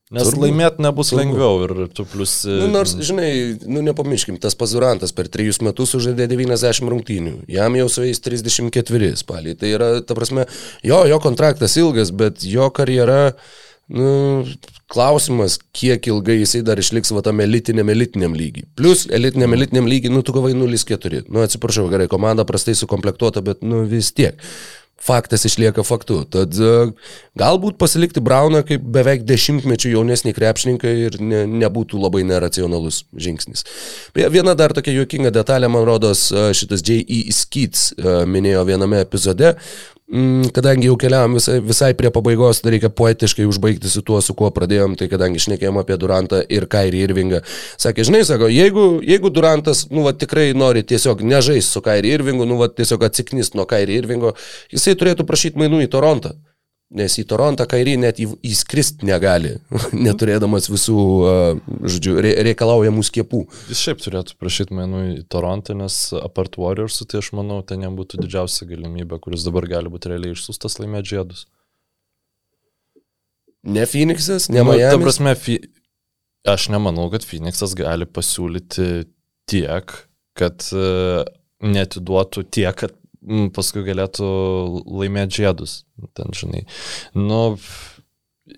Nes 0.09 0.25
Turbūt. 0.25 0.41
laimėti 0.47 0.81
nebus 0.81 1.11
Turbūt. 1.11 1.19
lengviau 1.21 1.57
ir 1.67 1.73
tu 1.93 2.01
plus... 2.09 2.31
Nu, 2.49 2.65
nors, 2.71 2.95
žinai, 3.05 3.29
nu 3.69 3.83
nepamirškim, 3.85 4.39
tas 4.41 4.57
pazurantas 4.57 5.13
per 5.13 5.29
trejus 5.29 5.61
metus 5.61 5.93
sužaidė 5.93 6.25
90 6.31 6.89
rungtynių, 6.89 7.35
jam 7.53 7.77
jau 7.77 7.85
su 7.93 8.07
jais 8.07 8.23
34 8.25 9.11
spalį. 9.21 9.53
Tai 9.61 9.69
yra, 9.69 9.89
ta 10.01 10.17
prasme, 10.17 10.47
jo, 10.81 11.03
jo 11.05 11.19
kontraktas 11.21 11.77
ilgas, 11.77 12.09
bet 12.09 12.41
jo 12.41 12.71
karjera, 12.73 13.35
nu, 13.93 14.09
klausimas, 14.89 15.59
kiek 15.77 16.09
ilgai 16.09 16.39
jisai 16.39 16.63
dar 16.65 16.81
išliks 16.81 17.13
va 17.13 17.21
tam 17.29 17.45
elitiniam 17.45 17.93
elitiniam 17.93 18.33
lygiai. 18.33 18.65
Plus, 18.81 19.05
elitiniam 19.13 19.53
elitiniam 19.53 19.93
lygiai, 19.93 20.15
nu, 20.15 20.25
tu 20.25 20.33
gavai 20.33 20.55
0,4. 20.57 21.27
Nu, 21.29 21.45
atsiprašau, 21.45 21.85
gerai, 21.93 22.09
komanda 22.09 22.49
prastai 22.49 22.73
sukomplektuota, 22.81 23.45
bet, 23.45 23.61
nu, 23.61 23.85
vis 23.93 24.09
tiek 24.17 24.41
faktas 25.03 25.45
išlieka 25.47 25.83
faktu. 25.87 26.21
Tad 26.31 26.55
e, 26.59 26.71
galbūt 27.39 27.79
pasilikti 27.81 28.23
Brauną 28.23 28.61
kaip 28.67 28.83
beveik 28.95 29.25
dešimtmečių 29.27 29.93
jaunesnį 29.95 30.33
krepšininką 30.37 30.95
ir 31.05 31.19
ne, 31.23 31.43
nebūtų 31.63 32.01
labai 32.01 32.25
neracionalus 32.27 33.03
žingsnis. 33.15 33.65
Viena 34.17 34.55
dar 34.59 34.75
tokia 34.75 34.95
juokinga 34.97 35.33
detalė, 35.35 35.71
man 35.71 35.87
rodos, 35.87 36.27
e, 36.31 36.49
šitas 36.57 36.83
J.E. 36.85 37.23
Skeets 37.35 37.93
e, 37.95 38.19
minėjo 38.29 38.65
viename 38.69 39.01
epizode, 39.05 39.55
kadangi 40.09 40.87
jau 40.89 40.95
keliavom 40.97 41.35
visai, 41.37 41.59
visai 41.61 41.91
prie 41.97 42.09
pabaigos, 42.13 42.63
tai 42.63 42.73
reikia 42.73 42.89
poetiškai 42.89 43.45
užbaigti 43.45 43.91
su 43.91 44.01
tuo, 44.05 44.17
su 44.25 44.33
kuo 44.37 44.49
pradėjom, 44.53 44.95
tai 44.97 45.05
kadangi 45.11 45.41
šnekėjom 45.43 45.77
apie 45.81 45.97
Durantą 46.01 46.41
ir 46.49 46.65
Kairį 46.71 47.03
Irvingą. 47.05 47.43
Sakė, 47.77 48.07
žinai, 48.09 48.23
sako, 48.25 48.49
jeigu, 48.49 48.87
jeigu 49.05 49.29
Durantas, 49.33 49.85
nu, 49.93 50.07
va, 50.07 50.15
tikrai 50.17 50.49
nori 50.57 50.81
tiesiog 50.81 51.21
nežais 51.21 51.69
su 51.69 51.83
Kairį 51.85 52.15
Irvingu, 52.17 52.49
nu, 52.49 52.57
va, 52.61 52.71
tiesiog 52.73 53.05
atsiknist 53.05 53.57
nuo 53.59 53.67
Kairį 53.69 54.01
Irvingo, 54.01 54.33
jisai 54.73 54.97
turėtų 54.97 55.27
prašyti 55.29 55.61
mainų 55.61 55.85
į 55.85 55.91
Torontą. 55.93 56.33
Nes 56.89 57.13
į 57.21 57.23
Torontą 57.29 57.67
Kairį 57.69 57.91
net 58.01 58.17
įskrist 58.17 59.03
negali, 59.05 59.51
neturėdamas 60.07 60.71
visų, 60.71 61.01
žodžiu, 61.85 62.15
reikalaujamų 62.17 63.03
skiepų. 63.05 63.43
Jis 63.69 63.83
šiaip 63.85 64.01
turėtų 64.01 64.33
prašyti 64.41 64.73
mainų 64.73 65.03
į 65.11 65.19
Torontą, 65.29 65.75
nes 65.77 65.99
apart 66.17 66.57
Warriorsų, 66.57 67.05
tai 67.11 67.21
aš 67.21 67.29
manau, 67.37 67.59
ten 67.61 67.85
jam 67.85 67.93
būtų 67.99 68.23
didžiausia 68.23 68.65
galimybė, 68.71 69.21
kuris 69.21 69.45
dabar 69.45 69.69
gali 69.69 69.93
būti 69.93 70.09
realiai 70.09 70.33
išsiųstas 70.33 70.79
laimėti 70.81 71.13
žiedus. 71.13 71.45
Ne 73.69 73.85
Phoenixas, 73.85 74.49
ne 74.49 74.63
nu, 74.63 74.71
Miami. 74.71 74.89
Ta 74.89 75.03
prasme, 75.03 75.35
fi... 75.37 75.59
aš 76.49 76.71
nemanau, 76.73 77.09
kad 77.13 77.27
Phoenixas 77.27 77.77
gali 77.77 78.09
pasiūlyti 78.09 79.03
tiek, 79.51 79.93
kad 80.39 80.65
uh, 80.73 81.21
netiduotų 81.61 82.47
tiek, 82.49 82.73
kad 82.81 82.97
paskui 83.55 83.83
galėtų 83.87 84.27
laimėti 84.85 85.43
žiedus. 85.43 85.83
Ten, 86.17 86.31
žinai. 86.35 86.63
Nu, 87.17 87.57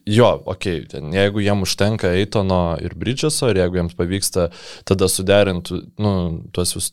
jo, 0.05 0.29
okei, 0.45 0.83
okay, 0.85 1.01
jeigu 1.17 1.43
jiem 1.43 1.65
užtenka 1.65 2.13
Eitono 2.19 2.77
ir 2.83 2.95
Bridžeso, 2.97 3.49
ir 3.51 3.61
jeigu 3.63 3.81
jiems 3.81 3.97
pavyksta 3.97 4.49
tada 4.87 5.09
suderinti 5.11 5.81
nu, 6.01 6.13
tuos 6.53 6.75
vis, 6.77 6.91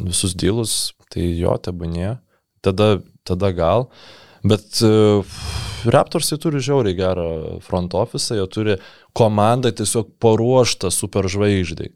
visus 0.00 0.34
dylus, 0.38 0.78
tai 1.12 1.28
jo, 1.38 1.56
tebūnė. 1.60 2.16
Tada, 2.64 2.98
tada 3.24 3.54
gal. 3.56 3.88
Bet 4.44 4.80
uh, 4.84 5.24
Raptorsai 5.88 6.36
turi 6.40 6.60
žiauriai 6.60 6.96
gerą 6.96 7.28
front 7.64 7.94
office, 7.96 8.34
jie 8.36 8.44
turi 8.52 8.76
komandą 9.16 9.72
tiesiog 9.72 10.12
paruoštą 10.20 10.90
superžvaigždai. 10.92 11.88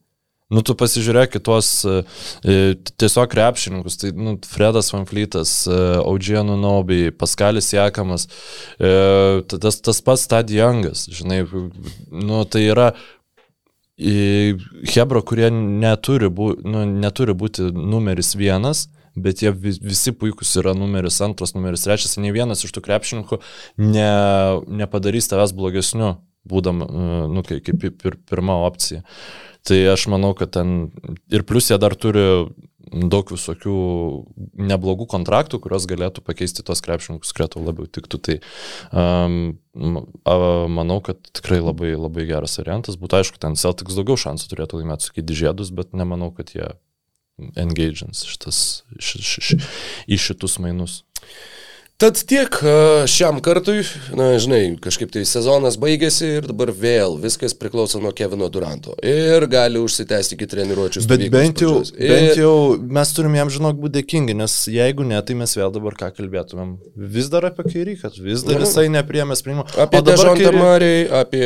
Nu, 0.52 0.60
tu 0.60 0.74
pasižiūrėk 0.76 1.38
kitos 1.38 1.68
e, 1.88 2.00
e, 2.44 2.56
tiesiog 3.00 3.30
krepšininkus, 3.32 3.96
tai 4.00 4.10
nu, 4.12 4.34
Fredas 4.44 4.90
Van 4.92 5.06
Flytas, 5.08 5.62
e, 5.64 5.78
Audžienų 6.02 6.58
Nobi, 6.60 6.98
Paskalis 7.16 7.70
Jakamas, 7.72 8.28
tas, 8.76 9.78
tas 9.80 10.00
pats 10.04 10.26
Tad 10.28 10.52
Youngas, 10.52 11.06
žinai, 11.08 11.42
nu, 11.48 12.42
tai 12.44 12.66
yra 12.68 12.90
Hebra, 13.96 15.22
kurie 15.24 15.48
neturi, 15.54 16.28
bū, 16.28 16.50
nu, 16.66 16.82
neturi 16.92 17.32
būti 17.38 17.70
numeris 17.72 18.34
vienas, 18.36 18.88
bet 19.16 19.40
jie 19.44 19.52
visi 19.54 20.12
puikus 20.12 20.52
yra 20.60 20.74
numeris 20.76 21.22
antras, 21.24 21.54
numeris 21.56 21.86
trečias, 21.86 22.18
nei 22.18 22.34
vienas 22.34 22.66
iš 22.66 22.74
tų 22.74 22.82
krepšininkų 22.84 23.40
ne, 23.80 24.10
nepadarys 24.82 25.30
tavęs 25.30 25.54
blogesniu, 25.56 26.16
būdam, 26.44 26.84
nu, 27.32 27.46
kaip 27.46 27.72
pir, 28.02 28.18
pirma 28.28 28.58
opcija. 28.66 29.00
Tai 29.64 29.80
aš 29.94 30.06
manau, 30.12 30.34
kad 30.36 30.52
ten 30.52 30.92
ir 31.32 31.44
plus 31.48 31.70
jie 31.70 31.78
dar 31.80 31.96
turi 31.96 32.24
daug 32.94 33.30
visokių 33.32 33.76
neblogų 34.60 35.06
kontraktų, 35.10 35.58
kurios 35.64 35.86
galėtų 35.90 36.22
pakeisti 36.24 36.64
tos 36.66 36.82
krepšininkus, 36.84 37.32
kurie 37.34 37.48
tau 37.50 37.62
labiau 37.64 37.88
tiktų. 37.90 38.20
Tai 38.28 38.36
um, 38.92 39.38
manau, 40.76 41.00
kad 41.04 41.18
tikrai 41.34 41.62
labai, 41.62 41.94
labai 41.96 42.26
geras 42.28 42.58
variantas. 42.60 42.98
Būtų 43.00 43.20
aišku, 43.20 43.40
ten 43.42 43.58
Celtics 43.58 43.96
daugiau 43.98 44.20
šansų 44.20 44.52
turėtų 44.52 44.82
laimėti 44.82 45.08
su 45.08 45.16
kidžiedus, 45.16 45.72
bet 45.74 45.96
nemanau, 45.96 46.30
kad 46.36 46.54
jie 46.54 46.68
engageins 47.58 48.22
šitas, 48.28 48.58
š, 49.00 49.18
š, 49.18 49.42
š, 49.42 49.58
į 50.06 50.20
šitus 50.20 50.60
mainus. 50.62 51.02
Tad 51.94 52.18
tiek 52.26 52.56
šiam 53.06 53.36
kartui, 53.38 53.84
na, 54.18 54.32
žinai, 54.42 54.72
kažkaip 54.82 55.12
tai 55.14 55.20
sezonas 55.30 55.76
baigėsi 55.78 56.26
ir 56.40 56.46
dabar 56.48 56.72
vėl 56.74 57.12
viskas 57.22 57.52
priklauso 57.54 58.00
nuo 58.02 58.10
Kevino 58.10 58.48
Duranto. 58.50 58.96
Ir 58.98 59.46
gali 59.46 59.78
užsitęsti 59.78 60.34
iki 60.34 60.48
treniruočių. 60.50 61.04
Bet 61.06 61.22
bent 61.30 61.62
jau, 61.62 61.76
ir... 61.94 62.10
bent 62.10 62.40
jau 62.40 62.56
mes 62.98 63.12
turim 63.14 63.36
jam, 63.38 63.52
žinok, 63.54 63.78
būti 63.78 64.00
dėkingi, 64.00 64.34
nes 64.40 64.56
jeigu 64.74 65.06
ne, 65.06 65.20
tai 65.22 65.36
mes 65.38 65.54
vėl 65.54 65.70
dabar 65.76 65.94
ką 66.00 66.08
kalbėtumėm. 66.16 66.72
Vis 67.14 67.28
dar 67.30 67.46
apie 67.52 67.68
kairį, 67.68 67.94
kad 68.02 68.18
vis 68.18 68.42
dar 68.42 68.58
mhm. 68.58 68.66
visai 68.66 68.84
nepriemė 68.96 69.38
sprendimo. 69.38 69.68
Apie 69.78 70.02
Dežontą 70.02 70.34
kairį... 70.42 70.64
Marį, 70.64 70.90
apie 71.20 71.44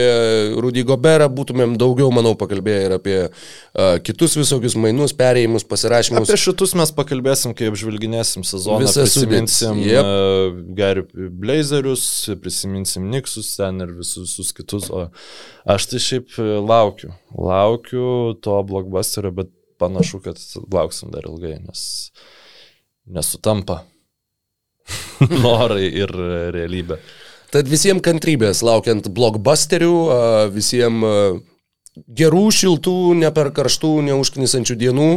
Rudy 0.64 0.86
Goberą 0.88 1.28
būtumėm 1.28 1.76
daugiau, 1.76 2.08
manau, 2.08 2.32
pakalbėję 2.40 2.88
ir 2.88 2.96
apie 2.96 3.18
uh, 3.28 4.00
kitus 4.00 4.40
visokius 4.40 4.80
mainus, 4.80 5.12
perėjimus, 5.20 5.68
pasirašymus. 5.68 6.24
Apie 6.24 6.40
šitus 6.40 6.72
mes 6.80 6.96
pakalbėsim, 6.96 7.52
kai 7.52 7.68
apžvelginėsim 7.68 8.48
sezoną. 8.48 8.88
Visą 8.88 9.04
prisiminsim. 9.04 9.84
Yep. 9.84 10.08
Uh, 10.08 10.37
geri 10.78 11.04
Blazerius, 11.12 12.04
prisiminsim 12.42 13.08
Niksus 13.12 13.54
ten 13.56 13.82
ir 13.84 13.92
visus, 13.98 14.32
visus 14.32 14.54
kitus, 14.56 14.88
o 14.90 15.08
aš 15.68 15.88
tai 15.90 16.02
šiaip 16.02 16.38
laukiu, 16.64 17.12
laukiu 17.34 18.08
to 18.44 18.56
blockbusterio, 18.70 19.32
bet 19.36 19.52
panašu, 19.78 20.22
kad 20.24 20.40
lauksim 20.72 21.12
dar 21.14 21.28
ilgai, 21.28 21.56
nes 21.62 21.84
nesutampa 23.08 23.82
norai 25.44 25.86
ir 25.86 26.12
realybė. 26.54 26.98
Tad 27.48 27.68
visiems 27.70 28.04
kantrybės 28.04 28.60
laukiant 28.66 29.06
blockbusterių, 29.16 29.94
visiems 30.52 31.46
gerų, 32.06 32.44
šiltų, 32.54 32.94
ne 33.18 33.30
per 33.34 33.50
karštų, 33.56 33.90
neužknisančių 34.08 34.76
dienų, 34.78 35.08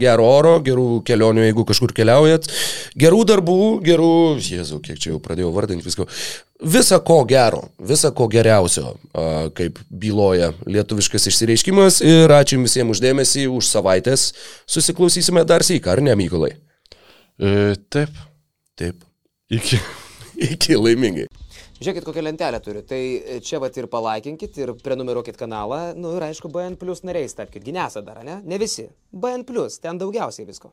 gero 0.00 0.26
oro, 0.28 0.56
gerų 0.64 1.00
kelionių, 1.08 1.46
jeigu 1.48 1.64
kažkur 1.68 1.94
keliaujat, 1.96 2.50
gerų 2.98 3.24
darbų, 3.32 3.58
gerų, 3.86 4.12
jezu, 4.42 4.80
kiek 4.84 5.00
čia 5.00 5.12
jau 5.14 5.22
pradėjau 5.24 5.50
vardinti 5.56 5.88
visko, 5.88 6.08
visa 6.60 7.00
ko 7.04 7.20
gero, 7.28 7.64
visa 7.78 8.12
ko 8.14 8.28
geriausio, 8.32 8.94
kaip 9.58 9.78
byloja 9.88 10.52
lietuviškas 10.66 11.30
išsireiškimas 11.32 12.00
ir 12.06 12.34
ačiū 12.38 12.60
visiems 12.62 12.96
uždėmesį, 12.96 13.48
už 13.52 13.70
savaitės 13.70 14.32
susiklausysime 14.70 15.46
dar 15.48 15.66
sėką, 15.66 15.96
ar 15.96 16.04
ne, 16.04 16.16
Mykolai? 16.18 16.54
E, 17.38 17.76
taip. 17.90 18.10
Taip. 18.78 19.04
Iki. 19.50 19.78
Iki 20.52 20.76
laimingai. 20.78 21.26
Žiūrėkit, 21.78 22.02
kokią 22.08 22.22
lentelę 22.26 22.58
turiu. 22.58 22.80
Tai 22.82 22.98
čia 23.46 23.60
vat 23.62 23.76
ir 23.78 23.86
palaikinkit, 23.90 24.56
ir 24.58 24.72
prenumeruokit 24.82 25.36
kanalą. 25.38 25.92
Nu 25.94 26.16
ir 26.16 26.26
aišku, 26.26 26.50
BN 26.50 26.74
Plus 26.80 27.04
nariais 27.06 27.38
tapkite. 27.38 27.62
Ginesa 27.68 28.02
dar, 28.02 28.24
ne? 28.26 28.40
Ne 28.42 28.58
visi. 28.58 28.88
BN 29.14 29.46
Plus, 29.46 29.78
ten 29.78 30.00
daugiausiai 30.00 30.48
visko. 30.48 30.72